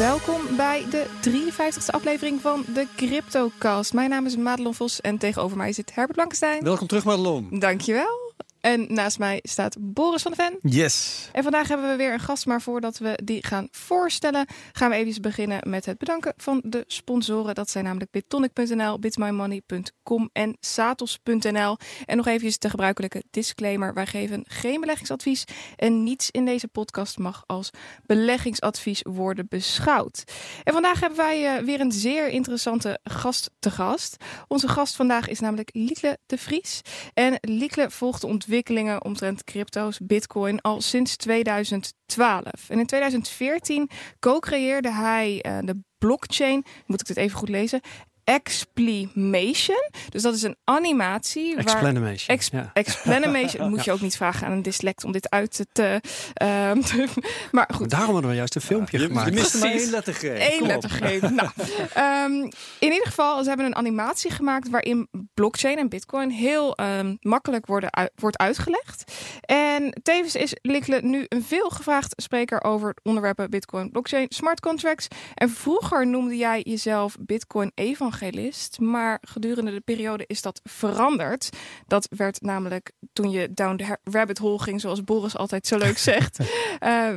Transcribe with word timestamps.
Welkom 0.00 0.56
bij 0.56 0.86
de 0.90 1.06
53e 1.06 1.90
aflevering 1.90 2.40
van 2.40 2.64
de 2.74 2.86
CryptoCast. 2.96 3.92
Mijn 3.92 4.10
naam 4.10 4.26
is 4.26 4.36
Madelon 4.36 4.74
Vos 4.74 5.00
en 5.00 5.18
tegenover 5.18 5.56
mij 5.56 5.72
zit 5.72 5.94
Herbert 5.94 6.14
Blankenstein. 6.14 6.64
Welkom 6.64 6.86
terug, 6.86 7.04
Madelon. 7.04 7.48
Dankjewel. 7.50 8.29
En 8.60 8.86
naast 8.88 9.18
mij 9.18 9.38
staat 9.42 9.76
Boris 9.80 10.22
van 10.22 10.32
de 10.32 10.36
Ven. 10.36 10.72
Yes. 10.72 11.28
En 11.32 11.42
vandaag 11.42 11.68
hebben 11.68 11.90
we 11.90 11.96
weer 11.96 12.12
een 12.12 12.20
gast, 12.20 12.46
maar 12.46 12.62
voordat 12.62 12.98
we 12.98 13.18
die 13.24 13.46
gaan 13.46 13.68
voorstellen, 13.70 14.46
gaan 14.72 14.90
we 14.90 14.96
even 14.96 15.22
beginnen 15.22 15.68
met 15.68 15.86
het 15.86 15.98
bedanken 15.98 16.34
van 16.36 16.62
de 16.64 16.84
sponsoren. 16.86 17.54
Dat 17.54 17.70
zijn 17.70 17.84
namelijk 17.84 18.10
bitonic.nl, 18.10 18.98
bitmymoney.com 18.98 20.30
en 20.32 20.56
satos.nl. 20.60 21.76
En 22.06 22.16
nog 22.16 22.26
even 22.26 22.52
de 22.58 22.70
gebruikelijke 22.70 23.22
disclaimer. 23.30 23.94
Wij 23.94 24.06
geven 24.06 24.44
geen 24.48 24.80
beleggingsadvies 24.80 25.44
en 25.76 26.02
niets 26.02 26.30
in 26.30 26.44
deze 26.44 26.68
podcast 26.68 27.18
mag 27.18 27.44
als 27.46 27.70
beleggingsadvies 28.06 29.00
worden 29.02 29.46
beschouwd. 29.48 30.24
En 30.64 30.72
vandaag 30.72 31.00
hebben 31.00 31.18
wij 31.18 31.58
uh, 31.58 31.64
weer 31.64 31.80
een 31.80 31.92
zeer 31.92 32.28
interessante 32.28 32.98
gast 33.02 33.50
te 33.58 33.70
gast. 33.70 34.16
Onze 34.48 34.68
gast 34.68 34.96
vandaag 34.96 35.28
is 35.28 35.40
namelijk 35.40 35.70
Liekle 35.72 36.18
de 36.26 36.38
Vries. 36.38 36.80
En 37.14 37.38
Liekle 37.40 37.90
volgt 37.90 38.20
de 38.20 38.26
ontwikkelingen 38.50 39.04
omtrent 39.04 39.44
crypto's, 39.44 39.98
bitcoin 40.02 40.60
al 40.60 40.80
sinds 40.80 41.16
2012. 41.16 42.68
En 42.68 42.78
in 42.78 42.86
2014 42.86 43.90
co-creëerde 44.18 44.92
hij 44.92 45.44
uh, 45.46 45.58
de 45.60 45.80
blockchain, 45.98 46.64
moet 46.86 47.00
ik 47.00 47.06
dit 47.06 47.16
even 47.16 47.38
goed 47.38 47.48
lezen, 47.48 47.80
Explanation. 48.30 49.90
Dus 50.08 50.22
dat 50.22 50.34
is 50.34 50.42
een 50.42 50.56
animatie. 50.64 51.56
Explanation. 51.56 52.36
Ex 52.36 52.48
ja. 52.52 52.70
Explanation. 52.72 53.68
moet 53.70 53.84
je 53.84 53.92
ook 53.92 54.00
niet 54.00 54.16
vragen 54.16 54.46
aan 54.46 54.52
een 54.52 54.62
dyslect 54.62 55.04
om 55.04 55.12
dit 55.12 55.30
uit 55.30 55.66
te. 55.72 56.00
Uh, 56.42 56.72
maar 57.50 57.70
goed. 57.74 57.90
Daarom 57.90 58.12
hadden 58.12 58.30
we 58.30 58.36
juist 58.36 58.54
een 58.54 58.60
filmpje 58.60 58.98
je, 58.98 59.06
gemaakt. 59.06 59.28
Je 59.28 59.34
miste 59.34 59.58
maar 59.58 59.70
één 59.70 59.90
lettergreep. 59.90 60.52
Eén 60.52 60.66
lettergreep. 60.66 61.30
nou, 61.30 61.48
um, 61.98 62.42
in 62.86 62.92
ieder 62.92 63.06
geval, 63.06 63.42
ze 63.42 63.48
hebben 63.48 63.66
een 63.66 63.76
animatie 63.76 64.30
gemaakt 64.30 64.68
waarin 64.68 65.08
blockchain 65.34 65.78
en 65.78 65.88
bitcoin 65.88 66.30
heel 66.30 66.78
um, 66.80 67.16
makkelijk 67.20 67.66
worden 67.66 68.10
wordt 68.14 68.38
uitgelegd. 68.38 69.12
En 69.40 70.00
tevens 70.02 70.34
is 70.34 70.56
Likle 70.62 71.00
nu 71.02 71.24
een 71.28 71.44
veelgevraagd 71.44 72.12
spreker 72.22 72.64
over 72.64 72.94
onderwerpen 73.02 73.50
bitcoin, 73.50 73.90
blockchain, 73.90 74.26
smart 74.28 74.60
contracts. 74.60 75.08
En 75.34 75.50
vroeger 75.50 76.06
noemde 76.06 76.36
jij 76.36 76.60
jezelf 76.62 77.16
bitcoin 77.20 77.72
evangelist 77.74 78.18
maar 78.78 79.18
gedurende 79.20 79.70
de 79.70 79.80
periode 79.80 80.24
is 80.26 80.42
dat 80.42 80.60
veranderd. 80.64 81.50
Dat 81.86 82.08
werd 82.16 82.40
namelijk 82.40 82.92
toen 83.12 83.30
je 83.30 83.52
down 83.52 83.76
the 83.76 83.98
rabbit 84.04 84.38
hole 84.38 84.58
ging, 84.58 84.80
zoals 84.80 85.04
Boris 85.04 85.36
altijd 85.36 85.66
zo 85.66 85.78
leuk 85.78 85.98
zegt, 85.98 86.38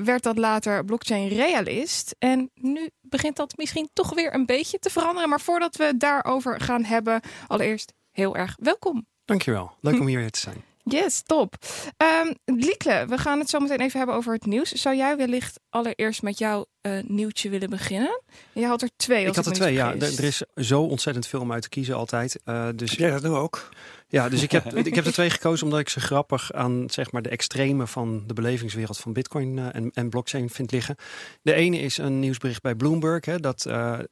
werd 0.04 0.23
dat 0.23 0.38
later 0.38 0.86
blockchain 0.86 1.28
realist. 1.28 2.16
En 2.20 2.52
nu 2.54 2.90
begint 3.02 3.36
dat 3.36 3.58
misschien 3.58 3.90
toch 3.94 4.14
weer 4.14 4.34
een 4.34 4.45
beetje 4.45 4.80
te 4.80 4.90
veranderen. 4.90 5.30
Maar 5.30 5.42
voordat 5.42 5.76
we 5.76 5.94
daarover 5.98 6.62
gaan 6.62 6.84
hebben, 6.84 7.22
allereerst 7.48 7.94
heel 8.12 8.36
erg 8.36 8.56
welkom. 8.60 9.08
Dankjewel. 9.26 9.72
Leuk 9.80 10.00
om 10.00 10.08
hier 10.08 10.20
weer 10.20 10.32
te 10.32 10.40
zijn. 10.40 10.64
Yes, 10.84 11.22
top. 11.22 11.56
Um, 11.98 12.58
Liekle, 12.58 13.06
we 13.08 13.17
gaan 13.17 13.39
het 13.39 13.50
zo 13.50 13.59
meteen 13.59 13.80
even 13.80 13.98
hebben 13.98 14.16
over 14.16 14.34
het 14.34 14.45
nieuws. 14.45 14.72
Zou 14.72 14.95
jij 14.95 15.17
wellicht 15.17 15.59
allereerst 15.70 16.22
met 16.22 16.38
jouw 16.38 16.66
uh, 16.81 17.00
nieuwtje 17.08 17.50
willen 17.50 17.70
beginnen? 17.70 18.22
Je 18.53 18.66
had 18.66 18.81
er 18.81 18.89
twee. 18.95 19.26
Ik 19.26 19.36
had 19.36 19.45
er 19.45 19.52
twee, 19.54 19.73
ja. 19.73 19.94
Er, 19.94 20.17
er, 20.17 20.23
is 20.23 20.44
zo 20.56 20.81
ontzettend 20.81 21.28
veel 21.28 21.39
om 21.39 21.52
uit 21.52 21.61
te 21.61 21.70
kiezen 21.70 21.95
altijd. 21.95 22.39
Uh, 22.45 22.67
dus 22.76 22.92
jij 22.92 23.09
dat 23.09 23.23
nu 23.23 23.30
ook? 23.30 23.70
Ja, 24.08 24.30
dus 24.30 24.42
ik 24.42 24.52
heb, 24.52 24.76
ik 24.88 24.95
heb 24.95 25.06
er 25.06 25.14
twee 25.14 25.30
gekozen 25.30 25.66
omdat 25.66 25.80
ik 25.80 25.89
ze 25.89 26.00
grappig 26.00 26.54
aan 26.54 26.89
zeg 26.89 27.11
maar, 27.11 27.22
de 27.22 27.30
extreme 27.30 27.88
van 27.88 28.23
de 28.28 28.34
belevingswereld 28.34 28.98
van 28.98 29.14
Bitcoin 29.14 29.58
uh, 29.58 29.76
en, 29.76 29.92
en 29.94 30.09
blockchain 30.09 30.50
vind 30.50 30.72
liggen. 30.72 30.95
De 31.42 31.54
ene 31.54 31.80
is 31.80 31.98
een 31.98 32.20
nieuwsbericht 32.20 32.61
bij 32.61 32.76
Bloomberg, 32.76 33.26
hè, 33.26 33.39
dat 33.39 33.66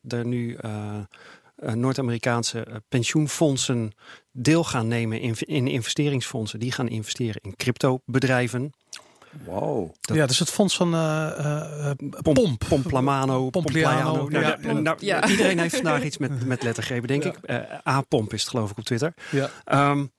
er 0.07 0.25
nu 0.25 0.57
uh, 0.65 0.95
Noord-Amerikaanse 1.73 2.65
uh, 2.69 2.75
pensioenfondsen 2.89 3.91
deel 4.31 4.63
gaan 4.63 4.87
nemen 4.87 5.19
in, 5.19 5.35
in, 5.39 5.67
investeringsfondsen. 5.67 6.59
Die 6.59 6.71
gaan 6.71 6.87
investeren 6.87 7.41
in 7.41 7.55
cryptobedrijven. 7.55 8.73
Wow. 9.45 9.93
Dat 10.01 10.17
ja, 10.17 10.25
dus 10.25 10.39
het 10.39 10.49
fonds 10.49 10.75
van 10.75 10.93
uh, 10.93 11.91
Pomp. 12.21 12.35
Pomp. 12.35 12.63
Pompliano. 12.67 13.49
Pompliano. 13.49 14.29
Nou, 14.29 14.31
ja, 14.31 14.57
ja, 14.61 14.71
nou, 14.73 14.97
ja. 14.99 15.27
Iedereen 15.27 15.59
heeft 15.59 15.75
vandaag 15.75 16.03
iets 16.09 16.17
met, 16.17 16.45
met 16.45 16.63
lettergrepen, 16.63 17.07
denk 17.07 17.23
ik. 17.23 17.37
A-pomp 17.87 18.33
is 18.33 18.41
het 18.41 18.49
geloof 18.49 18.71
ik 18.71 18.77
op 18.77 18.83
Twitter. 18.83 19.13
Ja. 19.31 19.49
Um, 19.89 20.11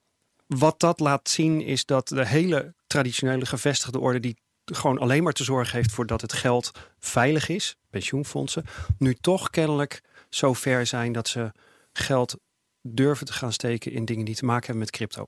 wat 0.46 0.80
dat 0.80 1.00
laat 1.00 1.28
zien 1.28 1.60
is 1.60 1.84
dat 1.84 2.08
de 2.08 2.26
hele 2.26 2.74
traditionele 2.86 3.46
gevestigde 3.46 3.98
orde... 3.98 4.20
die 4.20 4.36
gewoon 4.64 4.98
alleen 4.98 5.22
maar 5.22 5.32
te 5.32 5.44
zorgen 5.44 5.76
heeft 5.76 5.92
voor 5.92 6.06
dat 6.06 6.20
het 6.20 6.32
geld 6.32 6.70
veilig 6.98 7.48
is, 7.48 7.76
pensioenfondsen, 7.90 8.64
nu 8.98 9.14
toch 9.14 9.50
kennelijk 9.50 10.02
zo 10.34 10.52
ver 10.52 10.86
zijn 10.86 11.12
dat 11.12 11.28
ze 11.28 11.52
geld 11.92 12.36
durven 12.80 13.26
te 13.26 13.32
gaan 13.32 13.52
steken 13.52 13.92
in 13.92 14.04
dingen 14.04 14.24
die 14.24 14.34
te 14.34 14.44
maken 14.44 14.64
hebben 14.64 14.82
met 14.82 14.90
crypto. 14.90 15.26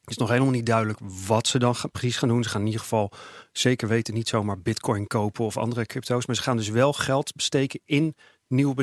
Het 0.00 0.10
is 0.10 0.16
nog 0.16 0.28
helemaal 0.28 0.52
niet 0.52 0.66
duidelijk 0.66 0.98
wat 1.26 1.46
ze 1.46 1.58
dan 1.58 1.74
precies 1.92 2.16
gaan 2.16 2.28
doen. 2.28 2.42
Ze 2.42 2.48
gaan 2.48 2.60
in 2.60 2.66
ieder 2.66 2.80
geval 2.80 3.12
zeker 3.52 3.88
weten 3.88 4.14
niet 4.14 4.28
zomaar 4.28 4.60
bitcoin 4.60 5.06
kopen 5.06 5.44
of 5.44 5.56
andere 5.56 5.86
crypto's. 5.86 6.26
Maar 6.26 6.36
ze 6.36 6.42
gaan 6.42 6.56
dus 6.56 6.68
wel 6.68 6.92
geld 6.92 7.34
besteken 7.34 7.80
in 7.84 8.14
nieuwe 8.46 8.74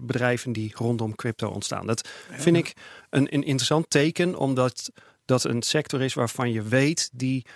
bedrijven 0.00 0.52
die 0.52 0.72
rondom 0.74 1.14
crypto 1.14 1.48
ontstaan. 1.48 1.86
Dat 1.86 2.08
vind 2.30 2.56
ik 2.56 2.72
een, 3.10 3.34
een 3.34 3.42
interessant 3.42 3.90
teken, 3.90 4.36
omdat 4.36 4.90
dat 5.24 5.44
een 5.44 5.62
sector 5.62 6.02
is 6.02 6.14
waarvan 6.14 6.52
je 6.52 6.62
weet 6.62 7.10
die 7.12 7.46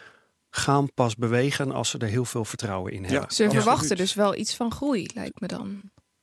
gaan 0.50 0.92
pas 0.94 1.16
bewegen 1.16 1.72
als 1.72 1.90
ze 1.90 1.98
er 1.98 2.08
heel 2.08 2.24
veel 2.24 2.44
vertrouwen 2.44 2.92
in 2.92 3.02
hebben. 3.04 3.20
Ja, 3.20 3.30
ze 3.34 3.50
verwachten 3.50 3.96
dus 3.96 4.14
wel 4.14 4.34
iets 4.34 4.54
van 4.54 4.72
groei, 4.72 5.10
lijkt 5.14 5.40
me 5.40 5.46
dan. 5.46 5.80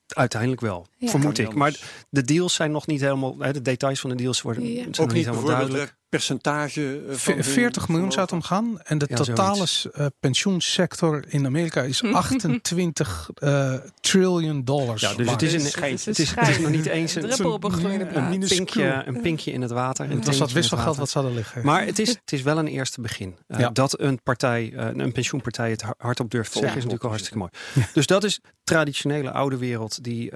Uiteindelijk 0.07 0.61
wel, 0.61 0.87
ja. 0.97 1.09
vermoed 1.09 1.37
ik. 1.37 1.53
Maar 1.53 1.79
de 2.09 2.21
deals 2.21 2.53
zijn 2.53 2.71
nog 2.71 2.87
niet 2.87 3.01
helemaal. 3.01 3.35
De 3.37 3.61
details 3.61 3.99
van 3.99 4.09
de 4.09 4.15
deals 4.15 4.41
worden 4.41 4.63
ja. 4.63 4.73
zijn 4.75 4.87
Ook 4.87 4.97
nog 4.97 5.13
niet 5.13 5.13
niet 5.13 5.25
helemaal 5.25 5.45
duidelijk. 5.45 5.95
Percentage 6.09 7.01
van 7.09 7.43
40 7.43 7.87
miljoen 7.87 8.11
zou 8.11 8.21
het 8.23 8.31
om 8.31 8.41
gaan. 8.41 8.79
En 8.81 8.97
de 8.97 9.05
Ja, 9.09 9.15
totale 9.15 9.65
uh, 9.99 10.05
pensioensector 10.19 11.23
in 11.27 11.45
Amerika 11.45 11.81
is 11.81 12.03
28 12.13 13.29
uh, 13.43 13.73
triljoen 13.99 14.63
dollars. 14.63 15.01
Ja, 15.01 15.13
dus 15.13 15.29
het 15.31 15.41
is, 15.41 15.53
een, 15.53 15.59
Dus 15.59 15.73
het 15.73 15.83
is 15.83 16.05
het, 16.05 16.19
is, 16.19 16.31
het 16.35 16.47
is 16.47 16.59
nog 16.59 16.71
niet 16.71 16.85
eens 16.85 17.15
een, 17.15 17.21
druppel 17.21 17.51
op 17.53 17.63
een 17.63 17.71
gloeiende 17.71 18.05
een, 18.05 18.11
plaat. 18.11 18.47
pinkje, 18.47 19.03
een 19.05 19.21
pinkje 19.21 19.51
in 19.51 19.61
het 19.61 19.71
water. 19.71 20.07
Dat 20.09 20.33
in 20.35 20.41
het 20.41 20.51
wisselgeld 20.51 20.97
wat 20.97 21.09
ze 21.09 21.17
hadden 21.17 21.35
liggen. 21.35 21.65
Maar 21.65 21.85
het 21.85 21.99
is, 21.99 22.09
het 22.09 22.31
is 22.31 22.41
wel 22.41 22.57
een 22.57 22.67
eerste 22.67 23.01
begin. 23.01 23.35
Uh, 23.47 23.59
Ja. 23.59 23.69
Dat 23.69 23.99
een 23.99 24.19
partij, 24.23 24.71
uh, 24.73 24.87
een 24.93 25.11
pensioenpartij 25.11 25.69
het 25.69 25.81
har- 25.81 25.95
hardop 25.97 26.31
durft 26.31 26.51
te 26.51 26.57
Ja. 26.57 26.63
zeggen, 26.63 26.77
is 26.77 26.83
natuurlijk 26.83 27.03
al 27.03 27.09
hartstikke 27.09 27.37
mooi. 27.73 27.89
Dus 27.93 28.05
dat 28.07 28.23
is 28.23 28.39
traditionele 28.63 29.31
oude 29.31 29.57
wereld 29.57 30.03
die, 30.03 30.31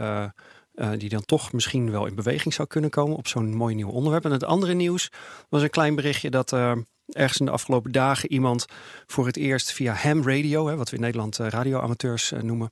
uh, 0.79 0.91
uh, 0.91 0.99
die 0.99 1.09
dan 1.09 1.25
toch 1.25 1.53
misschien 1.53 1.91
wel 1.91 2.05
in 2.05 2.15
beweging 2.15 2.53
zou 2.53 2.67
kunnen 2.67 2.89
komen 2.89 3.17
op 3.17 3.27
zo'n 3.27 3.55
mooi 3.55 3.75
nieuw 3.75 3.89
onderwerp. 3.89 4.25
En 4.25 4.31
het 4.31 4.43
andere 4.43 4.73
nieuws 4.73 5.11
was 5.49 5.61
een 5.61 5.69
klein 5.69 5.95
berichtje 5.95 6.29
dat 6.29 6.51
uh, 6.51 6.71
ergens 7.07 7.39
in 7.39 7.45
de 7.45 7.51
afgelopen 7.51 7.91
dagen 7.91 8.31
iemand 8.31 8.65
voor 9.05 9.25
het 9.25 9.37
eerst 9.37 9.71
via 9.71 9.93
ham 9.93 10.23
radio, 10.23 10.67
hè, 10.67 10.75
wat 10.75 10.89
we 10.89 10.95
in 10.95 11.01
Nederland 11.01 11.39
uh, 11.39 11.47
radioamateurs 11.47 12.33
noemen, 12.41 12.71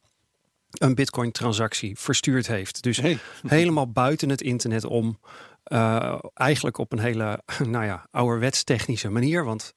een 0.69 0.95
bitcoin 0.95 1.31
transactie 1.31 1.97
verstuurd 1.99 2.47
heeft. 2.47 2.83
Dus 2.83 2.97
Hey. 2.97 3.17
helemaal 3.47 3.91
buiten 3.91 4.29
het 4.29 4.41
internet 4.41 4.85
om. 4.85 5.19
Uh, 5.67 6.19
eigenlijk 6.33 6.77
op 6.77 6.91
een 6.91 6.99
hele, 6.99 7.41
nou 7.65 7.85
ja, 7.85 8.07
ouderwets 8.11 8.63
technische 8.63 9.09
manier. 9.09 9.43
Want 9.43 9.73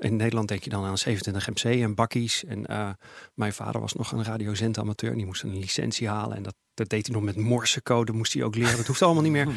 in 0.00 0.16
Nederland 0.16 0.48
denk 0.48 0.64
je 0.64 0.70
dan 0.70 0.84
aan 0.84 0.98
27 0.98 1.48
MC 1.48 1.80
en 1.82 1.94
bakkies. 1.94 2.44
En 2.44 2.64
uh, 2.70 2.90
mijn 3.34 3.52
vader 3.52 3.80
was 3.80 3.92
nog 3.92 4.12
een 4.12 4.24
radiozendamateur. 4.24 5.14
Die 5.14 5.26
moest 5.26 5.42
een 5.42 5.58
licentie 5.58 6.08
halen. 6.08 6.36
En 6.36 6.42
dat, 6.42 6.54
dat 6.74 6.88
deed 6.88 7.06
hij 7.06 7.14
nog 7.14 7.24
met 7.24 7.36
morsecode. 7.36 8.12
Moest 8.12 8.32
hij 8.32 8.42
ook 8.42 8.54
leren. 8.54 8.76
Dat 8.76 8.86
hoeft 8.86 9.02
allemaal 9.02 9.22
niet 9.22 9.32
meer. 9.32 9.48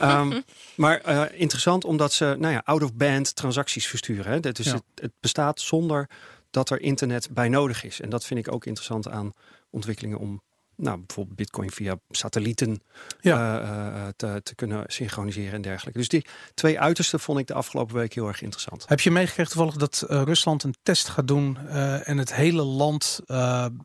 Um, 0.00 0.42
maar 0.76 1.08
uh, 1.08 1.40
interessant 1.40 1.84
omdat 1.84 2.12
ze, 2.12 2.36
nou 2.38 2.52
ja, 2.52 2.62
out-of-band 2.64 3.34
transacties 3.34 3.86
versturen. 3.86 4.32
Hè. 4.32 4.40
Dat 4.40 4.58
is 4.58 4.66
Ja. 4.66 4.72
het, 4.72 4.82
het 4.94 5.12
bestaat 5.20 5.60
zonder 5.60 6.08
dat 6.50 6.70
er 6.70 6.80
internet 6.80 7.28
bij 7.32 7.48
nodig 7.48 7.84
is. 7.84 8.00
En 8.00 8.10
dat 8.10 8.24
vind 8.24 8.46
ik 8.46 8.52
ook 8.52 8.66
interessant 8.66 9.08
aan 9.08 9.32
ontwikkelingen 9.70 10.18
om 10.18 10.42
nou, 10.76 10.98
bijvoorbeeld 11.06 11.36
bitcoin 11.36 11.70
via 11.70 11.96
satellieten 12.10 12.82
Ja. 13.20 13.62
uh, 13.62 13.66
uh, 13.68 14.08
te, 14.16 14.40
te 14.42 14.54
kunnen 14.54 14.84
synchroniseren 14.86 15.52
en 15.52 15.62
dergelijke. 15.62 15.98
Dus 15.98 16.08
die 16.08 16.26
twee 16.54 16.80
uitersten 16.80 17.20
vond 17.20 17.38
ik 17.38 17.46
de 17.46 17.54
afgelopen 17.54 17.94
week 17.94 18.14
heel 18.14 18.28
erg 18.28 18.42
interessant. 18.42 18.88
Heb 18.88 19.00
je 19.00 19.10
meegekregen 19.10 19.52
toevallig 19.52 19.76
dat 19.76 20.06
uh, 20.08 20.22
Rusland 20.22 20.62
een 20.62 20.74
test 20.82 21.08
gaat 21.08 21.28
doen 21.28 21.58
uh, 21.64 22.08
en 22.08 22.18
het 22.18 22.34
hele 22.34 22.62
land 22.62 23.20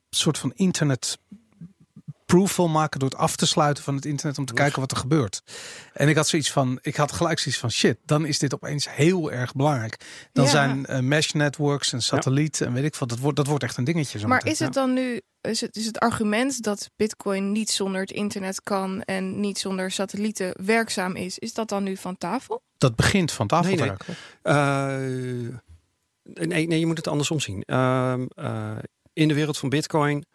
soort 0.10 0.38
van 0.38 0.52
internet 0.56 1.18
proof 2.28 2.56
wil 2.56 2.68
maken 2.68 3.00
door 3.00 3.10
het 3.10 3.18
af 3.18 3.36
te 3.36 3.46
sluiten 3.46 3.84
van 3.84 3.96
het 3.96 4.06
internet 4.06 4.38
om 4.38 4.46
te 4.46 4.54
kijken 4.54 4.80
wat 4.80 4.92
er 4.92 4.98
gebeurt. 4.98 5.42
En 5.94 6.10
ik 6.10 6.16
had 6.16 6.28
zoiets 6.28 6.52
van, 6.52 6.80
ik 6.82 6.96
had 6.96 7.12
gelijk 7.12 7.40
zoiets 7.40 7.62
van 7.62 7.72
shit, 7.72 7.98
dan 8.06 8.26
is 8.26 8.40
dit 8.40 8.54
opeens 8.54 8.90
heel 8.96 9.32
erg 9.32 9.54
belangrijk. 9.54 10.06
Dan 10.34 10.44
Ja. 10.46 10.50
zijn 10.52 10.86
uh, 10.90 11.00
mesh 11.00 11.32
networks 11.32 11.94
en 11.94 12.02
satelliet 12.02 12.62
en 12.62 12.74
weet 12.74 12.84
ik 12.84 12.96
wat, 12.96 13.10
dat 13.10 13.20
wordt, 13.20 13.38
dat 13.38 13.48
wordt 13.48 13.64
echt 13.64 13.78
een 13.78 13.84
dingetje. 13.84 14.20
Zo 14.20 14.28
Maar 14.28 14.38
meteen. 14.38 14.52
is 14.52 14.60
het 14.60 14.74
dan 14.74 14.94
nu, 14.94 15.22
is 15.42 15.62
het, 15.62 15.76
is 15.76 15.86
het 15.86 16.00
argument 16.00 16.64
dat 16.64 16.90
Bitcoin 16.96 17.52
niet 17.52 17.70
zonder 17.70 18.02
het 18.02 18.12
internet 18.12 18.62
kan 18.62 19.02
en 19.02 19.40
niet 19.40 19.60
zonder 19.60 19.92
satellieten 19.92 20.54
werkzaam 20.66 21.16
is, 21.16 21.40
is 21.40 21.54
dat 21.54 21.70
dan 21.70 21.84
nu 21.84 21.98
van 21.98 22.18
tafel? 22.18 22.62
Dat 22.78 22.96
begint 22.96 23.32
van 23.32 23.48
tafel 23.48 23.76
Nee, 23.76 23.90
nee. 23.90 23.98
Uh, 24.44 25.58
nee, 26.48 26.68
nee, 26.68 26.80
je 26.80 26.86
moet 26.86 26.98
het 26.98 27.08
andersom 27.08 27.40
zien. 27.40 27.64
Uh, 27.66 28.14
uh, 28.36 28.72
in 29.14 29.28
de 29.28 29.34
wereld 29.34 29.58
van 29.58 29.70
Bitcoin 29.70 30.26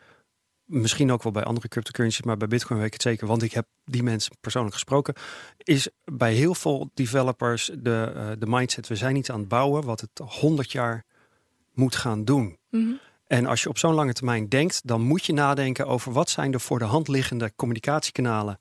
misschien 0.72 1.12
ook 1.12 1.22
wel 1.22 1.32
bij 1.32 1.44
andere 1.44 1.68
cryptocurrencies, 1.68 2.24
maar 2.24 2.36
bij 2.36 2.48
Bitcoin 2.48 2.78
weet 2.78 2.86
ik 2.86 2.92
het 2.92 3.02
zeker, 3.02 3.26
want 3.26 3.42
ik 3.42 3.52
heb 3.52 3.66
die 3.84 4.02
mensen 4.02 4.36
persoonlijk 4.40 4.74
gesproken, 4.74 5.14
is 5.58 5.88
bij 6.04 6.32
heel 6.34 6.54
veel 6.54 6.90
developers 6.94 7.70
de, 7.78 8.12
uh, 8.16 8.26
de 8.38 8.46
mindset, 8.46 8.88
we 8.88 8.96
zijn 8.96 9.16
iets 9.16 9.30
aan 9.30 9.38
het 9.38 9.48
bouwen 9.48 9.84
wat 9.84 10.00
het 10.00 10.20
100 10.24 10.72
jaar 10.72 11.04
moet 11.72 11.96
gaan 11.96 12.24
doen. 12.24 12.58
Mhm. 12.70 12.92
En 13.26 13.46
als 13.46 13.62
je 13.62 13.68
op 13.68 13.78
zo'n 13.78 13.94
lange 13.94 14.12
termijn 14.12 14.48
denkt, 14.48 14.80
dan 14.84 15.00
moet 15.00 15.24
je 15.24 15.32
nadenken 15.32 15.86
over 15.86 16.12
wat 16.12 16.30
zijn 16.30 16.50
de 16.50 16.58
voor 16.58 16.78
de 16.78 16.84
hand 16.84 17.08
liggende 17.08 17.52
communicatiekanalen 17.56 18.60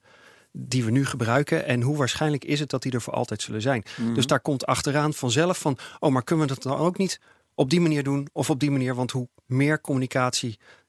die 0.51 0.85
we 0.85 0.91
nu 0.91 1.05
gebruiken 1.05 1.65
en 1.65 1.81
hoe 1.81 1.97
waarschijnlijk 1.97 2.45
is 2.45 2.59
het 2.59 2.69
dat 2.69 2.81
die 2.81 2.91
er 2.91 3.01
voor 3.01 3.13
altijd 3.13 3.41
zullen 3.41 3.61
zijn. 3.61 3.83
Mhm. 3.97 4.13
Dus 4.13 4.27
daar 4.27 4.39
komt 4.39 4.65
achteraan 4.65 5.13
vanzelf 5.13 5.57
van, 5.59 5.77
oh, 5.99 6.11
maar 6.11 6.23
kunnen 6.23 6.47
we 6.47 6.53
dat 6.53 6.63
dan 6.63 6.77
ook 6.77 6.97
niet 6.97 7.19
op 7.55 7.69
die 7.69 7.81
manier 7.81 8.03
doen 8.03 8.27
of 8.31 8.49
op 8.49 8.59
die 8.59 8.71
manier? 8.71 8.95
Want 8.95 9.11
hoe 9.11 9.27
meer 9.45 9.81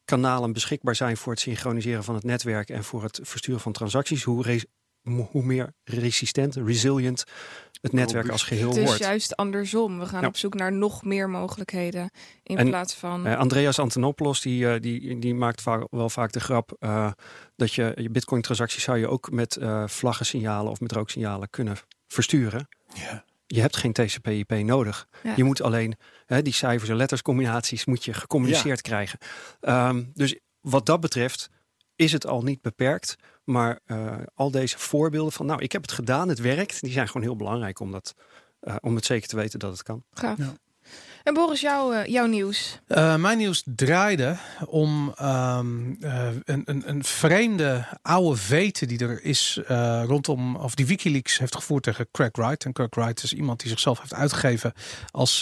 communicatiekanalen 0.05 0.53
beschikbaar 0.53 0.97
zijn 0.97 1.17
voor 1.17 1.33
het 1.33 1.41
synchroniseren 1.41 2.05
van 2.05 2.15
het 2.15 2.25
netwerk 2.25 2.71
en 2.71 2.85
voor 2.85 3.03
het 3.03 3.21
versturen 3.23 3.61
van 3.61 3.73
transacties, 3.73 4.23
hoe, 4.23 4.43
res- 4.43 4.65
hoe 5.31 5.43
meer 5.45 5.75
resistent, 5.85 6.55
resilient 6.57 7.25
het 7.81 7.93
netwerk 7.93 8.29
als 8.29 8.43
geheel 8.43 8.69
Het 8.69 8.77
is 8.77 8.85
wordt. 8.85 8.99
juist 9.01 9.37
andersom. 9.37 9.99
We 9.99 10.07
gaan 10.07 10.21
Ja. 10.21 10.27
op 10.27 10.37
zoek 10.37 10.55
naar 10.55 10.73
nog 10.73 11.05
meer 11.05 11.31
mogelijkheden 11.31 12.11
in 12.43 12.57
En, 12.57 12.69
plaats 12.69 12.95
van. 12.95 13.27
Eh, 13.27 13.39
Andreas 13.39 13.79
Antonopoulos 13.79 14.41
die, 14.41 14.69
eh, 14.73 14.81
die, 14.81 15.19
die 15.19 15.35
maakt 15.35 15.61
vaak, 15.63 15.87
wel 15.91 16.11
vaak 16.11 16.33
de 16.33 16.41
grap 16.41 16.77
eh, 16.79 17.13
dat 17.57 17.75
je 17.75 17.93
je 17.97 18.11
Bitcoin-transacties 18.11 18.83
zou 18.83 18.99
je 18.99 19.09
ook 19.09 19.31
met 19.31 19.57
eh 19.57 19.87
vlaggensignalen 19.87 20.71
of 20.71 20.81
met 20.81 20.93
rooksignalen 20.93 21.51
kunnen 21.51 21.77
versturen. 22.07 22.69
Ja. 22.95 23.25
Je 23.55 23.61
hebt 23.61 23.77
geen 23.77 23.93
TCP/IP 23.93 24.51
nodig. 24.51 25.09
Ja. 25.23 25.33
Je 25.37 25.45
moet 25.45 25.63
alleen 25.63 25.95
hè, 26.27 26.43
die 26.43 26.53
cijfers 26.53 26.91
en 26.91 26.97
letterscombinaties 26.97 27.85
moet 27.85 28.05
je 28.05 28.15
gecommuniceerd 28.15 28.81
krijgen. 28.81 29.19
Ehm, 29.61 30.05
dus 30.15 30.39
wat 30.61 30.87
dat 30.87 31.01
betreft 31.01 31.51
is 31.97 32.13
het 32.13 32.27
al 32.27 32.43
niet 32.43 32.63
beperkt. 32.63 33.17
Maar 33.45 33.81
eh, 33.85 34.17
al 34.35 34.51
deze 34.51 34.79
voorbeelden 34.79 35.33
van, 35.33 35.47
nou, 35.47 35.63
ik 35.63 35.73
heb 35.73 35.83
het 35.83 35.93
gedaan, 35.93 36.29
het 36.29 36.39
werkt, 36.39 36.81
die 36.81 36.93
zijn 36.93 37.07
gewoon 37.07 37.23
heel 37.23 37.37
belangrijk 37.37 37.81
om, 37.81 37.91
dat, 37.91 38.15
eh, 38.61 38.77
om 38.81 38.95
het 38.95 39.05
zeker 39.05 39.29
te 39.29 39.37
weten 39.37 39.59
dat 39.59 39.73
het 39.73 39.83
kan. 39.83 40.05
Gaaf. 40.11 40.39
Ja. 40.39 40.55
En 41.23 41.35
Boris, 41.35 41.61
jouw, 41.61 41.93
eh, 41.93 42.07
jouw 42.07 42.27
nieuws. 42.27 42.79
Eh, 42.87 43.17
mijn 43.17 43.39
nieuws 43.39 43.63
draaide 43.65 44.37
om 44.67 45.13
ehm, 45.17 45.93
eh, 46.01 46.27
een, 46.45 46.63
een, 46.65 46.83
een 46.87 47.05
vreemde 47.05 47.85
oude 48.03 48.37
vete 48.37 48.87
die 48.87 48.99
er 48.99 49.25
is 49.25 49.61
rondom, 50.07 50.57
of 50.57 50.75
die 50.75 50.87
WikiLeaks 50.87 51.39
heeft 51.39 51.55
gevoerd 51.55 51.83
tegen 51.83 52.09
Craig 52.13 52.31
Wright. 52.33 52.65
En 52.65 52.73
Craig 52.73 52.89
Wright 52.95 53.23
is 53.23 53.33
iemand 53.33 53.61
die 53.61 53.69
zichzelf 53.69 53.99
heeft 53.99 54.15
uitgegeven 54.15 54.73
als 55.11 55.39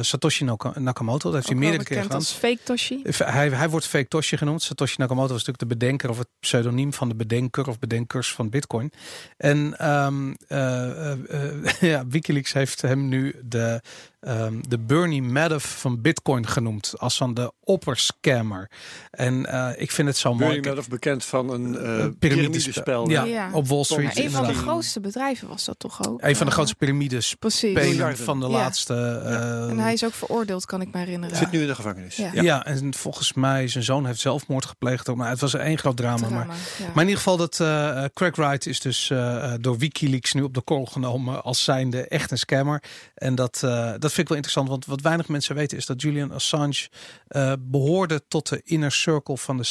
Satoshi 0.00 0.44
Naka- 0.44 0.72
Nakamoto. 0.78 1.30
Dat 1.30 1.32
heeft 1.34 1.46
hij 1.46 1.56
Ook 1.56 1.62
meerdere 1.62 1.84
keren 1.84 2.02
gedaan. 2.02 2.18
als 2.18 2.32
fake 2.32 2.58
Toshi. 2.64 3.02
Hij, 3.16 3.48
hij 3.48 3.68
wordt 3.70 3.86
fake 3.86 4.08
Toshi 4.08 4.36
genoemd. 4.36 4.62
Satoshi 4.62 4.94
Nakamoto 4.98 5.32
was 5.32 5.44
natuurlijk 5.44 5.70
de 5.70 5.76
bedenker 5.86 6.10
of 6.10 6.18
het 6.18 6.28
pseudoniem 6.40 6.92
van 6.92 7.08
de 7.08 7.14
bedenker 7.14 7.68
of 7.68 7.78
bedenkers 7.78 8.32
van 8.32 8.48
Bitcoin. 8.50 8.92
En 9.36 9.74
ehm, 9.78 10.32
eh, 10.48 11.10
eh, 11.12 11.18
eh, 11.30 11.80
ja, 11.92 12.06
WikiLeaks 12.06 12.52
heeft 12.52 12.80
hem 12.82 13.08
nu 13.08 13.34
de, 13.44 13.80
ehm, 14.20 14.54
de 14.68 14.78
Bernie 14.78 15.21
Madoff 15.30 15.80
van 15.80 16.00
Bitcoin 16.00 16.46
genoemd. 16.46 16.94
Als 16.98 17.16
van 17.16 17.34
de 17.34 17.52
opperscammer. 17.64 18.70
En 19.10 19.46
eh, 19.46 19.68
ik 19.76 19.90
vind 19.90 20.08
het 20.08 20.16
zo 20.16 20.34
mooi. 20.34 20.44
Bernie 20.46 20.68
Madoff 20.68 20.88
bekend 20.88 21.24
van 21.24 21.50
een 21.50 21.78
eh 21.78 21.98
Een 21.98 22.18
piramidespel. 22.18 23.10
Ja, 23.10 23.24
Ja. 23.24 23.50
op 23.52 23.68
Wall 23.68 23.84
Street. 23.84 24.04
Maar 24.04 24.16
een 24.24 24.30
van 24.30 24.46
de 24.46 24.54
grootste 24.54 25.00
bedrijven 25.00 25.48
was 25.48 25.64
dat 25.64 25.78
toch 25.78 26.06
ook? 26.08 26.22
Een 26.22 26.36
van 26.36 26.44
de 26.44 26.50
Eh, 26.50 26.52
grootste 26.52 26.76
piramides 26.76 27.34
Precies. 27.34 27.78
Van 28.14 28.40
de 28.40 28.46
Ja. 28.46 28.52
laatste. 28.52 28.94
eh, 29.24 29.68
En 29.70 29.78
hij 29.78 29.92
is 29.92 30.04
ook 30.04 30.12
veroordeeld, 30.14 30.66
kan 30.66 30.80
ik 30.80 30.92
me 30.92 30.98
herinneren. 30.98 31.36
Zit 31.36 31.50
nu 31.50 31.60
in 31.60 31.66
de 31.66 31.74
gevangenis. 31.74 32.16
Ja. 32.16 32.30
ja. 32.32 32.64
en 32.64 32.94
volgens 32.94 33.32
mij 33.32 33.68
zijn 33.68 33.84
zoon 33.84 34.06
heeft 34.06 34.20
zelfmoord 34.20 34.64
gepleegd. 34.64 35.08
ook. 35.08 35.16
Maar 35.16 35.30
het 35.30 35.40
was 35.40 35.54
één 35.54 35.78
groot 35.78 35.96
drama. 35.96 36.20
Maar 36.20 36.28
Drama, 36.28 36.52
ja. 36.78 36.84
Maar 36.86 36.94
in 37.02 37.08
ieder 37.08 37.16
geval, 37.16 37.36
dat 37.36 37.60
eh, 37.60 38.04
Craig 38.14 38.36
Wright 38.36 38.66
is 38.66 38.80
dus 38.80 39.10
eh, 39.10 39.52
door 39.60 39.78
Wikileaks 39.78 40.32
nu 40.32 40.42
op 40.42 40.54
de 40.54 40.60
korrel 40.60 40.86
genomen 40.86 41.42
als 41.42 41.64
zijnde 41.64 42.06
echt 42.08 42.30
een 42.30 42.38
scammer. 42.38 42.82
En 43.14 43.34
dat, 43.34 43.60
eh, 43.64 43.70
dat 43.98 44.12
vind 44.12 44.18
ik 44.18 44.28
wel 44.28 44.36
interessant, 44.36 44.68
want 44.68 44.86
wat 44.86 45.00
weinig 45.12 45.28
mensen 45.28 45.54
weten 45.54 45.76
is 45.76 45.86
dat 45.86 46.02
Julian 46.02 46.32
Assange 46.32 46.88
eh, 47.28 47.52
behoorde 47.60 48.26
tot 48.28 48.48
de 48.48 48.60
inner 48.64 48.92
circle 48.92 49.36
van 49.36 49.56
de 49.56 49.64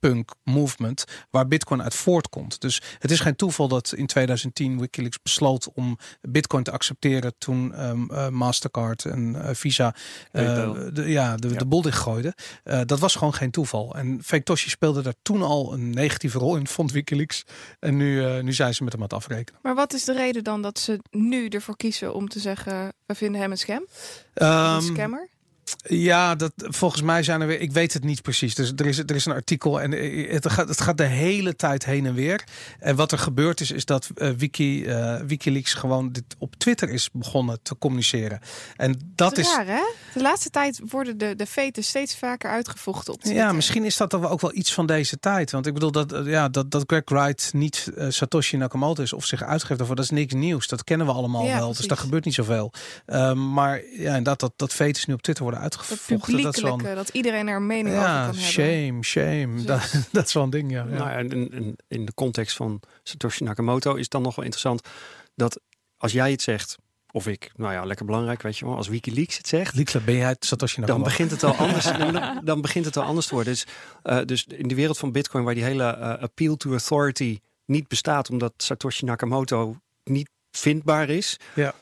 cypherpunk 0.00 0.30
movement, 0.44 1.04
waar 1.30 1.48
Bitcoin 1.48 1.82
uit 1.82 1.94
voortkomt. 1.94 2.60
Dus 2.60 2.82
het 2.98 3.10
is 3.10 3.20
geen 3.20 3.36
toeval 3.36 3.68
dat 3.68 3.92
in 3.92 4.06
2010 4.06 4.78
Wikileaks 4.80 5.22
besloot 5.22 5.68
om 5.74 5.98
Bitcoin 6.20 6.62
te 6.64 6.70
accepteren 6.70 7.32
toen 7.38 7.74
ehm, 7.74 8.10
eh, 8.10 8.28
Mastercard 8.28 9.04
en 9.04 9.42
eh, 9.42 9.54
Visa 9.54 9.94
eh, 10.32 10.70
de, 10.92 11.04
ja, 11.06 11.36
de, 11.36 11.48
Ja. 11.48 11.58
de 11.58 11.66
bol 11.66 11.82
dichtgooiden. 11.82 12.34
Eh, 12.64 12.80
dat 12.86 12.98
was 12.98 13.14
gewoon 13.14 13.34
geen 13.34 13.50
toeval. 13.50 13.94
En 13.94 14.20
Fake 14.24 14.42
Toshi 14.42 14.70
speelde 14.70 15.02
daar 15.02 15.14
toen 15.22 15.42
al 15.42 15.72
een 15.72 15.90
negatieve 15.90 16.38
rol 16.38 16.56
in, 16.56 16.66
vond 16.66 16.92
Wikileaks. 16.92 17.44
En 17.80 17.96
nu, 17.96 18.24
eh, 18.24 18.42
nu 18.42 18.52
zijn 18.52 18.74
ze 18.74 18.82
met 18.84 18.92
hem 18.92 19.02
aan 19.02 19.08
het 19.08 19.16
afrekenen. 19.16 19.60
Maar 19.62 19.74
wat 19.74 19.92
is 19.92 20.04
de 20.04 20.12
reden 20.12 20.44
dan 20.44 20.62
dat 20.62 20.78
ze 20.78 20.98
nu 21.10 21.48
ervoor 21.48 21.76
kiezen 21.76 22.14
om 22.14 22.28
te 22.28 22.40
zeggen... 22.40 22.92
we 23.06 23.14
vinden 23.14 23.40
hem 23.40 23.50
een 23.50 23.58
scam? 23.58 23.86
een 24.34 24.46
Ehm, 24.48 24.80
scammer? 24.80 25.28
Ja, 25.76 26.34
dat, 26.34 26.52
volgens 26.56 27.02
mij 27.02 27.22
zijn 27.22 27.40
er 27.40 27.46
weer. 27.46 27.60
Ik 27.60 27.72
weet 27.72 27.92
het 27.92 28.04
niet 28.04 28.22
precies. 28.22 28.54
Dus 28.54 28.72
er 28.76 28.86
is, 28.86 28.98
er 28.98 29.14
is 29.14 29.24
een 29.24 29.32
artikel 29.32 29.80
en 29.80 29.92
eh, 29.92 30.32
het 30.32 30.50
gaat, 30.50 30.68
het 30.68 30.80
gaat 30.80 30.98
de 30.98 31.04
hele 31.04 31.56
tijd 31.56 31.84
heen 31.84 32.06
en 32.06 32.14
weer. 32.14 32.44
En 32.78 32.96
wat 32.96 33.12
er 33.12 33.18
gebeurd 33.18 33.60
is, 33.60 33.70
is 33.70 33.84
dat 33.84 34.08
eh, 34.14 34.30
Wiki, 34.30 34.84
eh, 34.84 35.20
Wikileaks 35.26 35.74
gewoon 35.74 36.12
dit 36.12 36.24
op 36.38 36.56
Twitter 36.56 36.90
is 36.90 37.10
begonnen 37.12 37.58
te 37.62 37.78
communiceren. 37.78 38.40
En 38.76 39.12
dat 39.14 39.38
is. 39.38 39.54
raar, 39.54 39.66
hè? 39.66 39.82
De 40.14 40.22
laatste 40.22 40.50
tijd 40.50 40.80
worden 40.88 41.18
de, 41.18 41.36
de 41.36 41.46
veten 41.46 41.84
steeds 41.84 42.16
vaker 42.16 42.50
uitgevochten 42.50 43.12
op 43.12 43.20
Twitter. 43.20 43.42
Ja, 43.42 43.52
misschien 43.52 43.84
is 43.84 43.96
dat 43.96 44.10
dan 44.10 44.26
ook 44.26 44.40
wel 44.40 44.54
iets 44.54 44.74
van 44.74 44.86
deze 44.86 45.18
tijd. 45.18 45.50
Want 45.50 45.66
ik 45.66 45.74
bedoel 45.74 45.92
dat, 45.92 46.14
ja, 46.24 46.48
dat, 46.48 46.70
dat 46.70 46.84
Greg 46.86 47.02
Wright 47.04 47.52
niet 47.52 47.88
Satoshi 48.08 48.56
Nakamoto 48.56 49.02
is 49.02 49.12
of 49.12 49.26
zich 49.26 49.42
uitgeeft 49.42 49.78
daarvoor, 49.78 49.96
dat 49.96 50.04
is 50.04 50.10
niks 50.10 50.34
nieuws. 50.34 50.68
Dat 50.68 50.84
kennen 50.84 51.06
we 51.06 51.12
allemaal 51.12 51.44
Ja, 51.44 51.58
wel. 51.58 51.74
Dus 51.74 51.86
daar 51.86 51.96
gebeurt 51.96 52.24
niet 52.24 52.34
zoveel. 52.34 52.72
Ehm, 53.06 53.52
maar 53.52 53.82
ja, 53.84 54.08
inderdaad, 54.08 54.40
dat, 54.40 54.52
dat 54.56 54.72
vetus 54.72 55.06
nu 55.06 55.14
op 55.14 55.22
Twitter 55.22 55.44
worden 55.44 55.59
Dat 55.59 55.59
uitgevochten. 55.60 56.42
Dat 56.42 56.56
een- 56.58 56.94
dat 56.94 57.08
iedereen 57.08 57.48
er 57.48 57.56
een 57.56 57.66
mening 57.66 57.94
over 57.96 58.06
kan 58.08 58.14
hebben. 58.24 58.40
shame, 58.42 59.02
shame. 59.02 59.62
Dat, 59.64 59.94
dat 60.12 60.26
is 60.26 60.32
wel 60.32 60.42
een 60.42 60.50
ding, 60.50 60.70
ja. 60.70 60.86
ja. 60.90 60.96
Nou, 60.98 61.10
en, 61.10 61.30
en- 61.32 61.52
en 61.52 61.76
in 61.88 62.04
de 62.04 62.14
context 62.14 62.56
van 62.56 62.80
Satoshi 63.02 63.44
Nakamoto 63.44 63.94
is 63.94 64.00
het 64.02 64.10
dan 64.10 64.22
nog 64.22 64.34
wel 64.34 64.44
interessant 64.44 64.88
dat 65.34 65.60
als 65.96 66.12
jij 66.12 66.30
het 66.30 66.42
zegt, 66.42 66.76
of 67.12 67.26
ik, 67.26 67.50
nou 67.56 67.72
ja, 67.72 67.84
lekker 67.84 68.06
belangrijk, 68.06 68.42
weet 68.42 68.58
je 68.58 68.64
wel, 68.64 68.76
als 68.76 68.88
WikiLeaks 68.88 69.36
het 69.36 69.48
zegt, 69.48 70.04
ben 70.04 70.14
jij 70.16 70.36
Satoshi 70.38 70.80
dan 70.80 71.02
begint 71.02 71.30
het 71.30 71.44
al 71.44 71.54
anders. 71.64 71.84
dan, 71.84 72.40
dan 72.44 72.60
begint 72.60 72.84
het 72.84 72.96
al 72.96 73.02
anders 73.02 73.26
te 73.26 73.34
worden. 73.34 73.52
Dus, 73.52 73.66
eh, 74.02 74.18
dus 74.24 74.44
in 74.46 74.68
de 74.68 74.74
wereld 74.74 74.98
van 74.98 75.12
Bitcoin, 75.12 75.44
waar 75.44 75.54
die 75.54 75.64
hele 75.64 75.84
eh, 75.84 76.22
appeal 76.22 76.56
to 76.56 76.70
authority 76.70 77.40
niet 77.64 77.88
bestaat, 77.88 78.30
omdat 78.30 78.52
Satoshi 78.56 79.04
Nakamoto 79.04 79.76
niet 80.04 80.28
vindbaar 80.50 81.08
is, 81.08 81.36
Ja. 81.54 81.74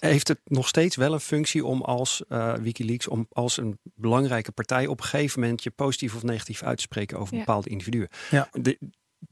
Heeft 0.00 0.28
het 0.28 0.40
nog 0.44 0.68
steeds 0.68 0.96
wel 0.96 1.12
een 1.12 1.20
functie 1.20 1.64
om 1.64 1.82
als 1.82 2.22
eh, 2.28 2.54
WikiLeaks, 2.54 3.08
om 3.08 3.26
als 3.30 3.56
een 3.56 3.78
belangrijke 3.94 4.52
partij 4.52 4.86
op 4.86 4.98
een 4.98 5.04
gegeven 5.04 5.40
moment 5.40 5.62
je 5.62 5.70
positief 5.70 6.14
of 6.14 6.22
negatief 6.22 6.62
uit 6.62 6.76
te 6.76 6.82
spreken 6.82 7.18
over 7.18 7.34
Ja. 7.34 7.38
bepaalde 7.38 7.70
individuen. 7.70 8.08
Ja. 8.30 8.48
De, 8.52 8.78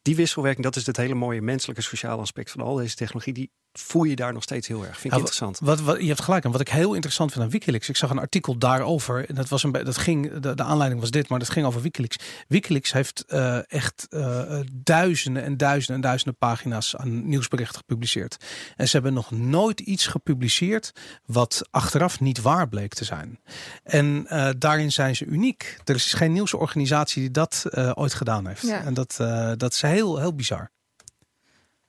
die 0.02 0.16
wisselwerking, 0.16 0.64
dat 0.64 0.76
is 0.76 0.86
het 0.86 0.96
hele 0.96 1.14
mooie 1.14 1.42
menselijke 1.42 1.82
sociale 1.82 2.20
aspect 2.20 2.50
van 2.50 2.60
al 2.60 2.74
deze 2.74 2.94
technologie. 2.94 3.32
Die 3.32 3.50
voel 3.80 4.04
je 4.04 4.16
daar 4.16 4.32
nog 4.32 4.42
steeds 4.42 4.68
heel 4.68 4.86
erg. 4.86 4.98
Vind 4.98 5.04
ik 5.04 5.10
Ja, 5.10 5.16
interessant. 5.16 5.58
Wat, 5.58 5.80
wat, 5.80 6.00
je 6.00 6.06
hebt 6.06 6.22
gelijk. 6.22 6.44
En 6.44 6.50
wat 6.50 6.60
ik 6.60 6.68
heel 6.68 6.94
interessant 6.94 7.32
vind 7.32 7.44
aan 7.44 7.50
Wikileaks. 7.50 7.88
Ik 7.88 7.96
zag 7.96 8.10
een 8.10 8.18
artikel 8.18 8.58
daarover. 8.58 9.28
En 9.28 9.34
dat 9.34 9.48
was 9.48 9.62
een 9.62 9.72
dat 9.72 9.96
ging, 9.96 10.38
de, 10.38 10.54
de 10.54 10.62
aanleiding 10.62 11.00
was 11.00 11.10
dit, 11.10 11.28
maar 11.28 11.38
dat 11.38 11.50
ging 11.50 11.66
over 11.66 11.82
Wikileaks. 11.82 12.16
Wikileaks 12.48 12.92
heeft 12.92 13.24
eh, 13.26 13.72
echt 13.72 14.06
eh, 14.10 14.60
duizenden 14.72 15.42
en 15.42 15.56
duizenden 15.56 15.94
en 15.94 16.00
duizenden 16.00 16.38
pagina's 16.38 16.96
aan 16.96 17.28
nieuwsberichten 17.28 17.78
gepubliceerd. 17.78 18.36
En 18.76 18.86
ze 18.88 18.92
hebben 18.92 19.12
nog 19.12 19.30
nooit 19.30 19.80
iets 19.80 20.06
gepubliceerd 20.06 20.92
wat 21.26 21.68
achteraf 21.70 22.20
niet 22.20 22.42
waar 22.42 22.68
bleek 22.68 22.94
te 22.94 23.04
zijn. 23.04 23.40
En 23.82 24.26
eh, 24.28 24.48
daarin 24.58 24.92
zijn 24.92 25.16
ze 25.16 25.24
uniek. 25.24 25.78
Er 25.84 25.94
is 25.94 26.12
geen 26.12 26.32
nieuwsorganisatie 26.32 27.22
die 27.22 27.30
dat 27.30 27.64
eh, 27.70 27.90
ooit 27.94 28.14
gedaan 28.14 28.46
heeft. 28.46 28.62
Ja. 28.62 28.84
En 28.84 28.94
dat, 28.94 29.16
eh, 29.20 29.52
dat 29.56 29.72
is 29.72 29.82
heel, 29.82 30.18
heel 30.18 30.34
bizar. 30.34 30.70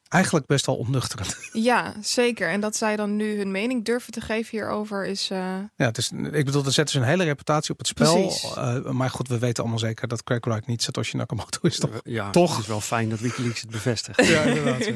Eigenlijk 0.09 0.45
best 0.45 0.65
wel 0.65 0.75
onnuchterend. 0.75 1.37
Ja, 1.53 1.93
zeker. 2.01 2.49
En 2.49 2.59
dat 2.59 2.75
zij 2.75 2.95
dan 2.95 3.15
nu 3.15 3.37
hun 3.37 3.51
mening 3.51 3.85
durven 3.85 4.11
te 4.13 4.21
geven 4.21 4.49
hierover 4.51 5.05
is... 5.05 5.29
eh, 5.29 5.37
Ja, 5.75 5.85
het 5.85 5.97
is, 5.97 6.11
ik 6.31 6.45
bedoel, 6.45 6.63
dan 6.63 6.71
zetten 6.71 6.95
ze 6.95 7.01
een 7.01 7.07
hele 7.07 7.23
reputatie 7.23 7.71
op 7.71 7.77
het 7.77 7.87
spel. 7.87 8.13
Precies. 8.13 8.53
Eh, 8.55 8.83
maar 8.89 9.09
goed, 9.09 9.27
we 9.27 9.39
weten 9.39 9.61
allemaal 9.63 9.79
zeker 9.79 10.07
dat 10.07 10.23
Craig 10.23 10.45
Wright 10.45 10.67
niet 10.67 10.81
Satoshi 10.83 11.17
Nakamoto 11.17 11.59
is, 11.61 11.77
toch? 11.79 12.01
Ja, 12.03 12.29
Toch? 12.29 12.51
Het 12.51 12.59
is 12.61 12.67
wel 12.67 12.81
fijn 12.81 13.09
dat 13.09 13.19
WikiLeaks 13.19 13.61
het 13.61 13.69
bevestigt. 13.69 14.25
Ja, 14.27 14.41
inderdaad. 14.41 14.85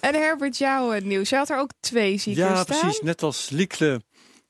en 0.00 0.14
Herbert, 0.14 0.58
jouw 0.58 0.92
eh, 0.92 1.02
nieuws. 1.04 1.28
Je 1.28 1.36
had 1.36 1.50
er 1.50 1.58
ook 1.58 1.70
twee, 1.80 2.18
zie 2.18 2.32
ik 2.32 2.38
Ja, 2.38 2.62
staan. 2.62 2.64
precies. 2.80 3.00
Net 3.00 3.22
als 3.22 3.50
Liekle 3.50 4.02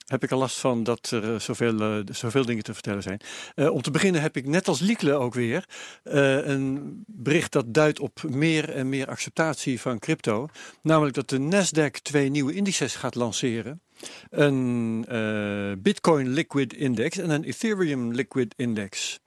heb 0.07 0.23
ik 0.23 0.31
er 0.31 0.37
last 0.37 0.59
van 0.59 0.83
dat 0.83 1.11
er 1.11 1.35
eh, 1.35 1.41
zoveel, 1.41 1.81
eh, 1.81 1.99
zoveel 2.11 2.45
dingen 2.45 2.63
te 2.63 2.75
vertellen 2.75 3.03
zijn. 3.03 3.21
Eh, 3.55 3.71
om 3.71 3.83
te 3.83 3.91
beginnen 3.91 4.23
heb 4.23 4.37
ik 4.37 4.47
net 4.47 4.69
als 4.69 4.81
Liekle 4.81 5.13
ook 5.13 5.35
weer 5.35 5.65
een 6.03 7.05
bericht 7.07 7.53
dat 7.53 7.75
duidt 7.75 8.01
op 8.01 8.23
meer 8.23 8.71
en 8.71 8.89
meer 8.89 9.07
acceptatie 9.09 9.81
van 9.81 9.99
crypto. 9.99 10.49
Namelijk 10.83 11.15
dat 11.15 11.29
de 11.29 11.39
Nasdaq 11.39 12.03
twee 12.03 12.29
nieuwe 12.29 12.55
indices 12.55 12.95
gaat 12.95 13.15
lanceren. 13.15 13.81
Een 14.31 15.05
Bitcoin 15.83 16.29
Liquid 16.29 16.75
Index 16.75 17.19
en 17.19 17.31
een 17.31 17.45
Ethereum 17.45 18.13
Liquid 18.13 18.55
Index. 18.57 19.21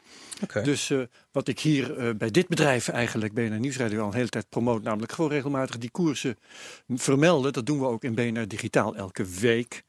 Dus 0.63 0.91
wat 1.31 1.48
ik 1.48 1.59
hier 1.59 2.15
bij 2.17 2.31
dit 2.31 2.48
bedrijf 2.48 2.88
eigenlijk, 2.88 3.33
BNR 3.33 3.59
Nieuwsradio, 3.59 4.01
al 4.01 4.07
een 4.07 4.13
hele 4.13 4.29
tijd 4.29 4.50
promoot, 4.50 4.83
namelijk 4.83 5.12
gewoon 5.12 5.31
regelmatig 5.31 5.77
die 5.77 5.91
koersen 5.91 6.38
vermelden. 6.88 7.53
Dat 7.53 7.65
doen 7.65 7.79
we 7.79 7.86
ook 7.86 8.03
in 8.03 8.15
BNR 8.15 8.48
Digitaal 8.48 8.95
elke 8.95 9.25
week. 9.25 9.83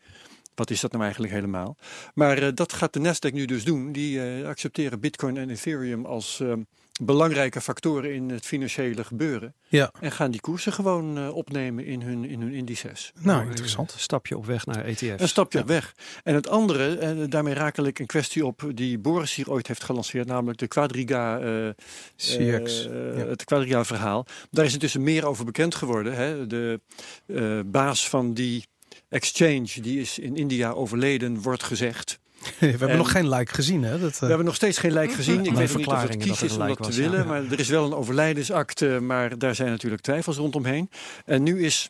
Wat 0.60 0.70
is 0.70 0.80
dat 0.80 0.90
nou 0.90 1.02
eigenlijk 1.02 1.32
helemaal? 1.32 1.76
Maar 2.14 2.38
eh, 2.38 2.48
dat 2.54 2.72
gaat 2.72 2.92
de 2.92 3.00
Nasdaq 3.00 3.32
nu 3.32 3.44
dus 3.44 3.64
doen. 3.64 3.92
Die 3.92 4.22
eh, 4.22 4.46
accepteren 4.48 5.00
Bitcoin 5.00 5.36
en 5.36 5.50
Ethereum 5.50 6.06
als 6.06 6.40
eh, 6.40 6.52
belangrijke 7.00 7.60
factoren 7.60 8.14
in 8.14 8.30
het 8.30 8.46
financiële 8.46 9.04
gebeuren. 9.04 9.54
Ja, 9.68 9.92
En 10.00 10.12
gaan 10.12 10.30
die 10.30 10.40
koersen 10.40 10.72
gewoon 10.72 11.18
eh, 11.18 11.36
opnemen 11.36 11.84
in 11.84 12.02
hun, 12.02 12.24
in 12.24 12.40
hun 12.40 12.52
indices. 12.52 13.12
nou 13.20 13.46
interessant. 13.46 13.94
Stapje 13.96 14.36
op 14.36 14.46
weg 14.46 14.66
naar 14.66 14.84
ETF's. 14.84 15.04
Een 15.22 15.28
stapje 15.28 15.58
op 15.58 15.66
weg. 15.66 15.94
En 16.22 16.34
het 16.34 16.48
andere, 16.48 16.96
en 16.96 17.30
daarmee 17.30 17.54
rakel 17.54 17.84
ik 17.84 17.98
een 17.98 18.06
kwestie 18.06 18.46
op 18.46 18.70
die 18.74 18.98
Boris 18.98 19.34
hier 19.34 19.50
ooit 19.50 19.66
heeft 19.66 19.84
gelanceerd, 19.84 20.26
namelijk 20.26 20.58
de 20.58 20.68
Quadriga, 20.68 21.38
eh, 21.38 21.68
CX. 22.16 22.82
ja. 22.82 22.90
het 23.26 23.44
Quadriga 23.44 23.84
verhaal. 23.84 24.26
Daar 24.50 24.64
is 24.64 24.72
intussen 24.72 25.02
meer 25.02 25.26
over 25.26 25.44
bekend 25.44 25.74
geworden. 25.74 26.14
Hè? 26.14 26.46
De 26.46 26.80
eh, 27.26 27.60
baas 27.66 28.08
van 28.08 28.34
die 28.34 28.64
exchange, 29.10 29.80
die 29.80 30.00
is 30.00 30.18
in 30.18 30.36
India 30.36 30.70
overleden, 30.70 31.42
wordt 31.42 31.62
gezegd. 31.62 32.18
We 32.58 32.66
hebben 32.66 32.88
En- 32.88 32.96
nog 32.96 33.10
geen 33.10 33.28
like 33.28 33.54
gezien, 33.54 33.82
hè? 33.82 33.98
Dat, 33.98 34.12
eh, 34.12 34.18
We 34.20 34.26
hebben 34.26 34.46
nog 34.46 34.54
steeds 34.54 34.78
geen 34.78 34.92
lijk 34.92 35.12
gezien. 35.12 35.44
Ik 35.44 35.52
weet 35.54 35.76
niet 35.76 35.86
of 35.86 36.02
het 36.02 36.16
kies 36.16 36.42
is 36.42 36.52
om 36.52 36.58
dat 36.58 36.66
lijk 36.66 36.80
te 36.80 37.00
willen. 37.00 37.18
ja. 37.18 37.24
Maar 37.24 37.42
er 37.50 37.58
is 37.58 37.68
wel 37.68 37.84
een 37.84 37.94
overlijdensakte. 37.94 39.00
Maar 39.00 39.38
daar 39.38 39.54
zijn 39.54 39.70
natuurlijk 39.70 40.02
twijfels 40.02 40.36
rondomheen. 40.36 40.90
En 41.24 41.42
nu 41.42 41.64
is 41.64 41.88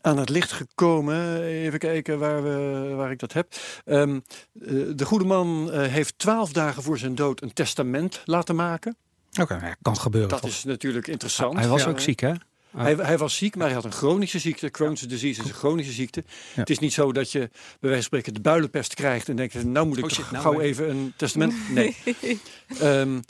aan 0.00 0.18
het 0.18 0.28
licht 0.28 0.52
gekomen. 0.52 1.42
Even 1.42 1.78
kijken 1.78 2.18
waar, 2.18 2.42
we, 2.42 2.92
waar 2.96 3.10
ik 3.10 3.18
dat 3.18 3.32
heb. 3.32 3.54
Ehm, 3.84 4.14
eh, 4.60 4.70
de 4.94 5.04
goede 5.04 5.24
man 5.24 5.70
eh, 5.72 5.82
heeft 5.92 6.18
twaalf 6.18 6.52
dagen 6.52 6.82
voor 6.82 6.98
zijn 6.98 7.14
dood 7.14 7.42
een 7.42 7.52
testament 7.52 8.22
laten 8.24 8.54
maken. 8.56 8.96
Oké, 9.40 9.74
kan 9.82 9.96
gebeuren. 9.96 10.30
Dat 10.30 10.40
toch? 10.40 10.50
is 10.50 10.64
natuurlijk 10.64 11.06
interessant. 11.06 11.58
Hij 11.58 11.68
was 11.68 11.82
Ja. 11.82 11.88
ook 11.88 12.00
ziek, 12.00 12.20
hè? 12.20 12.32
Hij, 12.70 12.94
hij 12.94 13.18
was 13.18 13.36
ziek, 13.36 13.56
maar 13.56 13.66
hij 13.66 13.74
had 13.74 13.84
een 13.84 13.92
chronische 13.92 14.38
ziekte. 14.38 14.70
Crohn's 14.70 15.00
disease 15.00 15.40
is 15.40 15.48
een 15.48 15.54
chronische 15.54 15.92
ziekte. 15.92 16.24
Het 16.54 16.70
is 16.70 16.78
niet 16.78 16.92
zo 16.92 17.12
dat 17.12 17.32
je 17.32 17.38
bij 17.38 17.48
wijze 17.80 17.94
van 17.94 18.02
spreken 18.02 18.34
de 18.34 18.40
builenpest 18.40 18.94
krijgt 18.94 19.28
en 19.28 19.36
denkt, 19.36 19.64
nou 19.64 19.86
moet 19.86 19.98
ik 19.98 20.04
Oh 20.04 20.10
shit, 20.10 20.30
nou 20.30 20.42
gauw 20.42 20.60
even. 20.60 20.84
even 20.84 20.96
een 20.96 21.12
testament. 21.16 21.54
Nee. 21.70 21.96
Ehm, 22.80 23.20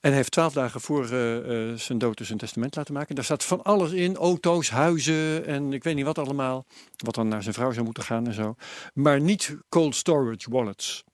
en 0.00 0.08
hij 0.08 0.18
heeft 0.18 0.30
twaalf 0.30 0.52
dagen 0.52 0.80
voor 0.80 1.04
eh, 1.04 1.70
eh, 1.70 1.78
zijn 1.78 1.98
dood 1.98 2.18
dus 2.18 2.30
een 2.30 2.38
testament 2.38 2.76
laten 2.76 2.94
maken. 2.94 3.14
Daar 3.14 3.24
staat 3.24 3.44
van 3.44 3.62
alles 3.62 3.92
in. 3.92 4.16
Auto's, 4.16 4.70
huizen 4.70 5.46
en 5.46 5.72
ik 5.72 5.84
weet 5.84 5.94
niet 5.94 6.04
wat 6.04 6.18
allemaal. 6.18 6.66
Wat 6.96 7.14
dan 7.14 7.28
naar 7.28 7.42
zijn 7.42 7.54
vrouw 7.54 7.72
zou 7.72 7.84
moeten 7.84 8.02
gaan 8.02 8.26
en 8.26 8.34
zo. 8.34 8.54
Maar 8.94 9.20
niet 9.20 9.56
cold 9.68 9.94
storage 9.96 10.50
wallets. 10.50 11.04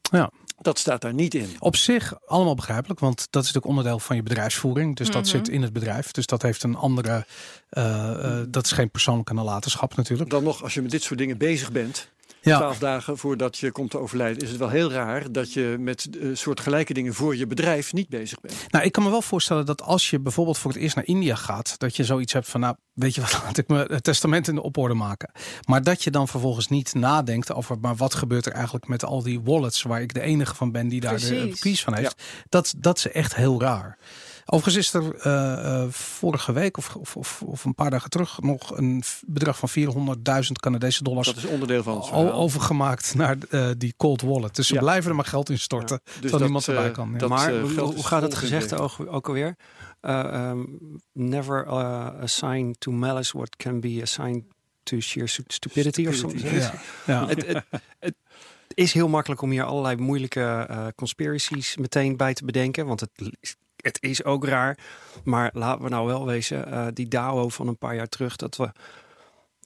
Ja. 0.00 0.30
Dat 0.60 0.78
staat 0.78 1.00
daar 1.00 1.14
niet 1.14 1.34
in. 1.34 1.56
Op 1.58 1.76
zich 1.76 2.14
allemaal 2.26 2.54
begrijpelijk, 2.54 3.00
want 3.00 3.16
dat 3.16 3.42
is 3.42 3.52
natuurlijk 3.52 3.66
onderdeel 3.66 3.98
van 3.98 4.16
je 4.16 4.22
bedrijfsvoering. 4.22 4.96
Dus 4.96 5.10
dat 5.10 5.22
Mhm. 5.22 5.30
zit 5.30 5.48
in 5.48 5.62
het 5.62 5.72
bedrijf. 5.72 6.10
Dus 6.10 6.26
dat 6.26 6.42
heeft 6.42 6.62
een 6.62 6.76
andere. 6.76 7.26
eh, 7.68 8.10
eh, 8.40 8.46
dat 8.48 8.64
is 8.64 8.72
geen 8.72 8.90
persoonlijke 8.90 9.34
nalatenschap 9.34 9.96
natuurlijk. 9.96 10.30
Dan 10.30 10.42
nog, 10.44 10.62
als 10.62 10.74
je 10.74 10.82
met 10.82 10.90
dit 10.90 11.02
soort 11.02 11.18
dingen 11.18 11.38
bezig 11.38 11.72
bent, 11.72 12.08
Ja, 12.44 12.56
twaalf 12.56 12.78
dagen 12.78 13.18
voordat 13.18 13.58
je 13.58 13.72
komt 13.72 13.90
te 13.90 13.98
overlijden, 13.98 14.42
is 14.42 14.48
het 14.48 14.58
wel 14.58 14.68
heel 14.68 14.92
raar 14.92 15.32
dat 15.32 15.52
je 15.52 15.76
met 15.78 16.08
eh, 16.20 16.28
soortgelijke 16.32 16.94
dingen 16.94 17.14
voor 17.14 17.36
je 17.36 17.46
bedrijf 17.46 17.92
niet 17.92 18.08
bezig 18.08 18.40
bent. 18.40 18.54
nou, 18.68 18.84
ik 18.84 18.92
kan 18.92 19.02
me 19.02 19.10
wel 19.10 19.22
voorstellen 19.22 19.66
dat 19.66 19.82
als 19.82 20.10
je 20.10 20.20
bijvoorbeeld 20.20 20.58
voor 20.58 20.70
het 20.70 20.80
eerst 20.80 20.96
naar 20.96 21.06
India 21.06 21.34
gaat, 21.34 21.78
dat 21.78 21.96
je 21.96 22.04
zoiets 22.04 22.32
hebt 22.32 22.48
van, 22.48 22.60
nou, 22.60 22.76
weet 22.92 23.14
je 23.14 23.20
wat, 23.20 23.32
laat 23.44 23.58
ik 23.58 23.68
me 23.68 23.86
het 23.88 24.04
testament 24.04 24.48
in 24.48 24.54
de 24.54 24.62
oporde 24.62 24.94
maken. 24.94 25.30
Maar 25.66 25.82
dat 25.82 26.02
je 26.02 26.10
dan 26.10 26.28
vervolgens 26.28 26.68
niet 26.68 26.94
nadenkt 26.94 27.52
over, 27.52 27.78
maar 27.80 27.96
wat 27.96 28.14
gebeurt 28.14 28.46
er 28.46 28.52
eigenlijk 28.52 28.86
met 28.86 29.04
al 29.04 29.22
die 29.22 29.40
wallets 29.40 29.82
waar 29.82 30.02
ik 30.02 30.14
de 30.14 30.20
enige 30.20 30.54
van 30.54 30.72
ben 30.72 30.88
die 30.88 31.00
daar 31.00 31.18
de 31.18 31.26
Precies. 31.26 31.60
keys 31.60 31.82
van 31.82 31.94
heeft. 31.94 32.22
Dat, 32.48 32.74
dat 32.78 32.98
is 32.98 33.08
echt 33.08 33.34
heel 33.34 33.60
raar. 33.60 33.98
Overigens 34.46 34.86
is 34.86 34.94
er 34.94 35.14
eh, 35.14 35.82
eh, 35.82 35.88
vorige 35.90 36.52
week 36.52 36.76
of, 36.76 36.96
of, 36.96 37.16
of, 37.16 37.42
of 37.42 37.64
een 37.64 37.74
paar 37.74 37.90
dagen 37.90 38.10
terug 38.10 38.40
nog 38.40 38.76
een 38.76 39.02
bedrag 39.26 39.58
van 39.58 39.68
400.000 40.44 40.52
Canadese 40.52 41.02
dollars 41.02 41.26
Dat 41.26 41.36
is 41.36 41.44
onderdeel 41.44 41.82
van 41.82 41.96
het 41.96 42.06
verhaal. 42.06 42.32
overgemaakt 42.32 43.14
naar 43.14 43.36
eh, 43.50 43.68
die 43.78 43.94
cold 43.96 44.22
wallet. 44.22 44.56
Dus 44.56 44.66
ze 44.66 44.74
Ja. 44.74 44.80
blijven 44.80 45.10
er 45.10 45.16
maar 45.16 45.24
geld 45.24 45.50
in 45.50 45.58
storten. 45.58 46.00
Dus 46.04 46.14
terwijl 46.20 46.42
niemand 46.42 46.68
erbij 46.68 46.90
kan, 46.90 47.10
ja. 47.12 47.18
dat, 47.18 47.28
maar 47.28 47.60
hoe, 47.60 47.70
geld 47.70 47.88
hoe 47.90 47.98
is 47.98 48.04
gaat 48.06 48.22
het 48.22 48.34
gezegd 48.34 48.74
ook, 48.74 48.92
ook 49.06 49.26
alweer? 49.28 49.56
Uh, 50.02 50.48
um, 50.50 50.78
never 51.12 51.66
uh, 51.66 52.08
assign 52.20 52.74
to 52.78 52.92
malice 52.92 53.36
what 53.36 53.56
can 53.56 53.80
be 53.80 53.98
assigned 54.02 54.42
to 54.82 55.00
sheer 55.00 55.28
stu- 55.28 55.42
stupidity, 55.46 56.06
of 56.06 56.14
something. 56.14 56.50
Ja, 56.50 56.72
ja. 57.06 57.26
Het, 57.26 57.46
het, 57.46 57.64
het 57.98 58.14
is 58.74 58.92
heel 58.92 59.08
makkelijk 59.08 59.42
om 59.42 59.50
hier 59.50 59.64
allerlei 59.64 59.96
moeilijke 59.96 60.66
uh, 60.70 60.86
conspiracies 60.96 61.76
meteen 61.76 62.16
bij 62.16 62.34
te 62.34 62.44
bedenken, 62.44 62.86
want 62.86 63.00
het, 63.00 63.10
het 63.84 63.98
is 64.00 64.24
ook 64.24 64.44
raar. 64.46 64.78
Maar 65.24 65.50
laten 65.52 65.82
we 65.82 65.88
nou 65.88 66.06
wel 66.06 66.26
wezen, 66.26 66.68
uh, 66.68 66.86
die 66.92 67.08
DAO 67.08 67.48
van 67.48 67.68
een 67.68 67.78
paar 67.78 67.94
jaar 67.94 68.08
terug, 68.08 68.36
dat 68.36 68.56
we 68.56 68.70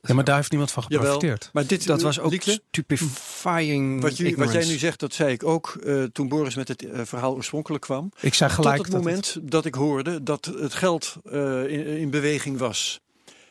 ja, 0.01 0.15
maar 0.15 0.25
daar 0.25 0.37
heeft 0.37 0.51
niemand 0.51 0.71
van 0.71 0.85
Jawel. 0.89 1.13
geprofiteerd. 1.13 1.51
Maar 1.53 1.67
dit 1.67 1.87
dat 1.87 2.03
was 2.03 2.21
ook 2.21 2.31
Lieke, 2.31 2.61
stupefying 2.71 4.01
wat, 4.01 4.17
je, 4.17 4.37
wat 4.37 4.53
jij 4.53 4.67
nu 4.67 4.79
zegt, 4.79 5.01
dat 5.01 5.15
zei 5.15 5.33
ik 5.33 5.45
ook 5.45 5.79
eh, 5.85 6.03
toen 6.03 6.29
Boris 6.29 6.55
met 6.55 6.69
het 6.69 6.85
eh, 6.85 7.01
verhaal 7.05 7.35
oorspronkelijk 7.35 7.83
kwam. 7.83 8.13
Ik 8.21 8.35
zei 8.35 8.51
gelijk 8.51 8.77
Tot 8.77 8.85
het 8.85 8.95
dat 8.95 9.05
moment 9.05 9.39
dat 9.43 9.65
ik 9.65 9.75
hoorde 9.75 10.23
dat 10.23 10.45
het 10.45 10.75
geld 10.75 11.17
eh, 11.31 11.67
in, 11.67 11.87
in 11.87 12.11
beweging 12.11 12.59
was. 12.59 13.01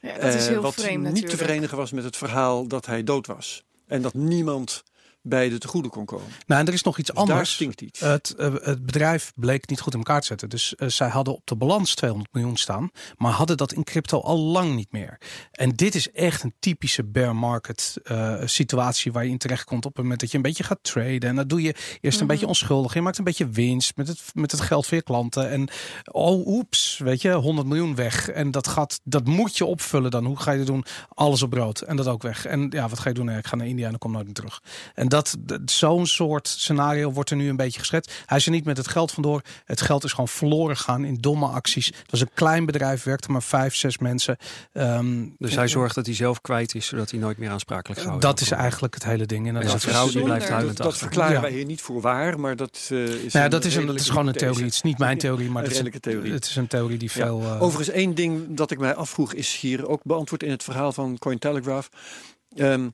Ja, 0.01 0.13
dat 0.13 0.33
is 0.33 0.43
Eh, 0.43 0.51
heel 0.51 0.61
wat 0.61 0.73
vreemd 0.73 0.95
niet 0.95 1.03
natuurlijk. 1.03 1.31
te 1.31 1.37
verenigen 1.37 1.77
was 1.77 1.91
met 1.91 2.03
het 2.03 2.17
verhaal 2.17 2.67
dat 2.67 2.85
hij 2.85 3.03
dood 3.03 3.27
was. 3.27 3.63
En 3.87 4.01
dat 4.01 4.13
niemand 4.13 4.83
beide 5.27 5.57
te 5.57 5.67
goede 5.67 5.89
kon 5.89 6.05
komen. 6.05 6.25
Nou, 6.47 6.61
en 6.61 6.67
er 6.67 6.73
is 6.73 6.83
nog 6.83 6.97
iets 6.97 7.07
Dus 7.07 7.15
daar 7.17 7.29
anders. 7.29 7.53
stinkt 7.53 7.81
iets. 7.81 7.99
Het, 7.99 8.35
eh, 8.37 8.53
het 8.61 8.85
bedrijf 8.85 9.31
bleek 9.35 9.69
niet 9.69 9.79
goed 9.79 9.93
in 9.93 9.99
elkaar 9.99 10.21
te 10.21 10.27
zetten. 10.27 10.49
Dus 10.49 10.75
eh, 10.75 10.87
zij 10.87 11.07
hadden 11.09 11.33
op 11.33 11.41
de 11.45 11.55
balans 11.55 11.95
200 11.95 12.33
miljoen 12.33 12.57
staan, 12.57 12.89
maar 13.17 13.31
hadden 13.31 13.57
dat 13.57 13.73
in 13.73 13.83
crypto 13.83 14.19
al 14.21 14.37
lang 14.39 14.75
niet 14.75 14.91
meer. 14.91 15.17
En 15.51 15.69
dit 15.75 15.95
is 15.95 16.11
echt 16.11 16.43
een 16.43 16.53
typische 16.59 17.03
bear 17.03 17.35
market 17.35 17.95
eh, 18.03 18.35
situatie 18.45 19.11
waar 19.11 19.23
je 19.23 19.29
in 19.31 19.37
terecht 19.37 19.63
komt 19.63 19.85
op 19.85 19.93
het 19.93 20.01
moment 20.01 20.19
dat 20.19 20.31
je 20.31 20.37
een 20.37 20.43
beetje 20.43 20.63
gaat 20.63 20.79
traden. 20.81 21.29
En 21.29 21.35
dat 21.35 21.49
doe 21.49 21.61
je 21.61 21.75
eerst 22.01 22.19
een 22.19 22.23
Mhm. 22.25 22.33
beetje 22.33 22.47
onschuldig. 22.47 22.93
Je 22.93 23.01
maakt 23.01 23.17
een 23.17 23.23
beetje 23.23 23.49
winst 23.49 23.95
met 23.95 24.07
het, 24.07 24.21
met 24.33 24.51
het 24.51 24.61
geld 24.61 24.85
voor 24.85 24.97
je 24.97 25.03
klanten. 25.03 25.49
En 25.49 25.67
oh, 26.11 26.47
oeps, 26.47 26.97
weet 27.03 27.21
je, 27.21 27.31
100 27.33 27.67
miljoen 27.67 27.95
weg. 27.95 28.29
En 28.29 28.51
dat, 28.51 28.67
gaat, 28.67 28.99
dat 29.03 29.25
moet 29.25 29.57
je 29.57 29.65
opvullen 29.65 30.11
dan. 30.11 30.25
Hoe 30.25 30.39
ga 30.39 30.51
je 30.51 30.57
dat 30.57 30.67
doen? 30.67 30.85
Alles 31.09 31.41
op 31.41 31.49
brood. 31.49 31.81
En 31.81 31.95
dat 31.95 32.07
ook 32.07 32.21
weg. 32.21 32.45
En 32.45 32.67
ja, 32.69 32.89
wat 32.89 32.99
ga 32.99 33.09
je 33.09 33.15
doen? 33.15 33.29
Ik 33.29 33.47
ga 33.47 33.55
naar 33.55 33.67
India 33.67 33.83
en 33.85 33.89
dan 33.89 33.99
kom 33.99 34.11
nooit 34.11 34.25
meer 34.25 34.33
terug. 34.33 34.61
En 34.93 35.07
dat, 35.07 35.16
dat- 35.21 35.37
zo'n 35.65 36.05
soort 36.05 36.47
scenario 36.47 37.11
wordt 37.11 37.29
er 37.29 37.35
nu 37.35 37.49
een 37.49 37.55
beetje 37.55 37.79
geschetst. 37.79 38.13
Hij 38.25 38.37
is 38.37 38.45
er 38.45 38.51
niet 38.51 38.65
met 38.65 38.77
het 38.77 38.87
geld 38.87 39.11
vandoor. 39.11 39.41
Het 39.65 39.81
geld 39.81 40.03
is 40.03 40.11
gewoon 40.11 40.27
verloren 40.27 40.77
gegaan 40.77 41.05
in 41.05 41.15
domme 41.15 41.45
acties. 41.47 41.85
Het 41.85 42.11
was 42.11 42.21
een 42.21 42.29
klein 42.33 42.65
bedrijf, 42.65 43.03
werkte 43.03 43.31
maar 43.31 43.43
vijf, 43.43 43.75
zes 43.75 43.97
mensen. 43.97 44.37
Ehm, 44.73 45.25
Dus 45.37 45.55
hij 45.55 45.67
zorgt 45.67 45.95
dat 45.95 46.05
hij 46.05 46.15
zelf 46.15 46.41
kwijt 46.41 46.75
is, 46.75 46.85
zodat 46.87 47.11
hij 47.11 47.19
nooit 47.19 47.37
meer 47.37 47.49
aansprakelijk 47.49 47.99
gehouden 48.01 48.29
dat 48.29 48.39
is 48.41 48.51
eigenlijk 48.51 48.93
het 48.93 49.03
hele 49.05 49.25
ding. 49.25 49.47
En 49.47 49.67
zijn 49.67 49.79
vrouw 49.79 50.09
die 50.09 50.23
blijft 50.23 50.41
dat, 50.45 50.51
huilend 50.53 50.77
dat 50.77 50.85
achter. 50.87 51.01
verklaren 51.01 51.33
Ja. 51.35 51.41
wij 51.41 51.51
hier 51.51 51.65
niet 51.65 51.81
voor 51.81 52.01
waar, 52.01 52.39
maar 52.39 52.55
dat 52.55 52.87
eh, 52.91 52.97
is, 53.03 53.07
Nou 53.09 53.21
ja, 53.31 53.43
een 53.43 53.49
dat 53.49 53.65
is, 53.65 53.75
een, 53.75 53.85
dat 53.85 53.95
is 53.99 54.09
gewoon 54.09 54.27
een 54.27 54.33
redelijke 54.33 54.39
theorie. 54.39 54.65
Het 54.65 54.73
is 54.73 54.81
niet 54.81 54.97
mijn 54.97 55.17
theorie, 55.17 55.49
maar 55.49 55.63
Een 55.63 55.69
het 55.69 55.85
is, 55.85 55.99
theorie. 56.01 56.31
het 56.33 56.45
is 56.45 56.55
een 56.55 56.67
theorie 56.67 56.97
die 56.97 57.09
Ja. 57.13 57.25
veel... 57.25 57.41
eh, 57.41 57.61
Overigens, 57.61 57.95
één 57.95 58.15
ding 58.15 58.43
dat 58.57 58.71
ik 58.71 58.79
mij 58.79 58.95
afvroeg 58.95 59.33
is 59.33 59.57
hier 59.59 59.87
ook 59.87 60.01
beantwoord 60.03 60.43
in 60.43 60.51
het 60.51 60.63
verhaal 60.63 60.91
van 60.91 61.17
Cointelegraph. 61.17 61.89
Ehm 62.55 62.87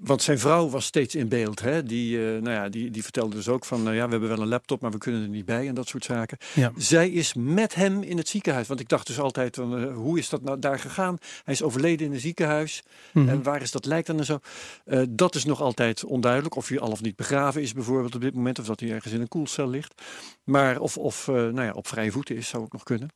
want 0.00 0.22
zijn 0.22 0.38
vrouw 0.38 0.68
was 0.68 0.84
steeds 0.84 1.14
in 1.14 1.28
beeld. 1.28 1.60
Hè? 1.60 1.82
Die, 1.82 2.16
eh, 2.16 2.42
nou 2.42 2.50
ja, 2.50 2.68
die, 2.68 2.90
die 2.90 3.02
vertelde 3.02 3.36
dus 3.36 3.48
ook 3.48 3.64
van, 3.64 3.82
nou 3.82 3.96
ja, 3.96 4.04
we 4.04 4.10
hebben 4.10 4.28
wel 4.28 4.40
een 4.40 4.48
laptop, 4.48 4.80
maar 4.80 4.90
we 4.90 4.98
kunnen 4.98 5.22
er 5.22 5.28
niet 5.28 5.44
bij 5.44 5.68
en 5.68 5.74
dat 5.74 5.88
soort 5.88 6.04
zaken. 6.04 6.38
Ja. 6.54 6.72
Zij 6.76 7.10
is 7.10 7.34
met 7.34 7.74
hem 7.74 8.02
in 8.02 8.16
het 8.16 8.28
ziekenhuis. 8.28 8.66
Want 8.66 8.80
ik 8.80 8.88
dacht 8.88 9.06
dus 9.06 9.20
altijd, 9.20 9.56
van, 9.56 9.78
eh, 9.78 9.94
hoe 9.94 10.18
is 10.18 10.28
dat 10.28 10.42
nou 10.42 10.58
daar 10.58 10.78
gegaan? 10.78 11.18
Hij 11.44 11.54
is 11.54 11.62
overleden 11.62 12.06
in 12.06 12.12
een 12.12 12.20
ziekenhuis. 12.20 12.82
mhm. 13.12 13.28
En 13.28 13.42
waar 13.42 13.62
is 13.62 13.70
dat 13.70 13.84
lijkt 13.84 14.06
dan 14.06 14.18
en 14.18 14.24
zo? 14.24 14.38
Eh, 14.84 15.02
dat 15.10 15.34
is 15.34 15.44
nog 15.44 15.60
altijd 15.60 16.04
onduidelijk. 16.04 16.56
Of 16.56 16.68
hij 16.68 16.80
al 16.80 16.90
of 16.90 17.02
niet 17.02 17.16
begraven 17.16 17.62
is 17.62 17.72
bijvoorbeeld 17.72 18.14
op 18.14 18.20
dit 18.20 18.34
moment. 18.34 18.58
Of 18.58 18.66
dat 18.66 18.80
hij 18.80 18.90
ergens 18.90 19.12
in 19.12 19.20
een 19.20 19.28
koelcel 19.28 19.68
ligt. 19.68 20.02
Maar 20.44 20.80
of, 20.80 20.98
of 20.98 21.28
eh, 21.28 21.34
nou 21.34 21.62
ja, 21.62 21.72
op 21.72 21.86
vrije 21.86 22.10
voeten 22.10 22.36
is, 22.36 22.48
zou 22.48 22.62
ook 22.62 22.72
nog 22.72 22.82
kunnen. 22.82 23.08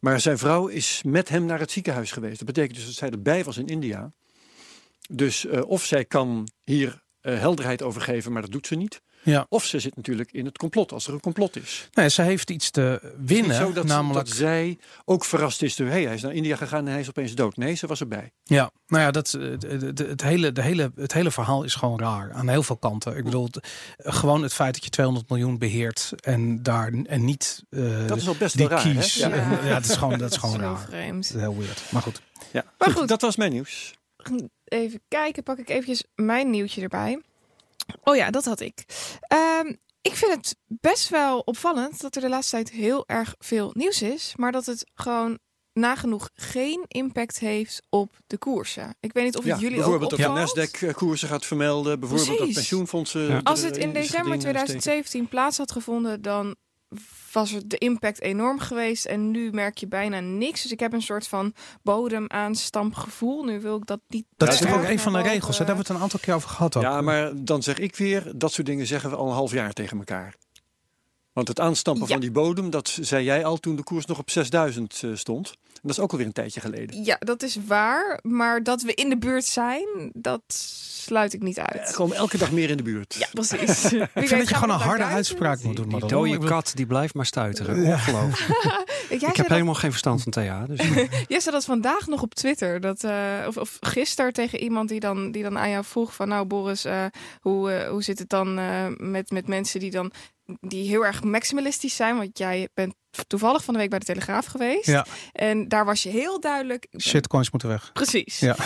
Maar 0.00 0.20
zijn 0.20 0.38
vrouw 0.38 0.66
is 0.66 1.02
met 1.06 1.28
hem 1.28 1.44
naar 1.44 1.58
het 1.58 1.70
ziekenhuis 1.70 2.12
geweest. 2.12 2.38
Dat 2.38 2.46
betekent 2.46 2.76
dus 2.76 2.86
dat 2.86 2.94
zij 2.94 3.10
erbij 3.10 3.44
was 3.44 3.56
in 3.56 3.66
India. 3.66 4.12
Dus 5.08 5.46
eh, 5.46 5.62
of 5.68 5.84
zij 5.84 6.04
kan 6.04 6.48
hier 6.64 7.02
eh, 7.20 7.38
helderheid 7.38 7.82
over 7.82 8.00
geven, 8.00 8.32
maar 8.32 8.42
dat 8.42 8.50
doet 8.50 8.66
ze 8.66 8.74
niet. 8.74 9.00
Ja. 9.22 9.46
Of 9.48 9.64
ze 9.64 9.78
zit 9.80 9.96
natuurlijk 9.96 10.32
in 10.32 10.44
het 10.44 10.58
complot, 10.58 10.92
als 10.92 11.06
er 11.06 11.12
een 11.12 11.20
complot 11.20 11.56
is. 11.56 11.88
Nee, 11.92 12.08
ze 12.08 12.22
heeft 12.22 12.50
iets 12.50 12.70
te 12.70 12.80
Het 12.80 13.02
is 13.02 13.08
niet 13.16 13.28
winnen, 13.28 13.56
zo 13.56 13.72
dat, 13.72 13.86
namelijk... 13.86 14.26
dat 14.26 14.36
zij 14.36 14.78
ook 15.04 15.24
verrast 15.24 15.62
is 15.62 15.76
door, 15.76 15.86
hey, 15.88 16.02
hij 16.04 16.14
is 16.14 16.22
naar 16.22 16.32
India 16.32 16.56
gegaan 16.56 16.86
en 16.86 16.90
hij 16.92 17.00
is 17.00 17.08
opeens 17.08 17.34
dood. 17.34 17.56
Nee, 17.56 17.74
ze 17.74 17.86
was 17.86 18.00
erbij. 18.00 18.32
Ja, 18.44 18.70
nou 18.86 19.02
ja, 19.02 19.10
dat, 19.10 19.34
eh, 19.34 19.50
het, 20.08 20.22
hele, 20.22 20.52
de 20.52 20.62
hele, 20.62 20.92
het 20.96 21.12
hele 21.12 21.30
verhaal 21.30 21.62
is 21.64 21.74
gewoon 21.74 21.98
raar 22.00 22.32
aan 22.32 22.48
heel 22.48 22.62
veel 22.62 22.76
kanten. 22.76 23.16
Ik 23.16 23.24
bedoel, 23.24 23.48
gewoon 23.96 24.42
het 24.42 24.54
feit 24.54 24.74
dat 24.74 24.84
je 24.84 24.90
200 24.90 25.28
miljoen 25.28 25.58
beheert 25.58 26.12
en 26.20 26.62
daar 26.62 26.92
en 27.04 27.24
niet 27.24 27.64
eh, 27.70 28.06
Dat 28.06 28.16
is 28.16 28.28
al 28.28 28.36
best 28.36 28.56
die 28.56 28.68
wel 28.68 28.78
raar. 28.78 28.86
hè? 28.86 28.92
kies. 28.94 29.14
Ja. 29.14 29.74
dat 29.74 29.84
is 29.84 29.96
gewoon, 29.96 30.18
dat 30.18 30.30
is 30.30 30.36
gewoon 30.42 30.54
Zo 30.54 30.60
raar. 30.60 30.78
vreemd. 30.78 31.26
Dat 31.26 31.36
is 31.36 31.40
heel 31.42 31.56
weird. 31.58 31.82
Maar 31.90 32.02
goed. 32.02 32.20
Ja. 32.52 32.64
Maar 32.78 32.88
goed, 32.88 32.98
goed. 32.98 33.08
dat 33.08 33.20
was 33.20 33.36
mijn 33.36 33.52
nieuws. 33.52 33.94
Even 34.68 35.00
kijken, 35.08 35.42
pak 35.42 35.58
ik 35.58 35.68
eventjes 35.68 36.04
mijn 36.14 36.50
nieuwtje 36.50 36.82
erbij. 36.82 37.22
Oh 38.04 38.16
ja, 38.16 38.30
dat 38.30 38.44
had 38.44 38.60
ik. 38.60 38.84
Ehm, 39.20 39.72
Ik 40.02 40.14
vind 40.14 40.34
het 40.34 40.56
best 40.66 41.08
wel 41.08 41.38
opvallend 41.40 42.00
dat 42.00 42.14
er 42.16 42.20
de 42.20 42.28
laatste 42.28 42.56
tijd 42.56 42.70
heel 42.70 43.04
erg 43.06 43.34
veel 43.38 43.70
nieuws 43.74 44.02
is, 44.02 44.32
maar 44.36 44.52
dat 44.52 44.66
het 44.66 44.90
gewoon 44.94 45.38
nagenoeg 45.72 46.30
geen 46.34 46.84
impact 46.88 47.38
heeft 47.38 47.82
op 47.88 48.16
de 48.26 48.38
koersen. 48.38 48.96
Ik 49.00 49.12
weet 49.12 49.24
niet 49.24 49.36
of 49.36 49.44
het 49.44 49.52
Ja, 49.54 49.58
jullie 49.60 49.76
ook 49.76 49.82
bijvoorbeeld 49.82 50.12
op 50.12 50.18
de 50.18 50.28
opvalt. 50.28 50.70
Nasdaq-koersen 50.70 51.28
gaat 51.28 51.46
vermelden. 51.46 52.00
Bijvoorbeeld 52.00 52.38
dat 52.38 52.52
pensioenfondsen. 52.52 53.22
Ja. 53.22 53.40
Als 53.42 53.62
het 53.62 53.76
eh, 53.76 53.82
in 53.82 53.92
december 53.92 54.38
dingen 54.38 54.40
steken. 54.40 54.40
2017 54.40 55.28
plaats 55.28 55.56
had 55.58 55.72
gevonden, 55.72 56.22
dan 56.22 56.56
was 57.32 57.52
er 57.52 57.68
de 57.68 57.78
impact 57.78 58.20
enorm 58.20 58.58
geweest. 58.58 59.04
En 59.04 59.30
nu 59.30 59.50
merk 59.50 59.78
je 59.78 59.86
bijna 59.86 60.20
niks. 60.20 60.62
Dus 60.62 60.72
ik 60.72 60.80
heb 60.80 60.92
een 60.92 61.02
soort 61.02 61.28
van 61.28 61.54
bodemaanstampgevoel. 61.82 63.44
Nu 63.44 63.60
wil 63.60 63.76
ik 63.76 63.86
dat 63.86 64.00
niet. 64.08 64.24
Dat 64.36 64.52
is 64.52 64.58
toch 64.58 64.74
ook 64.74 64.84
een 64.84 64.98
van 64.98 65.12
de 65.12 65.22
regels. 65.22 65.58
Daar 65.58 65.66
hebben 65.66 65.84
we 65.84 65.90
het 65.90 65.98
een 65.98 66.02
aantal 66.02 66.20
keer 66.22 66.34
over 66.34 66.48
gehad. 66.48 66.76
Ook. 66.76 66.82
Ja, 66.82 67.00
maar 67.00 67.32
dan 67.34 67.62
zeg 67.62 67.78
ik 67.78 67.96
weer, 67.96 68.32
dat 68.34 68.52
soort 68.52 68.66
dingen 68.66 68.86
zeggen 68.86 69.10
we 69.10 69.16
al 69.16 69.26
een 69.26 69.34
half 69.34 69.52
jaar 69.52 69.72
tegen 69.72 69.98
elkaar. 69.98 70.34
Want 71.38 71.50
het 71.50 71.60
aanstampen 71.60 72.02
Ja. 72.06 72.12
van 72.12 72.20
die 72.20 72.30
bodem, 72.30 72.70
dat 72.70 72.98
zei 73.00 73.24
jij 73.24 73.44
al 73.44 73.56
toen 73.56 73.76
de 73.76 73.82
koers 73.82 74.06
nog 74.06 74.18
op 74.18 74.30
6000 74.30 75.00
eh, 75.04 75.10
stond. 75.14 75.48
En 75.48 75.80
dat 75.82 75.90
is 75.90 75.98
ook 75.98 76.10
alweer 76.10 76.26
een 76.26 76.32
tijdje 76.32 76.60
geleden. 76.60 77.04
Ja, 77.04 77.16
dat 77.18 77.42
is 77.42 77.58
waar. 77.66 78.18
Maar 78.22 78.62
dat 78.62 78.82
we 78.82 78.94
in 78.94 79.08
de 79.08 79.18
buurt 79.18 79.44
zijn, 79.44 80.10
dat 80.12 80.42
sluit 80.48 81.32
ik 81.32 81.42
niet 81.42 81.58
uit. 81.58 81.94
Gewoon 81.94 82.12
elke 82.14 82.38
dag 82.38 82.52
meer 82.52 82.70
in 82.70 82.76
de 82.76 82.82
buurt. 82.82 83.14
Ja, 83.14 83.26
precies. 83.32 83.82
Wie 83.90 84.00
Ik 84.02 84.08
weet 84.14 84.28
vind 84.28 84.40
dat 84.40 84.48
je 84.48 84.54
gewoon 84.54 84.74
een 84.74 84.80
harde 84.80 84.98
duizend. 84.98 85.16
uitspraak 85.16 85.62
moet 85.62 85.76
doen. 85.76 85.88
Die 85.88 86.06
dode 86.06 86.38
kat 86.38 86.72
die 86.74 86.86
blijft 86.86 87.14
maar 87.14 87.26
stuiteren. 87.26 87.82
Ja. 87.82 87.96
Ik 89.08 89.20
heb 89.20 89.36
dat, 89.36 89.46
helemaal 89.46 89.74
geen 89.74 89.90
verstand 89.90 90.22
van 90.22 90.32
thea. 90.32 90.66
Dus 90.66 90.80
jij 91.28 91.40
zei 91.40 91.54
dat 91.54 91.64
vandaag 91.64 92.06
nog 92.06 92.22
op 92.22 92.34
Twitter. 92.34 92.80
Dat, 92.80 93.04
eh, 93.04 93.44
of, 93.46 93.56
of 93.56 93.76
gisteren 93.80 94.32
tegen 94.32 94.58
iemand 94.60 94.88
die 94.88 95.00
dan, 95.00 95.30
die 95.30 95.42
dan 95.42 95.58
aan 95.58 95.70
jou 95.70 95.84
vroeg 95.84 96.14
van... 96.14 96.28
Nou 96.28 96.46
Boris, 96.46 96.84
eh, 96.84 97.04
hoe, 97.40 97.86
hoe 97.90 98.02
zit 98.02 98.18
het 98.18 98.28
dan 98.28 98.58
eh, 98.58 98.86
met, 98.96 99.30
met 99.30 99.46
mensen 99.46 99.80
die 99.80 99.90
dan... 99.90 100.12
Die 100.60 100.88
heel 100.88 101.04
erg 101.06 101.22
maximalistisch 101.22 101.96
zijn. 101.96 102.16
Want 102.16 102.38
jij 102.38 102.68
bent 102.74 102.94
toevallig 103.26 103.64
van 103.64 103.74
de 103.74 103.80
week 103.80 103.90
bij 103.90 103.98
de 103.98 104.04
Telegraaf 104.04 104.46
geweest. 104.46 104.86
Ja. 104.86 105.06
En 105.32 105.68
daar 105.68 105.84
was 105.84 106.02
je 106.02 106.08
heel 106.08 106.40
duidelijk... 106.40 106.86
Shitcoins 106.98 107.50
moeten 107.50 107.68
weg. 107.68 107.92
Precies. 107.92 108.38
Ja. 108.38 108.56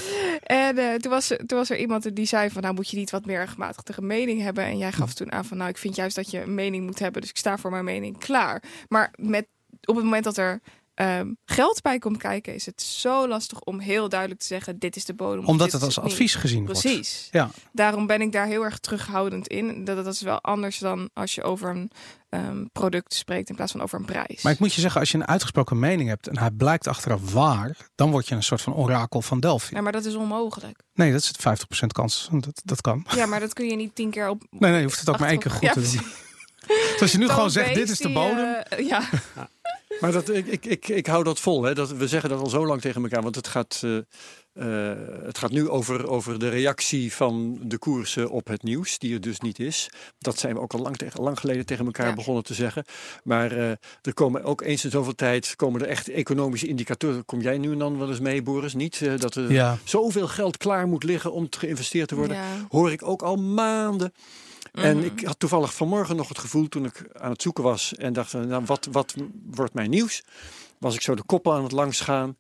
En 0.43 0.79
eh, 0.79 0.95
toen, 0.95 1.11
was, 1.11 1.31
er- 1.31 1.47
toen 1.47 1.59
was 1.59 1.71
er 1.71 1.79
iemand 1.79 2.17
die 2.17 2.27
zei 2.27 2.51
van... 2.51 2.63
nou 2.63 2.75
moet 2.75 2.91
je 2.91 2.97
niet 2.97 3.11
wat 3.11 3.25
meer 3.27 3.49
gematigde 3.49 4.03
mening 4.03 4.41
hebben. 4.43 4.65
En 4.65 4.79
jij 4.79 4.91
Hm. 4.91 4.97
gaf 4.97 5.15
toen 5.15 5.33
aan 5.33 5.45
van... 5.45 5.57
nou 5.57 5.71
ik 5.71 5.79
vind 5.79 5.97
juist 5.97 6.17
dat 6.17 6.31
je 6.31 6.43
een 6.43 6.55
mening 6.55 6.85
moet 6.85 6.99
hebben. 6.99 7.21
Dus 7.21 7.31
ik 7.31 7.37
sta 7.37 7.59
voor 7.59 7.71
mijn 7.71 7.85
mening 7.85 8.19
klaar. 8.19 8.63
Maar 8.89 9.13
met, 9.17 9.47
op 9.85 9.95
het 9.95 10.05
moment 10.05 10.25
dat 10.25 10.37
er 10.37 10.61
ehm, 10.95 11.33
geld 11.45 11.83
bij 11.83 11.99
komt 11.99 12.17
kijken... 12.17 12.55
is 12.55 12.67
het 12.67 12.83
zo 12.83 13.29
lastig 13.29 13.61
om 13.61 13.81
heel 13.81 14.09
duidelijk 14.09 14.41
te 14.41 14.47
zeggen... 14.47 14.79
dit 14.79 14.97
is 14.97 15.05
de 15.05 15.15
bodem. 15.15 15.45
Omdat 15.47 15.73
het 15.73 15.83
als 15.83 15.99
advies 15.99 16.35
gezien 16.35 16.65
wordt. 16.65 16.81
Precies. 16.81 17.29
Ja. 17.31 17.51
Daarom 17.73 18.07
ben 18.07 18.21
ik 18.21 18.33
daar 18.33 18.47
heel 18.47 18.65
erg 18.65 18.79
terughoudend 18.79 19.47
in. 19.49 19.85
Dat, 19.85 20.05
dat 20.05 20.15
is 20.15 20.21
wel 20.23 20.41
anders 20.41 20.79
dan 20.79 21.11
als 21.13 21.35
je 21.35 21.43
over 21.43 21.71
een 21.71 21.91
ehm, 22.29 22.65
product 22.73 23.15
spreekt... 23.15 23.49
in 23.49 23.55
plaats 23.55 23.73
van 23.73 23.83
over 23.83 23.99
een 23.99 24.05
prijs. 24.05 24.43
Maar 24.43 24.53
ik 24.53 24.59
moet 24.59 24.75
je 24.75 24.81
zeggen, 24.81 25.01
als 25.01 25.11
je 25.11 25.19
een 25.19 25.27
uitgesproken 25.29 25.79
mening 25.79 26.09
hebt 26.09 26.29
en 26.29 26.39
hij 26.39 26.51
blijkt 26.51 26.87
achteraf 26.87 27.33
waar, 27.33 27.77
dan 27.95 28.11
word 28.11 28.29
je 28.29 28.35
een 28.35 28.43
soort 28.43 28.63
van 28.63 28.75
orakel 28.75 29.23
van 29.23 29.41
Delphi. 29.41 29.75
Ja, 29.75 29.81
maar 29.81 29.93
dat 29.93 30.05
is 30.05 30.15
onmogelijk. 30.15 30.83
Nee, 30.95 31.13
dat 31.13 31.21
is 31.21 31.27
het 31.29 31.61
50% 31.83 31.87
kans. 31.87 32.29
Dat, 32.33 32.61
dat 32.65 32.81
kan. 32.81 33.07
Ja, 33.15 33.27
maar 33.27 33.41
dat 33.41 33.53
kun 33.53 33.67
je 33.67 33.77
niet 33.77 33.95
tien 33.95 34.11
keer 34.11 34.29
op... 34.29 34.43
Nee, 34.51 34.71
nee, 34.71 34.81
je 34.81 34.87
hoeft 34.87 34.99
het 35.01 35.09
ook 35.09 35.19
maar 35.19 35.29
één 35.29 35.39
keer 35.39 35.51
goed 35.51 35.61
Ja, 35.63 35.73
te 35.73 35.81
doen. 35.81 36.03
Dus 36.67 37.01
als 37.01 37.13
je 37.13 37.19
nu 37.19 37.29
gewoon 37.29 37.51
zegt, 37.51 37.75
dit 37.75 37.91
is 37.91 37.99
de 37.99 38.05
die, 38.05 38.15
bodem. 38.15 38.55
eh, 38.55 38.87
ja, 38.89 39.03
Maar 40.01 40.13
dat, 40.13 40.29
ik, 40.29 40.47
ik, 40.47 40.65
ik, 40.65 40.89
ik 40.89 41.07
hou 41.07 41.25
dat 41.25 41.41
vol. 41.41 41.63
Hè. 41.63 41.75
Dat, 41.75 41.91
we 41.93 42.09
zeggen 42.09 42.31
dat 42.31 42.41
al 42.41 42.49
zo 42.49 42.67
lang 42.67 42.81
tegen 42.81 43.03
elkaar. 43.03 43.23
Want 43.23 43.35
het 43.35 43.49
gaat, 43.49 43.81
eh, 43.85 43.97
eh, 44.53 44.99
het 45.23 45.39
gaat 45.39 45.51
nu 45.51 45.69
over, 45.69 46.09
over 46.09 46.39
de 46.39 46.49
reactie 46.49 47.13
van 47.13 47.59
de 47.63 47.79
koersen 47.79 48.31
op 48.31 48.47
het 48.47 48.63
nieuws. 48.63 48.99
Die 48.99 49.15
er 49.15 49.21
dus 49.21 49.41
niet 49.41 49.59
is. 49.59 49.91
Dat 50.19 50.39
zijn 50.39 50.55
we 50.55 50.61
ook 50.61 50.73
al 50.73 50.81
lang, 50.81 50.97
tegen, 50.97 51.23
lang 51.23 51.39
geleden 51.41 51.67
tegen 51.67 51.85
elkaar 51.85 52.09
Ja. 52.09 52.15
begonnen 52.15 52.43
te 52.45 52.55
zeggen. 52.55 52.85
Maar 53.25 53.53
eh, 53.53 53.71
er 54.03 54.15
komen 54.15 54.45
ook 54.45 54.61
eens 54.63 54.85
in 54.85 54.91
zoveel 54.91 55.15
tijd 55.15 55.57
komen 55.57 55.81
er 55.81 55.87
echt 55.89 56.09
economische 56.09 56.67
indicatoren. 56.67 57.25
Kom 57.25 57.41
jij 57.41 57.59
nu 57.59 57.73
en 57.73 57.79
dan 57.79 57.99
wel 57.99 58.09
eens 58.09 58.21
mee, 58.21 58.43
Boris? 58.43 58.75
Niet? 58.75 59.21
Dat 59.21 59.35
er 59.35 59.53
Ja, 59.53 59.79
zoveel 59.85 60.29
geld 60.29 60.57
klaar 60.57 60.87
moet 60.89 61.05
liggen 61.05 61.33
om 61.33 61.49
te 61.49 61.59
geïnvesteerd 61.59 62.09
te 62.09 62.15
worden. 62.15 62.37
ja. 62.37 62.67
Hoor 62.69 62.93
ik 62.93 63.03
ook 63.07 63.23
al 63.23 63.37
maanden. 63.37 64.13
En 64.73 64.97
Mhm. 64.97 65.07
ik 65.07 65.25
had 65.25 65.39
toevallig 65.39 65.75
vanmorgen 65.75 66.17
nog 66.17 66.29
het 66.29 66.39
gevoel 66.39 66.69
toen 66.69 66.85
ik 66.85 67.09
aan 67.13 67.31
het 67.31 67.43
zoeken 67.43 67.65
was 67.65 67.95
en 67.95 68.13
dacht, 68.13 68.33
nou, 68.33 68.65
wat, 68.65 68.89
wat 68.91 69.15
wordt 69.51 69.75
mijn 69.75 69.91
nieuws? 69.91 70.23
Was 70.79 70.95
ik 70.95 71.01
zo 71.01 71.15
de 71.15 71.25
koppen 71.25 71.53
aan 71.53 71.63
het 71.63 71.73
langs 71.73 72.01
gaan. 72.01 72.37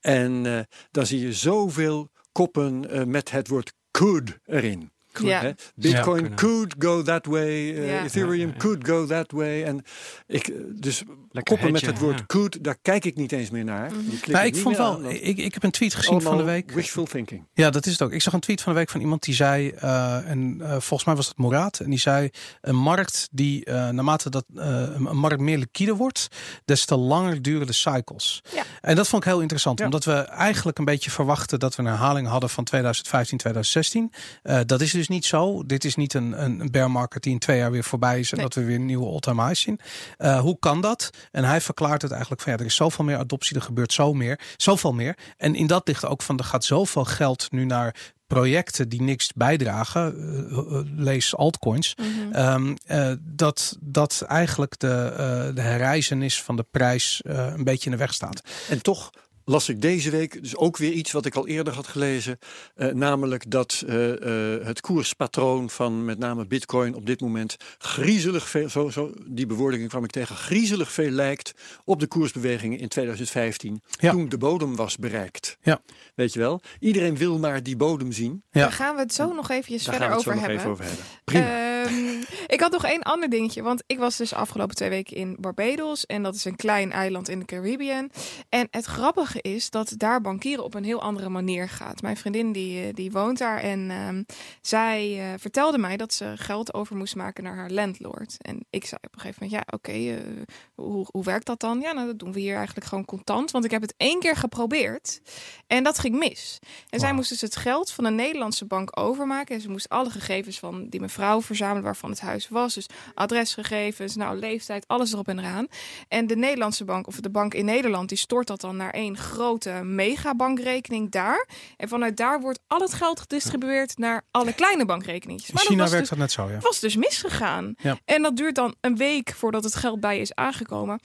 En 0.00 0.46
eh, 0.46 0.60
dan 0.90 1.06
zie 1.06 1.20
je 1.20 1.32
zoveel 1.32 2.10
koppen 2.32 2.90
eh, 2.90 3.04
met 3.04 3.30
het 3.30 3.48
woord 3.48 3.72
could 3.90 4.38
erin. 4.44 4.92
Ja. 5.22 5.40
Hè? 5.40 5.50
Bitcoin 5.74 6.20
kunnen. 6.20 6.38
could 6.38 6.74
go 6.78 7.02
that 7.02 7.26
way, 7.26 7.74
eh, 7.74 7.88
Ja. 7.88 8.04
Ethereum 8.04 8.32
Ja, 8.38 8.46
ja, 8.46 8.52
ja. 8.52 8.58
could 8.58 8.86
go 8.88 9.06
that 9.06 9.30
way. 9.30 9.62
En 9.64 9.82
ik, 10.26 10.48
eh, 10.48 10.56
dus 10.74 11.02
lekker 11.30 11.54
koppen 11.54 11.72
met 11.72 11.86
het 11.86 11.98
woord 11.98 12.18
ja. 12.18 12.24
could, 12.26 12.64
daar 12.64 12.76
kijk 12.82 13.04
ik 13.04 13.16
niet 13.16 13.32
eens 13.32 13.50
meer 13.50 13.64
naar. 13.64 13.90
Mhm. 13.90 14.30
Nou, 14.32 14.46
ik 14.46 14.56
vond 14.56 14.76
wel, 14.76 14.92
aan, 14.92 15.10
ik, 15.10 15.38
ik 15.38 15.54
heb 15.54 15.62
een 15.62 15.70
tweet 15.70 15.94
gezien 15.94 16.22
van 16.22 16.36
de 16.36 16.42
week. 16.42 16.70
Wishful 16.70 17.04
thinking. 17.04 17.46
Ja, 17.52 17.70
dat 17.70 17.86
is 17.86 17.92
het 17.92 18.02
ook. 18.02 18.12
Ik 18.12 18.22
zag 18.22 18.32
een 18.32 18.40
tweet 18.40 18.60
van 18.60 18.72
de 18.72 18.78
week 18.78 18.90
van 18.90 19.00
iemand 19.00 19.22
die 19.22 19.34
zei, 19.34 19.68
eh, 19.70 20.30
en 20.30 20.60
volgens 20.60 21.04
mij 21.04 21.14
was 21.14 21.26
dat 21.26 21.36
Moraat, 21.36 21.78
en 21.80 21.90
die 21.90 21.98
zei: 21.98 22.30
een 22.60 22.76
markt 22.76 23.28
die 23.30 23.64
eh, 23.64 23.88
naarmate 23.88 24.30
dat 24.30 24.44
eh, 24.56 24.66
een 24.66 25.12
een 25.14 25.20
markt 25.20 25.40
meer 25.40 25.58
liquide 25.58 25.94
wordt, 25.94 26.28
des 26.64 26.84
te 26.84 26.96
langer 26.96 27.42
duren 27.42 27.66
de 27.66 27.72
cycles. 27.72 28.42
Ja. 28.54 28.62
En 28.80 28.96
dat 28.96 29.08
vond 29.08 29.24
ik 29.24 29.28
heel 29.30 29.40
interessant, 29.40 29.78
Ja. 29.78 29.84
omdat 29.84 30.04
we 30.04 30.12
eigenlijk 30.12 30.78
een 30.78 30.84
beetje 30.84 31.10
verwachten 31.10 31.58
dat 31.58 31.76
we 31.76 31.82
een 31.82 31.88
herhaling 31.88 32.28
hadden 32.28 32.50
van 32.50 32.64
2015, 32.64 33.38
2016. 33.38 34.12
Eh, 34.42 34.60
dat 34.66 34.80
is 34.80 34.90
dus 34.90 35.03
niet 35.08 35.24
zo. 35.24 35.66
Dit 35.66 35.84
is 35.84 35.94
niet 35.94 36.14
een, 36.14 36.44
een, 36.44 36.68
bear 36.70 36.90
market 36.90 37.22
die 37.22 37.32
in 37.32 37.38
twee 37.38 37.58
jaar 37.58 37.70
weer 37.70 37.84
voorbij 37.84 38.18
is 38.18 38.30
en 38.30 38.36
Nee. 38.36 38.46
dat 38.46 38.54
we 38.54 38.64
weer 38.64 38.76
een 38.76 38.86
nieuwe 38.86 39.06
all-time 39.06 39.42
highs 39.44 39.60
zien. 39.60 39.80
Eh, 40.16 40.40
hoe 40.40 40.58
kan 40.58 40.80
dat? 40.80 41.10
En 41.30 41.44
hij 41.44 41.60
verklaart 41.60 42.02
het 42.02 42.10
eigenlijk 42.10 42.42
van 42.42 42.52
ja, 42.52 42.58
er 42.58 42.64
is 42.64 42.74
zoveel 42.74 43.04
meer 43.04 43.16
adoptie, 43.16 43.56
er 43.56 43.62
gebeurt 43.62 43.92
zo 43.92 44.12
meer, 44.14 44.40
zoveel 44.56 44.92
meer. 44.92 45.16
En 45.36 45.54
in 45.54 45.66
dat 45.66 45.86
ligt 45.88 46.06
ook 46.06 46.22
van 46.22 46.38
er 46.38 46.44
gaat 46.44 46.64
zoveel 46.64 47.04
geld 47.04 47.46
nu 47.50 47.64
naar 47.64 48.12
projecten 48.26 48.88
die 48.88 49.02
niks 49.02 49.32
bijdragen, 49.32 50.16
eh, 50.16 50.58
eh, 50.58 50.84
lees 50.96 51.36
altcoins, 51.36 51.94
Mhm. 51.96 52.32
ehm, 52.32 52.74
eh, 52.86 53.12
dat, 53.20 53.76
dat 53.80 54.24
eigenlijk 54.28 54.78
de, 54.78 55.12
eh 55.16 55.54
de 55.54 55.60
herreizenis 55.60 56.42
van 56.42 56.56
de 56.56 56.66
prijs 56.70 57.22
eh, 57.22 57.46
een 57.56 57.64
beetje 57.64 57.84
in 57.84 57.90
de 57.90 57.96
weg 57.96 58.14
staat. 58.14 58.42
En 58.68 58.82
toch 58.82 59.10
las 59.44 59.68
ik 59.68 59.82
deze 59.82 60.10
week 60.10 60.42
dus 60.42 60.56
ook 60.56 60.76
weer 60.76 60.92
iets 60.92 61.12
wat 61.12 61.26
ik 61.26 61.34
al 61.34 61.46
eerder 61.46 61.72
had 61.74 61.86
gelezen. 61.86 62.38
eh, 62.74 62.88
namelijk 62.88 63.50
dat 63.50 63.82
eh, 63.86 64.54
eh, 64.56 64.66
het 64.66 64.80
koerspatroon 64.80 65.70
van 65.70 66.04
met 66.04 66.18
name 66.18 66.46
bitcoin 66.46 66.94
op 66.94 67.06
dit 67.06 67.20
moment 67.20 67.56
griezelig 67.78 68.48
veel, 68.48 68.68
zo, 68.68 68.90
zo, 68.90 69.12
die 69.26 69.46
bewoordingen 69.46 69.88
kwam 69.88 70.04
ik 70.04 70.10
tegen, 70.10 70.36
griezelig 70.36 70.92
veel 70.92 71.10
lijkt 71.10 71.52
op 71.84 72.00
de 72.00 72.06
koersbewegingen 72.06 72.78
in 72.78 72.88
2015. 72.88 73.82
Ja. 74.00 74.10
Toen 74.10 74.28
de 74.28 74.38
bodem 74.38 74.76
was 74.76 74.96
bereikt. 74.96 75.56
Ja. 75.62 75.80
Weet 76.14 76.32
je 76.32 76.38
wel? 76.38 76.60
Iedereen 76.78 77.16
wil 77.16 77.38
maar 77.38 77.62
die 77.62 77.76
bodem 77.76 78.12
zien. 78.12 78.42
Ja. 78.50 78.60
Daar 78.60 78.72
gaan 78.72 78.94
we 78.94 79.00
het 79.00 79.14
zo 79.14 79.32
nog 79.32 79.50
eventjes 79.50 79.84
Daar 79.84 79.94
gaan 79.94 80.02
verder 80.02 80.24
we 80.24 80.30
het 80.40 80.40
zo 80.40 80.48
over 80.50 80.54
nog 80.54 80.60
hebben. 80.60 80.60
even 80.60 80.70
over 80.70 80.84
hebben. 80.84 81.22
Prima. 81.24 81.72
Ehm, 81.84 82.22
ik 82.46 82.60
had 82.60 82.72
nog 82.72 82.84
één 82.84 83.02
ander 83.02 83.28
dingetje. 83.28 83.62
Want 83.62 83.82
ik 83.86 83.98
was 83.98 84.16
dus 84.16 84.34
afgelopen 84.34 84.76
twee 84.76 84.88
weken 84.88 85.16
in 85.16 85.36
Barbados. 85.40 86.06
En 86.06 86.22
dat 86.22 86.34
is 86.34 86.44
een 86.44 86.56
klein 86.56 86.92
eiland 86.92 87.28
in 87.28 87.38
de 87.38 87.44
Caribbean. 87.44 88.10
En 88.48 88.68
het 88.70 88.84
grappige 88.84 89.33
is 89.40 89.70
dat 89.70 89.94
daar 89.96 90.20
bankieren 90.20 90.64
op 90.64 90.74
een 90.74 90.84
heel 90.84 91.02
andere 91.02 91.28
manier 91.28 91.68
gaat. 91.68 92.02
Mijn 92.02 92.16
vriendin 92.16 92.52
die, 92.52 92.86
eh, 92.86 92.94
die 92.94 93.10
woont 93.10 93.38
daar. 93.38 93.58
En 93.58 93.90
ehm, 93.90 94.22
zij 94.60 95.18
eh, 95.18 95.38
vertelde 95.38 95.78
mij 95.78 95.96
dat 95.96 96.14
ze 96.14 96.32
geld 96.36 96.74
over 96.74 96.96
moest 96.96 97.16
maken 97.16 97.44
naar 97.44 97.56
haar 97.56 97.70
landlord. 97.70 98.36
En 98.38 98.66
ik 98.70 98.86
zei 98.86 99.00
op 99.02 99.14
een 99.14 99.20
gegeven 99.20 99.42
moment, 99.42 99.66
ja 99.66 99.76
oké, 99.76 99.92
eh, 99.92 100.42
hoe, 100.74 101.06
hoe 101.10 101.24
werkt 101.24 101.46
dat 101.46 101.60
dan? 101.60 101.80
Ja, 101.80 101.92
nou 101.92 102.06
dat 102.06 102.18
doen 102.18 102.32
we 102.32 102.40
hier 102.40 102.56
eigenlijk 102.56 102.86
gewoon 102.86 103.04
contant. 103.04 103.50
Want 103.50 103.64
ik 103.64 103.70
heb 103.70 103.82
het 103.82 103.94
één 103.96 104.20
keer 104.20 104.36
geprobeerd. 104.36 105.20
En 105.66 105.84
dat 105.84 105.98
ging 105.98 106.16
mis. 106.16 106.58
En 106.90 107.00
zij 107.00 107.12
moest 107.12 107.28
dus 107.28 107.40
het 107.40 107.56
geld 107.56 107.90
van 107.90 108.04
een 108.04 108.14
Nederlandse 108.14 108.64
bank 108.64 108.98
overmaken. 108.98 109.54
En 109.54 109.60
ze 109.60 109.70
moest 109.70 109.88
alle 109.88 110.10
gegevens 110.10 110.58
van 110.58 110.88
die 110.88 111.00
mevrouw 111.00 111.42
verzamelen 111.42 111.82
waarvan 111.82 112.10
het 112.10 112.20
huis 112.20 112.48
was. 112.48 112.74
Dus 112.74 112.86
adresgegevens, 113.14 114.16
nou, 114.16 114.38
leeftijd, 114.38 114.88
alles 114.88 115.12
erop 115.12 115.28
en 115.28 115.38
eraan. 115.38 115.66
En 116.08 116.26
de 116.26 116.36
Nederlandse 116.36 116.84
bank, 116.84 117.06
of 117.06 117.20
de 117.20 117.30
bank 117.30 117.54
in 117.54 117.64
Nederland, 117.64 118.08
die 118.08 118.18
stort 118.18 118.46
dat 118.46 118.60
dan 118.60 118.76
naar 118.76 118.90
één 118.90 119.16
grote 119.24 119.70
megabankrekening 119.70 121.10
daar. 121.10 121.48
En 121.76 121.88
vanuit 121.88 122.16
daar 122.16 122.40
wordt 122.40 122.60
al 122.66 122.80
het 122.80 122.94
geld 122.94 123.20
gedistribueerd 123.20 123.98
naar 123.98 124.22
alle 124.30 124.52
kleine 124.52 124.84
bankrekeningetjes. 124.84 125.50
In 125.50 125.58
China 125.58 125.82
dat 125.82 125.90
werkt 125.90 126.08
dus, 126.08 126.08
dat 126.08 126.18
net 126.18 126.32
zo, 126.32 126.46
ja. 126.46 126.54
het 126.54 126.62
was 126.62 126.80
dus 126.80 126.96
misgegaan. 126.96 127.74
Ja. 127.78 127.98
En 128.04 128.22
dat 128.22 128.36
duurt 128.36 128.54
dan 128.54 128.74
een 128.80 128.96
week 128.96 129.32
voordat 129.36 129.64
het 129.64 129.74
geld 129.74 130.00
bij 130.00 130.14
je 130.14 130.20
is 130.20 130.34
aangekomen. 130.34 131.00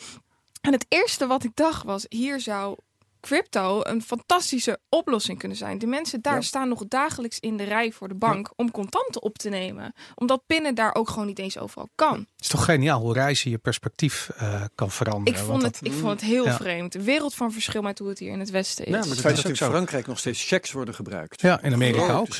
En 0.62 0.72
het 0.72 0.86
eerste 0.88 1.28
wat 1.28 1.44
ik 1.44 1.52
dacht 1.54 1.84
was, 1.84 2.06
hier 2.10 2.40
zou 2.40 2.78
crypto 3.22 3.80
een 3.84 4.02
fantastische 4.02 4.80
oplossing 4.90 5.40
kunnen 5.40 5.58
zijn. 5.58 5.78
De 5.78 5.86
mensen 5.88 6.22
daar 6.22 6.34
Ja. 6.36 6.42
staan 6.42 6.70
nog 6.70 6.88
dagelijks 6.88 7.40
in 7.40 7.58
de 7.58 7.64
rij 7.64 7.92
voor 7.92 8.08
de 8.08 8.16
bank 8.16 8.52
om 8.56 8.72
contanten 8.72 9.22
op 9.22 9.38
te 9.38 9.50
nemen. 9.50 9.94
Omdat 10.16 10.42
pinnen 10.48 10.76
daar 10.76 10.96
ook 10.96 11.10
gewoon 11.10 11.28
niet 11.28 11.40
eens 11.40 11.58
overal 11.58 11.90
kan. 11.96 12.18
Het 12.18 12.28
is 12.40 12.48
toch 12.48 12.66
geniaal 12.66 13.02
hoe 13.02 13.14
reizen 13.14 13.52
je 13.52 13.58
perspectief 13.58 14.30
eh, 14.38 14.62
kan 14.76 14.92
veranderen. 14.92 15.40
Ik 15.40 15.46
vond, 15.46 15.62
het, 15.64 15.80
ik 15.82 15.94
vond 15.94 16.12
het 16.12 16.22
heel 16.22 16.46
Ja. 16.46 16.56
vreemd. 16.56 16.96
Een 16.96 17.04
wereld 17.04 17.36
van 17.36 17.52
verschil 17.52 17.82
met 17.82 18.00
hoe 18.00 18.10
het 18.10 18.20
hier 18.20 18.32
in 18.32 18.40
het 18.40 18.50
Westen 18.50 18.86
is. 18.86 18.92
Ja, 18.92 18.98
maar 19.00 19.08
Het 19.08 19.16
dat 19.16 19.26
feit 19.26 19.36
dat 19.36 19.46
in. 19.46 19.56
Frankrijk 19.56 20.08
nog 20.08 20.20
steeds 20.20 20.48
checks 20.48 20.72
worden 20.72 20.96
gebruikt. 20.96 21.42
Ja, 21.42 21.62
in 21.62 21.74
Amerika 21.74 22.14
ook. 22.14 22.34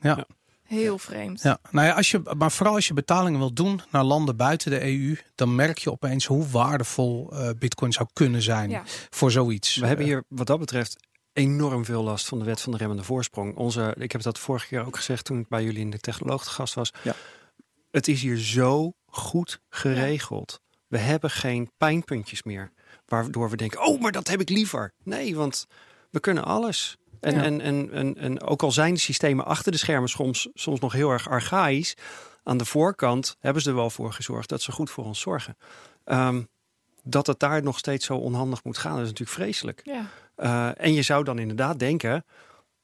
Ja. 0.00 0.26
Heel 0.74 0.98
vreemd. 0.98 1.42
Ja, 1.42 1.58
nou 1.70 1.86
ja, 1.86 1.92
als 1.94 2.10
je, 2.10 2.20
maar 2.36 2.52
vooral 2.52 2.74
als 2.74 2.86
je 2.88 2.94
betalingen 2.94 3.38
wilt 3.38 3.56
doen 3.56 3.80
naar 3.90 4.04
landen 4.04 4.36
buiten 4.36 4.70
de 4.70 4.82
EU, 4.82 5.16
dan 5.34 5.54
merk 5.54 5.78
je 5.78 5.90
opeens 5.90 6.26
hoe 6.26 6.46
waardevol 6.48 7.32
eh, 7.32 7.48
Bitcoin 7.58 7.92
zou 7.92 8.08
kunnen 8.12 8.42
zijn 8.42 8.70
Ja. 8.70 8.82
voor 9.10 9.30
zoiets. 9.30 9.76
We 9.76 9.86
hebben 9.86 10.06
hier 10.06 10.24
wat 10.28 10.46
dat 10.46 10.58
betreft 10.58 10.96
enorm 11.32 11.84
veel 11.84 12.02
last 12.02 12.26
van 12.28 12.38
de 12.38 12.44
wet 12.44 12.60
van 12.60 12.72
de 12.72 12.78
remmende 12.78 13.02
voorsprong. 13.02 13.56
Onze, 13.56 13.94
ik 13.98 14.12
heb 14.12 14.22
dat 14.22 14.38
vorige 14.38 14.66
keer 14.66 14.86
ook 14.86 14.96
gezegd 14.96 15.24
toen 15.24 15.38
ik 15.38 15.48
bij 15.48 15.64
jullie 15.64 15.80
in 15.80 15.90
de 15.90 15.98
technoloog 15.98 16.44
te 16.44 16.50
gast 16.50 16.74
was. 16.74 16.90
Ja. 17.02 17.14
Het 17.90 18.08
is 18.08 18.22
hier 18.22 18.36
zo 18.38 18.92
goed 19.06 19.60
geregeld. 19.68 20.60
We 20.88 20.98
hebben 20.98 21.30
geen 21.30 21.70
pijnpuntjes 21.76 22.42
meer. 22.42 22.72
Waardoor 23.06 23.50
we 23.50 23.56
denken, 23.56 23.82
oh, 23.86 24.00
maar 24.00 24.12
dat 24.12 24.28
heb 24.28 24.40
ik 24.40 24.48
liever. 24.48 24.92
Nee, 25.02 25.36
want 25.36 25.66
we 26.10 26.20
kunnen 26.20 26.44
alles. 26.44 26.96
En, 27.24 27.34
Ja. 27.34 27.42
en, 27.42 27.60
en, 27.60 27.90
en, 27.92 28.16
en 28.18 28.42
ook 28.42 28.62
al 28.62 28.72
zijn 28.72 28.94
de 28.94 29.00
systemen 29.00 29.44
achter 29.44 29.72
de 29.72 29.78
schermen 29.78 30.08
soms, 30.08 30.48
soms 30.54 30.80
nog 30.80 30.92
heel 30.92 31.10
erg 31.10 31.28
archaïs. 31.28 31.96
Aan 32.42 32.56
de 32.56 32.64
voorkant 32.64 33.36
hebben 33.40 33.62
ze 33.62 33.68
er 33.68 33.74
wel 33.74 33.90
voor 33.90 34.12
gezorgd 34.12 34.48
dat 34.48 34.62
ze 34.62 34.72
goed 34.72 34.90
voor 34.90 35.04
ons 35.04 35.20
zorgen. 35.20 35.56
Ehm, 36.04 36.42
dat 37.02 37.26
het 37.26 37.38
daar 37.40 37.62
nog 37.62 37.78
steeds 37.78 38.06
zo 38.06 38.16
onhandig 38.16 38.64
moet 38.64 38.78
gaan, 38.78 38.94
is 39.00 39.06
natuurlijk 39.08 39.30
vreselijk. 39.30 39.80
Ja. 39.84 40.06
Uh, 40.36 40.84
en 40.84 40.92
je 40.92 41.02
zou 41.02 41.24
dan 41.24 41.38
inderdaad 41.38 41.78
denken, 41.78 42.24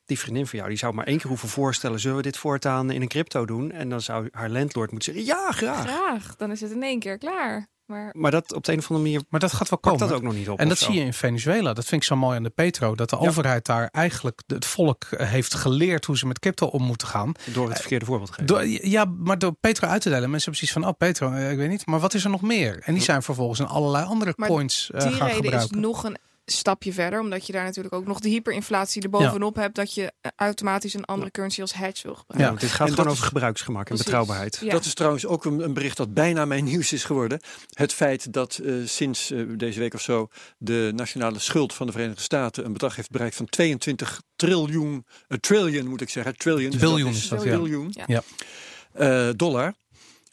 die 0.05 0.19
vriendin 0.19 0.47
van 0.47 0.59
jou, 0.59 0.71
die 0.71 0.79
zou 0.79 0.95
maar 0.95 1.07
één 1.07 1.19
keer 1.19 1.29
hoeven 1.29 1.49
voorstellen, 1.49 2.01
zullen 2.01 2.17
we 2.17 2.23
dit 2.23 2.37
voortaan 2.37 2.91
in 2.91 3.03
een 3.03 3.09
crypto 3.09 3.47
doen? 3.47 3.73
En 3.73 3.89
dan 3.89 4.01
zou 4.01 4.29
haar 4.33 4.51
landlord 4.51 4.91
moeten 4.91 5.15
zeggen, 5.15 5.35
ja, 5.35 5.51
graag. 5.51 5.87
Graag. 5.87 6.37
Dan 6.37 6.51
is 6.51 6.61
het 6.61 6.71
in 6.71 6.83
één 6.83 6.99
keer 6.99 7.19
klaar. 7.19 7.69
Maar 7.91 8.11
Maar 8.13 8.31
dat 8.31 8.55
op 8.55 8.65
de 8.65 8.73
een 8.73 8.79
of 8.79 8.91
andere 8.91 9.09
manier 9.11 9.23
Maar 9.29 9.41
dat 9.41 9.53
gaat 9.53 9.69
wel 9.69 9.79
komen. 9.79 9.99
dat 9.99 10.13
ook 10.13 10.23
nog 10.23 10.35
niet 10.35 10.49
op. 10.49 10.59
En 10.59 10.69
dat 10.69 10.79
zo. 10.79 10.85
zie 10.91 10.95
je 11.01 11.05
in 11.07 11.13
Venezuela. 11.13 11.73
Dat 11.73 11.85
vind 11.85 12.03
ik 12.03 12.09
zo 12.09 12.17
mooi 12.17 12.37
aan 12.37 12.43
de 12.43 12.51
Petro. 12.51 12.95
Dat 12.95 13.11
de 13.11 13.17
Ja. 13.21 13.29
overheid 13.29 13.67
daar 13.67 13.89
eigenlijk 13.93 14.41
het 14.47 14.67
volk 14.67 15.05
eh, 15.05 15.29
heeft 15.29 15.55
geleerd 15.55 16.05
hoe 16.05 16.19
ze 16.19 16.27
met 16.27 16.39
crypto 16.39 16.67
om 16.67 16.83
moeten 16.83 17.09
gaan. 17.09 17.33
Door 17.53 17.69
het 17.69 17.79
verkeerde 17.79 18.05
voorbeeld 18.05 18.29
te 18.29 18.33
geven. 18.35 18.47
Door, 18.47 18.67
ja, 18.89 19.05
maar 19.05 19.39
door 19.39 19.53
Petro 19.61 19.89
uit 19.89 20.03
te 20.03 20.09
delen. 20.09 20.31
Mensen 20.31 20.53
hebben 20.53 20.69
precies 20.69 20.73
van, 20.73 20.85
oh 20.87 20.99
Petro, 20.99 21.33
eh, 21.33 21.51
ik 21.51 21.57
weet 21.57 21.69
niet. 21.69 21.87
Maar 21.87 22.01
wat 22.01 22.15
is 22.15 22.25
er 22.25 22.31
nog 22.31 22.43
meer? 22.43 22.81
En 22.85 22.95
die 22.95 23.03
zijn 23.03 23.23
vervolgens 23.23 23.61
in 23.61 23.67
allerlei 23.67 24.05
andere 24.05 24.33
Maar 24.37 24.49
coins 24.49 24.91
eh, 24.95 25.01
die 25.03 25.11
gaan 25.13 25.27
reden 25.27 25.43
gebruiken. 25.43 25.77
is 25.77 25.83
nog 25.83 26.05
een 26.05 26.17
stapje 26.53 26.93
verder. 26.93 27.21
Omdat 27.21 27.47
je 27.47 27.53
daar 27.53 27.65
natuurlijk 27.65 27.95
ook 27.95 28.07
nog 28.07 28.21
de 28.21 28.29
hyperinflatie 28.29 29.03
erbovenop 29.03 29.55
hebt. 29.57 29.75
Dat 29.75 29.95
je 29.95 30.13
eh, 30.21 30.31
automatisch 30.37 30.95
een 30.95 31.05
andere 31.05 31.31
currency 31.31 31.61
als 31.61 31.75
hedge 31.75 32.03
wil 32.03 32.13
Ja, 32.13 32.19
gebruiken. 32.21 32.49
want 32.49 32.61
dit 32.61 32.71
gaat 32.71 32.89
En 32.89 32.95
gewoon 32.95 33.11
over 33.11 33.23
is- 33.23 33.29
gebruiksgemak 33.29 33.81
en 33.81 33.87
Precies. 33.87 34.05
betrouwbaarheid. 34.05 34.59
Ja. 34.63 34.71
Dat 34.71 34.85
is 34.85 34.95
trouwens 34.95 35.27
ook 35.27 35.45
een, 35.45 35.61
een 35.61 35.75
bericht 35.75 35.97
dat 35.97 36.15
bijna 36.15 36.45
mijn 36.45 36.65
nieuws 36.71 36.93
is 36.93 37.05
geworden. 37.05 37.41
Het 37.73 37.93
feit 37.93 38.33
dat 38.33 38.59
eh, 38.65 38.75
sinds 38.85 39.31
eh, 39.31 39.43
deze 39.57 39.79
week 39.79 39.95
of 39.95 40.01
zo 40.01 40.29
de 40.59 40.93
nationale 40.95 41.39
schuld 41.39 41.75
van 41.75 41.87
de 41.87 41.93
Verenigde 41.93 42.23
Staten 42.23 42.65
een 42.65 42.73
bedrag 42.73 42.97
heeft 42.97 43.11
bereikt 43.11 43.37
van 43.37 43.47
22 43.47 44.21
triljoen, 44.37 45.07
uh, 45.29 45.39
trillion 45.39 45.89
moet 45.89 46.01
ik 46.01 46.09
zeggen, 46.09 46.37
trillion. 46.37 46.79
Biljoen 46.79 47.05
dat 47.13 47.15
is 47.23 47.29
dat, 47.29 47.43
ja. 47.43 47.51
biljoen 47.57 47.95
Ja. 47.95 48.05
Ja. 48.07 48.23
eh, 49.29 49.29
dollar. 49.37 49.75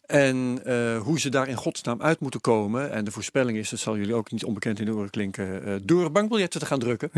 En 0.08 0.60
eh, 0.66 1.02
hoe 1.02 1.20
ze 1.20 1.30
daar 1.30 1.48
in 1.48 1.56
godsnaam 1.56 2.02
uit 2.02 2.20
moeten 2.20 2.42
komen. 2.42 2.92
En 2.92 3.04
de 3.06 3.12
voorspelling 3.12 3.58
is, 3.58 3.70
dat 3.70 3.80
zal 3.80 3.98
jullie 3.98 4.14
ook 4.14 4.32
niet 4.32 4.44
onbekend 4.46 4.80
in 4.80 4.86
de 4.86 4.94
oren 4.96 5.10
klinken, 5.10 5.64
eh, 5.66 5.74
door 5.84 6.12
bankbiljetten 6.12 6.60
te 6.60 6.66
gaan 6.66 6.80
drukken. 6.80 7.10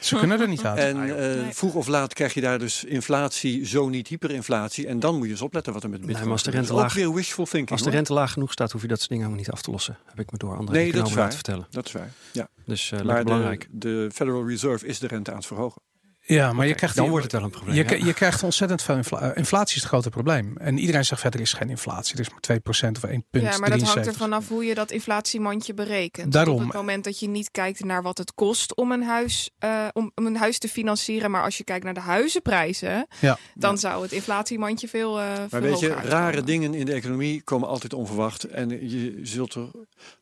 Ze 0.00 0.16
kunnen 0.16 0.40
er 0.40 0.48
niet 0.48 0.64
uit. 0.64 0.78
En 0.78 0.96
Ah, 0.96 1.40
eh, 1.40 1.46
vroeg 1.50 1.74
of 1.74 1.86
laat 1.86 2.14
krijg 2.14 2.34
je 2.34 2.40
daar 2.40 2.58
dus 2.58 2.84
inflatie, 2.84 3.66
zo 3.66 3.88
niet 3.88 4.08
hyperinflatie. 4.08 4.86
En 4.86 5.00
dan 5.00 5.14
moet 5.16 5.24
je 5.24 5.30
eens 5.30 5.42
opletten 5.42 5.72
wat 5.72 5.82
er 5.82 5.90
met 5.90 6.00
bitcoin 6.06 6.30
als 6.30 6.42
de 6.42 6.50
gebeurt. 6.50 6.66
rente 6.68 6.72
Ook 6.82 6.88
laag- 6.88 6.94
weer 6.94 7.14
wishful 7.14 7.44
thinking. 7.44 7.70
Als 7.70 7.78
de 7.80 7.86
hoor. 7.86 7.94
rente 7.94 8.12
laag 8.12 8.32
genoeg 8.32 8.52
staat, 8.52 8.72
hoef 8.72 8.82
je 8.82 8.88
dat 8.88 8.98
soort 8.98 9.10
dingen 9.10 9.24
helemaal 9.24 9.44
niet 9.46 9.54
af 9.54 9.62
te 9.62 9.70
lossen. 9.70 9.98
Heb 10.06 10.20
ik 10.20 10.32
me 10.32 10.38
door 10.38 10.56
andere 10.56 10.78
Nee, 10.78 10.92
dat 10.92 10.94
is 10.94 10.98
economen 11.00 11.14
waar. 11.16 11.24
laten 11.24 11.38
vertellen. 11.44 11.66
Dat 11.70 11.86
is 11.86 11.92
waar. 11.92 12.12
Ja. 12.32 12.48
Dus 12.66 12.90
uh, 12.90 13.00
maar 13.00 13.18
de, 13.18 13.24
belangrijk. 13.24 13.68
de 13.70 14.10
Federal 14.12 14.48
Reserve 14.48 14.86
is 14.86 14.98
de 14.98 15.06
rente 15.06 15.30
aan 15.30 15.36
het 15.36 15.46
verhogen. 15.46 15.82
Ja, 16.24 16.52
maar 16.52 16.66
je 16.66 16.74
krijgt 16.74 16.96
dan 16.96 17.08
wordt 17.08 17.24
het 17.24 17.32
wel 17.32 17.42
een 17.42 17.50
probleem. 17.50 17.74
Je, 17.74 17.98
ja. 17.98 18.06
je 18.06 18.14
krijgt 18.14 18.42
ontzettend 18.42 18.82
veel 18.82 18.96
inflatie. 18.96 19.34
inflatie 19.34 19.76
is 19.76 19.82
het 19.82 19.90
grote 19.90 20.10
probleem. 20.10 20.56
En 20.56 20.78
iedereen 20.78 21.04
zegt 21.04 21.20
verder 21.20 21.40
is 21.40 21.52
geen 21.52 21.70
inflatie. 21.70 22.14
Er 22.14 22.20
is 22.20 22.28
maar 22.30 22.58
2% 22.88 22.90
of 22.96 23.04
1 23.04 23.24
punt. 23.30 23.44
Ja, 23.44 23.58
maar 23.58 23.70
dat 23.70 23.82
hangt 23.82 23.96
er 23.96 24.02
73. 24.02 24.16
vanaf 24.16 24.48
hoe 24.48 24.64
je 24.64 24.74
dat 24.74 24.90
inflatiemandje 24.90 25.74
berekent. 25.74 26.32
Daarom. 26.32 26.54
Op 26.54 26.60
het 26.60 26.72
moment 26.72 27.04
dat 27.04 27.18
je 27.18 27.28
niet 27.28 27.50
kijkt 27.50 27.84
naar 27.84 28.02
wat 28.02 28.18
het 28.18 28.34
kost 28.34 28.74
om 28.74 28.92
een 28.92 29.02
huis, 29.02 29.50
eh, 29.58 29.88
om, 29.92 30.12
om 30.14 30.26
een 30.26 30.36
huis 30.36 30.58
te 30.58 30.68
financieren, 30.68 31.30
maar 31.30 31.42
als 31.42 31.56
je 31.56 31.64
kijkt 31.64 31.84
naar 31.84 31.94
de 31.94 32.00
huizenprijzen, 32.00 33.06
Ja. 33.20 33.38
dan 33.54 33.78
zou 33.78 34.02
het 34.02 34.12
inflatiemandje 34.12 34.88
veel, 34.88 35.20
eh 35.20 35.34
veel 35.34 35.46
Maar 35.50 35.62
weet 35.62 35.80
je, 35.80 35.88
rare 35.88 36.42
dingen 36.42 36.74
in 36.74 36.86
de 36.86 36.92
economie 36.92 37.42
komen 37.42 37.68
altijd 37.68 37.92
onverwacht. 37.92 38.44
En 38.44 38.90
je 38.90 39.18
zult 39.22 39.54
er, 39.54 39.70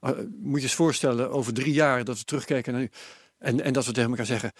eh, 0.00 0.10
moet 0.40 0.58
je 0.58 0.64
eens 0.64 0.74
voorstellen, 0.74 1.30
over 1.30 1.52
drie 1.54 1.72
jaar 1.72 2.04
dat 2.04 2.18
we 2.18 2.24
terugkijken 2.24 2.72
naar 2.72 2.80
nu. 2.82 2.90
En, 3.38 3.60
en 3.60 3.72
dat 3.72 3.86
we 3.86 3.92
tegen 3.92 4.10
elkaar 4.10 4.26
zeggen, 4.26 4.52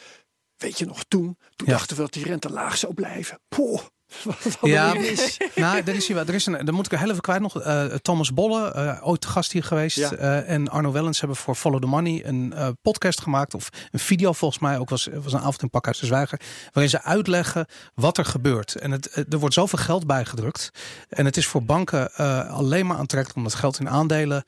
weet 0.61 0.79
je 0.79 0.87
nog 0.87 1.05
toen? 1.05 1.39
Toen 1.57 1.67
Ja. 1.69 1.73
dachten 1.73 1.97
we 1.97 2.03
dat 2.03 2.13
die 2.13 2.25
rente 2.25 2.51
laag 2.51 2.77
zou 2.77 2.95
blijven. 2.95 3.41
Poh, 3.49 3.81
wat 4.61 4.71
Ja. 4.71 4.95
is. 4.95 5.37
Nou, 5.55 5.83
er 5.85 5.95
is, 5.95 6.07
hier 6.07 6.17
wel- 6.17 6.27
er 6.27 6.35
is 6.35 6.47
een, 6.47 6.65
dan 6.65 6.75
moet 6.75 6.87
ik 6.87 6.93
er 6.93 6.99
heel 6.99 7.11
even 7.11 7.21
kwijt 7.21 7.41
nog. 7.41 7.61
eh, 7.61 7.85
Thomas 7.85 8.33
Bolle, 8.35 8.73
eh, 8.73 9.07
ooit 9.09 9.27
gast 9.27 9.53
hier 9.53 9.65
geweest. 9.65 9.97
Ja. 9.97 10.11
eh, 10.13 10.49
en 10.51 10.69
Arno 10.69 10.93
Wellens 10.93 11.19
hebben 11.19 11.37
voor 11.37 11.55
Follow 11.55 11.81
the 11.81 11.87
Money 11.87 12.23
een 12.27 12.55
podcast 12.83 13.21
gemaakt. 13.21 13.55
Of 13.55 13.69
een 13.91 13.99
video 13.99 14.33
volgens 14.33 14.61
mij. 14.63 14.79
Ook 14.79 14.89
was, 14.91 15.09
was 15.23 15.33
een 15.33 15.39
avond 15.39 15.63
in 15.63 15.71
Pakhuis 15.71 15.99
de 15.99 16.07
Zwijger. 16.07 16.41
Waarin 16.73 16.91
ze 16.91 17.03
uitleggen 17.03 17.67
wat 17.95 18.19
er 18.19 18.25
gebeurt. 18.25 18.75
En 18.75 18.91
het, 18.91 19.25
er 19.31 19.39
wordt 19.39 19.55
zoveel 19.55 19.79
geld 19.79 20.07
bijgedrukt. 20.07 20.71
En 21.09 21.25
het 21.25 21.37
is 21.37 21.47
voor 21.47 21.63
banken 21.63 22.13
alleen 22.49 22.87
maar 22.87 22.97
aantrekkelijk 22.97 23.39
om 23.39 23.45
dat 23.45 23.55
geld 23.55 23.81
in 23.81 23.89
aandelen 23.89 24.45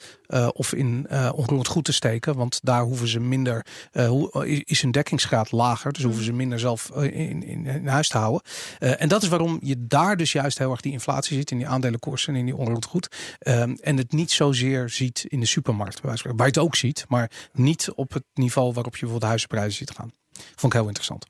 of 0.52 0.72
in 0.72 1.06
onroerend 1.34 1.68
goed 1.68 1.84
te 1.84 1.92
steken. 1.92 2.36
Want 2.36 2.60
daar 2.62 2.82
hoeven 2.82 3.08
ze 3.08 3.20
minder, 3.20 3.66
hoe, 4.06 4.46
is 4.64 4.82
hun 4.82 4.90
dekkingsgraad 4.90 5.52
lager. 5.52 5.92
Dus 5.92 6.02
hoeven 6.02 6.24
ze 6.24 6.32
minder 6.32 6.58
zelf 6.58 6.90
in, 6.94 7.42
in, 7.42 7.66
in 7.66 7.86
huis 7.88 8.08
te 8.08 8.18
houden. 8.18 8.42
En 8.78 9.08
dat 9.08 9.22
is 9.22 9.28
waarom 9.28 9.51
je 9.62 9.86
daar 9.86 10.16
dus 10.16 10.32
juist 10.32 10.58
heel 10.58 10.70
erg 10.70 10.80
die 10.80 10.92
inflatie 10.92 11.36
ziet 11.36 11.50
in 11.50 11.58
die 11.58 11.68
aandelenkoersen 11.68 12.32
en 12.34 12.38
in 12.38 12.44
die 12.44 12.56
onroerend 12.56 12.84
goed. 12.84 13.36
Ehm, 13.38 13.74
en 13.80 13.96
het 13.96 14.12
niet 14.12 14.30
zozeer 14.30 14.88
ziet 14.88 15.24
in 15.28 15.40
de 15.40 15.46
supermarkt, 15.46 16.00
waar 16.00 16.16
je 16.22 16.42
het 16.42 16.58
ook 16.58 16.76
ziet, 16.76 17.04
maar 17.08 17.30
niet 17.52 17.90
op 17.94 18.12
het 18.12 18.24
niveau 18.34 18.72
waarop 18.72 18.92
je 18.92 19.00
bijvoorbeeld 19.00 19.20
de 19.20 19.26
huizenprijzen 19.26 19.72
ziet 19.72 19.90
gaan. 19.90 20.12
Vond 20.32 20.72
ik 20.72 20.78
heel 20.78 20.86
interessant. 20.86 21.26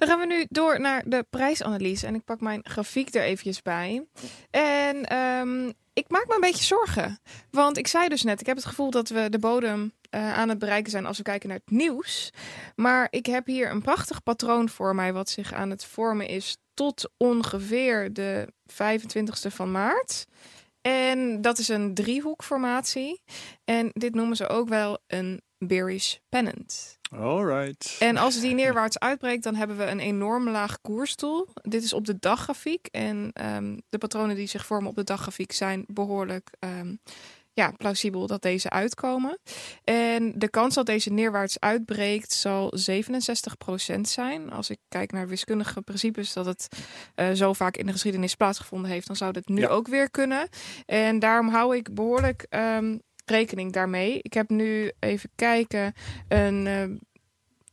Dan 0.00 0.08
gaan 0.08 0.18
we 0.18 0.26
nu 0.26 0.46
door 0.48 0.80
naar 0.80 1.02
de 1.06 1.26
prijsanalyse. 1.30 2.06
En 2.06 2.14
ik 2.14 2.24
pak 2.24 2.40
mijn 2.40 2.60
grafiek 2.62 3.14
er 3.14 3.22
eventjes 3.22 3.62
bij. 3.62 4.06
En 4.50 5.04
ehm, 5.04 5.72
ik 5.92 6.04
maak 6.08 6.26
me 6.26 6.34
een 6.34 6.40
beetje 6.40 6.64
zorgen. 6.64 7.18
Want 7.50 7.78
ik 7.78 7.86
zei 7.86 8.08
dus 8.08 8.22
net, 8.22 8.40
ik 8.40 8.46
heb 8.46 8.56
het 8.56 8.64
gevoel 8.64 8.90
dat 8.90 9.08
we 9.08 9.30
de 9.30 9.38
bodem 9.38 9.92
eh, 10.10 10.38
aan 10.38 10.48
het 10.48 10.58
bereiken 10.58 10.90
zijn 10.90 11.06
als 11.06 11.16
we 11.16 11.22
kijken 11.22 11.48
naar 11.48 11.60
het 11.64 11.76
nieuws. 11.76 12.32
Maar 12.76 13.06
ik 13.10 13.26
heb 13.26 13.46
hier 13.46 13.70
een 13.70 13.82
prachtig 13.82 14.22
patroon 14.22 14.68
voor 14.68 14.94
mij 14.94 15.12
wat 15.12 15.30
zich 15.30 15.52
aan 15.52 15.70
het 15.70 15.84
vormen 15.84 16.28
is 16.28 16.56
tot 16.80 17.10
ongeveer 17.16 18.12
de 18.12 18.52
25ste 18.72 19.52
van 19.52 19.70
maart. 19.70 20.26
En 20.80 21.40
dat 21.40 21.58
is 21.58 21.68
een 21.68 21.94
driehoekformatie. 21.94 23.22
En 23.64 23.90
dit 23.92 24.14
noemen 24.14 24.36
ze 24.36 24.48
ook 24.48 24.68
wel 24.68 24.98
een 25.06 25.40
bearish 25.58 26.16
pennant. 26.28 26.98
Alright. 27.10 27.96
En 27.98 28.16
als 28.16 28.40
die 28.40 28.54
neerwaarts 28.54 28.98
uitbreekt, 28.98 29.42
dan 29.42 29.54
hebben 29.54 29.76
we 29.76 29.84
een 29.84 30.00
enorm 30.00 30.48
laag 30.48 30.80
koersdoel. 30.80 31.48
Dit 31.54 31.82
is 31.82 31.92
op 31.92 32.04
de 32.04 32.16
daggrafiek. 32.18 32.86
En 32.86 33.30
ehm, 33.32 33.78
de 33.88 33.98
patronen 33.98 34.36
die 34.36 34.46
zich 34.46 34.66
vormen 34.66 34.90
op 34.90 34.96
de 34.96 35.04
daggrafiek 35.04 35.52
zijn 35.52 35.84
behoorlijk 35.86 36.50
ehm, 36.58 36.94
ja, 37.52 37.72
plausibel 37.76 38.26
dat 38.26 38.42
deze 38.42 38.70
uitkomen. 38.70 39.38
En 39.84 40.32
de 40.36 40.48
kans 40.50 40.74
dat 40.74 40.86
deze 40.86 41.10
neerwaarts 41.12 41.60
uitbreekt 41.60 42.32
zal 42.32 42.72
67% 43.96 44.00
zijn. 44.00 44.52
Als 44.52 44.70
ik 44.70 44.78
kijk 44.88 45.12
naar 45.12 45.28
wiskundige 45.28 45.82
principes 45.82 46.32
dat 46.32 46.46
het 46.46 46.68
eh, 47.14 47.30
zo 47.30 47.52
vaak 47.52 47.76
in 47.76 47.86
de 47.86 47.92
geschiedenis 47.92 48.34
plaatsgevonden 48.34 48.90
heeft, 48.90 49.06
dan 49.06 49.16
zou 49.16 49.32
dit 49.32 49.48
nu 49.48 49.60
Ja. 49.60 49.68
ook 49.68 49.88
weer 49.88 50.10
kunnen. 50.10 50.48
En 50.86 51.18
daarom 51.18 51.48
hou 51.48 51.76
ik 51.76 51.94
behoorlijk 51.94 52.46
ehm, 52.48 52.98
rekening 53.24 53.72
daarmee. 53.72 54.18
Ik 54.22 54.32
heb 54.32 54.48
nu 54.48 54.92
even 54.98 55.30
kijken 55.34 55.92
een 56.28 56.66
eh, 56.66 56.84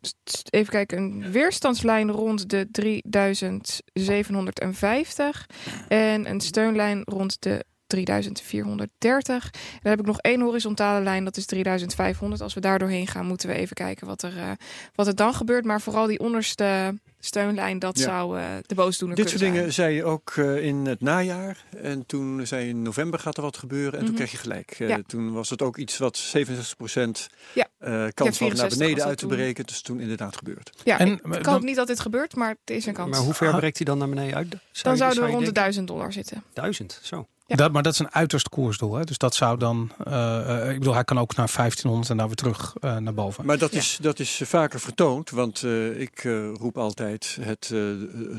st- 0.02 0.48
even 0.54 0.72
kijken, 0.72 0.98
een 0.98 1.32
weerstandslijn 1.32 2.12
rond 2.12 2.50
de 2.50 2.68
3750 2.72 5.46
en 5.88 6.30
een 6.30 6.42
steunlijn 6.42 7.02
rond 7.06 7.42
de 7.42 7.66
3430. 7.88 9.44
En 9.46 9.52
dan 9.82 9.92
heb 9.92 10.00
ik 10.00 10.06
nog 10.06 10.20
één 10.22 10.42
horizontale 10.42 11.04
lijn, 11.04 11.24
dat 11.24 11.38
is 11.38 11.46
3500. 11.46 12.42
Als 12.42 12.54
we 12.54 12.60
daar 12.60 12.80
doorheen 12.80 13.08
gaan, 13.08 13.26
moeten 13.26 13.50
we 13.50 13.56
even 13.56 13.76
kijken 13.76 14.08
wat 14.08 14.22
er, 14.24 14.38
eh, 14.38 14.52
wat 14.96 15.08
er 15.08 15.16
dan 15.16 15.34
gebeurt. 15.34 15.66
Maar 15.66 15.82
vooral 15.82 16.08
die 16.08 16.20
onderste 16.20 16.96
steunlijn, 17.20 17.80
dat 17.80 17.98
Ja. 17.98 18.04
zou 18.04 18.40
eh, 18.40 18.46
de 18.66 18.76
boosdoener 18.76 19.16
Dit 19.18 19.30
soort 19.30 19.40
dingen 19.42 19.74
zei 19.74 19.96
je 19.96 20.04
ook 20.04 20.34
eh, 20.36 20.64
in 20.66 20.86
het 20.86 21.02
najaar. 21.02 21.64
En 21.78 22.06
toen 22.06 22.48
zei 22.48 22.64
je 22.64 22.70
in 22.70 22.82
november 22.82 23.20
gaat 23.20 23.38
er 23.38 23.44
wat 23.44 23.58
gebeuren. 23.58 23.94
En 23.94 24.00
toen 24.00 24.08
Mhm. 24.08 24.16
kreeg 24.16 24.32
je 24.32 24.38
gelijk. 24.38 24.72
Eh, 24.72 24.88
Ja. 24.90 25.00
Toen 25.08 25.34
was 25.34 25.50
het 25.50 25.62
ook 25.62 25.78
iets 25.78 25.98
wat 25.98 26.18
67% 26.18 27.28
Ja. 27.54 27.68
eh, 27.78 27.90
kans 27.90 28.14
had 28.16 28.38
64 28.38 28.60
naar 28.60 28.88
beneden 28.88 29.06
uit 29.06 29.18
te 29.18 29.28
breken. 29.28 29.66
Dus 29.66 29.82
toen 29.82 30.00
inderdaad 30.00 30.38
gebeurd. 30.38 30.70
Ja, 30.84 31.00
En, 31.00 31.08
ik, 31.12 31.26
maar 31.26 31.38
ik 31.38 31.44
dan- 31.44 31.54
hoop 31.54 31.64
niet 31.64 31.76
dat 31.76 31.88
dit 31.88 32.00
gebeurt, 32.00 32.36
maar 32.36 32.50
het 32.50 32.76
is 32.78 32.86
een 32.86 32.94
kans. 32.94 33.10
Maar 33.10 33.20
hoe 33.20 33.34
ver 33.34 33.56
breekt 33.56 33.78
hij 33.78 33.86
dan 33.86 33.98
naar 33.98 34.10
beneden 34.10 34.36
uit? 34.36 34.50
Zou 34.50 34.60
dan 34.62 34.92
je- 34.92 34.98
zouden 34.98 35.00
zou 35.00 35.14
we 35.14 35.22
rond 35.34 35.46
de 35.46 35.52
denken? 35.52 35.54
1000 35.54 35.88
dollar 35.88 36.14
zitten. 36.14 36.44
Duizend, 36.54 37.00
zo. 37.04 37.28
Ja. 37.48 37.56
Dat, 37.56 37.72
maar 37.72 37.84
dat 37.84 37.94
is 37.94 38.00
een 38.00 38.12
uiterst 38.14 38.50
koersdoel. 38.50 38.94
Hè? 38.96 39.04
Dus 39.04 39.18
dat 39.18 39.36
zou 39.36 39.58
dan, 39.58 39.92
eh, 40.06 40.62
eh, 40.62 40.70
ik 40.72 40.80
bedoel, 40.80 40.94
hij 40.94 41.04
kan 41.04 41.20
ook 41.20 41.36
naar 41.36 41.50
1500 41.56 42.10
en 42.10 42.18
daar 42.18 42.26
weer 42.28 42.36
terug 42.36 42.76
eh, 42.80 42.98
naar 42.98 43.14
boven. 43.14 43.46
Maar 43.46 43.58
dat, 43.58 43.72
Ja. 43.72 43.78
is, 43.78 43.98
dat 44.02 44.20
is 44.20 44.42
vaker 44.46 44.80
vertoond. 44.80 45.30
Want 45.30 45.64
eh, 45.64 46.00
ik 46.00 46.24
eh, 46.24 46.54
roep 46.54 46.78
altijd 46.78 47.38
het 47.42 47.70
eh, 47.74 47.80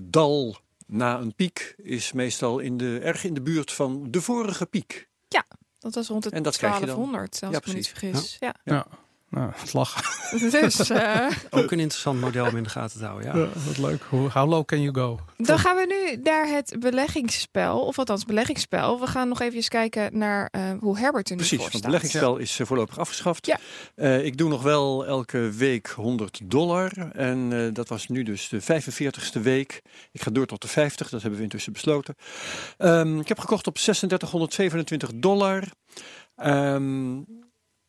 dal 0.02 0.56
na 0.86 1.18
een 1.18 1.34
piek 1.34 1.74
is 1.82 2.12
meestal 2.12 2.58
in 2.58 2.76
de, 2.76 2.98
erg 3.02 3.24
in 3.24 3.34
de 3.34 3.42
buurt 3.42 3.72
van 3.72 4.06
de 4.10 4.20
vorige 4.20 4.66
piek. 4.66 5.06
Dat 5.80 5.94
was 5.94 6.08
rond 6.08 6.22
de 6.22 6.30
En 6.30 6.42
dat 6.42 6.56
krijg 6.56 6.78
je 6.78 6.86
dan. 6.86 6.94
1200, 6.94 7.32
als 7.42 7.52
Ja, 7.52 7.58
ik 7.58 7.66
me 7.66 7.72
niet 7.72 7.92
precies. 7.94 8.36
vergis. 8.38 8.52
Ja. 8.64 8.86
Nou, 9.30 9.50
het 9.54 9.72
lachen. 9.72 10.02
Dus 10.50 10.90
eh, 10.90 11.26
Ook 11.50 11.70
een 11.70 11.80
interessant 11.80 12.20
model 12.20 12.46
om 12.46 12.56
in 12.56 12.62
de 12.62 12.68
gaten 12.68 12.98
te 12.98 13.04
houden. 13.04 13.34
Ja. 13.34 13.38
Ja, 13.38 13.48
wat 13.66 13.78
leuk. 13.78 14.02
Hoe, 14.08 14.30
how 14.30 14.48
low 14.48 14.64
can 14.64 14.82
you 14.82 14.94
go? 14.94 15.18
dan 15.36 15.58
gaan 15.58 15.76
we 15.76 15.86
nu 15.86 16.22
naar 16.22 16.46
het 16.46 16.76
beleggingsspel. 16.80 17.80
Of 17.80 17.98
althans, 17.98 18.24
beleggingsspel. 18.24 19.00
We 19.00 19.06
gaan 19.06 19.28
nog 19.28 19.40
even 19.40 19.68
kijken 19.68 20.18
naar 20.18 20.48
eh, 20.50 20.62
hoe 20.80 20.98
Herbert 20.98 21.28
er 21.28 21.36
nu 21.36 21.42
Precies, 21.42 21.58
voor 21.58 21.70
want 21.70 21.72
het 21.72 21.84
beleggingsspel 21.84 22.36
is 22.36 22.60
eh, 22.60 22.66
voorlopig 22.66 22.98
afgeschaft. 22.98 23.46
Ja. 23.46 23.58
Eh, 23.94 24.24
ik 24.24 24.36
doe 24.36 24.48
nog 24.48 24.62
wel 24.62 25.06
elke 25.06 25.50
week 25.50 25.86
100 25.86 26.40
dollar. 26.44 27.10
En 27.12 27.52
eh, 27.52 27.74
dat 27.74 27.88
was 27.88 28.08
nu 28.08 28.22
dus 28.22 28.48
de 28.48 28.62
45ste 28.62 29.40
week. 29.42 29.82
Ik 30.12 30.22
ga 30.22 30.30
door 30.30 30.46
tot 30.46 30.62
de 30.62 30.68
50, 30.68 31.08
dat 31.08 31.20
hebben 31.20 31.38
we 31.38 31.44
intussen 31.44 31.72
besloten. 31.72 32.14
Ehm, 32.76 33.20
ik 33.20 33.28
heb 33.28 33.38
gekocht 33.38 33.66
op 33.66 33.74
3627 33.74 35.10
dollar. 35.14 35.64
Ehm, 36.36 37.16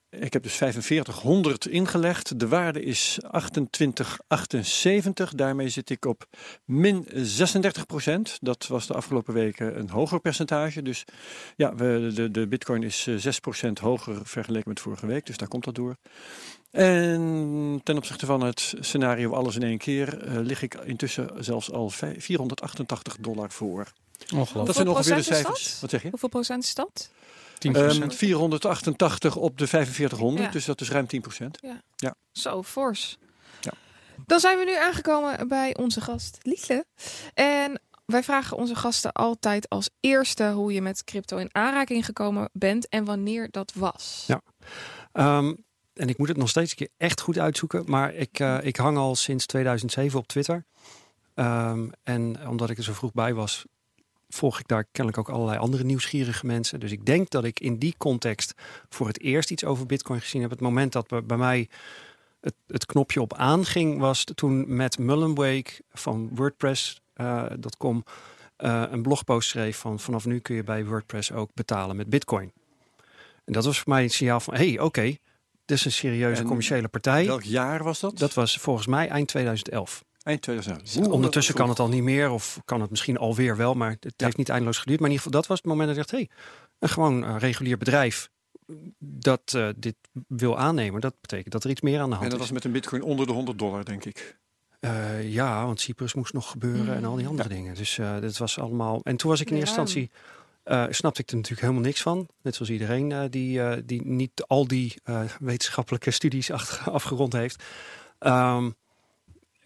ik 0.10 0.34
heb 0.34 0.44
dus 0.44 0.54
4500 0.54 1.68
ingelegd. 1.68 2.40
De 2.40 2.48
waarde 2.48 2.84
is 2.84 3.18
2878. 3.22 5.34
Daarmee 5.34 5.70
zit 5.70 5.90
ik 5.90 6.06
op 6.06 6.26
min 6.66 7.08
36% 7.08 7.12
Dat 8.40 8.68
was 8.68 8.88
de 8.88 8.94
afgelopen 8.94 9.34
weken 9.34 9.80
een 9.80 9.90
hoger 9.90 10.20
percentage. 10.20 10.82
Dus 10.82 11.04
ja, 11.56 11.76
we, 11.76 12.12
de, 12.14 12.32
de 12.32 12.48
bitcoin 12.48 12.84
is 12.84 13.08
eh, 13.08 13.34
6% 13.68 13.72
hoger 13.82 14.20
vergeleken 14.24 14.70
met 14.70 14.80
vorige 14.80 15.06
week. 15.06 15.26
Dus 15.26 15.38
daar 15.38 15.48
komt 15.48 15.64
dat 15.64 15.76
door. 15.76 15.96
En 16.72 17.82
ten 17.84 17.98
opzichte 17.98 18.26
van 18.26 18.42
het 18.42 18.74
scenario 18.80 19.34
alles 19.34 19.56
in 19.56 19.64
één 19.64 19.78
keer 19.78 20.24
eh, 20.24 20.36
lig 20.36 20.62
ik 20.62 20.74
intussen 20.74 21.30
zelfs 21.40 21.72
al 21.72 21.90
vij- 21.90 22.22
488 22.22 23.18
dollar 23.20 23.52
voor. 23.52 23.88
Ongelooflijk. 24.24 24.66
Dat 24.66 24.76
zijn 24.76 24.88
ongeveer 24.88 25.16
de 25.16 25.22
cijfers. 25.22 25.78
Wat 25.82 25.90
zeg 25.90 26.04
je? 26.04 26.10
Hoeveel 26.10 26.30
procent 26.30 26.64
is 26.64 26.76
dat? 26.76 27.10
10%. 27.60 27.72
Ehm 27.72 28.10
488 28.10 29.36
op 29.36 29.58
de 29.58 29.68
4500, 29.68 30.46
Ja. 30.46 30.52
dus 30.52 30.66
dat 30.66 30.82
is 30.82 30.90
ruim 30.90 31.08
10%. 31.08 31.60
Zo, 32.32 32.64
fors. 32.64 33.18
Ja. 33.62 33.72
Dan 34.26 34.40
zijn 34.40 34.58
we 34.58 34.64
nu 34.64 34.76
aangekomen 34.78 35.48
bij 35.48 35.76
onze 35.78 36.02
gast 36.02 36.38
Liesle. 36.42 36.86
En 37.34 37.82
wij 38.06 38.24
vragen 38.24 38.58
onze 38.58 38.76
gasten 38.76 39.12
altijd 39.12 39.70
als 39.70 39.90
eerste 40.00 40.50
hoe 40.52 40.74
je 40.74 40.82
met 40.82 41.04
crypto 41.04 41.38
in 41.38 41.50
aanraking 41.52 42.06
gekomen 42.06 42.50
bent 42.54 42.88
en 42.88 43.06
wanneer 43.06 43.48
dat 43.52 43.74
was. 43.76 44.24
Ja. 44.28 44.42
Ehm, 45.12 45.54
en 45.94 46.10
ik 46.10 46.18
moet 46.18 46.28
het 46.28 46.38
nog 46.38 46.50
steeds 46.50 46.72
een 46.72 46.78
keer 46.78 46.90
echt 46.98 47.22
goed 47.22 47.38
uitzoeken. 47.40 47.84
Maar 47.88 48.14
ik, 48.14 48.40
eh, 48.40 48.58
ik 48.62 48.76
hang 48.76 48.98
al 48.98 49.16
sinds 49.16 49.46
2007 49.46 50.20
op 50.20 50.28
Twitter. 50.28 50.66
Ehm, 51.34 51.90
en 52.04 52.48
omdat 52.48 52.70
ik 52.70 52.78
er 52.78 52.84
zo 52.84 52.94
vroeg 52.94 53.12
bij 53.14 53.34
was, 53.34 53.66
volg 54.30 54.60
ik 54.60 54.68
daar 54.68 54.84
kennelijk 54.92 55.18
ook 55.18 55.36
allerlei 55.36 55.58
andere 55.60 55.84
nieuwsgierige 55.84 56.46
mensen. 56.46 56.80
Dus 56.80 56.92
ik 56.92 57.06
denk 57.06 57.30
dat 57.30 57.44
ik 57.44 57.60
in 57.60 57.78
die 57.78 57.96
context 57.98 58.54
voor 58.90 59.08
het 59.08 59.20
eerst 59.22 59.52
iets 59.52 59.66
over 59.66 59.86
Bitcoin 59.86 60.22
gezien 60.22 60.42
heb. 60.42 60.50
Het 60.50 60.62
moment 60.62 60.92
dat 60.92 61.08
bij- 61.08 61.24
bij 61.24 61.38
mij 61.38 61.70
het, 62.42 62.54
het 62.68 62.86
knopje 62.86 63.22
op 63.22 63.34
aanging, 63.34 64.00
was 64.00 64.24
toen 64.36 64.76
Matt 64.76 64.98
Mullenweg 64.98 65.80
van 65.92 66.30
WordPress.com 66.34 68.04
eh, 68.56 68.84
een 68.90 69.02
blogpost 69.02 69.50
schreef 69.50 69.78
van 69.78 70.00
vanaf 70.00 70.26
nu 70.26 70.40
kun 70.40 70.56
je 70.56 70.64
bij 70.64 70.86
WordPress 70.86 71.32
ook 71.32 71.50
betalen 71.54 71.96
met 71.96 72.10
Bitcoin. 72.10 72.52
En 73.46 73.54
dat 73.54 73.66
was 73.66 73.80
voor 73.80 73.94
mij 73.94 74.04
een 74.04 74.10
signaal 74.10 74.40
van, 74.40 74.54
hé, 74.56 74.68
hey, 74.70 74.80
oké, 74.80 75.02
dit 75.66 75.78
is 75.78 75.86
een 75.86 75.92
serieuze 75.92 76.42
En 76.42 76.48
commerciële 76.48 76.88
partij. 76.88 77.26
Welk 77.26 77.44
jaar 77.44 77.84
was 77.84 78.00
dat? 78.00 78.18
Dat 78.18 78.34
was 78.34 78.58
volgens 78.58 78.88
mij 78.88 79.08
eind 79.08 79.28
2011. 79.28 80.04
Eind 80.30 80.42
2000. 80.42 81.08
Ondertussen 81.08 81.56
kan 81.56 81.70
het 81.70 81.80
al 81.80 81.88
niet 81.90 82.04
meer, 82.04 82.30
of 82.30 82.62
kan 82.66 82.82
het 82.82 82.90
misschien 82.90 83.18
alweer 83.18 83.58
wel, 83.58 83.74
maar 83.74 83.96
het 84.00 84.14
heeft 84.18 84.38
niet 84.38 84.50
eindeloos 84.50 84.78
geduurd. 84.78 85.00
Maar 85.00 85.10
in 85.10 85.16
ieder 85.16 85.26
geval, 85.26 85.42
dat 85.42 85.50
was 85.50 85.58
het 85.58 85.68
moment 85.68 85.88
dat 85.88 85.98
ik 85.98 86.10
dacht, 86.10 86.22
hé, 86.22 86.28
hey, 86.28 86.30
een 86.80 86.90
gewoon 86.90 87.26
eh, 87.26 87.36
regulier 87.40 87.78
bedrijf 87.78 88.30
dat 89.00 89.54
eh, 89.56 89.68
dit 89.76 89.96
wil 90.28 90.58
aannemen, 90.58 91.02
dat 91.02 91.16
betekent 91.22 91.52
dat 91.52 91.64
er 91.64 91.70
iets 91.70 91.82
meer 91.82 92.00
aan 92.00 92.10
de 92.10 92.16
hand 92.16 92.24
En 92.24 92.30
dat 92.30 92.40
is. 92.40 92.46
was 92.46 92.52
met 92.52 92.64
een 92.64 92.72
bitcoin 92.72 93.04
onder 93.04 93.28
de 93.28 93.34
100 93.34 93.60
dollar, 93.60 93.86
denk 93.86 94.06
ik. 94.06 94.38
Eh, 94.80 95.32
ja, 95.34 95.66
want 95.66 95.80
Cyprus 95.82 96.14
moest 96.14 96.34
nog 96.34 96.52
gebeuren 96.52 96.96
en 96.96 97.06
al 97.06 97.16
die 97.16 97.28
andere 97.28 97.50
dingen. 97.50 97.76
Dus 97.76 97.98
eh 97.98 98.20
dat 98.22 98.38
was 98.38 98.60
allemaal. 98.60 99.02
En 99.04 99.16
toen 99.18 99.30
was 99.30 99.40
ik 99.42 99.50
in 99.50 99.58
eerste 99.58 99.80
instantie. 99.80 100.12
eh, 100.64 100.86
snapte 100.90 101.22
ik 101.22 101.30
er 101.30 101.36
natuurlijk 101.36 101.62
helemaal 101.62 101.84
niks 101.84 102.02
van. 102.02 102.28
Net 102.42 102.56
zoals 102.56 102.72
iedereen 102.72 103.30
die, 103.30 103.62
eh, 103.62 103.78
die 103.86 104.06
niet 104.06 104.44
al 104.48 104.68
die 104.68 104.94
eh, 105.04 105.22
wetenschappelijke 105.40 106.12
studies 106.20 106.52
achter, 106.52 106.92
afgerond 106.92 107.34
heeft. 107.34 107.64
Ehm, 108.20 108.70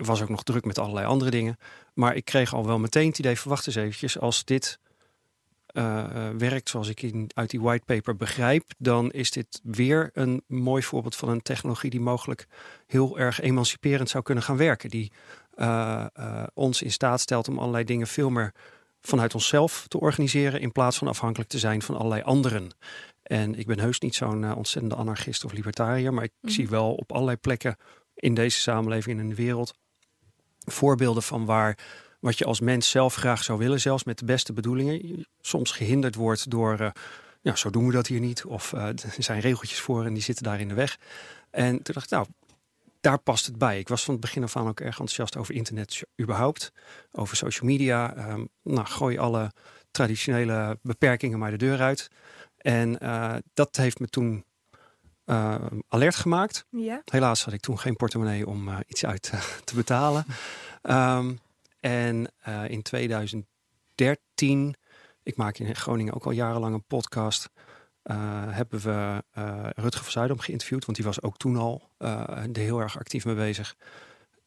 was 0.05 0.21
ook 0.21 0.29
nog 0.29 0.43
druk 0.43 0.65
met 0.65 0.77
allerlei 0.77 1.05
andere 1.05 1.31
dingen. 1.31 1.57
Maar 1.93 2.15
ik 2.15 2.25
kreeg 2.25 2.53
al 2.53 2.65
wel 2.65 2.79
meteen 2.79 3.07
het 3.07 3.19
idee 3.19 3.39
van 3.39 3.51
wacht 3.51 3.67
eens 3.67 3.75
eventjes. 3.75 4.19
Als 4.19 4.45
dit 4.45 4.79
eh, 5.65 6.29
werkt 6.37 6.69
zoals 6.69 6.87
ik 6.87 7.01
in, 7.01 7.31
uit 7.33 7.49
die 7.49 7.61
whitepaper 7.61 8.15
begrijp, 8.15 8.63
dan 8.77 9.11
is 9.11 9.31
dit 9.31 9.59
weer 9.63 10.09
een 10.13 10.43
mooi 10.47 10.83
voorbeeld 10.83 11.15
van 11.15 11.29
een 11.29 11.41
technologie 11.41 11.89
die 11.89 11.99
mogelijk 11.99 12.47
heel 12.87 13.19
erg 13.19 13.41
emanciperend 13.41 14.09
zou 14.09 14.23
kunnen 14.23 14.43
gaan 14.43 14.57
werken. 14.57 14.89
Die 14.89 15.11
eh, 15.55 16.05
eh, 16.13 16.43
ons 16.53 16.81
in 16.81 16.91
staat 16.91 17.19
stelt 17.21 17.47
om 17.47 17.59
allerlei 17.59 17.83
dingen 17.83 18.07
veel 18.07 18.29
meer 18.29 18.53
vanuit 19.01 19.33
onszelf 19.33 19.85
te 19.87 19.99
organiseren 19.99 20.61
in 20.61 20.71
plaats 20.71 20.97
van 20.97 21.07
afhankelijk 21.07 21.49
te 21.49 21.59
zijn 21.59 21.81
van 21.81 21.95
allerlei 21.95 22.21
anderen. 22.21 22.75
En 23.23 23.55
ik 23.59 23.67
ben 23.67 23.79
heus 23.79 23.99
niet 23.99 24.15
zo'n 24.15 24.55
ontzettende 24.55 24.95
anarchist 24.95 25.45
of 25.45 25.51
libertariër, 25.51 26.13
maar 26.13 26.23
ik 26.23 26.31
Mhm. 26.41 26.53
zie 26.53 26.69
wel 26.69 26.93
op 26.93 27.11
allerlei 27.11 27.37
plekken 27.37 27.75
in 28.15 28.33
deze 28.33 28.59
samenleving 28.59 29.17
en 29.17 29.23
in 29.23 29.29
de 29.29 29.35
wereld 29.35 29.73
voorbeelden 30.65 31.23
van 31.23 31.45
waar 31.45 31.77
wat 32.19 32.37
je 32.37 32.45
als 32.45 32.59
mens 32.59 32.89
zelf 32.89 33.15
graag 33.15 33.43
zou 33.43 33.59
willen, 33.59 33.81
zelfs 33.81 34.03
met 34.03 34.19
de 34.19 34.25
beste 34.25 34.53
bedoelingen, 34.53 35.25
soms 35.41 35.71
gehinderd 35.71 36.15
wordt 36.15 36.49
door, 36.49 36.91
ja, 37.41 37.55
zo 37.55 37.69
doen 37.69 37.87
we 37.87 37.93
dat 37.93 38.07
hier 38.07 38.19
niet, 38.19 38.45
of 38.45 38.73
eh, 38.73 38.85
er 39.15 39.15
zijn 39.17 39.39
regeltjes 39.39 39.79
voor 39.79 40.05
en 40.05 40.13
die 40.13 40.23
zitten 40.23 40.43
daar 40.43 40.59
in 40.59 40.67
de 40.67 40.73
weg. 40.73 40.97
En 41.49 41.83
toen 41.83 41.93
dacht 41.93 42.05
ik, 42.05 42.11
nou, 42.11 42.27
daar 43.01 43.17
past 43.17 43.45
het 43.45 43.57
bij. 43.57 43.79
Ik 43.79 43.87
was 43.87 44.03
van 44.03 44.13
het 44.13 44.23
begin 44.23 44.43
af 44.43 44.55
aan 44.55 44.67
ook 44.67 44.79
erg 44.79 44.99
enthousiast 44.99 45.37
over 45.37 45.55
internet 45.55 46.03
überhaupt, 46.21 46.71
over 47.11 47.37
social 47.37 47.69
media. 47.69 48.15
Ehm, 48.15 48.45
nou, 48.61 48.87
gooi 48.87 49.17
alle 49.17 49.51
traditionele 49.91 50.79
beperkingen 50.81 51.39
maar 51.39 51.51
de 51.51 51.57
deur 51.57 51.81
uit. 51.81 52.07
En 52.57 52.99
eh, 52.99 53.35
dat 53.53 53.75
heeft 53.75 53.99
me 53.99 54.07
toen 54.07 54.45
eh, 55.25 55.55
alert 55.87 56.15
gemaakt. 56.15 56.65
Ja. 56.69 57.01
Helaas 57.05 57.45
had 57.45 57.53
ik 57.53 57.61
toen 57.61 57.79
geen 57.79 57.95
portemonnee 57.95 58.47
om 58.47 58.67
eh, 58.67 58.77
iets 58.87 59.05
uit 59.05 59.29
eh, 59.33 59.39
te 59.63 59.75
betalen. 59.75 60.25
Ehm, 60.81 61.33
en 61.79 62.31
in 62.67 62.81
2013, 62.81 64.75
ik 65.23 65.37
maak 65.37 65.57
in 65.57 65.75
Groningen 65.75 66.13
ook 66.13 66.25
al 66.25 66.31
jarenlang 66.31 66.73
een 66.73 66.85
podcast, 66.85 67.49
hebben 68.49 68.79
we 68.79 69.23
Rutger 69.75 70.03
van 70.03 70.11
Zuidam 70.11 70.39
geïnterviewd, 70.39 70.85
want 70.85 70.97
die 70.97 71.05
was 71.05 71.21
ook 71.21 71.37
toen 71.37 71.57
al 71.57 71.89
er 71.97 72.49
heel 72.53 72.79
erg 72.79 72.99
actief 72.99 73.25
mee 73.25 73.35
bezig. 73.35 73.75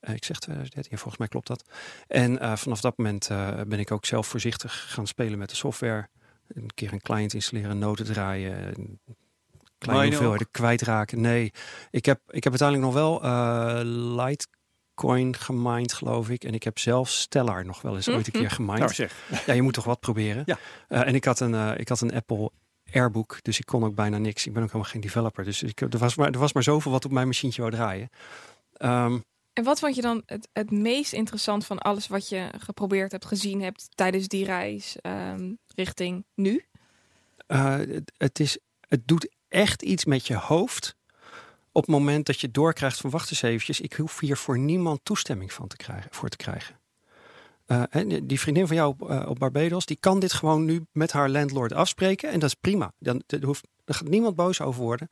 Ik 0.01 0.25
zeg 0.25 0.39
2013, 0.39 0.99
volgens 0.99 1.19
mij 1.19 1.29
klopt 1.29 1.47
dat. 1.47 1.65
En 2.07 2.59
vanaf 2.59 2.81
dat 2.81 2.99
moment 2.99 3.29
ben 3.69 3.79
ik 3.79 3.91
ook 3.91 4.05
zelf 4.05 4.27
voorzichtig 4.27 4.93
gaan 4.93 5.07
spelen 5.07 5.39
met 5.39 5.51
de 5.51 5.57
software. 5.57 6.09
Een 6.49 6.71
keer 6.75 6.93
een 6.93 7.03
client 7.03 7.35
installeren, 7.35 7.79
noten 7.79 8.05
draaien, 8.05 8.75
kleine 9.87 10.15
hoeveelheden 10.17 10.51
kwijtraken. 10.51 11.21
Nee, 11.21 11.53
ik 11.91 12.05
heb, 12.05 12.21
ik 12.29 12.45
heb 12.45 12.61
uiteindelijk 12.61 12.93
nog 12.93 13.03
wel 13.03 13.23
eh, 13.23 13.81
Litecoin 13.83 15.37
gemined, 15.37 15.93
geloof 15.93 16.31
ik. 16.31 16.45
En 16.45 16.55
ik 16.55 16.63
heb 16.63 16.79
zelf 16.79 17.09
Stellar 17.09 17.65
nog 17.65 17.83
wel 17.83 17.97
eens 17.97 18.09
ooit 18.09 18.27
een 18.27 18.33
keer 18.33 18.51
gemined. 18.51 18.81
Nou 18.81 18.95
zeg. 18.95 19.15
Ja, 19.47 19.53
je 19.53 19.63
moet 19.63 19.75
toch 19.75 19.85
wat 19.85 20.01
proberen. 20.01 20.43
Ja. 20.47 20.59
Eh, 20.89 21.07
en 21.07 21.15
ik 21.15 21.25
had, 21.25 21.41
een, 21.41 21.55
eh, 21.55 21.73
ik 21.77 21.89
had 21.89 22.01
een 22.01 22.15
Apple 22.15 22.51
Airbook, 22.93 23.39
dus 23.43 23.59
ik 23.59 23.67
kon 23.67 23.85
ook 23.85 23.95
bijna 23.95 24.19
niks. 24.19 24.47
Ik 24.47 24.53
ben 24.53 24.63
ook 24.63 24.69
helemaal 24.69 24.91
geen 24.91 25.01
developer. 25.01 25.45
Dus 25.45 25.63
ik, 25.63 25.81
er, 25.81 25.99
was 25.99 26.15
maar, 26.15 26.31
er 26.31 26.39
was 26.39 26.53
maar 26.53 26.63
zoveel 26.63 26.93
wat 26.93 27.05
op 27.05 27.11
mijn 27.11 27.27
machientje 27.27 27.61
wou 27.61 27.75
draaien. 27.75 28.11
Ehm, 28.73 29.19
En 29.53 29.65
wat 29.65 29.79
vond 29.79 29.95
je 29.95 30.03
dan 30.03 30.23
het, 30.27 30.49
het 30.53 30.71
meest 30.71 31.13
interessant 31.13 31.67
van 31.67 31.79
alles 31.79 32.07
wat 32.07 32.29
je 32.29 32.49
geprobeerd 32.59 33.13
hebt, 33.13 33.25
gezien 33.25 33.63
hebt 33.63 33.89
tijdens 33.95 34.29
die 34.29 34.45
reis 34.45 34.97
ehm, 35.01 35.53
richting 35.75 36.25
nu? 36.35 36.65
Eh, 37.47 37.75
het, 37.75 38.13
het, 38.17 38.41
is, 38.41 38.59
het 38.81 39.09
doet 39.09 39.35
echt 39.49 39.83
iets 39.83 40.05
met 40.05 40.27
je 40.27 40.37
hoofd. 40.37 40.97
Op 41.73 41.83
het 41.83 41.91
moment 41.91 42.27
dat 42.27 42.41
je 42.41 42.51
doorkrijgt 42.51 43.01
van 43.01 43.11
wacht 43.11 43.31
eens 43.31 43.43
eventjes. 43.43 43.81
Ik 43.81 43.93
hoef 43.93 44.21
hier 44.21 44.37
voor 44.37 44.59
niemand 44.59 45.01
toestemming 45.03 45.53
van 45.53 45.69
te 45.69 45.77
krijgen, 45.77 46.11
voor 46.15 46.29
te 46.29 46.37
krijgen. 46.37 46.79
Eh, 47.67 47.83
en 47.91 48.27
die- 48.27 48.41
vriendin 48.41 48.67
van 48.67 48.77
jou 48.77 48.89
op, 48.89 49.11
eh, 49.11 49.29
op 49.29 49.39
Barbados, 49.39 49.87
die 49.87 49.97
kan 50.01 50.21
dit 50.21 50.33
gewoon 50.33 50.65
nu 50.65 50.87
met 50.93 51.13
haar 51.13 51.29
landlord 51.29 51.73
afspreken. 51.73 52.31
En 52.31 52.39
dat 52.39 52.49
is 52.49 52.55
prima. 52.55 52.93
Dan, 52.99 53.23
hoeft, 53.43 53.67
er 53.85 53.95
gaat 53.95 54.09
niemand 54.09 54.37
boos 54.37 54.61
over 54.61 54.83
worden. 54.83 55.09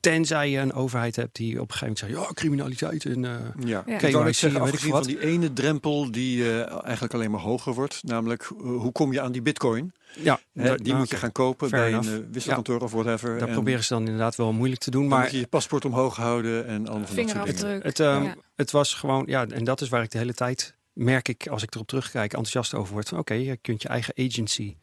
Tenzij 0.00 0.50
je 0.50 0.58
een 0.58 0.72
overheid 0.72 1.16
hebt 1.16 1.36
die 1.36 1.60
op 1.60 1.70
een 1.70 1.76
gegeven 1.76 1.86
moment 1.86 1.98
zegt, 2.18 2.28
ja, 2.28 2.34
criminaliteit 2.34 3.04
en 3.04 3.24
eh, 3.24 3.30
Ja. 3.68 3.82
Ja. 3.86 4.00
Ik 4.00 4.12
wou 4.12 4.32
zeggen, 4.32 4.60
weet 4.60 4.68
ik 4.68 4.74
afgezien 4.74 4.90
van 4.92 5.02
die 5.02 5.20
ene 5.20 5.52
drempel 5.52 6.10
die 6.10 6.44
eh, 6.44 6.84
eigenlijk 6.84 7.14
alleen 7.14 7.30
maar 7.30 7.40
hoger 7.40 7.74
wordt. 7.74 8.02
Namelijk, 8.02 8.42
eh, 8.42 8.56
hoe 8.58 8.92
kom 8.92 9.12
je 9.12 9.20
aan 9.20 9.32
die 9.32 9.42
bitcoin? 9.42 9.92
ja, 10.22 10.40
Hè, 10.52 10.74
die 10.76 10.86
nou, 10.86 10.98
moet 10.98 11.10
je 11.10 11.16
gaan 11.16 11.32
kopen 11.32 11.68
fair 11.68 11.82
bij 11.82 11.90
enough. 11.90 12.08
een 12.10 12.20
uh, 12.20 12.32
wisselkantoor 12.32 12.80
of 12.80 12.92
whatever. 12.92 13.38
Daar 13.38 13.48
En 13.48 13.54
proberen 13.54 13.84
ze 13.84 13.92
dan 13.92 14.02
inderdaad 14.04 14.36
wel 14.36 14.52
moeilijk 14.52 14.80
te 14.80 14.90
doen. 14.90 15.00
dan 15.00 15.10
Maar 15.10 15.20
moet 15.22 15.30
je 15.30 15.38
je 15.38 15.46
paspoort 15.46 15.84
omhoog 15.84 16.16
houden 16.16 16.66
en 16.66 16.88
allemaal 16.88 17.06
van 17.06 17.16
dat 17.16 17.28
soort 17.28 17.46
dingen. 17.46 17.56
Vingerafdruk. 17.58 17.82
Het, 17.82 18.00
ehm, 18.00 18.22
Ja. 18.22 18.34
het 18.56 18.70
was 18.70 18.94
gewoon, 18.94 19.22
ja, 19.26 19.46
en 19.46 19.64
dat 19.64 19.80
is 19.80 19.88
waar 19.88 20.02
ik 20.02 20.10
de 20.10 20.18
hele 20.18 20.34
tijd 20.34 20.74
merk 20.92 21.28
ik, 21.28 21.46
als 21.46 21.62
ik 21.62 21.74
erop 21.74 21.86
terugkijk, 21.86 22.32
enthousiast 22.32 22.74
over 22.74 22.92
word. 22.92 23.12
Oké, 23.12 23.34
je 23.34 23.56
kunt 23.56 23.82
je 23.82 23.88
eigen 23.88 24.14
agency 24.16 24.76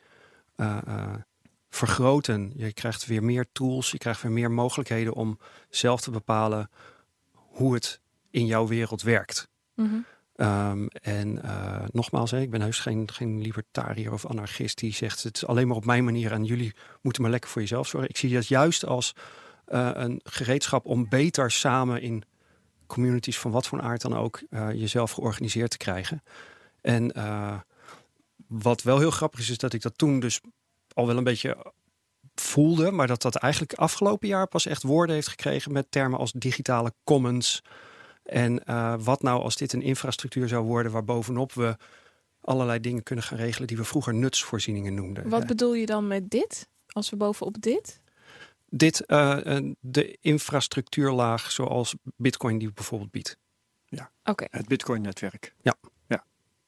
uh, 0.58 0.78
uh, 0.88 1.14
vergroten. 1.78 2.52
Je 2.56 2.74
krijgt 2.74 3.06
weer 3.06 3.24
meer 3.24 3.46
tools, 3.52 3.92
je 3.92 3.98
krijgt 3.98 4.22
weer 4.22 4.32
meer 4.32 4.52
mogelijkheden 4.52 5.14
om 5.14 5.40
zelf 5.70 6.02
te 6.02 6.12
bepalen 6.12 6.70
hoe 7.32 7.74
het 7.74 8.02
in 8.30 8.46
jouw 8.46 8.68
wereld 8.68 9.02
werkt. 9.02 9.50
Mhm. 9.74 9.96
Um, 10.40 10.88
en 10.88 11.42
uh, 11.46 11.84
nogmaals, 11.92 12.32
ik 12.32 12.50
ben 12.50 12.62
heus 12.62 12.80
geen, 12.80 13.12
geen 13.12 13.42
libertariër 13.42 14.14
of 14.14 14.26
anarchist 14.26 14.78
die 14.78 14.94
zegt 14.94 15.24
het 15.24 15.36
is 15.36 15.46
alleen 15.46 15.68
maar 15.68 15.78
op 15.78 15.86
mijn 15.86 16.04
manier 16.04 16.32
en 16.32 16.44
jullie 16.44 16.76
moeten 17.02 17.22
maar 17.22 17.32
lekker 17.32 17.50
voor 17.50 17.62
jezelf 17.62 17.88
zorgen. 17.88 18.10
Ik 18.10 18.18
zie 18.18 18.34
dat 18.34 18.48
juist 18.48 18.86
als 18.86 19.14
uh, 19.68 19.90
een 19.94 20.22
gereedschap 20.24 20.86
om 20.86 21.10
beter 21.10 21.52
samen 21.52 22.02
in 22.02 22.24
communities 22.88 23.40
van 23.40 23.52
wat 23.52 23.68
voor 23.68 23.82
aard 23.82 24.02
dan 24.02 24.16
ook 24.16 24.42
uh, 24.50 24.72
jezelf 24.72 25.12
georganiseerd 25.12 25.72
te 25.72 25.78
krijgen. 25.78 26.24
En 26.82 27.12
wat 28.48 28.82
wel 28.82 29.00
heel 29.00 29.12
grappig 29.12 29.40
is, 29.40 29.50
is 29.50 29.58
dat 29.58 29.74
ik 29.74 29.82
dat 29.82 29.98
toen 29.98 30.20
dus 30.20 30.42
al 30.98 31.08
wel 31.08 31.18
een 31.18 31.24
beetje 31.24 31.74
voelde, 32.36 32.92
maar 32.92 33.08
dat 33.08 33.22
dat 33.22 33.36
eigenlijk 33.36 33.74
afgelopen 33.74 34.28
jaar 34.28 34.48
pas 34.48 34.66
echt 34.66 34.84
woorden 34.84 35.16
heeft 35.16 35.28
gekregen 35.28 35.72
met 35.72 35.92
termen 35.92 36.20
als 36.20 36.32
digitale 36.32 36.94
commons. 37.04 37.64
En 38.24 38.62
uh, 38.66 38.96
wat 39.00 39.22
nou 39.22 39.42
als 39.42 39.56
dit 39.56 39.74
een 39.74 39.82
infrastructuur 39.82 40.48
zou 40.48 40.66
worden 40.66 40.92
waarbovenop 40.92 41.54
we 41.54 41.78
allerlei 42.42 42.80
dingen 42.80 43.04
kunnen 43.04 43.26
gaan 43.26 43.38
regelen 43.38 43.68
die 43.68 43.78
we 43.78 43.84
vroeger 43.84 44.14
nutsvoorzieningen 44.14 44.94
noemden. 44.94 45.30
Wat 45.30 45.48
bedoel 45.48 45.74
je 45.74 45.86
dan 45.86 46.08
met 46.08 46.30
dit? 46.30 46.70
Als 46.88 47.10
we 47.10 47.16
bovenop 47.16 47.62
dit? 47.62 48.02
Dit, 48.70 49.04
uh, 49.08 49.58
de 49.80 50.18
infrastructuurlaag 50.22 51.52
zoals 51.52 51.96
Bitcoin 52.16 52.58
die 52.58 52.74
bijvoorbeeld 52.74 53.12
biedt. 53.12 53.38
Ja, 53.86 54.12
okay. 54.24 54.48
het 54.52 54.68
Bitcoin-netwerk. 54.68 55.54
Ja. 55.62 55.76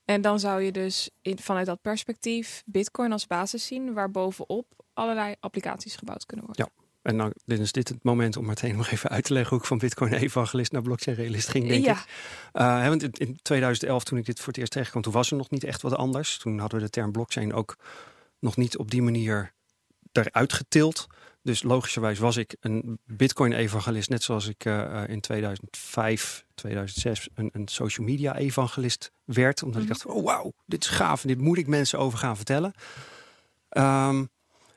En 0.10 0.22
dan 0.22 0.40
zou 0.40 0.62
je 0.62 0.72
dus 0.72 1.10
in, 1.22 1.40
vanuit 1.40 1.66
dat 1.66 1.82
perspectief 1.82 2.64
Bitcoin 2.66 3.12
als 3.12 3.28
basis 3.28 3.66
zien, 3.66 3.94
waar 3.94 4.12
bovenop 4.12 4.66
allerlei 4.94 5.36
applicaties 5.40 5.96
gebouwd 5.96 6.26
kunnen 6.26 6.46
worden. 6.46 6.70
Ja. 6.76 6.84
En 7.02 7.18
dan 7.18 7.34
is 7.46 7.72
dit 7.72 7.88
het 7.88 8.04
moment 8.04 8.38
om 8.38 8.46
meteen 8.46 8.76
nog 8.76 8.90
even 8.90 9.10
uit 9.10 9.24
te 9.24 9.34
leggen 9.34 9.50
hoe 9.52 9.60
ik 9.60 9.66
van 9.66 9.78
Bitcoin-evangelist 9.78 10.72
naar 10.72 10.82
blockchain-realist 10.82 11.50
ging, 11.50 11.68
denk 11.68 11.86
ja. 11.86 11.92
ik. 11.92 12.06
Uh, 12.54 12.88
want 12.88 13.20
in 13.20 13.40
2011, 13.42 14.04
toen 14.04 14.18
ik 14.18 14.26
dit 14.26 14.40
voor 14.40 14.48
het 14.48 14.58
eerst 14.58 14.72
tegenkwam, 14.72 15.02
toen 15.02 15.14
was 15.14 15.32
er 15.32 15.38
nog 15.38 15.50
niet 15.50 15.64
echt 15.64 15.82
wat 15.82 15.96
anders. 15.96 16.38
Toen 16.38 16.60
hadden 16.60 16.80
we 16.80 16.86
de 16.86 16.92
term 16.92 17.12
blockchain 17.12 17.54
ook 17.54 17.78
nog 18.40 18.58
niet 18.58 18.78
op 18.78 18.92
die 18.92 19.02
manier 19.02 19.54
eruit 20.12 20.54
getild. 20.54 21.08
Dus 21.42 21.64
logischerwijs 21.64 22.20
was 22.20 22.38
ik 22.38 22.56
een 22.60 23.00
Bitcoin-evangelist, 23.06 24.10
net 24.10 24.24
zoals 24.24 24.48
ik 24.48 24.66
uh, 24.66 25.04
in 25.08 25.20
2005, 25.20 26.46
2006 26.56 27.30
een, 27.34 27.50
een 27.54 27.68
social 27.68 28.08
media-evangelist 28.08 29.12
werd. 29.24 29.64
Omdat 29.64 29.82
mm 29.82 29.88
-hmm. 29.88 29.96
ik 29.96 30.04
dacht, 30.04 30.18
oh 30.18 30.24
wauw, 30.26 30.54
dit 30.66 30.84
is 30.84 30.90
gaaf 30.90 31.22
en 31.22 31.28
dit 31.28 31.42
moet 31.42 31.58
ik 31.58 31.68
mensen 31.68 32.00
over 32.00 32.20
gaan 32.20 32.36
vertellen. 32.36 32.74
Um, 33.70 34.30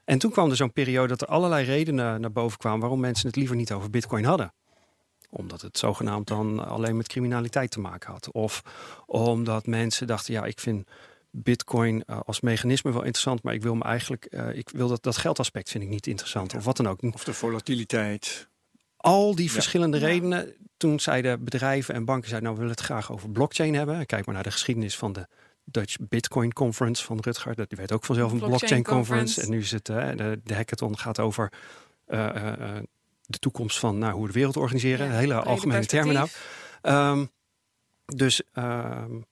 en 0.05 0.19
toen 0.19 0.31
kwam 0.31 0.51
er 0.51 0.57
zo'n 0.57 0.73
periode 0.73 1.09
dat 1.09 1.21
er 1.21 1.27
allerlei 1.27 1.65
redenen 1.65 2.21
naar 2.21 2.33
boven 2.33 2.59
kwamen 2.59 2.81
waarom 2.81 3.01
mensen 3.01 3.27
het 3.27 3.37
liever 3.37 3.57
niet 3.57 3.73
over 3.73 3.91
Bitcoin 3.91 4.25
hadden. 4.25 4.53
Omdat 5.31 5.61
het 5.61 5.79
zogenaamd 5.79 6.27
dan 6.27 6.69
alleen 6.69 6.97
met 6.97 7.09
criminaliteit 7.09 7.71
te 7.71 7.81
maken 7.81 8.13
had. 8.13 8.33
Of 8.33 8.63
omdat 9.07 9.67
mensen 9.67 10.07
dachten, 10.07 10.35
ja, 10.35 10.45
ik 10.45 10.61
vind 10.61 10.89
Bitcoin 11.35 12.03
uh, 12.07 12.21
als 12.25 12.41
mechanisme 12.41 12.93
wel 12.93 13.03
interessant, 13.03 13.43
maar 13.43 13.55
ik 13.55 13.63
wil 13.63 13.75
me 13.75 13.85
eigenlijk, 13.85 14.27
uh, 14.31 14.57
ik 14.57 14.69
wil 14.69 14.89
dat, 14.89 15.03
dat 15.03 15.17
geldaspect 15.17 15.71
vind 15.71 15.85
ik 15.85 15.91
niet 15.91 16.07
interessant. 16.07 16.53
Ja. 16.53 16.59
Of 16.59 16.65
wat 16.65 16.77
dan 16.77 16.89
ook. 16.89 17.03
Of 17.03 17.25
de 17.25 17.35
volatiliteit. 17.35 18.49
Al 18.97 19.35
die 19.35 19.47
ja. 19.47 19.53
verschillende 19.53 19.99
ja. 19.99 20.07
redenen. 20.07 20.55
Toen 20.77 21.01
zeiden 21.01 21.45
bedrijven 21.45 21.95
en 21.95 22.05
banken, 22.05 22.29
zeiden, 22.29 22.49
nou 22.49 22.61
we 22.61 22.67
willen 22.67 22.77
het 22.77 22.91
graag 22.91 23.13
over 23.13 23.31
blockchain 23.31 23.75
hebben. 23.75 24.07
Kijk 24.07 24.27
maar 24.27 24.35
naar 24.35 24.45
de 24.45 24.51
geschiedenis 24.51 24.97
van 24.97 25.13
de 25.13 25.27
Dutch 25.65 25.97
Bitcoin 26.01 26.53
Conference 26.53 27.05
van 27.05 27.19
Rutger. 27.21 27.55
Dat 27.55 27.69
die 27.69 27.79
weet 27.79 27.93
ook 27.93 28.05
vanzelf 28.05 28.33
een 28.33 28.39
blockchain, 28.39 28.83
blockchain 28.83 28.99
conference. 28.99 29.35
conference. 29.35 29.41
En 29.41 29.51
nu 29.51 29.59
is 29.59 29.71
het 29.71 29.89
uh, 29.89 30.17
de, 30.17 30.41
de 30.45 30.55
hackathon 30.55 30.99
gaat 30.99 31.19
over 31.19 31.53
uh, 32.09 32.19
uh, 32.19 32.79
de 33.27 33.39
toekomst 33.39 33.79
van 33.79 33.99
nou, 33.99 34.13
hoe 34.13 34.23
we 34.23 34.27
de 34.27 34.39
wereld 34.39 34.57
organiseren. 34.57 35.07
Ja, 35.07 35.13
hele 35.13 35.35
algemene 35.35 35.87
termen 35.87 36.15
nou. 36.15 36.29
Um, 37.19 37.31
dus 38.05 38.43
um, 38.55 39.25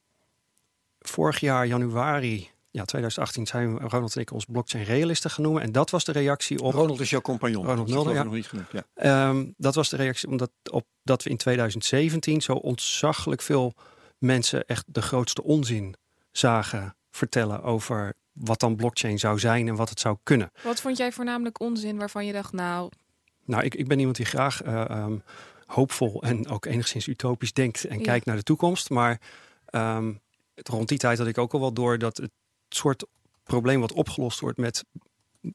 vorig 1.01 1.39
jaar 1.39 1.67
januari. 1.67 2.49
Ja, 2.71 2.85
2018 2.85 3.47
zijn 3.47 3.79
Ronald 3.79 4.15
en 4.15 4.21
ik 4.21 4.31
ons 4.31 4.45
blockchain 4.45 4.83
realisten 4.83 5.29
gaan 5.29 5.43
noemen. 5.43 5.61
En 5.61 5.71
dat 5.71 5.89
was 5.89 6.03
de 6.03 6.11
reactie 6.11 6.61
op... 6.61 6.73
Ronald 6.73 6.99
is 6.99 7.09
jouw 7.09 7.21
compagnon. 7.21 7.65
Ronald 7.65 7.89
Mulder, 7.89 8.13
ja. 8.13 8.23
nog 8.23 8.33
niet 8.33 8.47
genoemd, 8.47 8.67
ja. 8.71 9.29
Um, 9.29 9.53
dat 9.57 9.75
was 9.75 9.89
de 9.89 9.95
reactie 9.95 10.29
omdat 10.29 10.51
op, 10.71 10.85
dat 11.03 11.23
we 11.23 11.29
in 11.29 11.37
2017 11.37 12.41
zo 12.41 12.53
ontzaglijk 12.53 13.41
veel 13.41 13.73
mensen 14.17 14.65
echt 14.65 14.85
de 14.87 15.01
grootste 15.01 15.43
onzin 15.43 15.95
zagen 16.31 16.95
vertellen 17.09 17.63
over 17.63 18.13
wat 18.31 18.59
dan 18.59 18.75
blockchain 18.75 19.19
zou 19.19 19.39
zijn 19.39 19.67
en 19.67 19.75
wat 19.75 19.89
het 19.89 19.99
zou 19.99 20.17
kunnen. 20.23 20.51
Wat 20.63 20.81
vond 20.81 20.97
jij 20.97 21.11
voornamelijk 21.11 21.59
onzin 21.59 21.97
waarvan 21.97 22.25
je 22.25 22.33
dacht, 22.33 22.53
nou... 22.53 22.89
Nou, 23.45 23.63
ik, 23.63 23.75
ik 23.75 23.87
ben 23.87 23.99
iemand 23.99 24.17
die 24.17 24.25
graag 24.25 24.65
uh, 24.65 24.85
um, 24.89 25.23
hoopvol 25.65 26.21
en 26.21 26.47
ook 26.47 26.65
enigszins 26.65 27.07
utopisch 27.07 27.53
denkt 27.53 27.85
en 27.85 27.97
Ja. 27.97 28.03
kijkt 28.03 28.25
naar 28.25 28.35
de 28.35 28.43
toekomst. 28.43 28.89
Maar 28.89 29.19
um, 29.71 30.20
rond 30.55 30.87
die 30.87 30.97
tijd 30.97 31.17
had 31.17 31.27
ik 31.27 31.37
ook 31.37 31.53
al 31.53 31.59
wel 31.59 31.73
door 31.73 31.97
dat 31.97 32.17
het 32.17 32.31
soort 32.69 33.05
probleem 33.43 33.79
wat 33.79 33.93
opgelost 33.93 34.39
wordt 34.39 34.57
met 34.57 34.83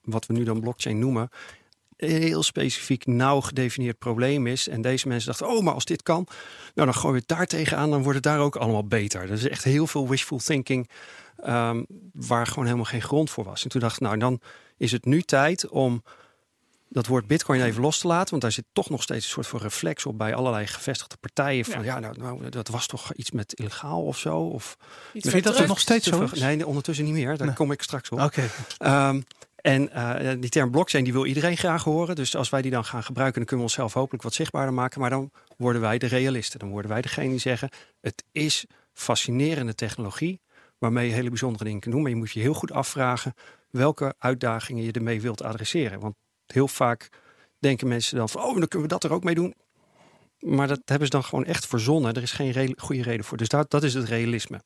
wat 0.02 0.26
we 0.26 0.32
nu 0.32 0.44
dan 0.44 0.60
blockchain 0.60 0.98
noemen, 0.98 1.28
heel 1.96 2.42
specifiek 2.42 3.06
nauw 3.06 3.40
gedefinieerd 3.40 3.98
probleem 3.98 4.46
is. 4.46 4.68
En 4.68 4.80
deze 4.80 5.08
mensen 5.08 5.28
dachten, 5.28 5.48
oh, 5.48 5.62
maar 5.62 5.74
als 5.74 5.84
dit 5.84 6.02
kan, 6.02 6.26
nou 6.74 6.86
dan 6.88 6.94
gooien 6.94 7.12
we 7.12 7.18
het 7.18 7.28
daar 7.28 7.46
tegenaan, 7.46 7.90
dan 7.90 8.02
wordt 8.02 8.14
het 8.14 8.22
daar 8.22 8.40
ook 8.40 8.56
allemaal 8.56 8.86
beter. 8.86 9.22
Er 9.22 9.30
is 9.30 9.48
echt 9.48 9.64
heel 9.64 9.86
veel 9.86 10.08
wishful 10.08 10.38
thinking 10.38 10.88
um, 11.46 11.86
waar 12.12 12.46
gewoon 12.46 12.64
helemaal 12.64 12.84
geen 12.84 13.02
grond 13.02 13.30
voor 13.30 13.44
was. 13.44 13.64
En 13.64 13.70
toen 13.70 13.80
dacht 13.80 13.94
ik, 13.94 14.00
nou 14.00 14.18
dan 14.18 14.40
is 14.76 14.92
het 14.92 15.04
nu 15.04 15.22
tijd 15.22 15.68
om 15.68 16.02
dat 16.96 17.06
woord 17.06 17.26
bitcoin 17.26 17.62
even 17.62 17.80
los 17.82 17.98
te 17.98 18.06
laten. 18.06 18.30
Want 18.30 18.42
daar 18.42 18.52
zit 18.52 18.64
toch 18.72 18.90
nog 18.90 19.02
steeds 19.02 19.24
een 19.24 19.30
soort 19.30 19.46
van 19.46 19.60
reflex 19.60 20.06
op 20.06 20.18
bij 20.18 20.34
allerlei 20.34 20.66
gevestigde 20.66 21.16
partijen. 21.16 21.64
Van 21.64 21.84
ja, 21.84 21.94
Ja. 21.94 21.98
nou, 21.98 22.18
nou, 22.18 22.48
dat 22.48 22.68
was 22.68 22.86
toch 22.86 23.12
iets 23.12 23.30
met 23.30 23.52
illegaal 23.52 24.02
of 24.02 24.18
zo? 24.18 24.38
Of 24.38 24.76
Iets 25.12 25.28
Vind 25.28 25.44
je 25.44 25.50
dat 25.50 25.60
er 25.60 25.66
nog 25.68 25.80
steeds 25.80 26.04
te 26.04 26.10
zo 26.14 26.22
is? 26.22 26.40
Nee, 26.40 26.56
nee, 26.56 26.66
ondertussen 26.66 27.04
niet 27.04 27.14
meer. 27.14 27.36
Daar 27.36 27.46
Nee. 27.46 27.56
kom 27.56 27.72
ik 27.72 27.82
straks 27.82 28.08
op. 28.10 28.20
Oké. 28.20 28.48
Ehm, 28.78 29.20
en 29.56 29.92
eh, 29.92 30.36
die 30.40 30.50
term 30.50 30.70
blockchain 30.70 31.04
die 31.04 31.12
wil 31.12 31.26
iedereen 31.26 31.56
graag 31.56 31.84
horen. 31.84 32.14
Dus 32.16 32.36
als 32.36 32.48
wij 32.48 32.62
die 32.62 32.70
dan 32.70 32.84
gaan 32.84 33.02
gebruiken, 33.02 33.36
dan 33.38 33.46
kunnen 33.48 33.66
we 33.66 33.72
onszelf 33.72 33.92
hopelijk 33.92 34.22
wat 34.22 34.34
zichtbaarder 34.34 34.74
maken. 34.74 35.00
Maar 35.00 35.10
dan 35.10 35.30
worden 35.56 35.80
wij 35.80 35.98
de 35.98 36.06
realisten. 36.06 36.58
Dan 36.58 36.68
worden 36.68 36.90
wij 36.90 37.00
degene 37.00 37.28
die 37.28 37.38
zeggen: 37.38 37.68
het 38.00 38.24
is 38.32 38.64
fascinerende 38.92 39.74
technologie 39.74 40.40
waarmee 40.78 41.08
je 41.08 41.14
hele 41.14 41.28
bijzondere 41.28 41.64
dingen 41.64 41.80
kunt 41.80 41.92
doen. 41.94 42.02
Maar 42.02 42.12
je 42.12 42.16
moet 42.16 42.32
je 42.32 42.40
heel 42.40 42.54
goed 42.54 42.72
afvragen 42.72 43.34
welke 43.70 44.14
uitdagingen 44.18 44.84
je 44.84 44.92
ermee 44.92 45.20
wilt 45.20 45.42
adresseren. 45.42 46.00
Want 46.00 46.14
heel 46.52 46.68
vaak 46.68 47.08
denken 47.58 47.88
mensen 47.88 48.16
dan 48.16 48.28
van: 48.28 48.42
oh, 48.42 48.58
dan 48.58 48.68
kunnen 48.68 48.88
we 48.88 48.94
dat 48.94 49.04
er 49.04 49.12
ook 49.12 49.24
mee 49.24 49.34
doen. 49.34 49.54
Maar 50.38 50.68
dat 50.68 50.80
hebben 50.84 51.06
ze 51.06 51.12
dan 51.12 51.24
gewoon 51.24 51.44
echt 51.44 51.66
verzonnen. 51.66 52.14
Er 52.14 52.22
is 52.22 52.32
geen 52.32 52.74
goede 52.78 53.02
reden 53.02 53.24
voor. 53.24 53.36
Dus 53.36 53.48
dat, 53.48 53.70
dat 53.70 53.82
is 53.82 53.94
het 53.94 54.08
realisme. 54.08 54.60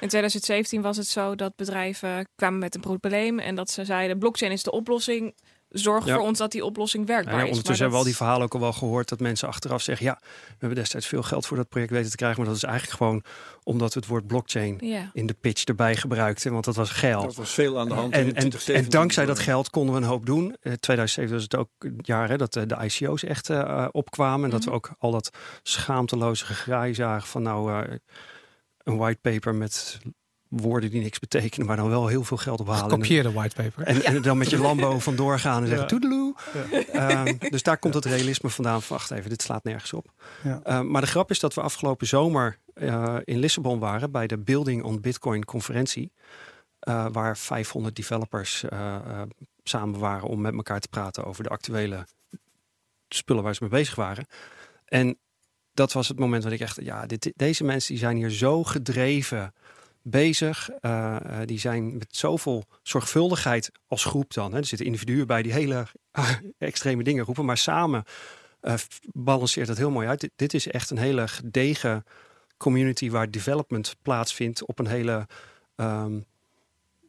In 0.00 0.08
2017 0.08 0.82
was 0.82 0.96
het 0.96 1.06
zo 1.06 1.34
dat 1.34 1.56
bedrijven 1.56 2.28
kwamen 2.34 2.58
met 2.58 2.74
een 2.74 2.80
probleem 2.80 3.38
en 3.38 3.54
dat 3.54 3.70
ze 3.70 3.84
zeiden 3.84 4.18
blockchain 4.18 4.52
is 4.52 4.62
de 4.62 4.70
oplossing. 4.70 5.34
Zorg 5.68 6.04
Ja. 6.06 6.14
voor 6.14 6.22
ons 6.24 6.38
dat 6.38 6.52
die 6.52 6.64
oplossing 6.64 7.06
werkbaar 7.06 7.34
Ja, 7.34 7.40
is. 7.42 7.48
ondertussen 7.48 7.74
hebben 7.84 7.92
we 7.92 7.98
al 7.98 8.04
die 8.10 8.16
verhalen 8.16 8.42
ook 8.42 8.54
al 8.54 8.60
wel 8.60 8.72
gehoord 8.72 9.08
dat 9.08 9.20
mensen 9.20 9.48
achteraf 9.48 9.82
zeggen: 9.82 10.06
ja, 10.06 10.18
we 10.22 10.54
hebben 10.58 10.78
destijds 10.78 11.06
veel 11.06 11.22
geld 11.22 11.46
voor 11.46 11.56
dat 11.56 11.68
project 11.68 11.90
weten 11.90 12.10
te 12.10 12.16
krijgen, 12.16 12.38
maar 12.38 12.48
dat 12.48 12.56
is 12.56 12.62
eigenlijk 12.62 12.96
gewoon 12.96 13.22
omdat 13.62 13.94
we 13.94 14.00
het 14.00 14.08
woord 14.08 14.26
blockchain 14.26 14.76
Ja. 14.80 15.10
in 15.12 15.26
de 15.26 15.34
pitch 15.40 15.64
erbij 15.64 15.96
gebruikten, 15.96 16.52
want 16.52 16.64
dat 16.64 16.76
was 16.76 16.90
geld. 16.90 17.24
Dat 17.24 17.34
was 17.34 17.50
veel 17.50 17.78
aan 17.78 17.88
de 17.88 17.94
hand. 17.94 18.12
in 18.14 18.18
En, 18.20 18.26
en, 18.26 18.32
2017. 18.32 18.84
en 18.84 18.90
dankzij 18.90 19.26
dat 19.26 19.38
geld 19.38 19.70
konden 19.70 19.94
we 19.94 20.00
een 20.00 20.06
hoop 20.06 20.26
doen. 20.26 20.56
Eh, 20.60 20.72
2007 20.72 21.32
was 21.34 21.42
het 21.42 21.56
ook 21.56 21.70
het 21.78 22.06
jaar 22.06 22.28
hè, 22.28 22.36
dat 22.36 22.56
eh, 22.56 22.62
de 22.66 22.76
ICO's 22.84 23.22
echt 23.24 23.50
eh, 23.50 23.88
opkwamen. 23.90 24.44
En 24.44 24.50
dat 24.50 24.60
we 24.64 24.66
Mhm. 24.70 24.76
ook 24.76 24.90
al 24.98 25.10
dat 25.10 25.30
schaamteloze 25.62 26.44
gegraai 26.44 26.94
zagen 26.94 27.28
van 27.28 27.42
nou 27.42 27.72
eh, 27.84 27.96
een 28.78 28.96
whitepaper 28.96 29.54
met 29.54 29.98
woorden 30.48 30.90
die 30.90 31.02
niks 31.02 31.18
betekenen, 31.18 31.66
maar 31.66 31.76
dan 31.76 31.88
wel 31.88 32.06
heel 32.06 32.24
veel 32.24 32.36
geld 32.36 32.60
ophalen. 32.60 32.82
En- 32.82 32.90
Gekopieerde 32.90 33.32
whitepaper. 33.32 33.84
en, 33.86 34.02
en 34.04 34.22
dan 34.22 34.38
met 34.38 34.50
je 34.50 34.58
Lambo 34.58 34.98
vandoor 34.98 35.38
gaan 35.38 35.60
en 35.62 35.68
zeggen 35.68 35.82
Ja. 35.84 35.88
toedeloe. 35.90 36.34
Ehm, 36.92 37.34
dus 37.50 37.62
daar 37.62 37.78
komt 37.78 37.94
het 37.94 38.04
realisme 38.04 38.48
vandaan. 38.50 38.82
van, 38.82 38.96
Wacht 38.96 39.10
even, 39.10 39.30
dit 39.30 39.42
slaat 39.42 39.64
nergens 39.64 39.92
op. 39.92 40.12
Ja. 40.44 40.60
Ehm, 40.64 40.90
maar 40.90 41.00
de 41.00 41.06
grap 41.06 41.30
is 41.30 41.40
dat 41.40 41.54
we 41.54 41.60
afgelopen 41.60 42.06
zomer 42.06 42.58
eh, 42.74 43.16
in 43.24 43.38
Lissabon 43.38 43.78
waren 43.78 44.10
bij 44.10 44.26
de 44.26 44.38
Building 44.38 44.82
on 44.82 45.00
Bitcoin 45.00 45.44
conferentie. 45.44 46.12
eh, 46.78 47.06
waar 47.12 47.36
500 47.38 47.96
developers 47.96 48.64
eh, 48.64 49.22
samen 49.62 49.98
waren 49.98 50.28
om 50.28 50.40
met 50.40 50.54
elkaar 50.54 50.80
te 50.80 50.88
praten 50.88 51.24
over 51.24 51.42
de 51.42 51.48
actuele 51.48 52.06
spullen 53.08 53.42
waar 53.42 53.54
ze 53.54 53.60
mee 53.62 53.70
bezig 53.70 53.94
waren. 53.94 54.26
En 54.84 55.18
dat 55.74 55.92
was 55.92 56.08
het 56.08 56.18
moment 56.18 56.42
dat 56.42 56.52
ik 56.52 56.60
echt, 56.60 56.78
ja, 56.82 57.06
dit, 57.06 57.32
deze 57.36 57.64
mensen 57.64 57.88
die 57.92 57.98
zijn 58.02 58.16
hier 58.16 58.30
zo 58.30 58.64
gedreven 58.64 59.54
bezig. 60.10 60.70
Eh, 60.70 61.16
eh, 61.16 61.46
die 61.46 61.58
zijn 61.58 61.96
met 61.98 62.16
zoveel 62.16 62.64
zorgvuldigheid 62.82 63.70
als 63.86 64.04
groep 64.04 64.34
dan. 64.34 64.52
Hè. 64.52 64.58
Er 64.58 64.64
zitten 64.64 64.86
individuen 64.86 65.26
bij 65.26 65.42
die 65.42 65.52
hele 65.52 65.86
extreme 66.58 67.02
dingen 67.02 67.24
roepen, 67.24 67.44
maar 67.44 67.58
samen 67.58 68.04
eh, 68.60 68.74
balanceert 69.12 69.66
dat 69.66 69.76
heel 69.76 69.90
mooi 69.90 70.08
uit. 70.08 70.20
Dit, 70.20 70.30
dit 70.36 70.54
is 70.54 70.66
echt 70.66 70.90
een 70.90 70.98
hele 70.98 71.28
gedegen 71.28 72.04
community 72.56 73.10
waar 73.10 73.30
development 73.30 73.96
plaatsvindt 74.02 74.66
op 74.66 74.78
een 74.78 74.86
hele 74.86 75.26
ehm, 75.76 76.20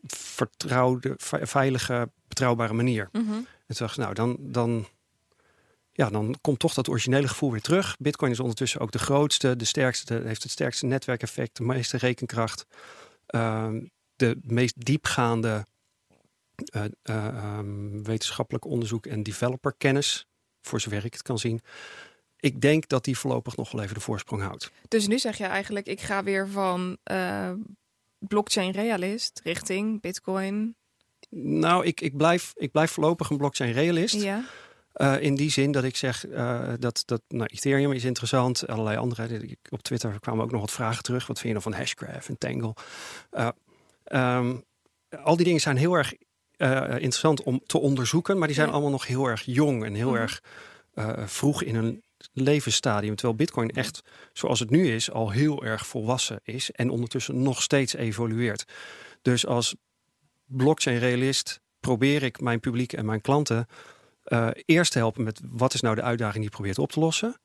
vertrouwde, 0.08 1.14
ve- 1.18 1.48
veilige, 1.48 2.10
betrouwbare 2.28 2.74
manier. 2.74 3.10
Mhm. 3.12 3.32
En 3.34 3.76
toen 3.76 3.88
dacht 3.88 3.98
ik, 3.98 4.04
nou, 4.04 4.14
dan, 4.14 4.38
dan, 4.40 4.88
ja, 6.00 6.10
dan 6.10 6.36
komt 6.42 6.60
toch 6.60 6.74
dat 6.74 6.88
originele 6.88 7.28
gevoel 7.28 7.52
weer 7.52 7.62
terug. 7.62 7.96
Bitcoin 7.98 8.32
is 8.32 8.40
ondertussen 8.40 8.80
ook 8.80 8.92
de 8.92 9.00
grootste, 9.00 9.56
de 9.56 9.66
sterkste, 9.66 10.22
heeft 10.26 10.44
het 10.44 10.52
sterkste 10.52 10.86
netwerkeffect, 10.86 11.58
de 11.58 11.64
meeste 11.64 11.98
rekenkracht, 11.98 12.66
ehm, 13.26 13.82
de 14.16 14.40
meest 14.42 14.86
diepgaande 14.86 15.66
eh, 16.56 16.84
eh, 17.02 17.28
ehm, 17.28 18.04
wetenschappelijk 18.04 18.66
onderzoek 18.66 19.06
en 19.06 19.24
developerkennis, 19.24 20.28
voor 20.62 20.82
zover 20.82 21.06
ik 21.06 21.14
het 21.14 21.22
kan 21.22 21.38
zien. 21.38 21.62
Ik 22.40 22.62
denk 22.62 22.88
dat 22.88 23.04
die 23.04 23.18
voorlopig 23.18 23.58
nog 23.58 23.72
wel 23.72 23.82
even 23.82 23.96
de 23.96 24.02
voorsprong 24.02 24.42
houdt. 24.42 24.72
Dus 24.88 25.08
nu 25.08 25.20
zeg 25.20 25.38
je 25.38 25.46
eigenlijk, 25.46 25.88
ik 25.88 26.02
ga 26.02 26.24
weer 26.24 26.48
van 26.48 26.98
eh, 27.04 27.52
blockchain 28.18 28.72
realist 28.72 29.42
richting 29.44 30.02
bitcoin. 30.02 30.76
Nou, 31.30 31.86
ik, 31.86 32.02
ik, 32.02 32.18
blijf, 32.18 32.54
ik 32.56 32.72
blijf 32.72 32.92
voorlopig 32.92 33.30
een 33.30 33.38
blockchain 33.38 33.72
realist. 33.72 34.22
Ja. 34.22 34.44
Eh, 35.00 35.22
in 35.22 35.36
die 35.36 35.50
zin 35.52 35.72
dat 35.72 35.84
ik 35.84 35.96
zeg 35.96 36.28
eh, 36.28 36.74
dat, 36.80 37.04
dat 37.06 37.22
nou, 37.28 37.50
Ethereum 37.54 37.92
is 37.92 38.04
interessant. 38.04 38.68
Allerlei 38.68 38.98
andere. 38.98 39.58
Op 39.70 39.82
Twitter 39.82 40.20
kwamen 40.20 40.44
ook 40.44 40.52
nog 40.52 40.62
wat 40.62 40.72
vragen 40.72 41.04
terug. 41.04 41.28
Wat 41.28 41.40
vind 41.40 41.48
je 41.48 41.60
nou 41.60 41.64
van 41.64 41.74
Hashgraph 41.74 42.30
en 42.30 42.38
Tangle? 42.38 42.74
Eh, 43.30 43.48
ehm, 44.04 44.56
al 45.24 45.36
die 45.36 45.46
dingen 45.46 45.62
zijn 45.62 45.78
heel 45.78 45.94
erg 45.94 46.14
interessant 46.92 47.44
om 47.44 47.62
te 47.66 47.78
onderzoeken. 47.80 48.38
Maar 48.38 48.48
die 48.48 48.56
zijn 48.56 48.68
Ja. 48.68 48.74
allemaal 48.74 48.92
nog 48.92 49.08
heel 49.08 49.26
erg 49.26 49.42
jong 49.46 49.86
en 49.86 49.94
heel 49.94 50.12
Mhm. 50.12 50.20
erg 50.20 50.42
vroeg 51.26 51.64
in 51.64 51.76
hun 51.76 52.04
levensstadium. 52.34 53.16
Terwijl 53.16 53.38
Bitcoin 53.38 53.70
echt, 53.70 54.02
zoals 54.34 54.60
het 54.60 54.70
nu 54.70 54.94
is, 54.94 55.12
al 55.12 55.30
heel 55.30 55.64
erg 55.64 55.88
volwassen 55.88 56.40
is. 56.44 56.72
En 56.72 56.90
ondertussen 56.90 57.42
nog 57.42 57.62
steeds 57.62 57.94
evolueert. 57.96 58.66
Dus 59.22 59.46
als 59.46 59.76
blockchain-realist 60.46 61.60
probeer 61.80 62.24
ik 62.24 62.42
mijn 62.42 62.60
publiek 62.60 62.94
en 62.94 63.06
mijn 63.06 63.22
klanten 63.22 63.68
eh, 64.30 64.48
eerst 64.66 64.92
te 64.92 64.98
helpen 64.98 65.24
met 65.24 65.42
wat 65.50 65.74
is 65.74 65.82
nou 65.82 65.96
de 65.96 66.02
uitdaging 66.02 66.36
die 66.36 66.44
je 66.44 66.50
probeert 66.50 66.80
op 66.80 66.92
te 66.92 67.00
lossen. 67.00 67.36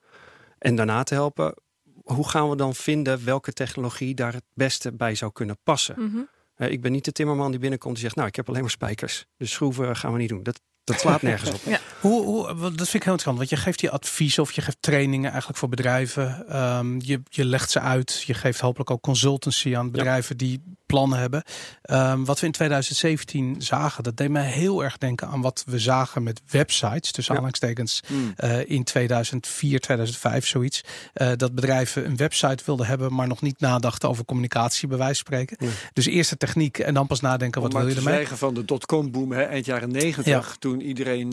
En 0.58 0.76
daarna 0.76 1.02
te 1.02 1.14
helpen, 1.14 1.54
hoe 2.02 2.28
gaan 2.28 2.50
we 2.50 2.56
dan 2.56 2.74
vinden 2.74 3.24
welke 3.24 3.52
technologie 3.52 4.14
daar 4.14 4.32
het 4.32 4.44
beste 4.54 4.92
bij 4.92 5.14
zou 5.14 5.32
kunnen 5.32 5.58
passen. 5.62 5.94
Mhm. 5.98 6.18
Eh, 6.54 6.70
ik 6.70 6.80
ben 6.80 6.92
niet 6.92 7.04
de 7.04 7.12
timmerman 7.12 7.50
die 7.50 7.60
binnenkomt 7.60 7.94
en 7.94 8.00
zegt, 8.00 8.14
nou 8.14 8.28
ik 8.28 8.36
heb 8.36 8.48
alleen 8.48 8.60
maar 8.60 8.70
spijkers. 8.70 9.26
Dus 9.36 9.52
schroeven 9.52 9.96
gaan 9.96 10.12
we 10.12 10.18
niet 10.18 10.28
doen. 10.28 10.42
Dat, 10.42 10.60
dat 10.84 11.00
slaat 11.00 11.22
nergens 11.32 11.50
op. 11.50 11.60
Ja. 11.64 11.80
Hoe, 12.00 12.24
hoe, 12.24 12.46
dat 12.54 12.58
vind 12.60 12.94
ik 12.94 13.02
heel 13.02 13.12
interessant, 13.12 13.36
want 13.36 13.48
je 13.48 13.56
geeft 13.56 13.78
die 13.78 13.90
advies 13.90 14.38
of 14.38 14.52
je 14.52 14.60
geeft 14.60 14.76
trainingen 14.80 15.28
eigenlijk 15.28 15.58
voor 15.58 15.68
bedrijven. 15.68 16.48
Ehm, 16.48 17.00
je, 17.00 17.22
je 17.28 17.44
legt 17.44 17.70
ze 17.70 17.80
uit. 17.80 18.22
Je 18.26 18.34
geeft 18.34 18.60
hopelijk 18.60 18.90
ook 18.90 19.02
consultancy 19.02 19.76
aan 19.76 19.90
bedrijven 19.90 20.36
die 20.36 20.62
plannen 20.94 21.18
hebben. 21.18 21.42
Ehm, 21.82 22.24
wat 22.24 22.40
we 22.40 22.46
in 22.46 22.52
2017 22.52 23.54
zagen, 23.58 24.02
dat 24.02 24.16
deed 24.16 24.28
mij 24.30 24.50
heel 24.50 24.84
erg 24.84 24.98
denken 24.98 25.28
aan 25.28 25.40
wat 25.40 25.62
we 25.66 25.78
zagen 25.78 26.22
met 26.22 26.40
websites, 26.50 27.10
tussen 27.12 27.32
aanhalingstekens, 27.34 28.00
eh, 28.36 28.70
in 28.70 28.84
2004, 28.84 29.80
2005, 29.80 30.46
zoiets. 30.46 30.80
Eh, 31.12 31.28
dat 31.36 31.54
bedrijven 31.54 32.06
een 32.06 32.16
website 32.16 32.64
wilden 32.64 32.86
hebben, 32.86 33.14
maar 33.14 33.26
nog 33.28 33.40
niet 33.42 33.60
nadachten 33.60 34.08
over 34.08 34.24
communicatie, 34.24 34.88
bij 34.88 34.98
wijze 34.98 35.22
van 35.24 35.34
spreken. 35.44 35.56
Dus 35.92 36.06
eerst 36.06 36.30
de 36.30 36.36
techniek 36.36 36.78
en 36.78 36.94
dan 36.94 37.06
pas 37.06 37.20
nadenken, 37.20 37.60
wat 37.62 37.74
Om 37.74 37.80
wil 37.80 37.88
je 37.88 37.94
ermee? 37.96 38.12
zwijgen 38.14 38.38
van 38.38 38.54
de 38.54 38.64
dotcom-boom 38.64 39.32
hè, 39.32 39.42
eind 39.42 39.66
jaren 39.66 39.90
negentig. 39.92 40.56
Toen 40.58 40.80
iedereen 40.80 41.32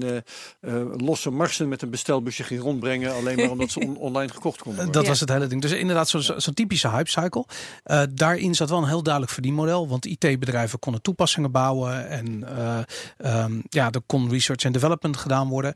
eh, 0.62 0.82
losse 0.98 1.30
marsen 1.30 1.68
met 1.70 1.82
een 1.82 1.90
bestelbusje 1.90 2.44
ging 2.44 2.62
rondbrengen. 2.62 3.14
Alleen 3.14 3.36
maar 3.36 3.50
omdat 3.50 3.72
ze 3.72 3.80
on- 3.80 3.98
online 4.08 4.32
gekocht 4.34 4.58
konden 4.62 4.76
worden. 4.76 4.94
Dat 4.94 5.04
Ja. 5.04 5.10
was 5.10 5.20
het 5.20 5.30
hele 5.30 5.48
ding. 5.48 5.62
Dus 5.62 5.72
inderdaad, 5.72 6.10
zo'n 6.10 6.22
zo 6.22 6.40
zo'n 6.40 6.54
typische 6.54 6.90
hypecycle. 6.90 7.46
Eh 7.84 8.02
daarin 8.14 8.56
zat 8.56 8.70
wel 8.70 8.78
een 8.82 8.88
heel 8.88 9.04
duidelijk 9.04 9.34
verdienmodel. 9.56 9.88
Want 9.88 10.06
IT-bedrijven 10.06 10.80
konden 10.80 11.02
toepassingen 11.02 11.52
bouwen. 11.52 12.10
En 12.10 12.58
eh, 12.58 12.80
ehm, 13.18 13.60
ja, 13.70 13.92
er 13.92 14.02
kon 14.06 14.30
research 14.30 14.64
en 14.64 14.72
development 14.72 15.18
gedaan 15.18 15.50
worden. 15.50 15.74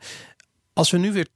Als 0.73 0.91
we 0.91 0.97
nu 0.97 1.11
weer 1.11 1.27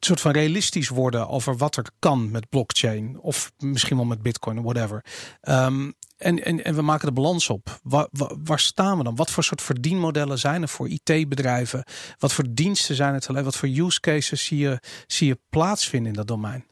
soort 0.00 0.20
van 0.20 0.32
realistisch 0.32 0.88
worden 0.88 1.28
over 1.28 1.56
wat 1.56 1.76
er 1.76 1.84
kan 1.98 2.30
met 2.30 2.48
blockchain. 2.48 3.18
Of 3.20 3.52
misschien 3.58 3.96
wel 3.96 4.06
met 4.06 4.22
bitcoin, 4.22 4.62
whatever. 4.62 5.04
Ehm, 5.40 5.90
en, 6.16 6.44
en, 6.44 6.64
en 6.64 6.74
we 6.74 6.82
maken 6.82 7.06
de 7.06 7.12
balans 7.12 7.50
op. 7.50 7.80
Waar, 7.82 8.60
staan 8.60 8.98
we 8.98 9.04
dan? 9.04 9.16
Wat 9.16 9.30
voor 9.30 9.44
soort 9.44 9.62
verdienmodellen 9.62 10.38
zijn 10.38 10.62
er 10.62 10.68
voor 10.68 10.88
IT-bedrijven? 10.88 11.84
Wat 12.18 12.32
voor 12.32 12.44
diensten 12.50 12.94
zijn 12.94 13.12
te 13.12 13.18
leveren? 13.18 13.44
Wat 13.44 13.56
voor 13.56 13.68
use 13.68 14.00
cases 14.00 14.44
zie 14.44 14.58
je, 14.58 14.80
zie 15.06 15.26
je 15.26 15.38
plaatsvinden 15.50 16.10
in 16.10 16.16
dat 16.16 16.26
domein? 16.26 16.64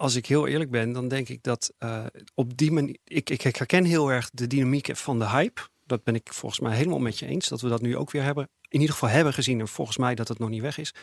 Als 0.00 0.14
ik 0.14 0.26
heel 0.26 0.46
eerlijk 0.46 0.70
ben, 0.70 0.92
dan 0.92 1.08
denk 1.08 1.28
ik 1.28 1.42
dat 1.42 1.72
eh, 1.78 2.04
op 2.34 2.56
die 2.56 2.72
manier. 2.72 2.96
Ik, 3.04 3.30
ik, 3.30 3.42
herken 3.42 3.84
heel 3.84 4.10
erg 4.10 4.30
de 4.32 4.46
dynamiek 4.46 4.96
van 4.96 5.18
de 5.18 5.28
hype. 5.28 5.60
Dat 5.86 6.04
ben 6.04 6.14
ik 6.14 6.32
volgens 6.32 6.60
mij 6.60 6.76
helemaal 6.76 6.98
met 6.98 7.18
je 7.18 7.26
eens. 7.26 7.48
Dat 7.48 7.60
we 7.60 7.68
dat 7.68 7.80
nu 7.80 7.96
ook 7.96 8.10
weer 8.10 8.22
hebben. 8.22 8.48
In 8.68 8.80
ieder 8.80 8.94
geval 8.94 9.08
hebben 9.08 9.32
gezien. 9.32 9.60
En 9.60 9.68
volgens 9.68 9.96
mij 9.96 10.14
dat 10.14 10.28
het 10.28 10.38
nog 10.38 10.48
niet 10.48 10.62
weg 10.62 10.78
is. 10.78 10.94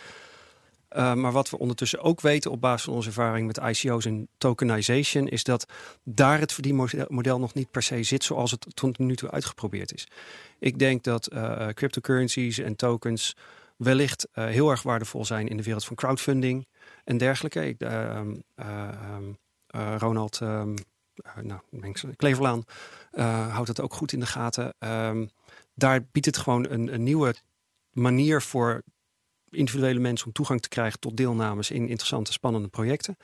Uh, 0.92 1.14
maar 1.14 1.32
wat 1.32 1.50
we 1.50 1.58
ondertussen 1.58 2.02
ook 2.02 2.22
weten 2.22 2.52
op 2.52 2.62
basis 2.62 2.84
van 2.84 2.94
onze 2.94 3.08
ervaring 3.08 3.48
met 3.48 3.58
ICO's 3.58 4.06
en 4.06 4.28
tokenization, 4.38 5.28
is 5.28 5.44
dat 5.44 5.66
daar 6.04 6.40
het 6.40 6.54
verdienmodel 6.54 7.40
nog 7.40 7.54
niet 7.54 7.72
per 7.72 7.84
se 7.84 8.04
zit 8.04 8.24
zoals 8.24 8.52
het 8.52 8.66
tot 8.74 8.98
nu 8.98 9.16
toe 9.16 9.32
uitgeprobeerd 9.32 9.94
is. 9.94 10.08
Ik 10.60 10.80
denk 10.80 11.04
dat 11.04 11.34
uh, 11.34 11.68
cryptocurrencies 11.68 12.58
en 12.58 12.76
tokens 12.76 13.36
wellicht 13.76 14.28
heel 14.32 14.70
erg 14.70 14.82
waardevol 14.82 15.26
zijn 15.26 15.48
in 15.48 15.58
de 15.58 15.64
wereld 15.64 15.86
van 15.86 15.96
crowdfunding 15.96 16.68
en 17.08 17.18
dergelijke. 17.18 17.66
Ik, 17.68 17.82
uh, 17.82 18.22
Ronald 19.98 20.40
um, 20.40 20.74
nou, 21.42 21.60
Kleverlaan 22.16 22.64
houdt 23.50 23.68
dat 23.68 23.82
ook 23.82 23.94
goed 23.94 24.12
in 24.12 24.20
de 24.20 24.26
gaten. 24.26 24.74
Daar 25.74 26.06
biedt 26.12 26.26
het 26.26 26.38
gewoon 26.38 26.70
een, 26.70 27.04
nieuwe 27.04 27.36
manier 27.92 28.42
voor 28.42 28.84
individuele 29.50 30.00
mensen 30.00 30.28
om 30.28 30.34
toegang 30.34 30.62
te 30.62 30.70
krijgen 30.70 31.00
tot 31.00 31.18
deelnames 31.18 31.72
in 31.72 31.88
interessante, 31.88 32.32
spannende 32.32 32.68
projecten. 32.68 33.18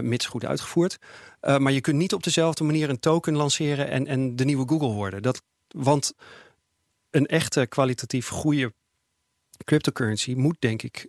Mits 0.00 0.26
goed 0.26 0.44
uitgevoerd. 0.44 0.98
Maar 1.40 1.72
je 1.72 1.80
kunt 1.80 1.96
niet 1.96 2.14
op 2.14 2.22
dezelfde 2.22 2.64
manier 2.64 2.90
een 2.90 3.00
token 3.00 3.36
lanceren 3.36 3.88
en, 3.90 4.06
en 4.06 4.36
de 4.36 4.44
nieuwe 4.44 4.68
Google 4.68 4.92
worden. 4.92 5.22
Dat, 5.22 5.42
want 5.68 6.14
een 7.10 7.26
echte 7.26 7.66
kwalitatief 7.66 8.28
goede 8.28 8.72
cryptocurrency 9.64 10.34
moet, 10.34 10.56
denk 10.58 10.82
ik, 10.82 11.08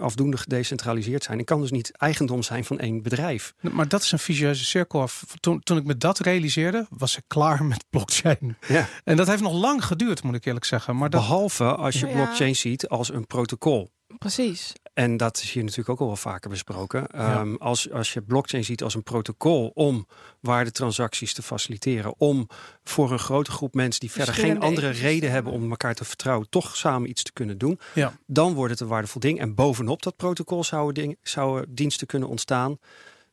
afdoende 0.00 0.36
gedecentraliseerd 0.36 1.24
zijn. 1.24 1.38
En 1.38 1.44
kan 1.44 1.60
dus 1.60 1.70
niet 1.70 1.96
eigendom 1.96 2.42
zijn 2.42 2.64
van 2.64 2.78
één 2.78 3.02
bedrijf. 3.02 3.54
Maar 3.60 3.88
dat 3.88 4.02
is 4.02 4.12
een 4.12 4.18
vicieuze 4.18 4.64
cirkel 4.64 5.00
af. 5.00 5.24
Toen, 5.40 5.60
toen 5.60 5.76
ik 5.76 5.84
me 5.84 5.96
dat 5.96 6.18
realiseerde, 6.18 6.86
was 6.90 7.16
ik 7.16 7.22
klaar 7.26 7.64
met 7.72 7.84
blockchain. 7.90 8.56
Ja. 8.68 8.88
En 9.04 9.16
dat 9.16 9.26
heeft 9.26 9.42
nog 9.42 9.52
lang 9.52 9.84
geduurd, 9.84 10.22
moet 10.22 10.34
ik 10.34 10.44
eerlijk 10.44 10.64
zeggen. 10.64 10.96
Maar 10.96 11.10
dat... 11.10 11.20
Behalve 11.20 11.64
als 11.74 12.00
je 12.00 12.06
Ja. 12.06 12.12
blockchain 12.12 12.56
ziet 12.56 12.88
als 12.88 13.12
een 13.12 13.26
protocol. 13.26 13.90
Precies. 14.18 14.72
En 14.92 15.16
dat 15.16 15.36
is 15.36 15.52
hier 15.52 15.62
natuurlijk 15.62 15.88
ook 15.88 16.00
al 16.00 16.06
wel 16.06 16.16
vaker 16.16 16.50
besproken. 16.50 17.06
Ja. 17.12 17.40
Um, 17.40 17.56
als, 17.56 17.90
als 17.90 18.12
je 18.12 18.22
blockchain 18.22 18.64
ziet 18.64 18.82
als 18.82 18.94
een 18.94 19.02
protocol 19.02 19.70
om 19.74 20.06
waardetransacties 20.40 21.34
te 21.34 21.42
faciliteren, 21.42 22.14
om 22.18 22.48
voor 22.84 23.12
een 23.12 23.18
grote 23.18 23.50
groep 23.50 23.74
mensen 23.74 24.00
die 24.00 24.10
verder 24.10 24.34
geen 24.34 24.60
andere 24.60 24.88
reden 24.88 25.30
hebben 25.30 25.52
om 25.52 25.70
elkaar 25.70 25.94
te 25.94 26.04
vertrouwen, 26.04 26.48
toch 26.48 26.76
samen 26.76 27.08
iets 27.08 27.22
te 27.22 27.32
kunnen 27.32 27.58
doen, 27.58 27.78
Ja. 27.94 28.12
dan 28.26 28.54
wordt 28.54 28.70
het 28.70 28.80
een 28.80 28.86
waardevol 28.88 29.20
ding. 29.20 29.40
En 29.40 29.54
bovenop 29.54 30.02
dat 30.02 30.16
protocol 30.16 30.64
zouden, 30.64 30.94
ding, 31.02 31.18
zouden 31.22 31.74
diensten 31.74 32.06
kunnen 32.06 32.28
ontstaan 32.28 32.78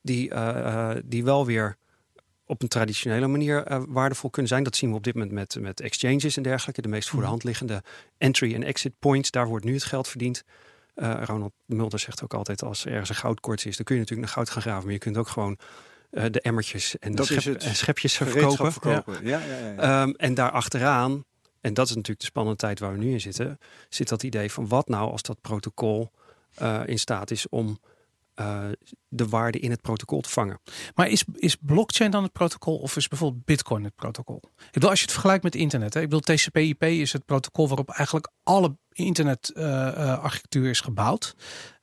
die, 0.02 0.30
uh, 0.30 0.36
uh, 0.38 0.92
die 1.06 1.24
wel 1.24 1.46
weer 1.46 1.78
op 2.46 2.62
een 2.62 2.68
traditionele 2.68 3.28
manier 3.28 3.72
uh, 3.72 3.84
waardevol 3.88 4.30
kunnen 4.30 4.52
zijn. 4.52 4.64
Dat 4.64 4.76
zien 4.76 4.90
we 4.90 4.96
op 4.96 5.04
dit 5.04 5.14
moment 5.14 5.32
met, 5.32 5.58
met 5.60 5.80
exchanges 5.80 6.38
en 6.38 6.44
dergelijke. 6.44 6.82
De 6.82 6.88
meest 6.88 7.10
voor 7.10 7.22
de 7.22 7.28
hand 7.28 7.44
liggende 7.44 7.84
entry- 8.18 8.54
en 8.54 8.64
exit 8.64 8.94
points. 9.00 9.32
Daar 9.32 9.48
wordt 9.48 9.66
nu 9.66 9.74
het 9.74 9.84
geld 9.84 10.08
verdiend. 10.08 10.44
Uh, 11.02 11.22
Ronald 11.24 11.54
Mulder 11.66 12.00
zegt 12.00 12.24
ook 12.24 12.34
altijd, 12.34 12.64
als 12.64 12.86
er 12.86 12.92
ergens 12.92 13.10
een 13.10 13.16
goudkorts 13.16 13.66
is, 13.66 13.76
dan 13.76 13.86
kun 13.86 13.96
je 13.96 14.02
natuurlijk 14.02 14.28
naar 14.28 14.36
goud 14.36 14.50
gaan 14.50 14.62
graven. 14.62 14.84
Maar 14.84 14.94
je 14.94 15.00
kunt 15.00 15.18
ook 15.18 15.28
gewoon 15.28 15.58
uh, 16.12 16.24
de 16.32 16.42
emmertjes 16.42 17.00
en 17.00 17.12
de 17.12 17.18
Dat 17.18 17.30
is 17.30 17.42
schep, 17.42 17.54
het. 17.54 17.64
en 17.64 17.76
schepjes 17.76 18.16
verkopen. 18.16 18.72
verkopen. 18.72 19.26
Ja. 19.26 19.40
Ja, 19.40 19.58
ja, 19.60 19.74
ja. 19.74 20.02
Um, 20.02 20.16
en 20.16 20.34
daar 20.34 20.52
achteraan, 20.52 21.24
en 21.62 21.74
dat 21.74 21.86
is 21.86 21.96
natuurlijk 21.96 22.20
de 22.20 22.26
spannende 22.26 22.58
tijd 22.58 22.80
waar 22.80 22.92
we 22.92 22.98
nu 22.98 23.12
in 23.12 23.22
zitten, 23.22 23.60
zit 23.90 24.10
dat 24.10 24.24
idee 24.24 24.52
van 24.52 24.68
wat 24.68 24.88
nou 24.88 25.12
als 25.12 25.22
dat 25.22 25.42
protocol 25.42 26.12
uh, 26.62 26.82
in 26.86 27.00
staat 27.00 27.32
is 27.32 27.50
om 27.50 27.80
uh, 28.40 28.66
de 29.08 29.28
waarde 29.28 29.60
in 29.60 29.72
het 29.72 29.82
protocol 29.82 30.22
te 30.22 30.30
vangen. 30.30 30.60
Maar 30.96 31.08
is, 31.10 31.24
is 31.36 31.56
blockchain 31.56 32.12
dan 32.12 32.24
het 32.24 32.32
protocol 32.32 32.78
of 32.78 32.96
is 32.96 33.08
bijvoorbeeld 33.08 33.46
bitcoin 33.46 33.84
het 33.84 33.96
protocol? 33.96 34.42
Ik 34.58 34.72
bedoel, 34.72 34.90
als 34.90 35.00
je 35.00 35.06
het 35.06 35.14
vergelijkt 35.14 35.44
met 35.44 35.56
internet. 35.56 35.94
Hè? 35.94 36.02
Ik 36.02 36.10
bedoel, 36.10 36.36
TCP/IP 36.36 36.84
is 36.84 37.14
het 37.14 37.26
protocol 37.26 37.68
waarop 37.68 37.90
eigenlijk 37.90 38.30
alle 38.44 38.78
internetarchitectuur 39.06 40.70
is 40.70 40.80
gebouwd. 40.80 41.36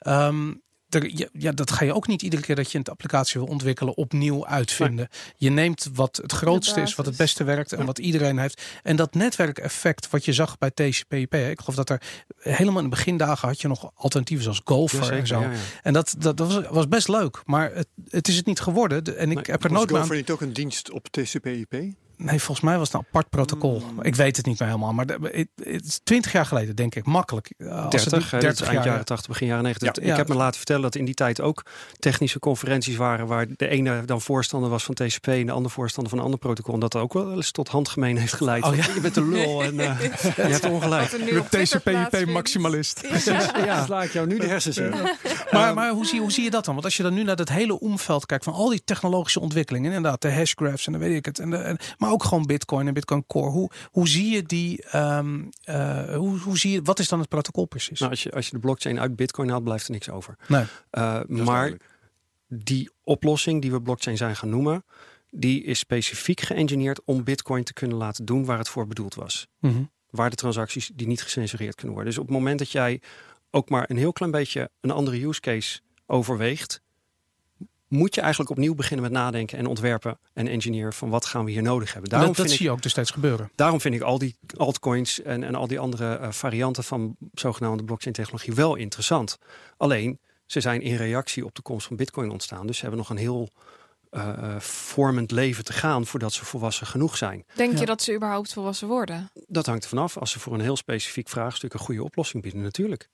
Um, 0.06 0.64
er, 0.88 1.10
ja, 1.16 1.28
ja, 1.32 1.52
dat 1.52 1.70
ga 1.70 1.84
je 1.84 1.94
ook 1.94 2.06
niet 2.06 2.22
iedere 2.22 2.42
keer 2.42 2.54
dat 2.56 2.72
je 2.72 2.78
een 2.78 2.84
applicatie 2.84 3.40
wil 3.40 3.48
ontwikkelen 3.48 3.96
opnieuw 3.96 4.46
uitvinden. 4.46 5.08
Je 5.36 5.50
neemt 5.50 5.88
wat 5.94 6.16
het 6.22 6.32
grootste 6.32 6.80
is, 6.80 6.94
wat 6.94 7.06
het 7.06 7.16
beste 7.16 7.44
werkt 7.44 7.72
en 7.72 7.86
wat 7.86 7.98
iedereen 7.98 8.38
heeft. 8.38 8.62
En 8.82 8.96
dat 8.96 9.14
netwerkeffect 9.14 10.10
wat 10.10 10.24
je 10.24 10.32
zag 10.32 10.58
bij 10.58 10.70
TCP/IP. 10.70 11.34
Ik 11.34 11.60
geloof 11.60 11.74
dat 11.74 11.90
er 11.90 12.02
helemaal 12.38 12.78
in 12.78 12.84
de 12.90 12.96
begindagen 12.96 13.48
had 13.48 13.60
je 13.60 13.68
nog 13.68 13.90
alternatieven 13.94 14.44
zoals 14.44 14.60
Gopher 14.64 14.98
Jazeker, 14.98 15.18
en 15.18 15.26
zo. 15.26 15.44
En 15.82 15.92
dat, 15.92 16.14
dat, 16.18 16.36
dat 16.36 16.52
was, 16.52 16.64
was 16.70 16.88
best 16.88 17.08
leuk, 17.08 17.42
maar 17.44 17.74
het, 17.74 17.88
het 18.08 18.28
is 18.28 18.36
het 18.36 18.46
niet 18.46 18.60
geworden. 18.60 19.04
De- 19.04 19.14
En 19.14 19.30
ik 19.30 19.46
heb 19.46 19.64
er 19.64 19.68
Was 19.70 19.78
nooit 19.78 19.90
meer 19.90 19.96
aan 19.96 20.02
Gopher 20.02 20.16
niet 20.20 20.30
ook 20.30 20.40
een 20.40 20.52
dienst 20.52 20.90
op 20.90 21.06
TCP/IP? 21.10 21.94
Nee, 22.16 22.38
volgens 22.42 22.60
mij 22.66 22.78
was 22.78 22.86
het 22.92 22.96
een 23.00 23.06
apart 23.08 23.28
protocol. 23.30 23.80
Hmm. 23.88 24.02
Ik 24.02 24.14
weet 24.14 24.36
het 24.36 24.46
niet 24.46 24.58
meer 24.58 24.68
helemaal. 24.68 24.92
Maar 24.92 25.06
de- 25.06 25.18
het, 25.32 25.48
het 25.68 25.84
is 25.86 26.00
twintig 26.04 26.32
jaar 26.32 26.46
geleden, 26.46 26.76
denk 26.76 26.94
ik. 26.94 27.04
Makkelijk. 27.06 27.52
Uh, 27.58 27.82
het 27.82 27.90
30, 27.90 28.12
niet 28.12 28.30
hè, 28.30 28.38
dit 28.38 28.52
is 28.52 28.60
eind 28.60 28.72
jaar, 28.74 28.86
jaren 28.86 29.04
80, 29.04 29.28
begin 29.28 29.46
jaren 29.46 29.62
90. 29.62 29.94
Ja. 29.94 30.02
ik 30.02 30.08
Ja. 30.08 30.16
heb 30.16 30.28
me 30.28 30.34
laten 30.34 30.56
vertellen 30.56 30.82
dat 30.82 30.94
in 30.94 31.04
die 31.04 31.14
tijd 31.14 31.40
ook 31.40 31.64
technische 31.98 32.38
conferenties 32.38 32.96
waren 32.96 33.26
waar 33.26 33.46
de 33.56 33.68
ene 33.68 34.04
dan 34.04 34.20
voorstander 34.20 34.70
was 34.70 34.84
van 34.84 34.94
TCP 34.94 35.26
en 35.26 35.46
de 35.46 35.52
andere 35.52 35.74
voorstander 35.74 36.10
van 36.10 36.18
een 36.18 36.24
ander 36.24 36.40
protocol. 36.40 36.74
En 36.74 36.80
dat 36.80 36.92
dat 36.92 37.02
ook 37.02 37.12
wel 37.12 37.32
eens 37.32 37.50
tot 37.50 37.68
handgemeen 37.68 38.16
heeft 38.16 38.32
geleid. 38.32 38.64
Oh, 38.64 38.76
ja. 38.76 38.84
Je 38.94 39.00
bent 39.00 39.16
een 39.16 39.28
lul 39.28 39.62
en 39.62 39.80
eh, 39.80 40.00
je 40.36 40.42
hebt 40.42 40.64
ongelijk. 40.64 41.10
Wat 41.10 41.20
er 41.20 41.32
nu 41.32 41.38
op 41.38 41.48
Twitter 41.50 41.80
plaatsvindt. 41.80 42.30
maximalist. 42.32 43.06
Ja. 43.64 43.84
Sla 43.84 44.02
ik 44.02 44.12
jou 44.12 44.26
nu 44.26 44.38
de 44.38 44.46
hersens 44.46 44.76
in. 44.76 44.94
Maar, 45.50 45.74
maar 45.74 45.90
hoe, 45.90 46.06
zie, 46.06 46.20
hoe 46.20 46.32
zie 46.32 46.44
je 46.44 46.50
dat 46.50 46.64
dan? 46.64 46.74
Want 46.74 46.86
als 46.86 46.96
je 46.96 47.02
dan 47.02 47.14
nu 47.14 47.22
naar 47.22 47.36
dat 47.36 47.48
hele 47.48 47.80
omveld 47.80 48.26
kijkt 48.26 48.44
van 48.44 48.52
al 48.52 48.68
die 48.68 48.82
technologische 48.84 49.40
ontwikkelingen, 49.40 49.92
inderdaad, 49.92 50.22
de 50.22 50.32
hashgraphs 50.32 50.86
en 50.86 50.92
dan 50.92 51.00
weet 51.00 51.16
ik 51.16 51.24
het. 51.24 51.38
En 51.38 51.50
de, 51.50 51.56
en, 51.56 51.78
maar 52.06 52.14
ook 52.14 52.24
gewoon 52.24 52.46
Bitcoin 52.46 52.86
en 52.86 52.94
Bitcoin 52.94 53.26
Core. 53.26 53.50
Hoe, 53.50 53.70
hoe 53.90 54.08
zie 54.08 54.34
je 54.34 54.42
die? 54.42 54.82
ehm, 54.82 55.44
eh, 55.62 56.14
hoe, 56.14 56.38
hoe 56.38 56.58
zie 56.58 56.72
je, 56.72 56.82
wat 56.82 56.98
is 56.98 57.08
dan 57.08 57.18
het 57.18 57.28
protocol 57.28 57.64
precies? 57.66 57.98
Nou, 57.98 58.10
als, 58.10 58.22
je, 58.22 58.30
als 58.30 58.46
je 58.46 58.52
de 58.52 58.58
blockchain 58.58 59.00
uit 59.00 59.16
Bitcoin 59.16 59.48
haalt, 59.48 59.64
blijft 59.64 59.86
er 59.86 59.92
niks 59.92 60.10
over. 60.10 60.36
nee. 60.48 60.64
Uh, 60.92 61.20
is 61.28 61.36
maar 61.36 61.46
duidelijk. 61.46 61.84
die 62.48 62.90
oplossing 63.04 63.62
die 63.62 63.70
we 63.70 63.82
blockchain 63.82 64.16
zijn 64.16 64.36
gaan 64.36 64.48
noemen, 64.48 64.84
die 65.30 65.62
is 65.62 65.78
specifiek 65.78 66.40
geëngineerd 66.40 67.00
om 67.04 67.24
Bitcoin 67.24 67.64
te 67.64 67.72
kunnen 67.72 67.96
laten 67.96 68.24
doen 68.24 68.44
waar 68.44 68.58
het 68.58 68.68
voor 68.68 68.86
bedoeld 68.86 69.14
was. 69.14 69.46
Mhm. 69.60 69.82
Waar 70.10 70.30
de 70.30 70.36
transacties 70.36 70.90
die 70.94 71.06
niet 71.06 71.22
gecensureerd 71.22 71.74
kunnen 71.74 71.94
worden. 71.94 72.12
Dus 72.12 72.22
op 72.22 72.28
het 72.28 72.36
moment 72.36 72.58
dat 72.58 72.70
jij 72.70 73.00
ook 73.50 73.68
maar 73.68 73.90
een 73.90 73.96
heel 73.96 74.12
klein 74.12 74.32
beetje 74.32 74.70
een 74.80 74.90
andere 74.90 75.26
use 75.26 75.40
case 75.40 75.80
overweegt, 76.06 76.80
moet 77.96 78.14
je 78.14 78.20
eigenlijk 78.20 78.50
opnieuw 78.50 78.74
beginnen 78.74 79.02
met 79.04 79.12
nadenken 79.14 79.58
en 79.58 79.66
ontwerpen 79.66 80.18
en 80.32 80.48
engineeren 80.48 80.92
van 80.92 81.08
wat 81.10 81.26
gaan 81.26 81.44
we 81.44 81.50
hier 81.50 81.62
nodig 81.62 81.92
hebben. 81.92 82.10
Daarom, 82.10 82.28
dat 82.28 82.36
dat 82.36 82.46
vind, 82.46 82.58
zie 82.58 82.66
ik, 82.66 82.72
je 82.72 82.76
ook 82.76 82.82
dus 82.82 82.92
steeds 82.92 83.10
gebeuren. 83.10 83.50
daarom 83.54 83.80
vind 83.80 83.94
ik 83.94 84.00
al 84.00 84.18
die 84.18 84.36
altcoins 84.56 85.22
en, 85.22 85.42
en 85.44 85.54
al 85.54 85.66
die 85.66 85.78
andere 85.78 86.14
eh, 86.16 86.30
varianten 86.30 86.84
van 86.84 87.16
zogenaamde 87.32 87.84
blockchain 87.84 88.14
technologie 88.14 88.54
wel 88.54 88.74
interessant. 88.74 89.38
Alleen, 89.76 90.18
ze 90.46 90.60
zijn 90.60 90.80
in 90.82 90.96
reactie 90.96 91.44
op 91.44 91.54
de 91.54 91.62
komst 91.62 91.86
van 91.86 91.96
bitcoin 91.96 92.30
ontstaan. 92.30 92.66
Dus 92.66 92.76
ze 92.76 92.80
hebben 92.82 92.98
nog 93.00 93.10
een 93.10 93.16
heel 93.16 93.48
eh, 94.10 94.28
eh, 94.28 94.60
vormend 94.60 95.30
leven 95.30 95.64
te 95.64 95.72
gaan 95.72 96.06
voordat 96.06 96.32
ze 96.32 96.44
volwassen 96.44 96.86
genoeg 96.86 97.16
zijn. 97.16 97.44
Denk 97.54 97.72
Ja. 97.72 97.78
je 97.80 97.86
dat 97.86 98.02
ze 98.02 98.14
überhaupt 98.14 98.52
volwassen 98.52 98.88
worden? 98.88 99.30
Dat 99.46 99.66
hangt 99.66 99.82
er 99.82 99.88
vanaf. 99.88 100.16
Als 100.16 100.30
ze 100.30 100.40
voor 100.40 100.54
een 100.54 100.60
heel 100.60 100.76
specifiek 100.76 101.28
vraagstuk 101.28 101.72
een 101.72 101.78
goede 101.80 102.04
oplossing 102.04 102.42
bieden, 102.42 102.62
natuurlijk. 102.62 103.08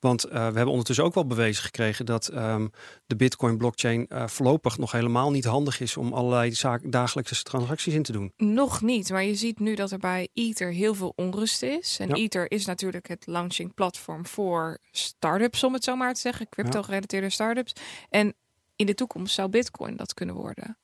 Want 0.00 0.24
eh, 0.24 0.32
we 0.32 0.38
hebben 0.38 0.66
ondertussen 0.66 1.04
ook 1.04 1.14
wel 1.14 1.26
bewezen 1.26 1.64
gekregen 1.64 2.06
dat 2.06 2.28
ehm, 2.28 2.68
de 3.06 3.16
Bitcoin-blockchain 3.16 4.06
eh, 4.08 4.26
voorlopig 4.26 4.78
nog 4.78 4.92
helemaal 4.92 5.30
niet 5.30 5.44
handig 5.44 5.80
is 5.80 5.96
om 5.96 6.12
allerlei 6.12 6.52
zaak, 6.52 6.92
dagelijkse 6.92 7.42
transacties 7.42 7.94
in 7.94 8.02
te 8.02 8.12
doen. 8.12 8.32
Nog 8.36 8.82
niet, 8.82 9.10
maar 9.10 9.24
je 9.24 9.34
ziet 9.34 9.58
nu 9.58 9.74
dat 9.74 9.90
er 9.90 9.98
bij 9.98 10.28
Ether 10.34 10.72
heel 10.72 10.94
veel 10.94 11.12
onrust 11.16 11.62
is. 11.62 11.96
En 11.98 12.08
Ja. 12.08 12.14
Ether 12.14 12.50
is 12.50 12.66
natuurlijk 12.66 13.08
het 13.08 13.26
launching 13.26 13.74
platform 13.74 14.26
voor 14.26 14.78
startups, 14.90 15.64
om 15.64 15.72
het 15.72 15.84
zo 15.84 15.96
maar 15.96 16.14
te 16.14 16.20
zeggen, 16.20 16.48
crypto-gerelateerde 16.48 17.30
startups. 17.30 17.72
En 18.08 18.34
in 18.76 18.86
de 18.86 18.94
toekomst 18.94 19.34
zou 19.34 19.48
Bitcoin 19.48 19.96
dat 19.96 20.14
kunnen 20.14 20.34
worden. 20.34 20.78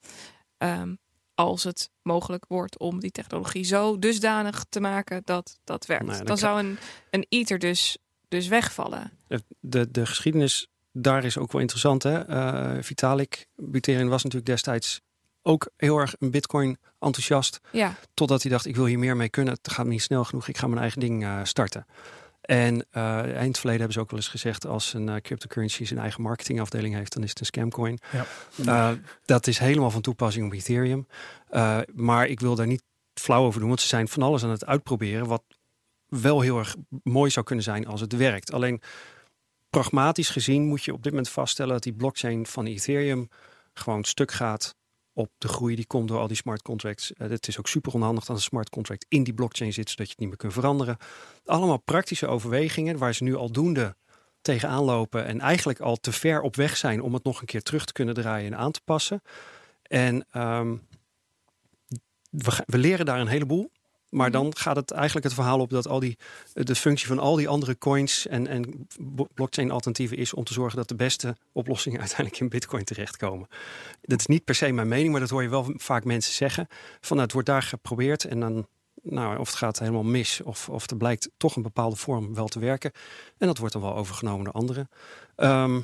Ehm, 0.57 0.93
als 1.35 1.63
het 1.63 1.89
mogelijk 2.01 2.45
wordt 2.47 2.79
om 2.79 2.99
die 2.99 3.11
technologie 3.11 3.63
zo 3.63 3.99
dusdanig 3.99 4.65
te 4.69 4.79
maken 4.79 5.21
dat 5.25 5.59
dat 5.63 5.85
werkt. 5.85 6.05
Nou 6.05 6.17
dan 6.17 6.25
dan 6.25 6.37
zou 6.37 6.59
een, 6.59 6.77
een 7.09 7.25
Ether 7.29 7.59
dus, 7.59 7.97
dus 8.33 8.47
wegvallen. 8.47 9.11
De, 9.59 9.91
de 9.91 10.05
geschiedenis 10.05 10.67
daar 10.91 11.23
is 11.23 11.37
ook 11.37 11.51
wel 11.51 11.61
interessant. 11.61 12.03
Hè? 12.03 12.19
Eh, 12.19 12.83
Vitalik 12.83 13.47
Buterin 13.55 14.09
was 14.09 14.23
natuurlijk 14.23 14.51
destijds 14.51 15.01
ook 15.41 15.69
heel 15.77 15.97
erg 15.97 16.15
een 16.19 16.31
Bitcoin 16.31 16.77
enthousiast. 16.99 17.59
Ja, 17.71 17.95
Totdat 18.13 18.41
hij 18.41 18.51
dacht, 18.51 18.65
ik 18.65 18.75
wil 18.75 18.85
hier 18.85 18.99
meer 18.99 19.17
mee 19.17 19.29
kunnen. 19.29 19.53
Het 19.53 19.71
gaat 19.71 19.85
me 19.85 19.91
niet 19.91 20.01
snel 20.01 20.23
genoeg. 20.23 20.47
Ik 20.47 20.57
ga 20.57 20.67
mijn 20.67 20.81
eigen 20.81 20.99
ding 20.99 21.23
eh, 21.23 21.39
starten. 21.43 21.85
En 22.41 22.85
eh 22.91 23.17
eind 23.17 23.47
het 23.47 23.57
verleden 23.57 23.79
hebben 23.79 23.93
ze 23.93 23.99
ook 23.99 24.09
wel 24.09 24.19
eens 24.19 24.27
gezegd... 24.27 24.65
als 24.65 24.93
een 24.93 25.21
cryptocurrency 25.21 25.85
zijn 25.85 25.99
eigen 25.99 26.21
marketingafdeling 26.21 26.95
heeft... 26.95 27.13
dan 27.13 27.23
is 27.23 27.29
het 27.29 27.39
een 27.39 27.45
scamcoin. 27.45 27.99
Ja. 28.11 28.25
Eh, 28.65 28.97
dat 29.25 29.47
is 29.47 29.57
helemaal 29.57 29.91
van 29.91 30.01
toepassing 30.01 30.45
op 30.45 30.53
Ethereum. 30.53 31.07
Eh, 31.49 31.79
maar 31.93 32.27
ik 32.27 32.39
wil 32.39 32.55
daar 32.55 32.67
niet 32.67 32.83
flauw 33.13 33.43
over 33.43 33.59
doen... 33.59 33.69
want 33.69 33.81
ze 33.81 33.87
zijn 33.87 34.07
van 34.07 34.23
alles 34.23 34.43
aan 34.43 34.49
het 34.49 34.65
uitproberen... 34.65 35.27
wat 35.27 35.43
wel 36.21 36.41
heel 36.41 36.57
erg 36.57 36.75
mooi 37.03 37.31
zou 37.31 37.45
kunnen 37.45 37.63
zijn 37.63 37.87
als 37.87 38.01
het 38.01 38.15
werkt. 38.15 38.51
Alleen 38.51 38.81
pragmatisch 39.69 40.29
gezien 40.29 40.67
moet 40.67 40.83
je 40.83 40.93
op 40.93 41.03
dit 41.03 41.11
moment 41.11 41.29
vaststellen... 41.29 41.73
dat 41.73 41.83
die 41.83 41.93
blockchain 41.93 42.45
van 42.45 42.65
Ethereum 42.65 43.29
gewoon 43.73 44.03
stuk 44.03 44.31
gaat 44.31 44.75
op 45.13 45.31
de 45.37 45.47
groei 45.47 45.75
die 45.75 45.87
komt 45.87 46.07
door 46.07 46.19
al 46.19 46.27
die 46.27 46.37
smart 46.37 46.61
contracts. 46.61 47.13
Eh, 47.13 47.29
het 47.29 47.47
is 47.47 47.59
ook 47.59 47.67
super 47.67 47.93
onhandig 47.93 48.25
dat 48.25 48.35
een 48.35 48.41
smart 48.41 48.69
contract 48.69 49.05
in 49.09 49.23
die 49.23 49.33
blockchain 49.33 49.73
zit, 49.73 49.89
zodat 49.89 50.05
je 50.05 50.11
het 50.11 50.19
niet 50.19 50.29
meer 50.29 50.37
kunt 50.37 50.53
veranderen. 50.53 50.97
Allemaal 51.45 51.77
praktische 51.77 52.27
overwegingen 52.27 52.97
waar 52.97 53.13
ze 53.13 53.23
nu 53.23 53.35
aldoende 53.35 53.95
tegenaan 54.41 54.83
lopen 54.83 55.25
en 55.25 55.39
eigenlijk 55.39 55.79
al 55.79 55.95
te 55.95 56.11
ver 56.11 56.41
op 56.41 56.55
weg 56.55 56.77
zijn 56.77 57.01
om 57.01 57.13
het 57.13 57.23
nog 57.23 57.39
een 57.39 57.45
keer 57.45 57.61
terug 57.61 57.85
te 57.85 57.93
kunnen 57.93 58.13
draaien 58.13 58.53
en 58.53 58.59
aan 58.59 58.71
te 58.71 58.81
passen. 58.85 59.21
En 59.81 60.25
ehm, 60.31 60.75
we 62.65 62.77
leren 62.77 63.05
daar 63.05 63.19
een 63.19 63.27
heleboel. 63.27 63.71
Maar 64.13 64.29
Mhm. 64.29 64.41
dan 64.41 64.55
gaat 64.57 64.75
het 64.75 64.91
eigenlijk 64.91 65.25
het 65.25 65.35
verhaal 65.35 65.59
op 65.59 65.69
dat 65.69 65.87
al 65.87 65.99
die, 65.99 66.17
de 66.53 66.75
functie 66.75 67.07
van 67.07 67.19
al 67.19 67.35
die 67.35 67.47
andere 67.47 67.77
coins 67.77 68.27
en, 68.27 68.47
en 68.47 68.87
blockchain 69.33 69.71
alternatieven 69.71 70.17
is 70.17 70.33
om 70.33 70.43
te 70.43 70.53
zorgen 70.53 70.77
dat 70.77 70.87
de 70.87 70.95
beste 70.95 71.35
oplossingen 71.51 71.99
uiteindelijk 72.05 72.39
in 72.39 72.49
bitcoin 72.49 72.83
terechtkomen. 72.83 73.47
Dat 74.01 74.19
is 74.19 74.25
niet 74.25 74.43
per 74.43 74.55
se 74.55 74.71
mijn 74.71 74.87
mening, 74.87 75.11
maar 75.11 75.19
dat 75.19 75.29
hoor 75.29 75.43
je 75.43 75.49
wel 75.49 75.73
vaak 75.75 76.03
mensen 76.03 76.33
zeggen. 76.33 76.67
Van 76.99 77.09
nou, 77.09 77.21
het 77.21 77.31
wordt 77.31 77.47
daar 77.47 77.61
geprobeerd 77.61 78.25
en 78.25 78.39
dan, 78.39 78.67
nou, 79.01 79.37
of 79.37 79.47
het 79.47 79.57
gaat 79.57 79.79
helemaal 79.79 80.03
mis, 80.03 80.41
of, 80.41 80.69
of 80.69 80.89
er 80.89 80.97
blijkt 80.97 81.29
toch 81.37 81.55
een 81.55 81.61
bepaalde 81.61 81.95
vorm 81.95 82.33
wel 82.33 82.47
te 82.47 82.59
werken. 82.59 82.91
En 83.37 83.47
dat 83.47 83.57
wordt 83.57 83.73
dan 83.73 83.81
wel 83.81 83.95
overgenomen 83.95 84.43
door 84.43 84.53
anderen. 84.53 84.89
Ehm, 85.35 85.81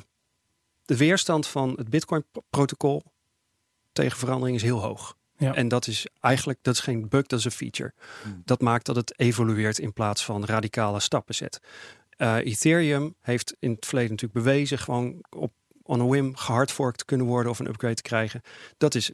de 0.84 0.96
weerstand 0.96 1.46
van 1.46 1.72
het 1.76 1.88
Bitcoin-protocol 1.90 3.02
tegen 3.92 4.18
verandering 4.18 4.56
is 4.56 4.62
heel 4.62 4.80
hoog. 4.82 5.18
Ja. 5.40 5.54
En 5.54 5.68
dat 5.68 5.86
is 5.86 6.06
eigenlijk, 6.20 6.58
dat 6.62 6.74
is 6.74 6.80
geen 6.80 7.08
bug, 7.08 7.26
dat 7.26 7.38
is 7.38 7.44
een 7.44 7.50
feature. 7.50 7.92
Hmm. 8.22 8.42
Dat 8.44 8.60
maakt 8.60 8.86
dat 8.86 8.96
het 8.96 9.18
evolueert 9.18 9.78
in 9.78 9.92
plaats 9.92 10.24
van 10.24 10.44
radicale 10.44 11.00
stappen 11.00 11.34
zet. 11.34 11.60
Eh, 12.10 12.36
Ethereum 12.36 13.14
heeft 13.20 13.56
in 13.58 13.70
het 13.70 13.86
verleden 13.86 14.10
natuurlijk 14.10 14.44
bewezen 14.44 14.78
gewoon 14.78 15.24
op 15.30 15.52
on 15.82 16.00
a 16.00 16.04
whim 16.04 16.36
gehardforkt 16.36 16.98
te 16.98 17.04
kunnen 17.04 17.26
worden 17.26 17.52
of 17.52 17.58
een 17.58 17.68
upgrade 17.68 17.94
te 17.94 18.02
krijgen. 18.02 18.40
Dat 18.76 18.94
is 18.94 19.12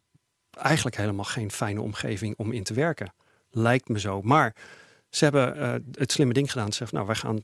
eigenlijk 0.51 0.97
helemaal 0.97 1.25
geen 1.25 1.51
fijne 1.51 1.81
omgeving 1.81 2.37
om 2.37 2.53
in 2.53 2.63
te 2.63 2.75
werken. 2.75 3.13
Lijkt 3.51 3.89
me 3.89 4.01
zo. 4.01 4.23
Maar 4.23 4.55
ze 5.09 5.25
hebben 5.25 5.57
eh, 5.57 5.75
het 5.93 6.13
slimme 6.13 6.33
ding 6.33 6.53
gedaan. 6.53 6.71
Ze 6.73 6.77
zeggen, 6.77 6.97
nou, 6.97 7.09
wij 7.09 7.17
gaan 7.17 7.43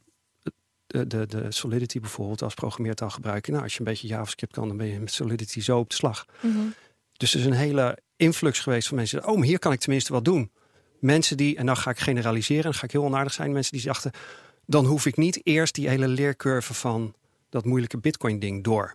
de, 0.87 1.07
de, 1.07 1.27
de 1.27 1.53
Solidity 1.53 2.01
bijvoorbeeld 2.01 2.43
als 2.43 2.55
programmeertaal 2.55 3.11
gebruiken. 3.11 3.53
Nou, 3.53 3.65
als 3.65 3.73
je 3.73 3.79
een 3.79 3.85
beetje 3.85 4.07
JavaScript 4.07 4.53
kan, 4.53 4.69
dan 4.69 4.77
ben 4.77 4.87
je 4.87 5.01
met 5.01 5.13
Solidity 5.13 5.61
zo 5.61 5.79
op 5.79 5.91
de 5.91 5.97
slag. 5.97 6.27
Mhm. 6.41 6.59
Dus 7.23 7.35
er 7.35 7.41
is 7.41 7.47
een 7.47 7.53
hele 7.53 7.99
influx 8.17 8.61
geweest 8.61 8.89
van 8.89 8.97
mensen. 8.97 9.27
Oh, 9.27 9.37
maar 9.37 9.47
hier 9.47 9.59
kan 9.59 9.73
ik 9.73 9.81
tenminste 9.81 10.13
wat 10.13 10.25
doen. 10.25 10.51
Mensen 10.99 11.37
die, 11.37 11.57
en 11.57 11.67
dan 11.67 11.77
ga 11.77 11.91
ik 11.91 11.99
generaliseren, 11.99 12.63
dan 12.63 12.75
ga 12.75 12.85
ik 12.85 12.93
heel 12.93 13.05
onaardig 13.05 13.33
zijn. 13.33 13.53
Mensen 13.53 13.73
die 13.73 13.87
dachten, 13.87 14.11
dan 14.67 14.85
hoef 14.85 15.07
ik 15.07 15.17
niet 15.17 15.47
eerst 15.47 15.75
die 15.75 15.89
hele 15.89 16.09
leercurve 16.09 16.75
van 16.75 17.15
dat 17.49 17.65
moeilijke 17.65 17.99
Bitcoin 17.99 18.39
ding 18.39 18.65
door. 18.65 18.95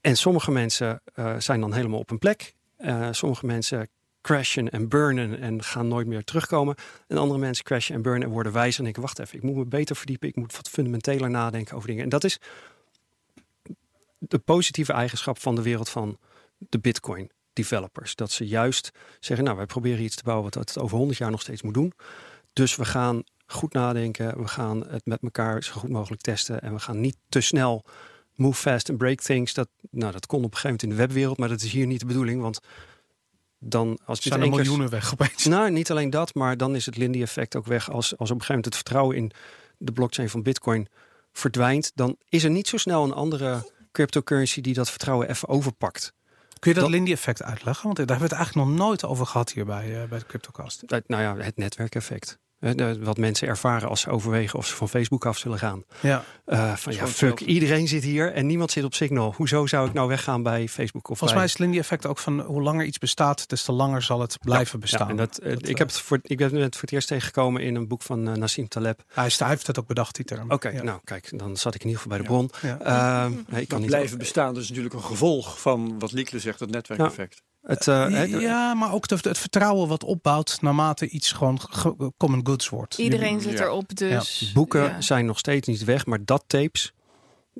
En 0.00 0.16
sommige 0.16 0.50
mensen 0.50 1.02
eh, 1.14 1.34
zijn 1.38 1.60
dan 1.60 1.72
helemaal 1.72 1.98
op 1.98 2.08
hun 2.08 2.18
plek. 2.18 2.54
Eh, 2.76 3.08
sommige 3.10 3.46
mensen 3.46 3.88
crashen 4.20 4.70
en 4.70 4.88
burnen 4.88 5.40
en 5.40 5.62
gaan 5.62 5.88
nooit 5.88 6.06
meer 6.06 6.24
terugkomen. 6.24 6.74
En 7.06 7.16
andere 7.16 7.40
mensen 7.40 7.64
crashen 7.64 7.94
en 7.94 8.02
burnen 8.02 8.22
en 8.22 8.32
worden 8.32 8.52
wijzer 8.52 8.78
en 8.78 8.84
denken, 8.84 9.02
wacht 9.02 9.18
even, 9.18 9.36
ik 9.36 9.42
moet 9.42 9.56
me 9.56 9.64
beter 9.64 9.96
verdiepen. 9.96 10.28
Ik 10.28 10.36
moet 10.36 10.56
wat 10.56 10.68
fundamenteler 10.68 11.30
nadenken 11.30 11.76
over 11.76 11.88
dingen. 11.88 12.04
En 12.04 12.10
dat 12.10 12.24
is 12.24 12.38
de 14.18 14.38
positieve 14.38 14.92
eigenschap 14.92 15.38
van 15.38 15.54
de 15.54 15.62
wereld 15.62 15.88
van 15.88 16.18
de 16.68 16.78
Bitcoin 16.78 17.30
developers. 17.52 18.14
Dat 18.14 18.30
ze 18.30 18.46
juist 18.46 18.90
zeggen, 19.20 19.44
nou 19.44 19.56
wij 19.56 19.66
proberen 19.66 20.04
iets 20.04 20.16
te 20.16 20.22
bouwen 20.22 20.44
wat 20.44 20.54
het 20.54 20.78
over 20.78 20.96
100 20.96 21.18
jaar 21.18 21.30
nog 21.30 21.40
steeds 21.40 21.62
moet 21.62 21.74
doen. 21.74 21.92
Dus 22.52 22.76
we 22.76 22.84
gaan 22.84 23.22
goed 23.46 23.72
nadenken, 23.72 24.38
we 24.42 24.48
gaan 24.48 24.86
het 24.88 25.06
met 25.06 25.22
elkaar 25.22 25.62
zo 25.62 25.72
goed 25.72 25.90
mogelijk 25.90 26.22
testen 26.22 26.62
en 26.62 26.72
we 26.72 26.78
gaan 26.80 27.00
niet 27.00 27.16
te 27.28 27.40
snel 27.40 27.84
move 28.34 28.60
fast 28.60 28.88
and 28.88 28.98
break 28.98 29.20
things. 29.20 29.54
Dat, 29.54 29.68
nou, 29.90 30.12
dat 30.12 30.26
kon 30.26 30.44
op 30.44 30.44
een 30.44 30.56
gegeven 30.56 30.70
moment 30.70 30.82
in 30.82 30.88
de 30.88 30.94
webwereld, 31.06 31.38
maar 31.38 31.48
dat 31.48 31.62
is 31.62 31.72
hier 31.72 31.86
niet 31.86 32.00
de 32.00 32.06
bedoeling, 32.06 32.40
want 32.42 32.60
dan 33.58 33.98
als 34.04 34.20
zijn 34.20 34.40
er 34.40 34.48
keer- 34.48 34.56
miljoenen 34.56 34.90
weg 34.90 35.12
opeens. 35.12 35.44
nou, 35.44 35.70
niet 35.70 35.90
alleen 35.90 36.10
dat, 36.10 36.34
maar 36.34 36.56
dan 36.56 36.74
is 36.74 36.86
het 36.86 36.96
Lindy-effect 36.96 37.56
ook 37.56 37.66
weg 37.66 37.90
als, 37.90 38.16
als 38.16 38.30
op 38.30 38.36
een 38.36 38.42
gegeven 38.42 38.46
moment 38.46 38.64
het 38.64 38.74
vertrouwen 38.74 39.16
in 39.16 39.30
de 39.78 39.92
blockchain 39.92 40.28
van 40.28 40.42
Bitcoin 40.42 40.88
verdwijnt, 41.32 41.92
dan 41.94 42.16
is 42.28 42.44
er 42.44 42.50
niet 42.50 42.68
zo 42.68 42.76
snel 42.76 43.04
een 43.04 43.12
andere 43.12 43.70
cryptocurrency 43.92 44.60
die 44.60 44.74
dat 44.74 44.90
vertrouwen 44.90 45.28
even 45.28 45.48
overpakt. 45.48 46.12
Kun 46.60 46.70
je 46.70 46.76
dat, 46.76 46.84
Dat- 46.84 46.92
Lindy-effect 46.92 47.42
uitleggen? 47.42 47.84
Want 47.84 47.96
daar 47.96 48.06
hebben 48.06 48.28
we 48.28 48.34
het 48.34 48.44
eigenlijk 48.44 48.68
nog 48.68 48.86
nooit 48.86 49.04
over 49.04 49.26
gehad 49.26 49.52
hier 49.52 49.64
bij, 49.64 50.02
eh, 50.02 50.08
bij 50.08 50.18
de 50.18 50.26
CryptoCast. 50.26 50.88
Dat- 50.88 51.08
nou 51.08 51.22
ja, 51.22 51.44
het 51.44 51.56
netwerkeffect. 51.56 52.38
Wat 53.00 53.16
mensen 53.16 53.48
ervaren 53.48 53.88
als 53.88 54.00
ze 54.00 54.10
overwegen 54.10 54.58
of 54.58 54.66
ze 54.66 54.74
van 54.74 54.88
Facebook 54.88 55.26
af 55.26 55.38
zullen 55.38 55.58
gaan. 55.58 55.84
Ja. 56.00 56.24
Eh, 56.44 56.76
van 56.76 56.94
ja, 56.94 57.06
fuck, 57.06 57.40
iedereen 57.40 57.88
zit 57.88 58.02
hier 58.02 58.32
en 58.32 58.46
niemand 58.46 58.70
zit 58.70 58.84
op 58.84 58.94
Signal. 58.94 59.34
Hoezo 59.36 59.66
zou 59.66 59.88
ik 59.88 59.92
nou 59.92 60.08
weggaan 60.08 60.42
bij 60.42 60.68
Facebook 60.68 61.08
of 61.08 61.18
Volgens 61.18 61.38
mij 61.38 61.44
is 61.44 61.52
het 61.52 61.60
Lindy-effect 61.60 62.06
ook 62.06 62.18
van 62.18 62.40
hoe 62.40 62.62
langer 62.62 62.84
iets 62.84 62.98
bestaat, 62.98 63.48
des 63.48 63.62
te 63.62 63.72
langer 63.72 64.02
zal 64.02 64.20
het 64.20 64.38
blijven 64.40 64.80
bestaan. 64.80 65.06
Ja, 65.06 65.10
en 65.10 65.16
dat, 65.16 65.38
eh, 65.38 65.50
Dat, 65.50 65.62
ik, 65.62 65.68
eh, 65.68 65.78
heb 65.78 65.88
het 65.88 65.98
voor, 66.00 66.18
ik 66.22 66.36
ben 66.36 66.54
het 66.54 66.74
voor 66.74 66.82
het 66.82 66.92
eerst 66.92 67.08
tegengekomen 67.08 67.62
in 67.62 67.74
een 67.74 67.88
boek 67.88 68.02
van 68.02 68.38
Nassim 68.38 68.68
Taleb. 68.68 69.02
hij, 69.12 69.26
is, 69.26 69.38
hij 69.38 69.48
heeft 69.48 69.66
het 69.66 69.78
ook 69.78 69.86
bedacht, 69.86 70.14
die 70.14 70.24
term. 70.24 70.50
Oké, 70.50 70.68
Ja. 70.68 70.82
nou 70.82 71.00
kijk, 71.04 71.38
dan 71.38 71.56
zat 71.56 71.74
ik 71.74 71.80
in 71.80 71.88
ieder 71.88 72.02
geval 72.02 72.18
bij 72.18 72.26
de 72.26 72.32
bron. 72.32 72.50
Ja. 72.62 72.78
Ehm, 73.24 73.32
nee, 73.48 73.60
ik 73.62 73.68
kan 73.68 73.80
niet 73.80 73.88
blijven 73.88 74.18
bestaan, 74.18 74.54
dat 74.54 74.62
is 74.62 74.68
natuurlijk 74.68 74.94
een 74.94 75.02
gevolg 75.02 75.60
van 75.60 75.98
wat 75.98 76.12
Liekle 76.12 76.38
zegt, 76.38 76.60
het 76.60 76.70
netwerkeffect. 76.70 77.42
Het, 77.62 77.88
eh, 77.88 78.40
ja, 78.40 78.74
maar 78.74 78.92
ook 78.92 79.08
het 79.08 79.38
vertrouwen 79.38 79.88
wat 79.88 80.04
opbouwt 80.04 80.58
naarmate 80.60 81.08
iets 81.08 81.32
gewoon 81.32 81.60
ge- 81.60 82.12
common 82.16 82.46
goods 82.46 82.68
wordt. 82.68 82.98
Iedereen 82.98 83.40
zit 83.40 83.58
Ja. 83.58 83.64
erop, 83.64 83.96
dus... 83.96 84.50
boeken 84.52 84.82
ja. 84.82 85.00
zijn 85.00 85.26
nog 85.26 85.38
steeds 85.38 85.68
niet 85.68 85.84
weg, 85.84 86.06
maar 86.06 86.24
dat 86.24 86.44
tapes, 86.46 86.92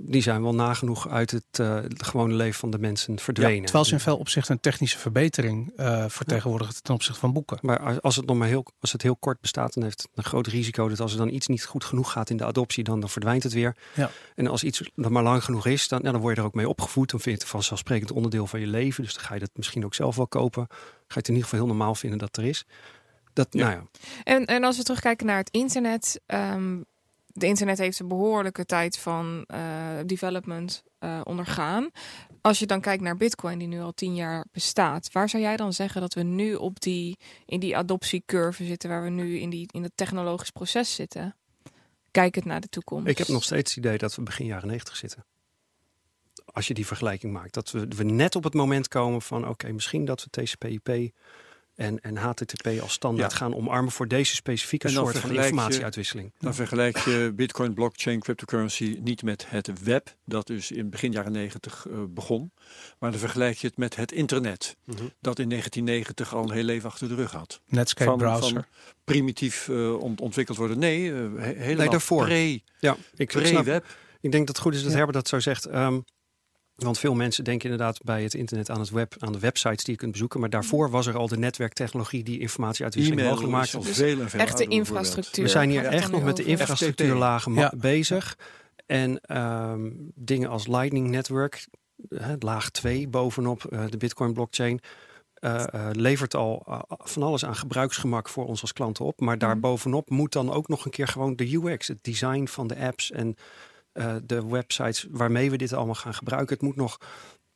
die 0.02 0.22
zijn 0.22 0.42
wel 0.42 0.54
nagenoeg 0.54 1.08
uit 1.08 1.30
het, 1.30 1.44
eh, 1.52 1.78
gewone 1.96 2.34
leven 2.34 2.58
van 2.60 2.70
de 2.70 2.78
mensen 2.78 3.14
Ja, 3.14 3.20
verdwenen. 3.22 3.62
terwijl 3.64 3.84
ze 3.84 3.92
in 3.92 4.00
veel 4.00 4.16
opzichten 4.16 4.54
een 4.54 4.60
technische 4.60 4.98
verbetering 4.98 5.72
eh 5.76 6.04
vertegenwoordigen 6.08 6.82
ten 6.82 6.94
opzichte 6.94 7.20
van 7.20 7.32
boeken. 7.32 7.58
Maar 7.62 7.80
als- 7.80 8.00
als 8.02 8.16
het 8.16 8.26
nog 8.26 8.36
maar 8.36 8.48
heel, 8.48 8.66
als 8.80 8.92
het 8.92 9.02
heel 9.02 9.16
kort 9.16 9.40
bestaat, 9.40 9.74
dan 9.74 9.82
heeft 9.82 10.00
het 10.02 10.08
een 10.14 10.24
groot 10.24 10.46
risico 10.46 10.88
dat 10.88 11.00
als 11.00 11.12
er 11.12 11.18
dan 11.18 11.28
iets 11.28 11.46
niet 11.46 11.64
goed 11.64 11.84
genoeg 11.84 12.12
gaat 12.12 12.30
in 12.30 12.36
de 12.36 12.44
adoptie, 12.44 12.84
dan, 12.84 13.00
dan 13.00 13.08
verdwijnt 13.08 13.42
het 13.42 13.52
weer. 13.52 13.76
Ja. 13.94 14.10
En 14.34 14.46
als 14.46 14.64
iets 14.64 14.90
dan 14.94 15.12
maar 15.12 15.22
lang 15.22 15.44
genoeg 15.44 15.66
is, 15.66 15.88
dan, 15.88 16.00
ja, 16.02 16.12
dan 16.12 16.20
word 16.20 16.34
je 16.34 16.40
er 16.40 16.46
ook 16.46 16.54
mee 16.54 16.68
opgevoed. 16.68 17.10
Dan 17.10 17.20
vind 17.20 17.34
je 17.36 17.40
het 17.42 17.50
vanzelfsprekend 17.50 18.10
onderdeel 18.12 18.46
van 18.46 18.60
je 18.60 18.66
leven. 18.66 19.02
Dus 19.04 19.14
dan 19.14 19.22
ga 19.24 19.34
je 19.34 19.40
dat 19.40 19.50
misschien 19.54 19.84
ook 19.84 19.94
zelf 19.94 20.16
wel 20.16 20.28
kopen. 20.28 20.66
Ga 20.70 20.76
je 21.06 21.14
het 21.14 21.28
in 21.28 21.34
ieder 21.34 21.48
geval 21.48 21.58
heel 21.66 21.74
normaal 21.76 21.94
vinden 21.94 22.18
dat 22.18 22.36
er 22.36 22.44
is. 22.44 22.64
Dat, 23.32 23.46
Ja. 23.50 23.60
nou 23.68 23.72
ja, 23.72 24.00
En, 24.24 24.44
en 24.44 24.64
als 24.64 24.76
we 24.76 24.82
terugkijken 24.82 25.26
naar 25.26 25.38
het 25.38 25.50
internet. 25.50 26.20
ehm 26.26 26.76
de 27.32 27.46
internet 27.46 27.78
heeft 27.78 27.98
een 27.98 28.08
behoorlijke 28.08 28.64
tijd 28.64 28.98
van 28.98 29.44
eh, 29.46 29.60
development 30.06 30.82
eh, 30.98 31.20
ondergaan. 31.24 31.90
Als 32.40 32.58
je 32.58 32.66
dan 32.66 32.80
kijkt 32.80 33.02
naar 33.02 33.16
Bitcoin, 33.16 33.58
die 33.58 33.68
nu 33.68 33.80
al 33.80 33.92
tien 33.92 34.14
jaar 34.14 34.46
bestaat, 34.52 35.12
waar 35.12 35.28
zou 35.28 35.42
jij 35.42 35.56
dan 35.56 35.72
zeggen 35.72 36.00
dat 36.00 36.14
we 36.14 36.22
nu 36.22 36.54
op 36.54 36.80
die, 36.80 37.18
in 37.46 37.60
die 37.60 37.76
adoptiecurve 37.76 38.64
zitten, 38.64 38.88
waar 38.88 39.02
we 39.02 39.10
nu 39.10 39.38
in, 39.38 39.50
die, 39.50 39.68
in 39.72 39.82
het 39.82 39.92
technologisch 39.94 40.50
proces 40.50 40.94
zitten? 40.94 41.36
Kijkend 42.10 42.44
naar 42.44 42.60
de 42.60 42.68
toekomst. 42.68 43.06
Ik 43.06 43.18
heb 43.18 43.28
nog 43.28 43.44
steeds 43.44 43.74
het 43.74 43.84
idee 43.84 43.98
dat 43.98 44.14
we 44.14 44.22
begin 44.22 44.46
jaren 44.46 44.68
90 44.68 44.96
zitten. 44.96 45.24
Als 46.44 46.66
je 46.66 46.74
die 46.74 46.86
vergelijking 46.86 47.32
maakt. 47.32 47.54
Dat 47.54 47.70
we, 47.70 47.88
we 47.96 48.04
net 48.04 48.36
op 48.36 48.44
het 48.44 48.54
moment 48.54 48.88
komen 48.88 49.22
van 49.22 49.48
oké, 49.48 49.72
misschien 49.72 50.04
dat 50.04 50.24
we 50.24 50.42
TCP/IP 50.42 51.12
en, 51.80 52.00
en 52.00 52.16
HTTP 52.16 52.66
als 52.82 52.92
standaard 52.92 53.32
Ja. 53.32 53.36
gaan 53.38 53.54
omarmen 53.54 53.92
voor 53.92 54.08
deze 54.08 54.34
specifieke 54.34 54.88
soort 54.88 55.18
van 55.18 55.30
informatieuitwisseling. 55.30 56.32
Dan 56.38 56.54
vergelijk 56.54 56.98
je 56.98 57.32
Bitcoin, 57.34 57.74
blockchain, 57.74 58.20
cryptocurrency 58.20 58.98
niet 59.02 59.22
met 59.22 59.50
het 59.50 59.82
web, 59.82 60.14
dat 60.24 60.46
dus 60.46 60.70
in 60.70 60.90
begin 60.90 61.12
jaren 61.12 61.32
90 61.32 61.86
eh, 61.86 61.98
begon. 62.08 62.52
Maar 62.98 63.10
dan 63.10 63.20
vergelijk 63.20 63.56
je 63.58 63.66
het 63.66 63.76
met 63.76 63.96
het 63.96 64.12
internet, 64.12 64.76
dat 65.20 65.38
in 65.38 65.48
1990 65.48 66.34
al 66.34 66.42
een 66.42 66.52
heel 66.52 66.62
leven 66.64 66.88
achter 66.90 67.08
de 67.08 67.14
rug 67.14 67.32
had. 67.32 67.60
Netscape 67.66 68.10
Van- 68.10 68.18
browser. 68.18 68.52
van 68.52 68.64
primitief 69.04 69.68
eh, 69.68 69.98
ont- 70.00 70.20
ontwikkeld 70.20 70.58
worden. 70.58 70.78
Nee, 70.78 71.12
he- 71.12 71.54
helemaal 71.56 71.90
daarvoor. 71.90 72.24
pre- 72.24 72.58
Ja, 72.78 72.96
ik, 73.14 73.28
pre-web. 73.28 73.84
ik 74.20 74.32
denk 74.32 74.46
dat 74.46 74.56
het 74.56 74.64
goed 74.64 74.74
is 74.74 74.80
dat 74.82 74.90
Ja. 74.90 74.96
Herbert 74.96 75.16
dat 75.16 75.28
zo 75.28 75.40
zegt. 75.40 75.64
Ehm, 75.66 76.00
want 76.82 76.98
veel 76.98 77.14
mensen 77.14 77.44
denken 77.44 77.70
inderdaad 77.70 78.02
bij 78.02 78.22
het 78.22 78.34
internet 78.34 78.70
aan 78.70 78.80
het 78.80 78.90
web, 78.90 79.14
aan 79.18 79.32
de 79.32 79.38
websites 79.38 79.84
die 79.84 79.92
je 79.94 80.00
kunt 80.00 80.12
bezoeken. 80.12 80.40
Maar 80.40 80.50
daarvoor 80.50 80.90
was 80.90 81.06
er 81.06 81.16
al 81.16 81.28
de 81.28 81.38
netwerktechnologie 81.38 82.22
die 82.22 82.38
informatieuitwisseling 82.40 83.22
mogelijk 83.28 83.74
al 83.74 83.82
Dus 83.82 83.96
veel 83.96 84.20
en 84.20 84.30
veel 84.30 84.40
Echte 84.40 84.64
infrastructuur. 84.66 85.44
We 85.44 85.50
zijn 85.50 85.70
hier 85.70 85.84
echt 85.84 86.10
nog 86.10 86.22
met 86.22 86.36
de 86.36 86.44
infrastructuurlagen 86.44 87.54
Ja. 87.54 87.72
bezig. 87.76 88.36
En 88.86 89.20
ehm, 89.20 89.90
dingen 90.14 90.48
als 90.48 90.66
Lightning 90.66 91.08
Network, 91.08 91.66
eh, 92.08 92.26
laag 92.38 92.70
2 92.70 93.08
bovenop 93.08 93.64
eh, 93.64 93.84
de 93.88 93.96
Bitcoin 93.96 94.32
blockchain, 94.32 94.80
eh, 95.34 95.74
eh, 95.74 95.88
levert 95.92 96.34
al 96.34 96.62
van 96.88 97.22
alles 97.22 97.44
aan 97.44 97.56
gebruiksgemak 97.56 98.28
voor 98.28 98.46
ons 98.46 98.60
als 98.60 98.72
klanten 98.72 99.04
op. 99.04 99.20
Maar 99.20 99.38
daar 99.38 99.50
Mhm. 99.50 99.60
bovenop 99.60 100.10
moet 100.10 100.32
dan 100.32 100.52
ook 100.52 100.68
nog 100.68 100.84
een 100.84 100.90
keer 100.90 101.08
gewoon 101.08 101.36
de 101.36 101.54
UX, 101.54 101.88
het 101.88 102.04
design 102.04 102.46
van 102.46 102.66
de 102.66 102.76
apps 102.76 103.10
en 103.10 103.36
eh, 104.00 104.14
de 104.24 104.46
websites 104.46 105.06
waarmee 105.10 105.50
we 105.50 105.56
dit 105.56 105.72
allemaal 105.72 105.94
gaan 105.94 106.14
gebruiken. 106.14 106.54
Het 106.54 106.64
moet 106.64 106.76
nog 106.76 106.98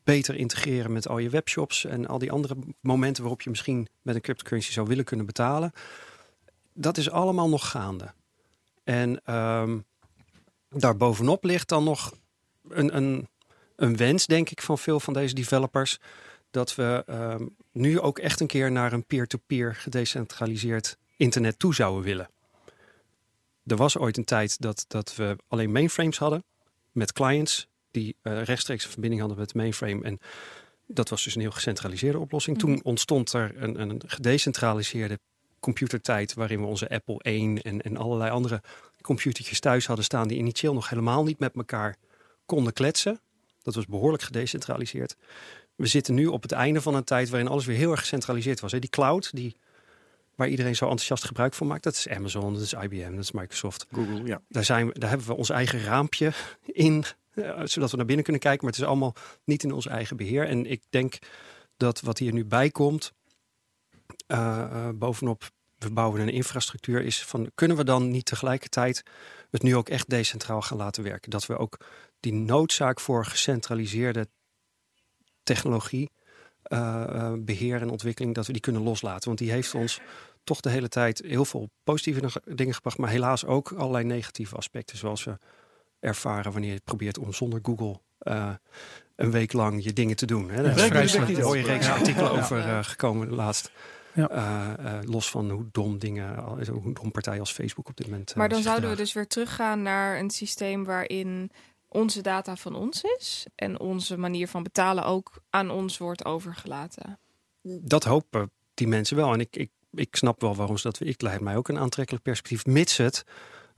beter 0.04 0.34
integreren 0.34 0.92
met 0.92 1.08
al 1.08 1.18
je 1.18 1.28
webshops 1.28 1.84
en 1.84 2.06
al 2.06 2.18
die 2.18 2.32
andere 2.32 2.56
momenten 2.80 3.22
waarop 3.22 3.42
je 3.42 3.50
misschien 3.50 3.88
met 4.02 4.14
een 4.14 4.20
cryptocurrency 4.20 4.72
zou 4.72 4.86
willen 4.86 5.04
kunnen 5.04 5.26
betalen. 5.26 5.72
Dat 6.72 6.96
is 6.96 7.10
allemaal 7.10 7.48
nog 7.48 7.70
gaande. 7.70 8.12
En 8.84 9.20
ehm 9.24 9.78
daarbovenop 10.80 11.44
ligt 11.44 11.68
dan 11.68 11.84
nog 11.84 12.14
een, 12.68 12.96
een, 12.96 13.28
een 13.76 13.96
wens, 13.96 14.26
denk 14.26 14.50
ik, 14.50 14.62
van 14.62 14.78
veel 14.78 15.00
van 15.00 15.12
deze 15.12 15.34
developers. 15.34 15.98
Dat 16.50 16.74
we 16.74 17.02
ehm, 17.06 17.46
nu 17.72 18.00
ook 18.00 18.18
echt 18.18 18.40
een 18.40 18.46
keer 18.46 18.72
naar 18.72 18.92
een 18.92 19.06
peer-to-peer 19.06 19.74
gedecentraliseerd 19.74 20.96
internet 21.16 21.58
toe 21.58 21.74
zouden 21.74 22.02
willen. 22.02 22.28
Er 23.66 23.76
was 23.76 23.98
ooit 23.98 24.16
een 24.16 24.24
tijd 24.24 24.60
dat, 24.60 24.84
dat 24.88 25.16
we 25.16 25.36
alleen 25.48 25.72
mainframes 25.72 26.18
hadden 26.18 26.44
met 26.92 27.12
clients 27.12 27.68
die 27.90 28.16
eh, 28.22 28.42
rechtstreeks 28.42 28.84
een 28.84 28.90
verbinding 28.90 29.20
hadden 29.20 29.38
met 29.38 29.48
het 29.48 29.56
mainframe. 29.56 30.02
En 30.02 30.18
dat 30.86 31.08
was 31.08 31.24
dus 31.24 31.34
een 31.34 31.40
heel 31.40 31.50
gecentraliseerde 31.50 32.18
oplossing. 32.18 32.58
Toen 32.58 32.82
ontstond 32.82 33.32
er 33.32 33.62
een, 33.62 33.80
een 33.80 34.02
gedecentraliseerde 34.06 35.18
computertijd 35.60 36.34
waarin 36.34 36.60
we 36.60 36.66
onze 36.66 36.88
Apple 36.88 37.18
1 37.22 37.62
en, 37.62 37.80
en 37.80 37.96
allerlei 37.96 38.30
andere 38.30 38.62
computertjes 39.00 39.60
thuis 39.60 39.86
hadden 39.86 40.04
staan 40.04 40.28
die 40.28 40.38
initieel 40.38 40.74
nog 40.74 40.88
helemaal 40.88 41.24
niet 41.24 41.38
met 41.38 41.54
elkaar 41.54 41.96
konden 42.46 42.72
kletsen. 42.72 43.20
Dat 43.62 43.74
was 43.74 43.86
behoorlijk 43.86 44.22
gedecentraliseerd. 44.22 45.16
We 45.74 45.86
zitten 45.86 46.14
nu 46.14 46.26
op 46.26 46.42
het 46.42 46.52
einde 46.52 46.80
van 46.80 46.94
een 46.94 47.04
tijd 47.04 47.28
waarin 47.28 47.48
alles 47.48 47.64
weer 47.64 47.76
heel 47.76 47.90
erg 47.90 48.00
gecentraliseerd 48.00 48.60
was. 48.60 48.72
Hè. 48.72 48.78
Die 48.78 48.90
cloud, 48.90 49.30
die, 49.36 49.56
waar 50.36 50.48
iedereen 50.48 50.76
zo 50.76 50.84
enthousiast 50.84 51.24
gebruik 51.24 51.54
van 51.54 51.66
maakt, 51.66 51.82
dat 51.82 51.94
is 51.94 52.08
Amazon, 52.08 52.52
dat 52.52 52.62
is 52.62 52.72
IBM, 52.72 53.10
dat 53.10 53.24
is 53.24 53.32
Microsoft. 53.32 53.86
Google, 53.92 54.26
ja. 54.26 54.42
Daar, 54.48 54.64
zijn 54.64 54.90
daar 54.92 55.08
hebben 55.08 55.26
we 55.26 55.36
ons 55.36 55.50
eigen 55.50 55.82
raampje 55.82 56.32
in, 56.66 57.04
eh, 57.34 57.60
zodat 57.64 57.90
we 57.90 57.96
naar 57.96 58.06
binnen 58.06 58.24
kunnen 58.24 58.42
kijken. 58.42 58.64
Maar 58.64 58.72
het 58.72 58.82
is 58.82 58.88
allemaal 58.88 59.14
niet 59.44 59.62
in 59.62 59.72
ons 59.72 59.86
eigen 59.86 60.16
beheer. 60.16 60.48
En 60.48 60.66
ik 60.66 60.82
denk 60.90 61.18
dat 61.76 62.00
wat 62.00 62.18
hier 62.18 62.32
nu 62.32 62.44
bij 62.44 62.70
komt, 62.70 63.12
eh, 64.26 64.88
bovenop 64.94 65.52
we 65.78 65.90
bouwen 65.90 66.20
een 66.20 66.28
infrastructuur, 66.28 67.02
is 67.02 67.24
van 67.24 67.50
kunnen 67.54 67.76
we 67.76 67.84
dan 67.84 68.10
niet 68.10 68.24
tegelijkertijd 68.24 69.02
het 69.50 69.62
nu 69.62 69.76
ook 69.76 69.88
echt 69.88 70.10
decentraal 70.10 70.62
gaan 70.62 70.76
laten 70.76 71.02
werken? 71.02 71.30
Dat 71.30 71.46
we 71.46 71.56
ook 71.56 71.80
die 72.20 72.32
noodzaak 72.32 73.00
voor 73.00 73.24
gecentraliseerde 73.24 74.28
technologie, 75.42 76.10
eh, 76.64 77.02
eh, 77.08 77.32
beheer 77.38 77.80
en 77.80 77.90
ontwikkeling, 77.90 78.34
dat 78.34 78.46
we 78.46 78.52
die 78.52 78.60
kunnen 78.60 78.82
loslaten. 78.82 79.26
Want 79.26 79.38
die 79.38 79.50
heeft 79.50 79.74
ons 79.74 80.00
toch 80.44 80.60
de 80.60 80.70
hele 80.70 80.88
tijd 80.88 81.22
heel 81.26 81.44
veel 81.44 81.70
positieve 81.84 82.40
dingen 82.44 82.74
gebracht, 82.74 82.98
maar 82.98 83.10
helaas 83.10 83.44
ook 83.46 83.72
allerlei 83.72 84.04
negatieve 84.04 84.56
aspecten, 84.56 84.98
zoals 84.98 85.24
we 85.24 85.38
ervaren 86.00 86.52
wanneer 86.52 86.72
je 86.72 86.80
probeert 86.84 87.18
om 87.18 87.32
zonder 87.32 87.58
Google 87.62 88.00
eh, 88.18 88.50
een 89.16 89.30
week 89.30 89.52
lang 89.52 89.84
je 89.84 89.92
dingen 89.92 90.16
te 90.16 90.26
doen. 90.26 90.50
Hè. 90.50 90.62
Daar 90.62 91.02
is 91.02 91.12
Ja, 91.12 91.28
een 91.28 91.40
mooie 91.40 91.62
reeks 91.62 91.88
artikelen 91.88 92.32
Ja. 92.32 92.38
over 92.40 92.58
eh, 92.58 92.84
gekomen 92.84 93.30
laatst. 93.34 93.70
Ja. 94.14 94.28
Eh, 94.28 94.96
eh, 94.98 95.02
los 95.04 95.30
van 95.30 95.50
hoe 95.50 95.64
dom 95.72 95.98
dingen, 95.98 96.38
hoe 96.70 96.92
dom 96.92 97.10
partijen 97.10 97.40
als 97.40 97.52
Facebook 97.52 97.88
op 97.88 97.96
dit 97.96 98.06
moment. 98.06 98.34
Maar 98.34 98.48
dan 98.48 98.62
zouden 98.62 98.90
we 98.90 98.96
dus 98.96 99.12
weer 99.12 99.26
teruggaan 99.26 99.82
naar 99.82 100.18
een 100.18 100.30
systeem 100.30 100.84
waarin 100.84 101.50
onze 101.94 102.22
data 102.22 102.56
van 102.56 102.74
ons 102.74 103.02
is 103.18 103.46
en 103.54 103.80
onze 103.80 104.16
manier 104.16 104.48
van 104.48 104.62
betalen 104.62 105.04
ook 105.04 105.42
aan 105.50 105.70
ons 105.70 105.98
wordt 105.98 106.24
overgelaten. 106.24 107.18
Dat 107.62 108.04
hopen 108.04 108.50
die 108.74 108.88
mensen 108.88 109.16
wel. 109.16 109.32
En 109.32 109.40
ik, 109.40 109.56
ik, 109.56 109.70
ik 109.90 110.16
snap 110.16 110.40
wel 110.40 110.54
waarom 110.54 110.76
ze 110.76 110.82
dat. 110.82 111.00
Ik 111.00 111.22
lijkt 111.22 111.42
mij 111.42 111.56
ook 111.56 111.68
een 111.68 111.78
aantrekkelijk 111.78 112.24
perspectief, 112.24 112.66
mits 112.66 112.96
het 112.96 113.24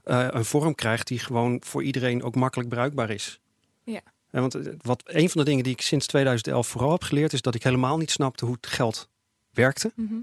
eh, 0.07 0.27
een 0.29 0.45
vorm 0.45 0.75
krijgt 0.75 1.07
die 1.07 1.19
gewoon 1.19 1.61
voor 1.65 1.83
iedereen 1.83 2.23
ook 2.23 2.35
makkelijk 2.35 2.69
bruikbaar 2.69 3.09
is. 3.09 3.39
Ja. 3.83 4.01
En 4.29 4.41
want 4.41 4.55
eh, 4.55 4.73
wat 4.77 5.03
een 5.05 5.29
van 5.29 5.41
de 5.41 5.47
dingen 5.47 5.63
die 5.63 5.73
ik 5.73 5.81
sinds 5.81 6.07
2011 6.07 6.67
vooral 6.67 6.91
heb 6.91 7.03
geleerd, 7.03 7.33
is 7.33 7.41
dat 7.41 7.55
ik 7.55 7.63
helemaal 7.63 7.97
niet 7.97 8.11
snapte 8.11 8.45
hoe 8.45 8.55
het 8.55 8.67
geld 8.67 9.09
werkte. 9.51 9.91
Mhm. 9.95 10.21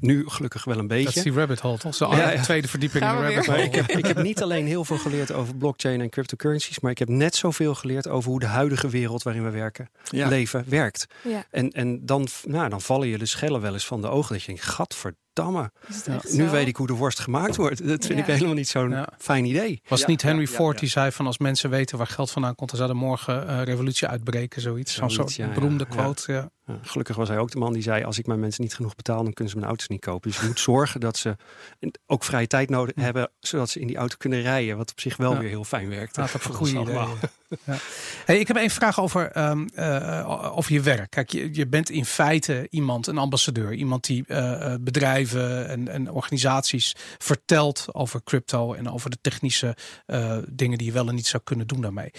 Nu 0.00 0.28
gelukkig 0.28 0.64
wel 0.64 0.78
een 0.78 0.86
Dat 0.86 0.98
is 0.98 1.04
beetje. 1.04 1.22
die 1.22 1.32
rabbit 1.32 1.60
hole, 1.60 1.78
toch? 1.78 1.94
Zo, 1.94 2.10
Ja, 2.16 2.30
ja. 2.30 2.42
tweede 2.42 2.68
verdieping 2.68 3.04
in 3.04 3.10
de 3.16 3.22
rabbit 3.22 3.46
hole. 3.46 3.62
ik 3.62 3.74
heb, 3.74 3.88
ik 3.90 4.06
heb 4.06 4.22
niet 4.22 4.42
alleen 4.42 4.66
heel 4.66 4.84
veel 4.84 4.98
geleerd 4.98 5.32
over 5.32 5.56
blockchain 5.56 6.00
en 6.00 6.10
cryptocurrencies, 6.10 6.80
maar 6.80 6.90
ik 6.90 6.98
heb 6.98 7.08
net 7.08 7.34
zoveel 7.34 7.74
geleerd 7.74 8.08
over 8.08 8.30
hoe 8.30 8.40
de 8.40 8.46
huidige 8.46 8.88
wereld 8.88 9.22
waarin 9.22 9.44
we 9.44 9.50
werken, 9.50 9.90
Ja. 10.10 10.28
leven, 10.28 10.64
werkt. 10.68 11.06
Ja. 11.22 11.44
En, 11.50 11.70
en 11.70 12.06
dan, 12.06 12.28
nou, 12.44 12.68
dan 12.68 12.80
vallen 12.80 13.08
je 13.08 13.18
de 13.18 13.26
schellen 13.26 13.60
wel 13.60 13.72
eens 13.72 13.86
van 13.86 14.00
de 14.00 14.08
ogen. 14.08 14.32
Dat 14.32 14.40
je 14.40 14.46
denkt, 14.46 14.62
Gadverdamme. 14.62 15.18
Nu 15.34 16.44
zo? 16.44 16.50
weet 16.50 16.66
ik 16.66 16.76
hoe 16.76 16.86
de 16.86 16.92
worst 16.92 17.18
gemaakt 17.18 17.56
wordt. 17.56 17.88
Dat 17.88 18.06
vind 18.06 18.18
ik 18.18 18.24
helemaal 18.24 18.54
niet 18.54 18.68
zo'n 18.68 18.90
Ja. 18.90 19.08
fijn 19.18 19.44
idee. 19.44 19.80
Was 19.88 19.98
het 20.00 20.08
niet 20.08 20.22
Henry 20.22 20.46
Ford 20.46 20.74
ja. 20.74 20.80
die 20.80 20.88
zei 20.88 21.12
van 21.12 21.26
als 21.26 21.38
mensen 21.38 21.70
weten 21.70 21.98
waar 21.98 22.06
geld 22.06 22.30
vandaan 22.30 22.54
komt, 22.54 22.70
dan 22.70 22.78
zou 22.78 22.90
er 22.90 22.96
morgen 22.96 23.48
eh, 23.48 23.62
revolutie 23.62 24.08
uitbreken, 24.08 24.60
zoiets. 24.62 24.94
Zo'n 24.94 25.10
soort 25.10 25.34
ja, 25.34 25.48
beroemde 25.48 25.86
ja. 25.88 25.94
quote. 25.96 26.32
Ja. 26.32 26.50
Ja, 26.66 26.78
gelukkig 26.82 27.16
was 27.16 27.28
hij 27.28 27.38
ook 27.38 27.50
de 27.50 27.58
man 27.58 27.72
die 27.72 27.82
zei: 27.82 28.04
Als 28.04 28.18
ik 28.18 28.26
mijn 28.26 28.40
mensen 28.40 28.62
niet 28.62 28.74
genoeg 28.74 28.94
betaal, 28.94 29.22
dan 29.22 29.32
kunnen 29.32 29.52
ze 29.52 29.58
mijn 29.58 29.68
auto's 29.68 29.88
niet 29.88 30.00
kopen. 30.00 30.30
Dus 30.30 30.40
je 30.40 30.46
moet 30.46 30.60
zorgen 30.60 31.00
dat 31.00 31.16
ze 31.16 31.36
ook 32.06 32.24
vrije 32.24 32.46
tijd 32.46 32.70
nodig 32.70 32.94
hebben, 32.94 33.30
zodat 33.40 33.70
ze 33.70 33.80
in 33.80 33.86
die 33.86 33.96
auto 33.96 34.14
kunnen 34.18 34.42
rijden. 34.42 34.76
Wat 34.76 34.90
op 34.90 35.00
zich 35.00 35.16
wel 35.16 35.32
Ja. 35.32 35.38
weer 35.38 35.48
heel 35.48 35.64
fijn 35.64 35.88
werkt. 35.88 36.14
Dat 36.14 36.24
is 36.28 36.34
een 36.34 36.40
Voor 36.40 36.50
ons 36.50 36.58
goede 36.70 36.82
idee. 36.82 36.96
allemaal. 36.96 37.16
Ja. 37.64 37.76
Hey, 38.24 38.38
ik 38.38 38.48
heb 38.48 38.56
één 38.56 38.70
vraag 38.70 39.00
over, 39.00 39.30
ehm, 39.30 39.66
eh, 39.74 40.56
over 40.56 40.72
je 40.72 40.80
werk. 40.80 41.10
Kijk, 41.10 41.30
je, 41.30 41.48
je 41.54 41.66
bent 41.66 41.90
in 41.90 42.04
feite 42.04 42.66
iemand, 42.70 43.06
een 43.06 43.18
ambassadeur. 43.18 43.72
Iemand 43.72 44.04
die 44.06 44.24
eh, 44.26 44.72
eh, 44.72 44.80
en, 45.28 46.10
organisaties 46.10 46.96
vertelt 47.18 47.86
over 47.92 48.22
crypto 48.24 48.74
en 48.74 48.90
over 48.90 49.10
de 49.10 49.18
technische 49.20 49.76
eh, 50.06 50.38
dingen 50.48 50.78
die 50.78 50.86
je 50.86 50.92
wel 50.92 51.08
en 51.08 51.14
niet 51.14 51.26
zou 51.26 51.42
kunnen 51.42 51.66
doen 51.66 51.80
daarmee. 51.80 52.10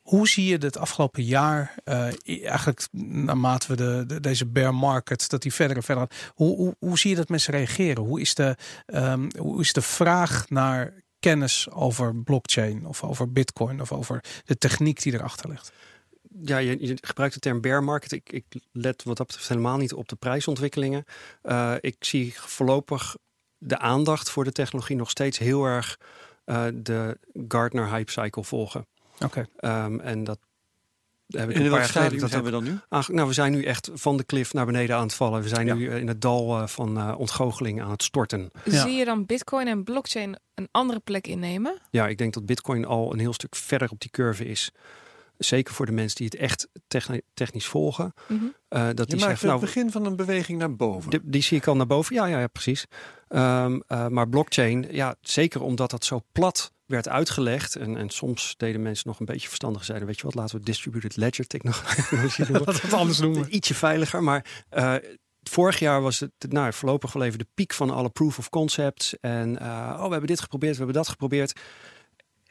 Hoe 0.00 0.28
zie 0.28 0.44
je 0.46 0.56
het 0.58 0.78
afgelopen 0.78 1.22
jaar, 1.24 1.74
eh, 1.84 2.44
eigenlijk 2.44 2.86
naarmate 2.92 3.66
we 3.68 3.76
de, 3.76 4.04
de- 4.06 4.20
deze 4.20 4.46
bear 4.46 4.74
market, 4.74 5.28
dat 5.28 5.42
die 5.42 5.54
verder 5.54 5.76
en 5.76 5.82
verder 5.82 6.10
hoe, 6.34 6.56
hoe, 6.56 6.76
hoe 6.78 6.98
zie 6.98 7.10
je 7.10 7.16
dat 7.16 7.28
mensen 7.28 7.52
reageren? 7.52 8.02
Hoe 8.02 8.20
is 8.20 8.34
de, 8.34 8.56
ehm, 8.86 9.28
hoe 9.38 9.60
is 9.60 9.72
de 9.72 9.82
vraag 9.82 10.48
naar 10.48 10.94
kennis 11.20 11.70
over 11.70 12.16
blockchain 12.16 12.86
of 12.86 13.02
over 13.02 13.32
bitcoin 13.32 13.80
of 13.80 13.92
over 13.92 14.24
de 14.44 14.58
techniek 14.58 15.02
die 15.02 15.12
erachter 15.12 15.48
ligt? 15.50 15.72
Ja, 16.44 16.58
je, 16.58 16.86
je 16.86 16.96
gebruikt 17.00 17.34
de 17.34 17.40
term 17.40 17.60
bear 17.60 17.84
market. 17.84 18.12
Ik, 18.12 18.32
ik 18.32 18.44
let 18.72 19.02
wat 19.02 19.16
dat 19.16 19.26
betreft 19.26 19.48
helemaal 19.48 19.76
niet 19.76 19.92
op 19.92 20.08
de 20.08 20.16
prijsontwikkelingen. 20.16 21.04
Eh, 21.42 21.74
ik 21.80 21.96
zie 21.98 22.32
voorlopig 22.36 23.16
de 23.58 23.78
aandacht 23.78 24.30
voor 24.30 24.44
de 24.44 24.52
technologie 24.52 24.96
nog 24.96 25.10
steeds 25.10 25.38
heel 25.38 25.64
erg 25.64 25.98
eh, 26.44 26.64
de 26.74 27.18
Gartner 27.48 27.88
hype 27.90 28.10
cycle 28.10 28.44
volgen. 28.44 28.86
Oké. 29.24 29.46
Ehm, 29.56 30.00
en 30.00 30.24
dat 30.24 30.38
heb 31.26 31.48
ik 31.50 31.54
En 31.54 31.60
een 31.60 31.64
in 31.64 31.70
paar 31.70 31.78
jaar 31.80 31.88
geleden 31.88 32.18
dat 32.18 32.34
ook 32.34 32.44
we 32.44 32.50
dan 32.50 32.64
nu? 32.64 32.78
aange- 32.88 33.12
Nou, 33.12 33.28
we 33.28 33.34
zijn 33.34 33.52
nu 33.52 33.64
echt 33.64 33.90
van 33.94 34.16
de 34.16 34.24
klif 34.24 34.52
naar 34.52 34.66
beneden 34.66 34.96
aan 34.96 35.02
het 35.02 35.14
vallen. 35.14 35.42
We 35.42 35.48
zijn 35.48 35.66
Ja. 35.66 35.74
nu 35.74 35.88
eh, 35.90 35.96
in 35.98 36.08
het 36.08 36.20
dal 36.20 36.68
van 36.68 36.98
eh, 36.98 37.14
ontgoocheling 37.18 37.82
aan 37.82 37.90
het 37.90 38.02
storten. 38.02 38.50
Ja. 38.64 38.82
Zie 38.82 38.92
je 38.96 39.04
dan 39.04 39.26
bitcoin 39.26 39.66
en 39.68 39.84
blockchain 39.84 40.36
een 40.54 40.68
andere 40.70 41.00
plek 41.00 41.26
innemen? 41.26 41.78
Ja, 41.90 42.08
ik 42.08 42.18
denk 42.18 42.34
dat 42.34 42.46
Bitcoin 42.46 42.84
al 42.84 43.12
een 43.12 43.18
heel 43.18 43.32
stuk 43.32 43.54
verder 43.56 43.90
op 43.90 44.00
die 44.00 44.10
curve 44.10 44.44
is. 44.44 44.70
Zeker 45.38 45.74
voor 45.74 45.86
de 45.86 45.92
mensen 45.92 46.16
die 46.16 46.26
het 46.26 46.34
echt 46.36 46.68
techni- 46.88 47.20
technisch 47.34 47.66
volgen. 47.66 48.12
Mhm. 48.28 48.44
eh, 48.68 48.86
dat 48.86 48.98
Je 48.98 49.04
die 49.04 49.18
zeggen, 49.18 49.28
het 49.30 49.42
nou, 49.42 49.60
begin 49.60 49.90
van 49.90 50.04
een 50.06 50.16
beweging 50.16 50.58
naar 50.58 50.76
boven. 50.76 51.10
Die, 51.10 51.20
die 51.22 51.42
zie 51.42 51.56
ik 51.56 51.66
al 51.66 51.76
naar 51.76 51.86
boven. 51.86 52.14
Ja, 52.14 52.26
ja, 52.26 52.38
ja 52.38 52.46
precies. 52.46 52.86
Ehm, 53.28 53.80
eh, 53.86 54.06
maar 54.06 54.28
blockchain, 54.28 54.86
ja, 54.90 55.16
zeker 55.20 55.62
omdat 55.62 55.90
dat 55.90 56.04
zo 56.04 56.20
plat 56.32 56.72
werd 56.86 57.08
uitgelegd. 57.08 57.76
En, 57.76 57.96
en 57.96 58.10
soms 58.10 58.54
deden 58.56 58.82
mensen 58.82 59.08
nog 59.08 59.20
een 59.20 59.26
beetje 59.26 59.46
verstandig 59.48 59.84
zeiden, 59.84 60.06
weet 60.06 60.16
je 60.16 60.22
wat, 60.24 60.34
laten 60.34 60.56
we 60.58 60.64
distributed 60.64 61.16
ledger 61.16 61.46
technologie 61.46 62.04
doen. 62.46 62.52
Laten 62.58 62.74
we 62.74 62.80
het 62.80 62.92
anders 62.92 63.18
noemen. 63.18 63.54
Ietsje 63.54 63.74
veiliger, 63.74 64.22
maar 64.22 64.64
eh, 64.68 64.94
vorig 65.42 65.78
jaar 65.78 66.00
was 66.02 66.20
het 66.20 66.32
nou, 66.48 66.72
voorlopig 66.72 67.12
wel 67.12 67.22
even 67.22 67.38
de 67.38 67.46
piek 67.54 67.72
van 67.72 67.90
alle 67.90 68.10
proof 68.10 68.38
of 68.38 68.48
concepts. 68.48 69.18
En 69.20 69.58
eh, 69.58 69.66
oh, 69.96 70.04
we 70.04 70.10
hebben 70.10 70.26
dit 70.26 70.40
geprobeerd, 70.40 70.72
we 70.72 70.78
hebben 70.78 70.96
dat 70.96 71.08
geprobeerd. 71.08 71.60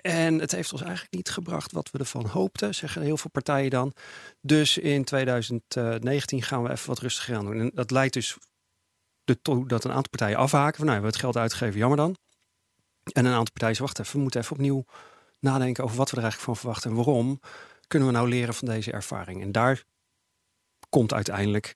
En 0.05 0.39
het 0.39 0.51
heeft 0.51 0.71
ons 0.71 0.81
eigenlijk 0.81 1.13
niet 1.13 1.29
gebracht 1.29 1.71
wat 1.71 1.91
we 1.91 1.97
ervan 1.97 2.25
hoopten, 2.25 2.75
zeggen 2.75 3.01
heel 3.01 3.17
veel 3.17 3.29
partijen 3.29 3.69
dan. 3.69 3.93
Dus 4.41 4.77
in 4.77 5.03
2019 5.03 6.41
gaan 6.41 6.63
we 6.63 6.71
even 6.71 6.87
wat 6.87 6.99
rustiger 6.99 7.35
aan 7.35 7.45
doen. 7.45 7.59
En 7.59 7.71
dat 7.73 7.91
leidt 7.91 8.13
dus 8.13 8.37
ertoe 9.23 9.67
dat 9.67 9.83
een 9.83 9.91
aantal 9.91 10.09
partijen 10.09 10.37
afhaken. 10.37 10.77
Van, 10.77 10.85
nou, 10.85 10.99
we 10.99 11.05
het 11.05 11.15
geld 11.15 11.37
uitgegeven, 11.37 11.79
jammer 11.79 11.97
dan. 11.97 12.17
En 13.11 13.25
een 13.25 13.31
aantal 13.31 13.53
partijen 13.53 13.81
wacht 13.81 13.99
even, 13.99 14.15
we 14.15 14.21
moeten 14.21 14.41
even 14.41 14.55
opnieuw 14.55 14.85
nadenken 15.39 15.83
over 15.83 15.97
wat 15.97 16.09
we 16.09 16.15
er 16.15 16.23
eigenlijk 16.23 16.51
van 16.51 16.61
verwachten. 16.61 16.89
En 16.89 16.95
waarom 16.95 17.39
kunnen 17.87 18.07
we 18.07 18.13
nou 18.13 18.29
leren 18.29 18.53
van 18.53 18.67
deze 18.67 18.91
ervaring? 18.91 19.41
En 19.41 19.51
daar 19.51 19.83
komt 20.89 21.13
uiteindelijk 21.13 21.75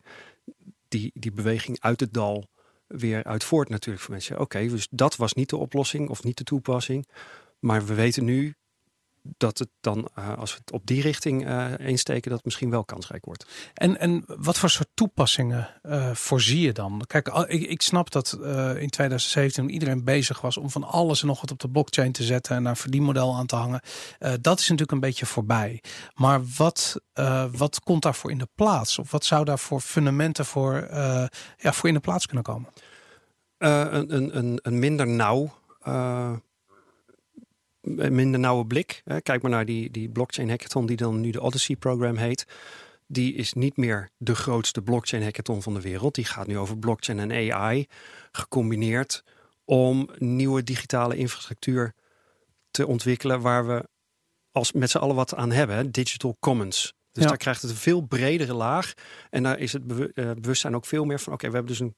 die, 0.88 1.12
die 1.14 1.32
beweging 1.32 1.80
uit 1.80 2.00
het 2.00 2.14
dal 2.14 2.50
weer 2.88 3.24
uit 3.24 3.44
voort 3.44 3.70
natuurlijk 3.70 4.04
voor 4.04 4.14
mensen. 4.14 4.40
Oké, 4.40 4.68
dus 4.68 4.88
dat 4.92 5.16
was 5.16 5.34
niet 5.34 5.50
de 5.50 5.58
oplossing 5.58 6.10
of 6.10 6.24
niet 6.24 6.38
de 6.38 6.44
toepassing. 6.44 7.08
Maar 7.60 7.86
we 7.86 7.94
weten 7.94 8.26
nu 8.26 8.54
dat 9.38 9.58
het 9.58 9.70
dan, 9.82 10.10
eh, 10.16 10.38
als 10.38 10.52
we 10.52 10.60
het 10.66 10.74
op 10.74 10.86
die 10.86 11.02
richting 11.02 11.48
eh 11.48 11.72
insteken, 11.78 12.30
dat 12.30 12.38
het 12.38 12.46
misschien 12.46 12.70
wel 12.70 12.86
kansrijk 12.86 13.26
wordt. 13.26 13.46
En, 13.74 14.00
en 14.00 14.24
wat 14.26 14.58
voor 14.58 14.70
soort 14.70 14.90
toepassingen 14.94 15.70
eh, 15.82 16.14
voorzie 16.14 16.62
je 16.62 16.72
dan? 16.72 17.04
Kijk, 17.08 17.28
ik, 17.28 17.62
ik 17.62 17.82
snap 17.82 18.12
dat 18.12 18.34
in 18.78 18.90
2017 18.90 19.70
iedereen 19.70 20.04
bezig 20.04 20.42
was 20.42 20.58
om 20.58 20.70
van 20.70 20.84
alles 20.84 21.22
en 21.22 21.28
nog 21.28 21.42
wat 21.42 21.52
op 21.52 21.60
de 21.60 21.70
blockchain 21.70 22.12
te 22.12 22.24
zetten 22.24 22.56
en 22.56 22.62
daar 22.64 22.72
een 22.72 22.78
verdienmodel 22.78 23.36
aan 23.36 23.46
te 23.46 23.56
hangen. 23.56 23.82
Dat 24.20 24.60
is 24.60 24.64
natuurlijk 24.64 24.92
een 24.92 25.00
beetje 25.00 25.26
voorbij. 25.26 25.84
Maar 26.14 26.42
wat, 26.58 27.02
wat 27.52 27.80
komt 27.80 28.02
daarvoor 28.02 28.32
in 28.32 28.38
de 28.38 28.48
plaats? 28.56 29.00
Of 29.00 29.12
wat 29.12 29.26
zou 29.26 29.46
daar 29.46 29.60
voor 29.60 29.82
fundamenten 29.82 30.46
voor, 30.46 30.88
ja, 31.58 31.74
voor 31.74 31.88
in 31.88 31.96
de 31.96 32.00
plaats 32.00 32.26
kunnen 32.26 32.44
komen? 32.44 32.70
Een, 33.58 34.16
een, 34.16 34.38
een, 34.38 34.60
een 34.62 34.80
minder 34.80 35.08
nauw. 35.08 35.54
Een 37.82 38.16
minder 38.16 38.40
nauwe 38.40 38.66
blik. 38.66 39.02
Hè. 39.06 39.22
Kijk 39.22 39.42
maar 39.42 39.52
naar 39.52 39.66
die, 39.66 39.92
die 39.92 40.10
blockchain 40.10 40.50
hackathon 40.50 40.86
die 40.86 40.98
dan 40.98 41.20
nu 41.22 41.32
de 41.32 41.42
Odyssey 41.42 41.76
program 41.76 42.16
heet. 42.16 42.46
Die 43.08 43.34
is 43.34 43.54
niet 43.54 43.78
meer 43.78 44.10
de 44.18 44.36
grootste 44.36 44.82
blockchain 44.82 45.24
hackathon 45.24 45.62
van 45.62 45.74
de 45.74 45.82
wereld. 45.82 46.16
Die 46.16 46.26
gaat 46.26 46.48
nu 46.48 46.58
over 46.58 46.78
blockchain 46.78 47.20
en 47.32 47.52
AI 47.54 47.88
gecombineerd 48.32 49.24
om 49.66 50.10
nieuwe 50.18 50.64
digitale 50.64 51.16
infrastructuur 51.16 51.94
te 52.72 52.88
ontwikkelen 52.88 53.42
waar 53.42 53.68
we 53.68 53.88
als 54.52 54.72
met 54.72 54.90
z'n 54.90 54.98
allen 54.98 55.16
wat 55.16 55.36
aan 55.36 55.52
hebben. 55.52 55.92
Digital 55.92 56.38
commons. 56.40 56.94
Dus 57.12 57.24
Ja. 57.24 57.30
daar 57.30 57.38
krijgt 57.38 57.62
het 57.62 57.72
een 57.72 57.78
veel 57.78 58.02
bredere 58.02 58.54
laag. 58.54 58.94
En 59.30 59.44
daar 59.44 59.60
is 59.60 59.74
het 59.74 59.84
eh, 59.88 60.32
bewustzijn 60.32 60.76
ook 60.76 60.86
veel 60.86 61.06
meer 61.06 61.20
van. 61.20 61.34
Oké, 61.34 61.48
we 61.48 61.54
hebben 61.54 61.72
dus 61.72 61.80
een 61.82 61.96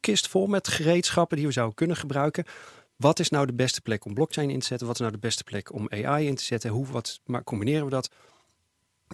kist 0.00 0.28
vol 0.28 0.46
met 0.46 0.68
gereedschappen 0.68 1.36
die 1.36 1.46
we 1.46 1.52
zouden 1.52 1.74
kunnen 1.76 1.96
gebruiken. 1.96 2.44
Wat 3.00 3.18
is 3.18 3.30
nou 3.30 3.46
de 3.46 3.52
beste 3.52 3.80
plek 3.80 4.04
om 4.04 4.14
blockchain 4.14 4.50
in 4.50 4.58
te 4.58 4.66
zetten? 4.66 4.86
Wat 4.86 4.96
is 4.96 5.00
nou 5.00 5.12
de 5.12 5.20
beste 5.20 5.44
plek 5.44 5.72
om 5.72 5.86
AI 5.90 6.26
in 6.26 6.34
te 6.34 6.44
zetten? 6.44 6.70
Hoe 6.70 6.86
wat, 6.86 7.20
maar 7.24 7.44
combineren 7.44 7.84
we 7.84 7.90
dat? 7.90 8.10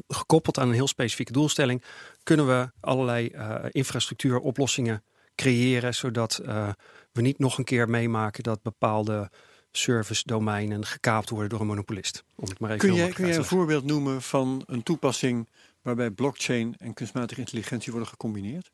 Gekoppeld 0.08 0.58
aan 0.58 0.68
een 0.68 0.74
heel 0.74 0.88
specifieke 0.88 1.32
doelstelling, 1.32 1.82
kunnen 2.22 2.46
we 2.46 2.70
allerlei 2.80 3.28
eh, 3.28 3.64
infrastructuuroplossingen 3.70 5.04
creëren, 5.34 5.94
zodat 5.94 6.38
eh, 6.38 6.68
we 7.12 7.20
niet 7.20 7.38
nog 7.38 7.58
een 7.58 7.64
keer 7.64 7.88
meemaken 7.88 8.42
dat 8.42 8.62
bepaalde 8.62 9.30
service 9.72 10.22
domeinen 10.24 10.86
gekaapt 10.86 11.30
worden 11.30 11.48
door 11.48 11.60
een 11.60 11.66
monopolist. 11.66 12.24
Om 12.36 12.48
het 12.48 12.58
maar 12.58 12.70
even 12.70 12.88
Kun 12.88 12.94
jij, 12.94 13.08
kun 13.08 13.26
jij 13.26 13.36
een 13.36 13.44
voorbeeld 13.44 13.84
noemen 13.84 14.22
van 14.22 14.62
een 14.66 14.82
toepassing 14.82 15.48
waarbij 15.82 16.10
blockchain 16.10 16.74
en 16.78 16.94
kunstmatige 16.94 17.40
intelligentie 17.40 17.92
worden 17.92 18.10
gecombineerd? 18.10 18.70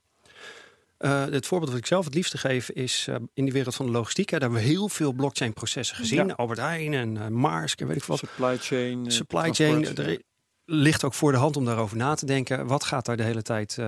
Eh, 1.02 1.24
het 1.24 1.46
voorbeeld 1.46 1.70
wat 1.70 1.80
ik 1.80 1.86
zelf 1.86 2.04
het 2.04 2.14
liefste 2.14 2.38
geef 2.38 2.70
is 2.70 3.06
eh, 3.08 3.14
in 3.14 3.44
die 3.44 3.52
wereld 3.52 3.74
van 3.74 3.86
de 3.86 3.92
logistiek. 3.92 4.30
Hè, 4.30 4.38
daar 4.38 4.48
hebben 4.50 4.66
we 4.66 4.74
heel 4.74 4.88
veel 4.88 5.12
blockchain 5.12 5.52
processen 5.52 5.96
gezien. 5.96 6.26
Ja. 6.26 6.34
Albert 6.34 6.58
Heijn 6.58 6.94
en 6.94 7.16
eh 7.16 7.28
Maersk 7.28 7.80
en 7.80 7.86
weet 7.86 7.96
ik 7.96 8.04
wat. 8.04 8.18
Supply 8.18 8.58
chain. 8.58 9.10
Supply 9.10 9.52
chain, 9.52 9.96
er 9.96 10.22
ligt 10.64 11.04
ook 11.04 11.14
voor 11.14 11.32
de 11.32 11.38
hand 11.38 11.56
om 11.56 11.64
daarover 11.64 11.96
na 11.96 12.14
te 12.14 12.26
denken. 12.26 12.66
Wat 12.66 12.84
gaat 12.84 13.04
daar 13.04 13.16
de 13.16 13.22
hele 13.22 13.42
tijd 13.42 13.78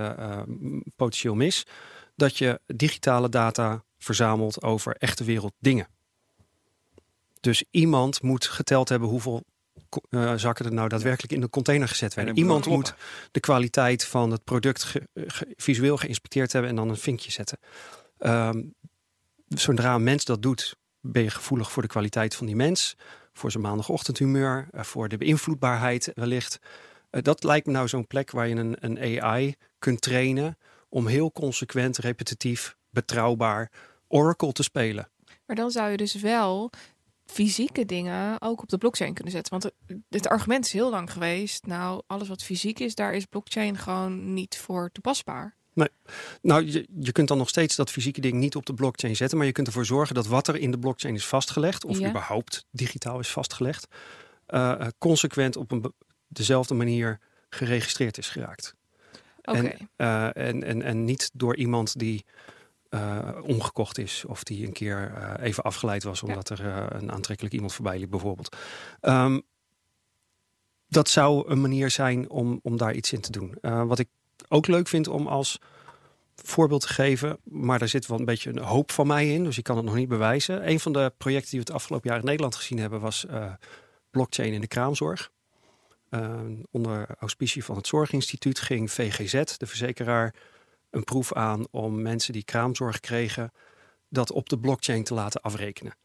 potentieel 0.95 1.35
mis? 1.35 1.65
Dat 2.15 2.37
je 2.37 2.59
digitale 2.65 3.29
data 3.29 3.83
verzamelt 3.97 4.63
over 4.63 4.95
echte 4.95 5.23
wereld 5.23 5.53
dingen. 5.59 5.87
Dus 7.39 7.63
iemand 7.71 8.21
moet 8.21 8.45
geteld 8.45 8.89
hebben 8.89 9.09
hoeveel 9.09 9.43
zakken 10.35 10.65
er 10.65 10.73
nou 10.73 10.89
daadwerkelijk 10.89 11.33
in 11.33 11.41
de 11.41 11.49
container 11.49 11.87
gezet 11.87 12.09
En 12.09 12.15
werden. 12.15 12.37
Iemand 12.43 12.63
kloppen. 12.65 12.93
moet 12.95 13.29
de 13.31 13.39
kwaliteit 13.39 14.05
van 14.05 14.31
het 14.31 14.43
product 14.43 14.83
ge- 14.83 15.07
ge- 15.15 15.53
visueel 15.57 15.97
geïnspecteerd 15.97 16.51
hebben 16.51 16.69
en 16.71 16.75
dan 16.77 16.89
een 16.89 16.97
vinkje 16.97 17.31
zetten. 17.31 17.57
Ehm, 18.17 18.63
zodra 19.47 19.95
een 19.95 20.03
mens 20.03 20.25
dat 20.25 20.41
doet, 20.41 20.75
ben 21.01 21.23
je 21.23 21.29
gevoelig 21.29 21.71
voor 21.71 21.81
de 21.81 21.87
kwaliteit 21.87 22.35
van 22.35 22.45
die 22.45 22.55
mens, 22.55 22.95
voor 23.33 23.51
zijn 23.51 23.63
maandagochtendhumeur, 23.63 24.67
eh, 24.71 24.83
voor 24.83 25.07
de 25.09 25.17
beïnvloedbaarheid 25.17 26.11
wellicht. 26.15 26.59
Eh, 27.09 27.21
dat 27.21 27.43
lijkt 27.43 27.65
me 27.65 27.71
nou 27.71 27.87
zo'n 27.87 28.07
plek 28.07 28.31
waar 28.31 28.47
je 28.47 28.55
een, 28.55 28.75
een 28.79 29.23
AI 29.23 29.55
kunt 29.79 30.01
trainen 30.01 30.57
om 30.89 31.07
heel 31.07 31.31
consequent, 31.31 31.97
repetitief, 31.97 32.75
betrouwbaar 32.89 33.71
Oracle 34.07 34.51
te 34.51 34.63
spelen. 34.63 35.09
Maar 35.45 35.55
dan 35.55 35.71
zou 35.71 35.91
je 35.91 35.97
dus 35.97 36.13
wel 36.13 36.69
fysieke 37.25 37.85
dingen 37.85 38.41
ook 38.41 38.61
op 38.61 38.69
de 38.69 38.77
blockchain 38.77 39.13
kunnen 39.13 39.33
zetten. 39.33 39.51
Want 39.59 39.71
het- 40.09 40.27
argument 40.27 40.65
is 40.65 40.71
heel 40.71 40.89
lang 40.89 41.11
geweest. 41.11 41.65
Nou, 41.65 42.01
alles 42.07 42.27
wat 42.27 42.43
fysiek 42.43 42.79
is, 42.79 42.95
daar 42.95 43.13
is 43.13 43.25
blockchain 43.25 43.77
gewoon 43.77 44.33
niet 44.33 44.57
voor 44.57 44.89
toepasbaar. 44.91 45.55
Nou, 46.41 46.65
je, 46.71 46.87
je 46.99 47.11
kunt 47.11 47.27
dan 47.27 47.37
nog 47.37 47.49
steeds 47.49 47.75
dat 47.75 47.91
fysieke 47.91 48.21
ding 48.21 48.33
niet 48.33 48.55
op 48.55 48.65
de 48.65 48.73
blockchain 48.73 49.15
zetten, 49.15 49.37
maar 49.37 49.47
je 49.47 49.51
kunt 49.53 49.67
ervoor 49.67 49.85
zorgen 49.85 50.15
dat 50.15 50.27
wat 50.27 50.47
er 50.47 50.55
in 50.55 50.71
de 50.71 50.79
blockchain 50.79 51.15
is 51.15 51.25
vastgelegd, 51.25 51.85
of 51.85 51.99
Ja. 51.99 52.09
überhaupt 52.09 52.65
digitaal 52.71 53.19
is 53.19 53.29
vastgelegd, 53.29 53.87
eh, 54.45 54.71
eh, 54.71 54.87
consequent 54.97 55.55
op 55.55 55.71
een 55.71 55.93
dezelfde 56.27 56.73
manier 56.73 57.19
geregistreerd 57.49 58.17
is 58.17 58.29
geraakt. 58.29 58.75
Oké. 59.43 59.57
En, 59.57 59.89
eh, 59.95 60.47
en, 60.47 60.63
en, 60.63 60.81
en 60.81 61.03
niet 61.05 61.29
door 61.33 61.55
iemand 61.55 61.99
die 61.99 62.25
eh, 62.95 63.29
omgekocht 63.41 63.97
is. 63.97 64.23
Of 64.27 64.43
die 64.43 64.65
een 64.65 64.73
keer 64.73 65.13
eh, 65.15 65.45
even 65.45 65.63
afgeleid 65.63 66.03
was 66.03 66.23
omdat 66.23 66.49
er 66.49 66.65
eh, 66.65 66.85
een 66.89 67.11
aantrekkelijk 67.11 67.53
iemand 67.53 67.73
voorbij 67.73 67.99
liep 67.99 68.09
bijvoorbeeld. 68.09 68.55
Ehm, 69.01 69.39
dat 70.87 71.09
zou 71.09 71.49
een 71.49 71.61
manier 71.61 71.89
zijn 71.89 72.29
om, 72.29 72.59
om 72.63 72.77
daar 72.77 72.93
iets 72.93 73.13
in 73.13 73.21
te 73.21 73.31
doen. 73.31 73.57
Wat 73.61 73.99
ik 73.99 74.07
ook 74.47 74.67
leuk 74.67 74.87
vind 74.87 75.07
om 75.07 75.27
als 75.27 75.59
voorbeeld 76.35 76.81
te 76.81 76.87
geven, 76.87 77.37
maar 77.43 77.79
daar 77.79 77.87
zit 77.87 78.07
wel 78.07 78.19
een 78.19 78.25
beetje 78.25 78.49
een 78.49 78.59
hoop 78.63 78.91
van 78.91 79.07
mij 79.07 79.33
in, 79.33 79.43
dus 79.43 79.57
ik 79.57 79.63
kan 79.63 79.75
het 79.75 79.85
nog 79.85 79.95
niet 79.95 80.07
bewijzen. 80.07 80.69
Een 80.69 80.79
van 80.79 80.93
de 80.93 81.13
projecten 81.17 81.49
die 81.49 81.59
we 81.59 81.65
het 81.65 81.75
afgelopen 81.75 82.09
jaar 82.09 82.19
in 82.19 82.25
Nederland 82.25 82.55
gezien 82.55 82.79
hebben 82.79 82.99
was 82.99 83.25
blockchain 84.11 84.53
in 84.53 84.61
de 84.61 84.67
kraamzorg. 84.67 85.31
Uh, 86.09 86.39
onder 86.71 87.07
auspicie 87.19 87.63
van 87.63 87.75
het 87.75 87.87
Zorginstituut 87.87 88.59
ging 88.59 88.91
VGZ, 88.91 89.57
de 89.57 89.65
verzekeraar, 89.65 90.33
een 90.95 91.03
proef 91.03 91.33
aan 91.33 91.67
om 91.71 92.01
mensen 92.01 92.33
die 92.33 92.43
kraamzorg 92.43 92.99
kregen 92.99 93.51
dat 94.09 94.31
op 94.31 94.49
de 94.49 94.59
blockchain 94.59 95.03
te 95.03 95.13
laten 95.13 95.41
afrekenen. 95.41 95.95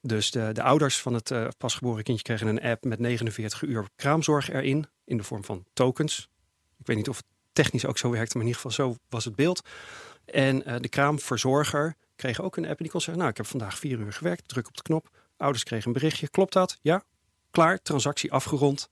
Dus 0.00 0.30
de, 0.30 0.50
de 0.52 0.62
ouders 0.62 1.00
van 1.00 1.14
het 1.14 1.30
uh, 1.30 1.48
pasgeboren 1.58 2.04
kindje 2.04 2.22
kregen 2.22 2.46
een 2.46 2.62
app 2.62 2.84
met 2.84 2.98
49 2.98 3.62
uur 3.62 3.88
kraamzorg 3.96 4.50
erin, 4.50 4.86
in 5.04 5.16
de 5.16 5.22
vorm 5.22 5.44
van 5.44 5.64
tokens. 5.72 6.28
Ik 6.78 6.86
weet 6.86 6.96
niet 6.96 7.08
of 7.08 7.16
het 7.16 7.26
technisch 7.52 7.86
ook 7.86 7.98
zo 7.98 8.10
werkte, 8.10 8.36
maar 8.36 8.46
in 8.46 8.52
ieder 8.52 8.62
geval 8.62 8.86
zo 8.86 8.96
was 9.08 9.24
het 9.24 9.36
beeld. 9.36 9.62
En 10.24 10.68
uh, 10.68 10.76
de 10.80 10.88
kraamverzorger 10.88 11.94
kreeg 12.16 12.40
ook 12.40 12.56
een 12.56 12.66
app 12.66 12.76
en 12.76 12.82
die 12.82 12.90
kon 12.90 13.00
zeggen, 13.00 13.18
nou 13.18 13.30
ik 13.30 13.36
heb 13.36 13.46
vandaag 13.46 13.78
vier 13.78 13.98
uur 13.98 14.12
gewerkt, 14.12 14.48
druk 14.48 14.68
op 14.68 14.76
de 14.76 14.82
knop. 14.82 15.10
Ouders 15.36 15.64
kregen 15.64 15.86
een 15.86 15.92
berichtje, 15.92 16.28
klopt 16.28 16.52
dat? 16.52 16.78
Ja, 16.82 17.02
klaar, 17.50 17.82
transactie 17.82 18.32
afgerond, 18.32 18.90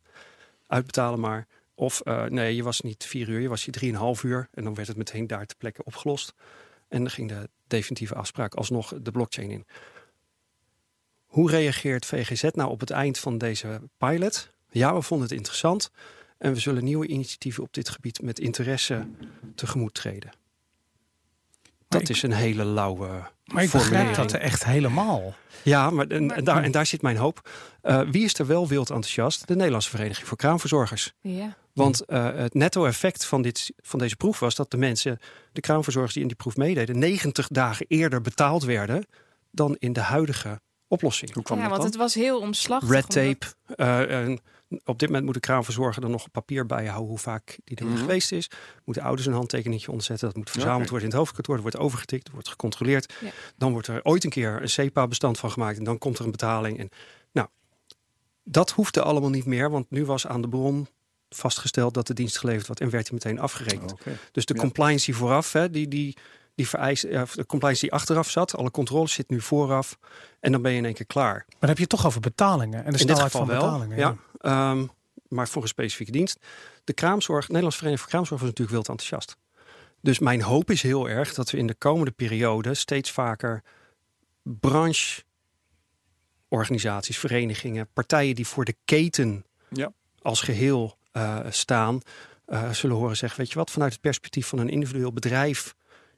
uitbetalen 0.66 1.20
maar. 1.20 1.46
Of 1.74 2.00
uh, 2.04 2.24
nee, 2.24 2.56
je 2.56 2.62
was 2.62 2.80
niet 2.80 3.04
vier 3.04 3.28
uur, 3.28 3.40
je 3.40 3.48
was 3.48 3.64
je 3.64 3.70
drieënhalf 3.70 4.22
uur. 4.22 4.48
En 4.52 4.64
dan 4.64 4.74
werd 4.74 4.88
het 4.88 4.96
meteen 4.96 5.26
daar 5.26 5.46
ter 5.46 5.56
plekke 5.56 5.84
opgelost. 5.84 6.34
En 6.88 6.98
dan 6.98 7.10
ging 7.10 7.28
de 7.28 7.48
definitieve 7.66 8.14
afspraak 8.14 8.54
alsnog 8.54 8.94
de 9.00 9.10
blockchain 9.10 9.50
in. 9.50 9.66
Hoe 11.24 11.50
reageert 11.50 12.06
VGZ 12.06 12.42
nou 12.52 12.70
op 12.70 12.80
het 12.80 12.90
eind 12.90 13.18
van 13.18 13.38
deze 13.38 13.80
pilot? 13.98 14.50
Ja, 14.70 14.94
we 14.94 15.02
vonden 15.02 15.28
het 15.28 15.36
interessant. 15.36 15.90
En 16.38 16.52
we 16.52 16.60
zullen 16.60 16.84
nieuwe 16.84 17.06
initiatieven 17.06 17.62
op 17.62 17.72
dit 17.72 17.88
gebied 17.88 18.22
met 18.22 18.38
interesse 18.38 19.06
tegemoet 19.54 19.94
treden. 19.94 20.30
Dat 21.88 22.00
ik, 22.00 22.08
is 22.08 22.22
een 22.22 22.32
hele 22.32 22.64
lauwe. 22.64 23.30
Maar 23.44 23.62
ik 23.62 23.70
begrijp 23.70 24.14
dat 24.14 24.32
er 24.32 24.40
echt 24.40 24.64
helemaal. 24.64 25.34
Ja, 25.62 25.90
maar 25.90 26.06
en, 26.06 26.30
en, 26.30 26.44
daar, 26.44 26.62
en 26.62 26.70
daar 26.70 26.86
zit 26.86 27.02
mijn 27.02 27.16
hoop. 27.16 27.50
Uh, 27.82 28.00
wie 28.10 28.24
is 28.24 28.38
er 28.38 28.46
wel 28.46 28.68
wild 28.68 28.90
enthousiast? 28.90 29.46
De 29.46 29.54
Nederlandse 29.54 29.90
Vereniging 29.90 30.26
voor 30.26 30.36
Kraamverzorgers. 30.36 31.14
Ja. 31.20 31.56
Want 31.74 32.02
uh, 32.06 32.34
het 32.34 32.54
netto-effect 32.54 33.24
van, 33.24 33.42
dit, 33.42 33.72
van 33.76 33.98
deze 33.98 34.16
proef 34.16 34.38
was 34.38 34.54
dat 34.54 34.70
de 34.70 34.76
mensen, 34.76 35.18
de 35.52 35.60
kraamverzorgers 35.60 36.12
die 36.12 36.22
in 36.22 36.28
die 36.28 36.36
proef 36.36 36.56
meededen, 36.56 36.98
90 36.98 37.48
dagen 37.48 37.86
eerder 37.88 38.20
betaald 38.20 38.64
werden 38.64 39.06
dan 39.50 39.76
in 39.78 39.92
de 39.92 40.00
huidige 40.00 40.60
oplossing. 40.88 41.32
Hoe 41.32 41.42
kwam 41.42 41.58
ja, 41.58 41.62
dat 41.62 41.72
want 41.72 41.82
dan? 41.82 41.90
het 41.90 42.00
was 42.00 42.14
heel 42.24 42.40
omslachtig. 42.40 42.90
Red 42.90 43.10
tape. 43.10 43.46
Uh, 43.76 44.26
uh, 44.28 44.36
op 44.84 44.98
dit 44.98 45.08
moment 45.08 45.24
moet 45.24 45.34
de 45.34 45.40
kraamverzorger 45.40 46.02
er 46.02 46.10
nog 46.10 46.30
papier 46.30 46.66
bijhouden 46.66 47.08
hoe 47.08 47.18
vaak 47.18 47.58
die 47.64 47.76
er 47.76 47.84
mm 47.84 47.90
-hmm. 47.90 48.00
geweest 48.00 48.32
is. 48.32 48.50
Moeten 48.84 49.02
ouders 49.02 49.26
een 49.26 49.32
handtekeningetje 49.32 49.90
onderzetten. 49.90 50.26
Dat 50.28 50.36
moet 50.36 50.50
verzameld 50.50 50.76
okay. 50.76 50.90
worden 50.90 51.08
in 51.08 51.14
het 51.14 51.18
hoofdkantoor. 51.18 51.54
Er 51.54 51.62
wordt 51.62 51.76
overgetikt, 51.76 52.30
wordt 52.30 52.48
gecontroleerd. 52.48 53.14
Ja. 53.20 53.30
Dan 53.56 53.72
wordt 53.72 53.86
er 53.86 54.04
ooit 54.04 54.24
een 54.24 54.30
keer 54.30 54.62
een 54.62 54.68
SEPA-bestand 54.68 55.38
van 55.38 55.50
gemaakt. 55.50 55.78
En 55.78 55.84
dan 55.84 55.98
komt 55.98 56.18
er 56.18 56.24
een 56.24 56.30
betaling. 56.30 56.78
En, 56.78 56.88
nou, 57.32 57.48
dat 58.44 58.70
hoefde 58.70 59.02
allemaal 59.02 59.30
niet 59.30 59.46
meer. 59.46 59.70
Want 59.70 59.90
nu 59.90 60.04
was 60.04 60.26
aan 60.26 60.42
de 60.42 60.48
bron 60.48 60.88
vastgesteld 61.34 61.94
dat 61.94 62.06
de 62.06 62.14
dienst 62.14 62.38
geleverd 62.38 62.66
wordt. 62.66 62.80
En 62.80 62.90
werd 62.90 63.08
hij 63.08 63.18
meteen 63.22 63.38
afgerekend. 63.38 63.92
Okay. 63.92 64.16
Dus 64.32 64.44
de 64.44 64.54
ja. 64.54 64.60
compliance 64.60 65.04
die 65.04 65.16
vooraf, 65.16 65.52
hè, 65.52 65.70
die, 65.70 65.88
die, 65.88 66.16
die 66.54 66.68
vereist, 66.68 67.02
ja, 67.02 67.26
de 67.34 67.46
compliance 67.46 67.80
die 67.80 67.92
achteraf 67.92 68.30
zat. 68.30 68.56
Alle 68.56 68.70
controles 68.70 69.12
zit 69.12 69.30
nu 69.30 69.40
vooraf. 69.40 69.98
En 70.40 70.52
dan 70.52 70.62
ben 70.62 70.72
je 70.72 70.78
in 70.78 70.84
één 70.84 70.94
keer 70.94 71.06
klaar. 71.06 71.44
Maar 71.48 71.56
dan 71.60 71.68
heb 71.68 71.78
je 71.78 71.86
toch 71.86 72.06
over 72.06 72.20
betalingen. 72.20 72.84
En 72.84 72.92
de 72.92 72.98
snelheid 72.98 73.30
van 73.30 73.46
wel, 73.46 73.60
betalingen. 73.60 73.96
Ja. 73.96 74.16
ja. 74.40 74.70
Um, 74.70 74.90
maar 75.28 75.48
voor 75.48 75.62
een 75.62 75.68
specifieke 75.68 76.12
dienst. 76.12 76.38
De 76.84 76.92
kraamzorg, 76.92 77.46
Nederlands 77.46 77.76
Vereniging 77.76 78.02
voor 78.02 78.12
Kraamzorg 78.12 78.40
was 78.40 78.50
natuurlijk 78.50 78.76
wild 78.76 78.88
enthousiast. 78.88 79.36
Dus 80.00 80.18
mijn 80.18 80.42
hoop 80.42 80.70
is 80.70 80.82
heel 80.82 81.08
erg 81.08 81.34
dat 81.34 81.50
we 81.50 81.58
in 81.58 81.66
de 81.66 81.74
komende 81.74 82.10
periode 82.10 82.74
steeds 82.74 83.10
vaker 83.10 83.62
brancheorganisaties, 84.42 87.18
verenigingen, 87.18 87.88
partijen 87.92 88.34
die 88.34 88.46
voor 88.46 88.64
de 88.64 88.76
keten 88.84 89.44
ja. 89.68 89.92
als 90.22 90.40
geheel 90.40 90.96
uh, 91.16 91.38
staan, 91.48 92.00
uh, 92.48 92.70
zullen 92.70 92.96
horen 92.96 93.16
zeggen: 93.16 93.38
Weet 93.38 93.52
je 93.52 93.58
wat, 93.58 93.70
vanuit 93.70 93.92
het 93.92 94.00
perspectief 94.00 94.46
van 94.46 94.58
een 94.58 94.68
individueel 94.68 95.12
bedrijf 95.12 95.74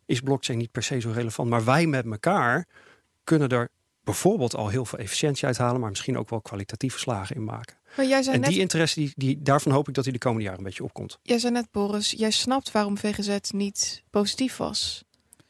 is 0.06 0.20
blockchain 0.20 0.58
niet 0.58 0.72
per 0.72 0.82
se 0.82 1.00
zo 1.00 1.10
relevant. 1.10 1.50
Maar 1.50 1.64
wij 1.64 1.86
met 1.86 2.04
elkaar 2.04 2.66
kunnen 3.24 3.48
er 3.48 3.68
bijvoorbeeld 4.04 4.54
al 4.54 4.68
heel 4.68 4.84
veel 4.84 4.98
efficiëntie 4.98 5.46
uithalen, 5.46 5.80
maar 5.80 5.90
misschien 5.90 6.18
ook 6.18 6.30
wel 6.30 6.40
kwalitatieve 6.40 6.98
slagen 6.98 7.36
in 7.36 7.44
maken. 7.44 7.76
Maar 7.96 8.06
jij 8.06 8.22
zei 8.22 8.34
en 8.34 8.40
net, 8.40 8.50
die 8.50 8.60
interesse, 8.60 9.00
die, 9.00 9.12
die, 9.16 9.42
daarvan 9.42 9.72
hoop 9.72 9.88
ik 9.88 9.94
dat 9.94 10.04
die 10.04 10.12
de 10.12 10.18
komende 10.18 10.44
jaren 10.44 10.58
een 10.58 10.64
beetje 10.64 10.84
opkomt. 10.84 11.18
Jij 11.22 11.38
zei 11.38 11.52
net, 11.52 11.70
Boris, 11.70 12.10
jij 12.10 12.30
snapt 12.30 12.72
waarom 12.72 12.98
VGZ 12.98 13.50
niet 13.50 14.02
positief 14.10 14.56
was. 14.56 15.04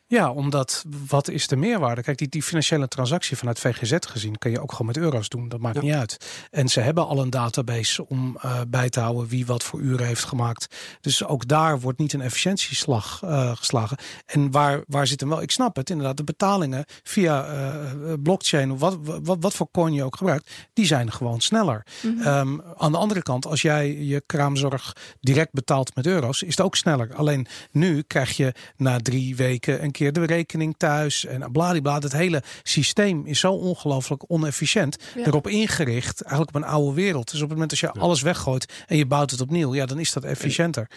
Ja, 0.09 0.33
omdat 0.33 0.85
wat 1.09 1.29
is 1.29 1.49
de 1.49 1.57
meerwaarde? 1.57 2.03
Kijk, 2.03 2.19
die, 2.19 2.29
die 2.29 2.43
financiële 2.43 2.89
transactie 2.89 3.37
vanuit 3.37 3.59
VGZ 3.59 3.97
gezien 4.01 4.39
kan 4.39 4.51
je 4.51 4.61
ook 4.61 4.71
gewoon 4.71 4.87
met 4.87 4.97
euro's 4.97 5.29
doen. 5.29 5.49
Dat 5.49 5.61
maakt 5.61 5.77
ja. 5.77 5.83
niet 5.83 5.95
uit. 5.95 6.47
En 6.51 6.69
ze 6.69 6.81
hebben 6.81 7.07
al 7.07 7.21
een 7.21 7.31
database 7.31 8.09
om 8.09 8.39
uh, 8.45 8.61
bij 8.69 8.89
te 8.89 9.01
houden 9.01 9.29
wie 9.29 9.47
wat 9.47 9.63
voor 9.63 9.81
uren 9.81 10.07
heeft 10.07 10.25
gemaakt. 10.25 10.77
Dus 11.01 11.25
ook 11.25 11.49
daar 11.49 11.81
wordt 11.81 11.99
niet 11.99 12.13
een 12.13 12.21
efficiëntieslag 12.21 13.23
uh, 13.25 13.57
geslagen. 13.57 13.97
En 14.27 14.51
waar, 14.51 14.83
waar 14.87 15.07
zit 15.07 15.21
hem 15.21 15.29
wel? 15.29 15.43
Ik 15.43 15.51
snap 15.51 15.77
het 15.77 15.91
inderdaad. 15.91 16.17
De 16.17 16.25
betalingen 16.25 16.85
via 17.03 17.47
uh, 17.49 18.13
blockchain 18.23 18.73
of 18.73 18.81
wat, 18.81 18.99
wat, 19.03 19.37
wat 19.41 19.55
voor 19.55 19.69
coin 19.73 19.93
je 19.93 20.05
ook 20.05 20.17
gebruikt, 20.17 20.51
die 20.73 20.87
zijn 20.87 21.13
gewoon 21.13 21.41
sneller. 21.41 21.87
Mm 22.03 22.19
-hmm. 22.19 22.27
um, 22.27 22.63
aan 22.77 22.93
de 22.93 22.99
andere 22.99 23.23
kant, 23.23 23.47
als 23.47 23.63
jij 23.63 23.97
je 23.97 24.23
kraamzorg 24.27 24.97
direct 25.21 25.53
betaalt 25.53 25.95
met 25.95 26.07
euro's, 26.07 26.43
is 26.43 26.57
het 26.57 26.67
ook 26.67 26.77
sneller. 26.77 27.15
Alleen 27.15 27.47
nu 27.71 28.03
krijg 28.03 28.37
je 28.37 28.55
na 28.77 28.99
drie 28.99 29.37
weken 29.37 29.83
een 29.83 29.95
keer 29.97 30.13
de 30.13 30.25
rekening 30.25 30.75
thuis 30.77 31.25
en 31.25 31.53
bladibla. 31.53 31.99
Het 31.99 32.13
hele 32.13 32.43
systeem 32.63 33.27
is 33.27 33.41
zo 33.41 33.53
ongelooflijk 33.53 34.25
onefficiënt. 34.27 34.97
Ja. 35.15 35.25
Erop 35.25 35.47
ingericht, 35.47 36.21
eigenlijk 36.21 36.57
op 36.57 36.63
een 36.63 36.69
oude 36.69 36.95
wereld. 36.95 37.31
Dus 37.31 37.41
op 37.41 37.49
het 37.49 37.53
moment 37.53 37.71
als 37.71 37.81
je 37.81 37.91
ja. 37.95 38.01
alles 38.01 38.23
weggooit 38.23 38.85
en 38.87 38.97
je 38.97 39.07
bouwt 39.07 39.31
het 39.31 39.41
opnieuw, 39.41 39.75
ja, 39.75 39.87
dan 39.87 39.99
is 39.99 40.13
dat 40.13 40.25
efficiënter. 40.25 40.91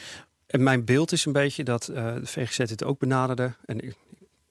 En 0.48 0.64
mijn 0.64 0.86
beeld 0.86 1.12
is 1.12 1.26
een 1.26 1.32
beetje 1.32 1.64
dat 1.64 1.90
uh, 1.92 2.14
de 2.14 2.26
VGZ 2.26 2.58
het 2.58 2.84
ook 2.84 3.00
benaderde. 3.00 3.56
En 3.66 3.78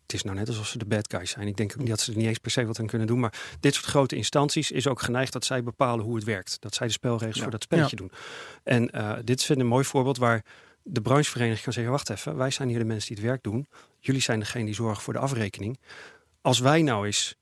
het 0.03 0.13
is 0.13 0.23
nou 0.23 0.37
net 0.37 0.49
alsof 0.49 0.67
ze 0.67 0.79
de 0.79 0.85
bad 0.85 1.13
guys 1.13 1.31
zijn. 1.31 1.47
Ik 1.47 1.57
denk 1.57 1.73
ook 1.73 1.79
niet 1.79 1.89
dat 1.89 2.01
ze 2.01 2.11
er 2.11 2.17
niet 2.17 2.27
eens 2.27 2.39
per 2.39 2.51
se 2.51 2.67
wat 2.67 2.79
aan 2.81 2.87
kunnen 2.87 3.07
doen. 3.07 3.21
Maar 3.21 3.35
dit 3.61 3.75
soort 3.75 3.87
grote 3.87 4.17
instanties 4.17 4.71
is 4.71 4.87
ook 4.87 5.03
geneigd 5.03 5.33
dat 5.33 5.45
zij 5.45 5.63
bepalen 5.63 6.05
hoe 6.05 6.15
het 6.15 6.25
werkt. 6.25 6.57
Dat 6.61 6.75
zij 6.75 6.87
de 6.87 6.93
spelregels 6.93 7.37
ja. 7.37 7.43
voor 7.43 7.51
dat 7.51 7.63
spelletje 7.63 7.97
doen. 7.97 8.11
En 8.63 8.91
uh, 8.95 9.13
dit 9.25 9.41
is 9.41 9.49
een 9.49 9.67
mooi 9.67 9.85
voorbeeld 9.85 10.19
waar 10.19 10.45
de 10.89 11.01
branchevereniging 11.01 11.65
kan 11.65 11.73
zeggen: 11.73 11.93
wacht 11.93 12.11
even, 12.11 12.37
wij 12.37 12.51
zijn 12.51 12.69
hier 12.69 12.79
de 12.79 12.85
mensen 12.85 13.09
die 13.09 13.17
het 13.17 13.27
werk 13.27 13.43
doen. 13.43 13.69
Jullie 13.99 14.21
zijn 14.21 14.41
degene 14.41 14.65
die 14.65 14.75
zorgen 14.75 15.03
voor 15.03 15.13
de 15.13 15.19
afrekening. 15.19 15.79
Als 16.41 16.59
wij 16.59 16.83
nou 16.83 17.07
eens 17.07 17.37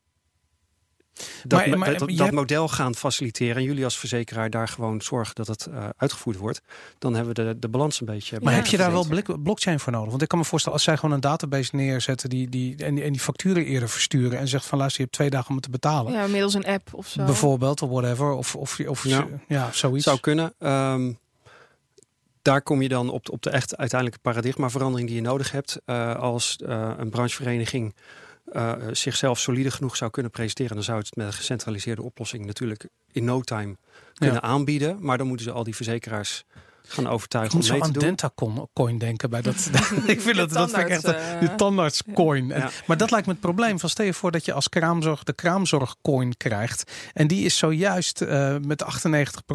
dat, 1.44 1.66
maar, 1.66 1.78
maar, 1.78 1.99
dat, 1.99 2.09
dat, 2.09 2.18
hebt... 2.18 2.32
model 2.32 2.68
gaan 2.68 2.94
faciliteren 2.94 3.57
en 3.57 3.62
jullie 3.62 3.84
als 3.84 3.99
verzekeraar 3.99 4.51
daar 4.51 4.68
gewoon 4.68 5.01
zorgen 5.01 5.34
dat 5.34 5.47
het 5.47 5.66
uh, 5.70 5.88
uitgevoerd 5.97 6.36
wordt, 6.36 6.61
dan 6.99 7.14
hebben 7.14 7.34
we 7.34 7.44
de, 7.44 7.59
de 7.59 7.68
balans 7.68 8.01
een 8.01 8.07
beetje. 8.07 8.38
Maar 8.42 8.55
heb 8.55 8.66
je 8.66 8.76
daar 8.76 8.92
wel 8.92 9.07
blockchain 9.42 9.80
voor 9.80 9.92
nodig? 9.92 10.11
Want 10.11 10.22
ik 10.22 10.28
kan 10.28 10.38
me 10.38 10.44
voorstellen, 10.44 10.78
als 10.78 10.86
zij 10.86 10.97
gewoon 10.97 11.14
een 11.14 11.20
database 11.20 11.76
neerzetten 11.76 12.28
die, 12.28 12.49
die, 12.49 12.76
en, 12.76 12.94
die, 12.94 13.05
en 13.05 13.12
die 13.12 13.20
facturen 13.20 13.64
eerder 13.64 13.88
versturen 13.88 14.38
en 14.38 14.49
zegt 14.49 14.66
van 14.66 14.78
luister, 14.78 15.01
je 15.01 15.07
hebt 15.07 15.16
twee 15.16 15.30
dagen 15.30 15.55
om 15.55 15.61
te 15.61 15.70
betalen. 15.70 16.12
Ja, 16.12 16.26
middels 16.26 16.55
een 16.55 16.66
app 16.66 16.94
of 16.94 17.09
zo. 17.09 17.24
Bijvoorbeeld, 17.24 17.82
of 17.82 17.90
whatever. 17.90 18.30
Of, 18.30 18.57
of, 18.57 18.80
of 18.80 19.05
ja. 19.05 19.26
ja, 19.49 19.72
zoiets. 19.72 20.05
Zou 20.05 20.20
kunnen. 20.20 20.55
Um, 20.59 21.18
daar 22.47 22.62
kom 22.62 22.82
je 22.82 22.88
dan 22.88 23.11
op 23.11 23.24
de, 23.24 23.32
op 23.32 23.42
de 23.42 23.51
echt 23.51 23.76
uiteindelijke 23.76 24.22
paradigmaverandering 24.22 25.09
die 25.09 25.16
je 25.16 25.22
nodig 25.22 25.51
hebt. 25.51 25.80
Uh, 25.86 26.14
als 26.14 26.59
uh, 26.66 26.90
een 26.97 27.11
branchevereniging 27.11 27.94
uh, 28.53 28.72
zichzelf 28.92 29.38
solide 29.38 29.70
genoeg 29.70 29.97
zou 29.97 30.11
kunnen 30.11 30.32
presenteren, 30.32 30.74
dan 30.74 30.84
zou 30.84 30.99
het 30.99 31.16
met 31.16 31.26
een 31.26 31.32
gecentraliseerde 31.32 32.03
oplossing 32.03 32.47
natuurlijk 32.47 32.88
in 33.12 33.24
no 33.24 33.40
time 33.40 33.76
kunnen 34.14 34.34
ja. 34.34 34.40
aanbieden. 34.40 34.97
Maar 35.01 35.18
dan 35.18 35.26
moeten 35.26 35.47
ze 35.47 35.53
al 35.53 35.64
die 35.64 35.76
verzekeraars 35.76 36.44
gaan 36.89 37.09
overtuigen 37.09 37.55
om 37.55 37.59
mee 37.59 37.68
te 37.68 37.76
doen. 37.78 37.87
Ik 37.87 37.93
moet 37.93 38.03
zo 38.03 38.26
aan 38.26 38.34
Dentacoin 38.34 38.99
denken 38.99 39.30
bij 39.30 39.43
dat. 39.43 39.70
ik 40.07 40.20
vind 40.20 40.37
dat, 40.37 40.53
dat 40.53 40.70
vind 40.70 40.82
ik 40.82 40.89
echt 40.89 41.07
uh, 41.07 41.41
de 41.41 41.55
tandartscoin. 41.55 42.47
Ja. 42.47 42.70
Maar 42.87 42.97
dat 42.97 43.11
lijkt 43.11 43.26
me 43.26 43.32
het 43.32 43.41
probleem 43.41 43.78
van 43.78 43.89
stel 43.89 44.05
je 44.05 44.14
voor 44.14 44.30
dat 44.30 44.45
je 44.45 44.53
als 44.53 44.68
kraamzorg 44.68 45.22
de 45.22 45.32
kraamzorgcoin 45.32 46.37
krijgt 46.37 46.93
en 47.12 47.26
die 47.26 47.45
is 47.45 47.59
zojuist 47.59 48.22
uh, 48.22 48.57
met 48.66 48.84
98% 48.84 48.87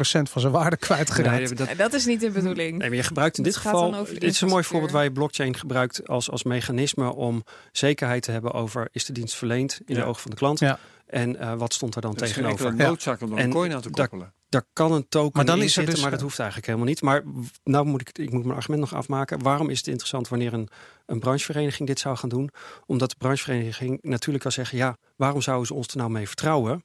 van 0.02 0.40
zijn 0.40 0.52
waarde 0.52 0.76
kwijtgeraakt. 0.76 1.58
Nee, 1.58 1.66
dat, 1.66 1.76
dat, 1.76 1.92
is 1.92 2.06
niet 2.06 2.20
de 2.20 2.30
bedoeling. 2.30 2.78
Nee, 2.78 2.88
maar 2.88 2.96
je 2.96 3.02
gebruikt 3.02 3.38
in 3.38 3.44
dit 3.44 3.56
geval. 3.56 4.04
Dit 4.04 4.22
is 4.22 4.40
een 4.40 4.48
mooi 4.48 4.64
voorbeeld 4.64 4.92
waar 4.92 5.04
je 5.04 5.12
blockchain 5.12 5.56
gebruikt 5.56 6.08
als, 6.08 6.30
als 6.30 6.42
mechanisme 6.42 7.14
om 7.14 7.44
zekerheid 7.72 8.22
te 8.22 8.30
hebben 8.30 8.52
over 8.52 8.88
is 8.92 9.04
de 9.04 9.12
dienst 9.12 9.34
verleend 9.34 9.80
in 9.84 9.94
ja. 9.94 10.00
de 10.00 10.06
ogen 10.06 10.22
van 10.22 10.30
de 10.30 10.36
klant. 10.36 10.58
Ja. 10.58 10.78
En 11.12 11.34
uh, 11.36 11.54
wat 11.54 11.72
stond 11.74 11.94
er 11.94 12.00
dan 12.00 12.10
er 12.10 12.16
tegenover? 12.16 12.66
Er 12.66 12.72
is 12.72 12.78
noodzaak 12.78 13.20
om 13.20 13.38
een 13.38 13.50
coin 13.50 13.72
aan 13.74 13.80
te 13.80 13.90
koppelen. 13.90 14.32
daar 14.48 14.64
kan 14.72 14.92
een 14.92 15.08
token 15.08 15.36
Maar 15.36 15.44
dan 15.44 15.58
in 15.58 15.64
is 15.64 15.72
zitten, 15.72 15.92
dus- 15.94 16.02
maar 16.02 16.10
dat 16.10 16.20
hoeft 16.20 16.38
eigenlijk 16.38 16.68
helemaal 16.68 16.88
niet. 16.88 17.02
Maar 17.02 17.22
nou 17.64 17.86
moet 17.86 18.00
ik, 18.00 18.18
ik 18.18 18.32
moet 18.32 18.44
mijn 18.44 18.56
argument 18.56 18.80
nog 18.80 18.94
afmaken. 18.94 19.42
Waarom 19.42 19.68
is 19.70 19.78
het 19.78 19.86
interessant 19.86 20.28
wanneer 20.28 20.52
een, 20.52 20.68
een 21.06 21.18
branchevereniging 21.20 21.88
dit 21.88 21.98
zou 22.00 22.16
gaan 22.16 22.28
doen? 22.28 22.50
Omdat 22.86 23.10
de 23.10 23.16
branchevereniging 23.18 23.98
natuurlijk 24.02 24.42
kan 24.42 24.52
zeggen... 24.52 24.78
ja, 24.78 24.96
waarom 25.16 25.42
zouden 25.42 25.66
ze 25.66 25.74
ons 25.74 25.88
er 25.88 25.96
nou 25.96 26.10
mee 26.10 26.26
vertrouwen? 26.26 26.84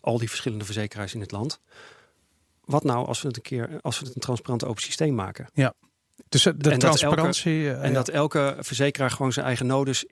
Al 0.00 0.18
die 0.18 0.28
verschillende 0.28 0.64
verzekeraars 0.64 1.14
in 1.14 1.20
het 1.20 1.30
land. 1.30 1.60
Wat 2.64 2.84
nou 2.84 3.06
als 3.06 3.20
we 3.22 3.26
het 3.28 3.36
een 3.36 3.42
keer, 3.42 3.78
als 3.82 3.98
we 3.98 4.06
het 4.06 4.14
een 4.14 4.20
transparant 4.20 4.64
open 4.64 4.82
systeem 4.82 5.14
maken? 5.14 5.46
Dus 6.28 6.46
eh, 6.46 6.52
de 6.56 6.70
En 6.70 6.78
dat 6.78 6.80
transparantie. 6.80 7.70
eh, 7.70 7.82
En 7.82 7.88
ja. 7.88 7.94
dat 7.94 8.08
elke 8.08 8.56
verzekeraar 8.60 9.10
gewoon 9.10 9.32
zijn 9.32 9.46
eigen 9.46 9.66
nodes 9.66 10.04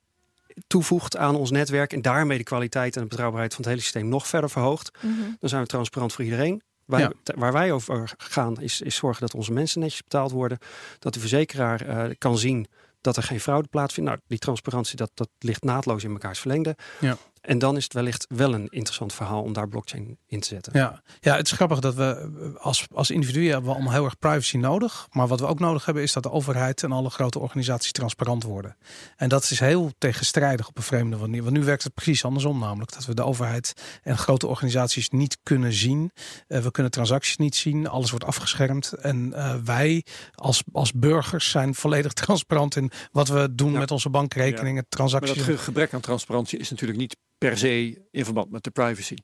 toevoegt 0.67 1.17
aan 1.17 1.35
ons 1.35 1.51
netwerk... 1.51 1.93
en 1.93 2.03
daarmee 2.03 2.39
de 2.39 2.45
kwaliteit 2.45 2.97
en 2.97 3.03
de 3.03 3.09
betrouwbaarheid 3.09 3.55
van 3.55 3.63
het 3.63 3.71
hele 3.73 3.83
systeem 3.85 4.09
nog 4.09 4.27
verder 4.27 4.51
verhoogt. 4.51 4.91
Mhm. 5.01 5.13
Dan 5.41 5.49
zijn 5.49 5.63
we 5.63 5.69
transparant 5.69 6.13
voor 6.13 6.25
iedereen. 6.25 6.63
Wij, 6.85 7.01
Ja. 7.01 7.13
te- 7.23 7.35
Waar 7.37 7.53
wij 7.53 7.73
over 7.73 8.15
gaan 8.17 8.61
is, 8.61 8.81
is 8.81 8.95
zorgen 8.97 9.21
dat 9.21 9.35
onze 9.35 9.53
mensen 9.53 9.81
netjes 9.81 10.03
betaald 10.03 10.31
worden. 10.31 10.59
Dat 10.99 11.15
de 11.15 11.21
verzekeraar 11.21 11.81
eh, 11.81 12.11
kan 12.19 12.39
zien 12.39 12.67
dat 13.01 13.17
er 13.17 13.23
geen 13.23 13.41
fraude 13.41 13.69
plaatsvindt. 13.69 14.11
Nou, 14.11 14.23
die 14.27 14.39
transparantie 14.39 14.97
dat, 14.97 15.11
dat 15.15 15.29
ligt 15.39 15.65
naadloos 15.65 16.05
in 16.05 16.13
mekaars 16.13 16.39
verlengde. 16.39 16.77
Ja. 17.01 17.17
En 17.47 17.59
dan 17.59 17.77
is 17.77 17.85
het 17.85 17.93
wellicht 17.93 18.27
wel 18.29 18.55
een 18.55 18.67
interessant 18.69 19.13
verhaal 19.13 19.43
om 19.43 19.53
daar 19.53 19.69
blockchain 19.69 20.19
in 20.27 20.41
te 20.41 20.47
zetten. 20.49 20.73
Ja. 20.75 21.03
ja, 21.21 21.37
het 21.37 21.47
is 21.47 21.53
grappig 21.53 21.81
dat 21.81 21.95
we 21.95 22.31
als, 22.61 22.87
als 22.95 23.11
individuen 23.11 23.51
hebben 23.51 23.69
we 23.71 23.75
allemaal 23.75 23.93
heel 23.93 24.05
erg 24.05 24.19
privacy 24.19 24.57
nodig. 24.57 25.07
Maar 25.11 25.27
wat 25.27 25.41
we 25.41 25.47
ook 25.47 25.59
nodig 25.59 25.85
hebben 25.85 26.03
is 26.03 26.13
dat 26.13 26.23
de 26.23 26.31
overheid 26.31 26.83
en 26.83 26.93
alle 26.93 27.11
grote 27.11 27.39
organisaties 27.39 27.93
transparant 27.93 28.43
worden. 28.43 28.77
En 29.17 29.29
dat 29.29 29.43
is 29.51 29.61
heel 29.61 29.91
tegenstrijdig 29.99 30.69
op 30.69 30.77
een 30.77 30.83
vreemde 30.83 31.17
manier. 31.17 31.43
Want 31.43 31.57
nu 31.57 31.65
werkt 31.65 31.83
het 31.85 31.95
precies 31.95 32.25
andersom 32.25 32.59
namelijk. 32.59 32.93
Dat 32.93 33.05
we 33.07 33.15
de 33.15 33.23
overheid 33.25 33.73
en 34.03 34.19
grote 34.19 34.47
organisaties 34.47 35.09
niet 35.11 35.39
kunnen 35.43 35.73
zien. 35.73 36.11
Eh, 36.47 36.61
we 36.61 36.71
kunnen 36.71 36.93
transacties 36.93 37.37
niet 37.37 37.55
zien. 37.57 37.89
Alles 37.89 38.11
wordt 38.11 38.25
afgeschermd. 38.25 38.93
En 38.93 39.33
eh, 39.33 39.55
wij 39.65 40.05
als, 40.35 40.63
als 40.73 40.93
burgers 40.93 41.51
zijn 41.51 41.75
volledig 41.75 42.13
transparant 42.23 42.77
in 42.77 42.91
wat 43.13 43.29
we 43.29 43.55
doen 43.55 43.73
Ja. 43.73 43.79
met 43.79 43.91
onze 43.91 44.11
bankrekeningen, 44.11 44.75
Maar 44.75 44.85
transacties. 44.89 45.37
dat 45.37 45.45
ge- 45.45 45.59
gebrek 45.59 45.95
aan 45.95 46.01
transparantie 46.01 46.59
is 46.59 46.71
natuurlijk 46.71 46.99
niet 46.99 47.17
per 47.39 47.59
se 47.59 48.03
in 48.11 48.25
verband 48.25 48.51
met 48.51 48.65
de 48.65 48.71
privacy. 48.71 49.17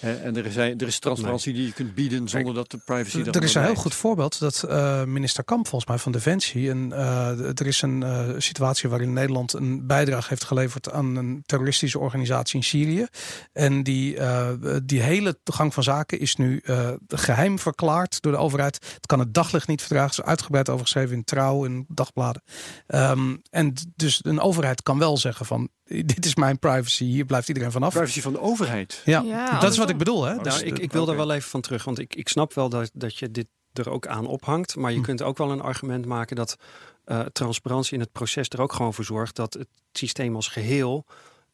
En 0.00 0.36
er 0.36 0.46
is, 0.46 0.56
er 0.56 0.82
is 0.82 0.98
transparantie 0.98 1.52
die 1.52 1.66
je 1.66 1.72
kunt 1.72 1.94
bieden 1.94 2.28
zonder 2.28 2.54
dat 2.54 2.70
de 2.70 2.78
privacy 2.84 3.20
Er 3.30 3.42
is 3.42 3.54
een 3.54 3.64
heel 3.64 3.74
goed 3.74 3.94
voorbeeld 3.94 4.38
dat 4.38 4.62
eh, 4.62 5.04
minister 5.04 5.44
Kamp 5.44 5.68
volgens 5.68 5.90
mij 5.90 5.98
van 5.98 6.12
Defensie. 6.12 6.70
En, 6.70 6.92
eh, 6.92 7.58
er 7.60 7.66
is 7.66 7.82
een 7.82 8.02
eh, 8.02 8.28
situatie 8.38 8.88
waarin 8.88 9.12
Nederland 9.12 9.52
een 9.52 9.86
bijdrage 9.86 10.28
heeft 10.28 10.44
geleverd 10.44 10.92
aan 10.92 11.16
een 11.16 11.42
terroristische 11.46 11.98
organisatie 11.98 12.56
in 12.56 12.64
Syrië. 12.64 13.06
En 13.52 13.82
die, 13.82 14.16
eh, 14.16 14.48
die 14.84 15.00
hele 15.00 15.38
gang 15.44 15.74
van 15.74 15.82
zaken 15.82 16.20
is 16.20 16.36
nu 16.36 16.60
eh, 16.64 16.90
geheim 17.08 17.58
verklaard 17.58 18.22
door 18.22 18.32
de 18.32 18.38
overheid. 18.38 18.78
Het 18.94 19.06
kan 19.06 19.18
het 19.18 19.34
daglicht 19.34 19.68
niet 19.68 19.80
verdragen. 19.80 20.10
Het 20.10 20.18
is 20.18 20.28
uitgebreid 20.28 20.68
over 20.68 20.84
geschreven 20.84 21.16
in 21.16 21.24
trouw 21.24 21.64
en 21.64 21.84
dagbladen. 21.88 22.42
Ehm, 22.86 23.36
en 23.50 23.74
dus 23.96 24.20
een 24.22 24.40
overheid 24.40 24.82
kan 24.82 24.98
wel 24.98 25.16
zeggen 25.16 25.46
van 25.46 25.68
dit 26.14 26.24
is 26.24 26.34
mijn 26.34 26.58
privacy, 26.58 27.04
hier 27.04 27.24
blijft 27.24 27.48
iedereen 27.48 27.72
vanaf. 27.72 27.92
Privacy 27.92 28.20
van 28.20 28.32
de 28.32 28.40
overheid. 28.40 29.02
Ja, 29.04 29.20
Ja, 29.20 29.58
dat 29.62 29.72
is 29.72 29.78
wat 29.78 29.90
ik 29.90 29.98
bedoel. 29.98 30.24
Hè? 30.24 30.30
Nou, 30.32 30.42
Dus, 30.42 30.62
ik, 30.62 30.78
ik 30.78 30.92
wil 30.92 31.04
daar 31.04 31.16
wel 31.16 31.30
even 31.32 31.50
van 31.50 31.60
terug, 31.60 31.84
want 31.84 31.98
ik, 31.98 32.14
ik 32.14 32.28
snap 32.28 32.54
wel 32.54 32.68
dat, 32.68 32.90
dat 32.94 33.16
je 33.18 33.30
dit 33.30 33.46
er 33.72 33.90
ook 33.90 34.06
aan 34.06 34.26
ophangt. 34.26 34.76
Maar 34.76 34.90
je 34.90 34.96
Hm. 34.98 35.02
kunt 35.04 35.22
ook 35.22 35.38
wel 35.38 35.50
een 35.50 35.60
argument 35.60 36.06
maken 36.06 36.36
dat 36.36 36.56
eh, 37.04 37.20
transparantie 37.20 37.94
in 37.94 38.00
het 38.00 38.12
proces 38.12 38.48
er 38.48 38.60
ook 38.60 38.72
gewoon 38.72 38.94
voor 38.94 39.04
zorgt 39.04 39.36
dat 39.36 39.52
het 39.54 39.68
systeem 39.92 40.34
als 40.34 40.48
geheel 40.48 41.04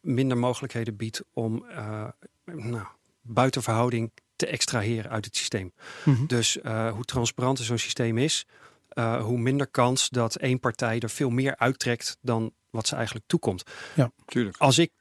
minder 0.01 0.37
mogelijkheden 0.37 0.95
biedt 0.95 1.21
om 1.33 1.65
eh, 1.69 2.05
nou, 2.45 2.85
buiten 3.21 3.63
verhouding 3.63 4.11
te 4.35 4.45
extraheren 4.47 5.11
uit 5.11 5.25
het 5.25 5.35
systeem. 5.35 5.73
mhm. 6.05 6.25
Dus 6.25 6.61
eh, 6.61 6.91
hoe 6.91 7.03
transparanter 7.03 7.65
zo'n 7.65 7.77
systeem 7.77 8.17
is, 8.17 8.45
eh, 8.89 9.23
hoe 9.23 9.37
minder 9.37 9.67
kans 9.67 10.09
dat 10.09 10.35
één 10.35 10.59
partij 10.59 10.99
er 10.99 11.09
veel 11.09 11.29
meer 11.29 11.57
uittrekt 11.57 12.17
dan 12.21 12.51
wat 12.69 12.87
ze 12.87 12.95
eigenlijk 12.95 13.25
toekomt. 13.27 13.63
Tuurlijk. 14.25 14.57
Als 14.57 14.77
ik 14.77 14.91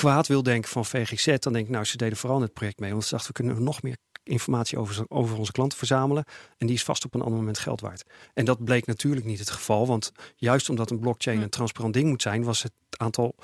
kwaad 0.00 0.26
wil 0.26 0.42
denken 0.42 0.70
van 0.70 0.84
VGZ, 0.84 1.38
dan 1.38 1.52
denk 1.52 1.66
ik, 1.66 1.72
nou, 1.72 1.84
ze 1.84 1.96
deden 1.96 2.18
vooral 2.18 2.40
het 2.40 2.52
project 2.52 2.80
mee. 2.80 2.90
Want 2.90 3.04
ze 3.04 3.10
dachten, 3.10 3.28
we 3.28 3.42
kunnen 3.42 3.62
nog 3.62 3.82
meer 3.82 3.96
informatie 4.22 4.78
over, 4.78 5.04
over 5.08 5.38
onze 5.38 5.52
klanten 5.52 5.78
verzamelen. 5.78 6.24
En 6.58 6.66
die 6.66 6.76
is 6.76 6.84
vast 6.84 7.04
op 7.04 7.14
een 7.14 7.20
ander 7.20 7.38
moment 7.38 7.58
geld 7.58 7.80
waard. 7.80 8.04
En 8.34 8.44
dat 8.44 8.64
bleek 8.64 8.86
natuurlijk 8.86 9.26
niet 9.26 9.38
het 9.38 9.50
geval. 9.50 9.86
Want 9.86 10.12
juist 10.36 10.68
omdat 10.68 10.90
een 10.90 10.98
blockchain 10.98 11.36
Hm. 11.36 11.42
een 11.42 11.50
transparant 11.50 11.94
ding 11.94 12.08
moet 12.08 12.22
zijn, 12.22 12.44
was 12.44 12.62
het 12.62 12.72
aantal 12.90 13.34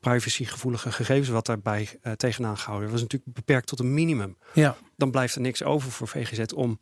privacygevoelige 0.00 0.92
gegevens 0.92 1.28
wat 1.28 1.46
daarbij 1.46 1.98
eh, 2.02 2.12
tegenaan 2.12 2.58
gehouden 2.58 2.90
was 2.90 3.00
natuurlijk 3.00 3.34
beperkt 3.34 3.66
tot 3.66 3.80
een 3.80 3.94
minimum. 3.94 4.36
Ja. 4.54 4.76
Dan 4.96 5.10
blijft 5.10 5.34
er 5.34 5.40
niks 5.40 5.62
over 5.62 5.90
voor 5.90 6.08
VGZ 6.08 6.52
om 6.54 6.78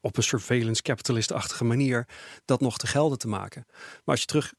op 0.00 0.16
een 0.16 0.22
surveillance 0.22 0.82
capitalist-achtige 0.82 1.64
manier 1.64 2.08
dat 2.44 2.60
nog 2.60 2.78
te 2.78 2.86
gelden 2.86 3.18
te 3.18 3.28
maken. 3.28 3.64
Maar 3.66 4.02
als 4.04 4.20
je 4.20 4.26
terug 4.26 4.54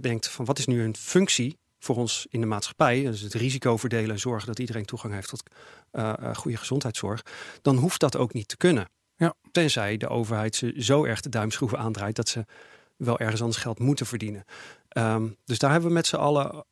denkt 0.00 0.28
van 0.28 0.44
wat 0.44 0.58
is 0.58 0.66
nu 0.66 0.82
een 0.82 0.96
functie 0.96 1.58
voor 1.84 1.96
ons 1.96 2.26
in 2.30 2.40
de 2.40 2.46
maatschappij, 2.46 3.02
dus 3.02 3.20
het 3.20 3.34
risico 3.34 3.76
verdelen 3.76 4.10
en 4.10 4.20
zorgen 4.20 4.46
dat 4.46 4.58
iedereen 4.58 4.84
toegang 4.84 5.14
heeft 5.14 5.28
tot 5.28 5.42
eh, 5.90 6.34
goede 6.34 6.56
gezondheidszorg, 6.56 7.22
dan 7.62 7.76
hoeft 7.76 8.00
dat 8.00 8.16
ook 8.16 8.32
niet 8.32 8.48
te 8.48 8.56
kunnen. 8.56 8.88
Ja. 9.16 9.34
Tenzij 9.52 9.96
de 9.96 10.08
overheid 10.08 10.56
ze 10.56 10.74
zo 10.76 11.04
erg 11.04 11.20
de 11.20 11.28
duimschroeven 11.28 11.78
aandraait 11.78 12.16
dat 12.16 12.28
ze 12.28 12.44
wel 12.96 13.18
ergens 13.18 13.40
anders 13.40 13.62
geld 13.62 13.78
moeten 13.78 14.06
verdienen. 14.06 14.44
Ehm, 14.88 15.28
dus 15.44 15.58
daar 15.58 15.70
hebben 15.70 15.88
we 15.88 15.94
met 15.94 16.06
z'n 16.06 16.16
allen 16.16 16.64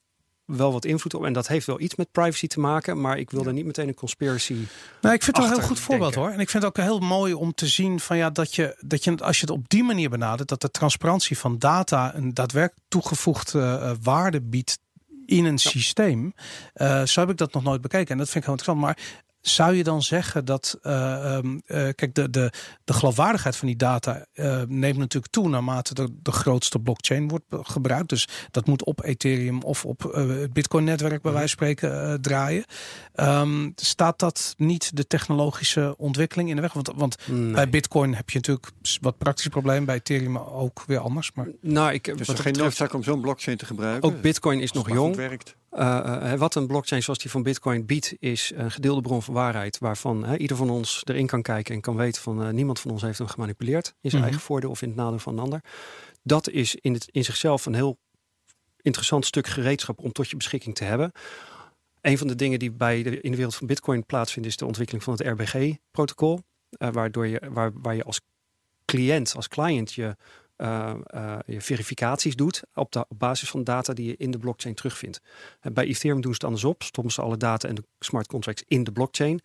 wel 0.45 0.73
wat 0.73 0.85
invloed 0.85 1.15
op. 1.15 1.25
En 1.25 1.33
dat 1.33 1.49
heeft 1.49 1.67
wel 1.67 1.81
iets 1.81 1.95
met 1.95 2.13
privacy 2.13 2.47
te 2.47 2.61
maken, 2.61 3.01
maar 3.01 3.19
ik 3.19 3.31
wil 3.31 3.47
er 3.47 3.53
niet 3.53 3.65
meteen 3.65 3.89
een 3.89 3.95
conspiracy. 3.95 4.67
Nou, 5.01 5.15
ik 5.15 5.23
vind 5.23 5.37
het 5.37 5.37
wel 5.37 5.47
een 5.47 5.59
heel 5.59 5.69
goed 5.69 5.81
voorbeeld 5.81 6.13
denken. 6.13 6.23
hoor. 6.23 6.31
En 6.31 6.41
ik 6.41 6.51
vind 6.51 6.63
het 6.63 6.79
ook 6.79 6.85
heel 6.85 6.99
mooi 6.99 7.35
om 7.35 7.55
te 7.55 7.67
zien 7.67 8.01
van 8.01 8.17
ja, 8.17 8.31
dat 8.31 8.55
je, 8.55 8.77
dat 8.81 9.05
je 9.05 9.17
als 9.19 9.41
je 9.41 9.47
het 9.47 9.55
op 9.55 9.69
die 9.69 9.85
manier 9.85 10.11
benadert, 10.11 10.49
dat 10.49 10.61
de 10.61 10.71
transparantie 10.71 11.39
van 11.39 11.59
data 11.59 12.15
een 12.15 12.35
daadwerkelijk 12.35 12.87
toegevoegde 12.89 13.61
eh, 13.61 13.93
waarde 14.03 14.41
biedt 14.41 14.79
in 15.27 15.45
een 15.45 15.59
systeem. 15.59 16.35
Eh, 16.73 17.03
zo 17.03 17.21
heb 17.21 17.31
ik 17.31 17.37
dat 17.37 17.53
nog 17.53 17.63
nooit 17.63 17.81
bekeken. 17.81 18.09
En 18.09 18.19
dat 18.19 18.29
vind 18.29 18.45
ik 18.45 18.51
heel 18.51 18.59
interessant. 18.59 18.81
Maar 18.81 18.99
zou 19.43 19.75
je 19.75 19.83
dan 19.85 20.03
zeggen 20.03 20.45
dat, 20.45 20.79
eh, 20.83 21.37
ehm, 21.37 21.59
eh, 21.67 21.89
kijk, 21.95 22.15
de, 22.15 22.31
de, 22.31 22.53
de 22.85 22.93
geloofwaardigheid 22.93 23.57
van 23.57 23.67
die 23.69 23.77
data 23.77 24.27
eh, 24.33 24.63
neemt 24.69 24.99
natuurlijk 24.99 25.33
toe 25.33 25.49
naarmate 25.49 25.95
de, 25.95 26.09
de 26.23 26.33
grootste 26.33 26.79
blockchain 26.79 27.29
wordt 27.29 27.45
gebruikt. 27.51 28.09
Dus 28.09 28.29
dat 28.51 28.67
moet 28.67 28.85
op 28.85 29.05
Ethereum 29.05 29.63
of 29.63 29.85
op 29.85 30.05
eh, 30.05 30.27
het 30.29 30.53
Bitcoin-netwerk 30.53 31.23
bij 31.23 31.33
wijze 31.33 31.57
van 31.57 31.67
spreken 31.67 32.21
draaien. 32.21 32.65
Ehm, 33.15 33.71
staat 33.77 34.19
dat 34.19 34.55
niet 34.57 34.97
de 34.97 35.07
technologische 35.07 35.95
ontwikkeling 35.99 36.49
in 36.49 36.57
de 36.57 36.63
weg? 36.63 36.73
Want, 36.73 36.91
want 36.97 37.17
Nee. 37.27 37.53
bij 37.53 37.69
Bitcoin 37.69 38.15
heb 38.15 38.31
je 38.31 38.37
natuurlijk 38.37 38.71
wat 39.01 39.19
praktische 39.19 39.51
problemen, 39.51 39.85
bij 39.85 39.97
Ethereum 39.97 40.39
ook 40.39 40.83
weer 40.87 40.99
anders. 40.99 41.33
Maar 41.35 41.47
nou, 41.61 41.93
ik, 41.93 42.19
Dus 42.19 42.29
er 42.29 42.37
geen 42.39 42.53
noodzaak 42.53 42.93
om 42.95 43.03
zo'n 43.03 43.21
blockchain 43.21 43.57
te 43.57 43.67
gebruiken. 43.67 44.09
ook 44.09 44.21
Bitcoin 44.21 44.61
is 44.61 44.73
Als 44.73 44.79
nog 44.87 44.95
jong. 44.97 45.17
werkt. 45.17 45.57
Eh, 45.73 46.33
eh, 46.33 46.39
wat 46.39 46.55
een 46.55 46.67
blockchain 46.67 47.03
zoals 47.03 47.19
die 47.19 47.31
van 47.31 47.43
Bitcoin 47.43 47.87
biedt, 47.87 48.15
is 48.19 48.53
een 48.55 48.71
gedeelde 48.71 49.01
bron 49.01 49.23
van 49.23 49.35
waarheid. 49.35 49.79
Waarvan 49.79 50.35
ieder 50.35 50.57
van 50.57 50.71
ons 50.71 51.03
erin 51.05 51.27
kan 51.27 51.43
kijken 51.43 51.75
en 51.75 51.81
kan 51.81 51.97
weten 51.97 52.23
van 52.23 52.43
eh, 52.43 52.51
niemand 52.51 52.81
van 52.81 52.91
ons 52.91 53.03
heeft 53.03 53.19
hem 53.19 53.27
gemanipuleerd. 53.27 53.87
In 53.87 54.11
zijn 54.11 54.23
Mhm. 54.23 54.23
eigen 54.23 54.41
voordeel 54.41 54.71
of 54.71 54.83
in 54.83 54.89
het 54.89 54.97
nadeel 54.97 55.19
van 55.19 55.33
een 55.33 55.43
ander. 55.43 55.61
Dat 56.23 56.49
is 56.49 56.75
in, 56.75 56.93
het, 56.93 57.09
in 57.11 57.25
zichzelf 57.25 57.67
een 57.67 57.75
heel 57.75 57.99
interessant 58.81 59.27
stuk 59.27 59.47
gereedschap 59.47 59.99
om 59.99 60.13
tot 60.13 60.31
je 60.31 60.37
beschikking 60.37 60.75
te 60.75 60.85
hebben. 60.85 61.13
Een 62.01 62.19
van 62.19 62.27
de 62.27 62.35
dingen 62.35 62.59
die 62.59 62.71
bij 62.71 63.03
de, 63.03 63.21
in 63.21 63.31
de 63.31 63.37
wereld 63.37 63.55
van 63.55 63.67
Bitcoin 63.67 64.07
plaatsvindt, 64.07 64.49
is 64.49 64.57
de 64.57 64.67
ontwikkeling 64.67 65.05
van 65.05 65.13
het 65.13 65.27
RBG-protocol. 65.27 66.41
waardoor 66.79 67.27
je, 67.27 67.41
waar, 67.51 67.71
waar 67.75 67.95
je 67.95 68.05
als 68.05 68.21
cliënt, 68.85 69.35
als 69.37 69.49
client 69.49 69.93
je, 69.93 70.17
eh, 70.63 70.95
eh, 71.07 71.39
je 71.47 71.61
verificaties 71.61 72.37
doet 72.37 72.63
op, 72.75 72.93
de, 72.93 73.05
op 73.09 73.19
basis 73.19 73.51
van 73.51 73.65
data 73.65 73.93
die 73.93 74.07
je 74.07 74.17
in 74.17 74.31
de 74.31 74.39
blockchain 74.39 74.75
terugvindt. 74.75 75.21
Eh, 75.61 75.73
bij 75.73 75.85
Ethereum 75.85 76.21
doen 76.21 76.31
ze 76.31 76.37
het 76.37 76.45
andersom, 76.45 76.75
stoppen 76.79 77.13
ze 77.13 77.23
alle 77.23 77.37
data 77.37 77.69
en 77.69 77.75
de 77.75 77.85
smart 77.99 78.27
contracts 78.27 78.65
in 78.69 78.85
de 78.85 78.93
blockchain. 78.93 79.41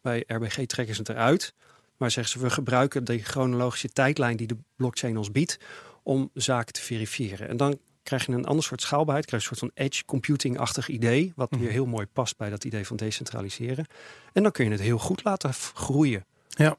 Bij 0.00 0.24
RBG 0.26 0.66
trekken 0.66 0.94
ze 0.94 1.00
het 1.00 1.08
eruit. 1.10 1.54
Maar 1.96 2.10
zeggen 2.10 2.32
ze, 2.32 2.46
we 2.46 2.50
gebruiken 2.50 3.04
de 3.04 3.18
chronologische 3.18 3.88
tijdlijn 3.88 4.36
die 4.36 4.46
de 4.46 4.56
blockchain 4.76 5.16
ons 5.16 5.30
biedt 5.32 5.58
om 6.02 6.30
zaken 6.34 6.72
te 6.72 6.80
verifiëren. 6.80 7.48
En 7.48 7.56
dan 7.56 7.78
krijg 8.02 8.26
je 8.26 8.32
een 8.32 8.44
ander 8.46 8.64
soort 8.64 8.80
schaalbaarheid, 8.82 9.26
krijg 9.26 9.42
je 9.42 9.50
een 9.50 9.56
soort 9.56 9.72
van 9.72 9.84
edge 9.84 10.04
computing-achtig 10.04 10.88
idee, 10.88 11.32
wat 11.36 11.50
Mhm. 11.50 11.60
weer 11.60 11.70
heel 11.70 11.86
mooi 11.86 12.06
past 12.06 12.36
bij 12.36 12.50
dat 12.50 12.64
idee 12.64 12.86
van 12.86 12.96
decentraliseren. 12.96 13.86
En 14.32 14.42
dan 14.42 14.52
kun 14.52 14.64
je 14.64 14.70
het 14.70 14.80
heel 14.80 14.98
goed 14.98 15.24
laten 15.24 15.54
groeien. 15.54 16.24
Ja. 16.48 16.76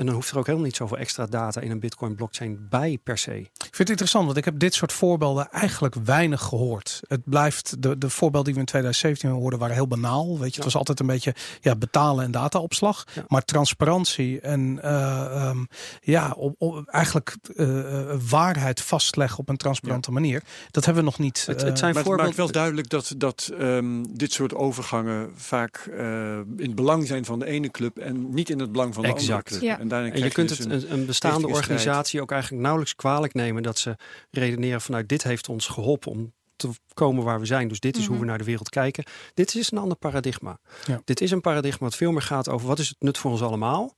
En 0.00 0.06
dan 0.06 0.14
hoeft 0.14 0.30
er 0.30 0.38
ook 0.38 0.46
helemaal 0.46 0.66
niet 0.66 0.76
zoveel 0.76 0.98
extra 0.98 1.26
data 1.26 1.60
in 1.60 1.70
een 1.70 1.80
Bitcoin 1.80 2.14
blockchain 2.14 2.66
bij 2.70 2.98
per 3.02 3.18
se. 3.18 3.36
Ik 3.40 3.50
vind 3.60 3.78
het 3.78 3.88
interessant, 3.88 4.24
want 4.24 4.36
ik 4.36 4.44
heb 4.44 4.58
dit 4.58 4.74
soort 4.74 4.92
voorbeelden 4.92 5.50
eigenlijk 5.50 5.94
weinig 5.94 6.40
gehoord. 6.42 7.00
Het 7.08 7.20
blijft, 7.24 7.82
de, 7.82 7.98
de 7.98 8.10
voorbeelden 8.10 8.44
die 8.44 8.54
we 8.54 8.60
in 8.60 8.66
2017 8.66 9.30
hoorden 9.30 9.58
waren 9.58 9.74
heel 9.74 9.86
banaal. 9.86 10.38
Weet 10.38 10.50
je, 10.50 10.54
het 10.54 10.64
was 10.64 10.76
altijd 10.76 11.00
een 11.00 11.06
beetje 11.06 11.34
ja, 11.60 11.76
betalen 11.76 12.24
en 12.24 12.30
dataopslag. 12.30 13.04
Ja. 13.14 13.24
Maar 13.28 13.44
transparantie 13.44 14.40
en 14.40 14.78
eh, 14.82 15.46
ehm, 15.46 15.64
ja, 16.00 16.34
op, 16.36 16.54
op- 16.58 16.86
eigenlijk 16.86 17.36
eh, 17.56 18.10
eh, 18.10 18.18
waarheid 18.28 18.80
vastleggen 18.80 19.38
op 19.38 19.48
een 19.48 19.56
transparante 19.56 20.12
manier. 20.12 20.42
Dat 20.70 20.84
hebben 20.84 21.04
we 21.04 21.10
nog 21.10 21.18
niet. 21.18 21.46
Het, 21.46 21.60
eh, 21.60 21.68
het 21.68 21.78
zijn 21.78 21.94
Maar 21.94 22.04
het 22.04 22.16
maakt 22.16 22.36
wel 22.36 22.50
duidelijk 22.50 22.88
dat, 22.88 23.14
dat 23.16 23.50
ehm, 23.58 24.02
dit 24.10 24.32
soort 24.32 24.54
overgangen 24.54 25.30
vaak 25.34 25.76
eh, 25.76 26.36
in 26.36 26.46
het 26.56 26.74
belang 26.74 27.06
zijn 27.06 27.24
van 27.24 27.38
de 27.38 27.46
ene 27.46 27.70
club 27.70 27.98
en 27.98 28.34
niet 28.34 28.50
in 28.50 28.58
het 28.58 28.72
belang 28.72 28.94
van 28.94 29.02
de 29.02 29.08
Exact. 29.08 29.30
andere 29.30 29.48
club. 29.48 29.62
Ja. 29.62 29.78
En, 29.78 29.88
daarin 29.90 30.12
En 30.12 30.22
je 30.22 30.30
kunt 30.30 30.48
dus 30.48 30.58
het 30.58 30.90
een- 30.90 31.06
bestaande 31.06 31.46
organisatie 31.48 32.20
ook 32.20 32.30
eigenlijk 32.30 32.62
nauwelijks 32.62 32.96
kwalijk 32.96 33.34
nemen 33.34 33.62
dat 33.62 33.78
ze 33.78 33.96
redeneren 34.30 34.80
vanuit 34.80 35.08
dit 35.08 35.22
heeft 35.22 35.48
ons 35.48 35.66
geholpen 35.66 36.10
om 36.10 36.32
te 36.56 36.68
komen 36.94 37.24
waar 37.24 37.40
we 37.40 37.46
zijn. 37.46 37.68
Dus 37.68 37.80
dit 37.80 37.96
is 37.96 38.02
hoe 38.04 38.10
Mhm. 38.14 38.20
we 38.20 38.28
naar 38.28 38.38
de 38.38 38.44
wereld 38.44 38.68
kijken. 38.68 39.04
Dit 39.34 39.54
is 39.54 39.70
een 39.70 39.78
ander 39.78 39.96
paradigma. 39.96 40.58
Ja. 40.86 41.00
Dit 41.04 41.20
is 41.20 41.30
een 41.30 41.40
paradigma 41.40 41.86
wat 41.86 41.96
veel 41.96 42.12
meer 42.12 42.22
gaat 42.22 42.48
over 42.48 42.66
wat 42.66 42.78
is 42.78 42.88
het 42.88 42.96
nut 43.00 43.18
voor 43.18 43.30
ons 43.30 43.42
allemaal? 43.42 43.94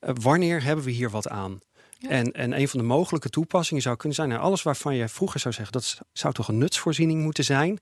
Eh, 0.00 0.14
wanneer 0.20 0.62
hebben 0.62 0.84
we 0.84 0.90
hier 0.90 1.10
wat 1.10 1.28
aan? 1.28 1.58
Ja. 1.98 2.08
En, 2.08 2.32
en 2.32 2.58
een 2.60 2.68
van 2.68 2.80
de 2.80 2.86
mogelijke 2.86 3.28
toepassingen 3.28 3.82
zou 3.82 3.96
kunnen 3.96 4.16
zijn, 4.16 4.28
nou, 4.28 4.40
alles 4.40 4.62
waarvan 4.62 4.94
je 4.94 5.08
vroeger 5.08 5.40
zou 5.40 5.54
zeggen 5.54 5.72
dat 5.72 5.98
zou 6.12 6.34
toch 6.34 6.48
een 6.48 6.58
nutsvoorziening 6.58 7.22
moeten 7.22 7.44
zijn, 7.44 7.78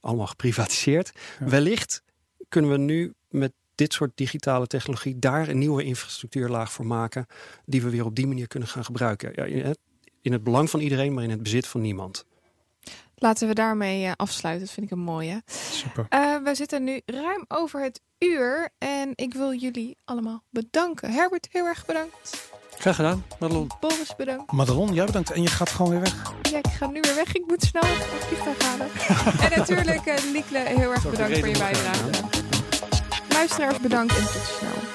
allemaal 0.00 0.26
geprivatiseerd. 0.26 1.12
Ja. 1.40 1.46
Wellicht 1.48 2.02
kunnen 2.48 2.70
we 2.70 2.76
nu 2.78 3.14
met 3.28 3.52
dit 3.76 3.92
soort 3.92 4.10
digitale 4.14 4.66
technologie 4.66 5.18
daar 5.18 5.48
een 5.48 5.58
nieuwe 5.58 5.84
infrastructuurlaag 5.84 6.72
voor 6.72 6.86
maken, 6.86 7.26
die 7.64 7.82
we 7.82 7.90
weer 7.90 8.04
op 8.04 8.14
die 8.14 8.26
manier 8.26 8.46
kunnen 8.46 8.68
gaan 8.68 8.84
gebruiken. 8.84 9.32
Ja, 9.34 9.44
in, 9.44 9.64
het, 9.64 9.78
in 10.22 10.32
het 10.32 10.44
belang 10.44 10.70
van 10.70 10.80
iedereen, 10.80 11.14
maar 11.14 11.24
in 11.24 11.30
het 11.30 11.42
bezit 11.42 11.66
van 11.66 11.80
niemand. 11.80 12.24
Laten 13.18 13.48
we 13.48 13.54
daarmee 13.54 14.04
eh, 14.04 14.12
afsluiten. 14.16 14.64
Dat 14.64 14.74
vind 14.74 14.86
ik 14.86 14.92
een 14.92 15.04
mooie. 15.04 15.42
super. 15.70 16.06
Eh, 16.08 16.36
we 16.44 16.54
zitten 16.54 16.84
nu 16.84 17.00
ruim 17.04 17.44
over 17.48 17.82
het 17.82 18.00
uur. 18.18 18.70
En 18.78 19.12
ik 19.14 19.34
wil 19.34 19.54
jullie 19.54 19.96
allemaal 20.04 20.42
bedanken. 20.50 21.12
Herbert, 21.12 21.48
heel 21.50 21.64
erg 21.64 21.86
bedankt. 21.86 22.50
Graag 22.78 22.96
gedaan, 22.96 23.24
Madelon. 23.38 23.70
Boris, 23.80 24.16
bedankt. 24.16 24.52
Madelon, 24.52 24.94
jij 24.94 25.06
bedankt. 25.06 25.30
En 25.30 25.42
je 25.42 25.48
gaat 25.48 25.70
gewoon 25.70 25.90
weer 25.90 26.00
weg. 26.00 26.32
Ja, 26.42 26.58
ik 26.58 26.66
ga 26.66 26.86
nu 26.86 27.00
weer 27.00 27.14
weg. 27.14 27.34
Ik 27.34 27.46
moet 27.46 27.62
snel 27.62 27.82
naar 27.82 27.92
het 27.92 28.24
vliegtuig 28.24 28.62
halen. 28.62 28.88
en 29.50 29.58
natuurlijk, 29.58 30.06
uh, 30.06 30.32
Liekle, 30.32 30.58
heel 30.58 30.90
erg 30.90 31.10
bedankt 31.10 31.38
voor 31.38 31.48
je 31.48 31.58
bijdrage. 31.58 32.55
Luisteraars, 33.36 33.78
bedankt 33.80 34.16
en 34.16 34.22
tot 34.22 34.42
snel. 34.58 34.85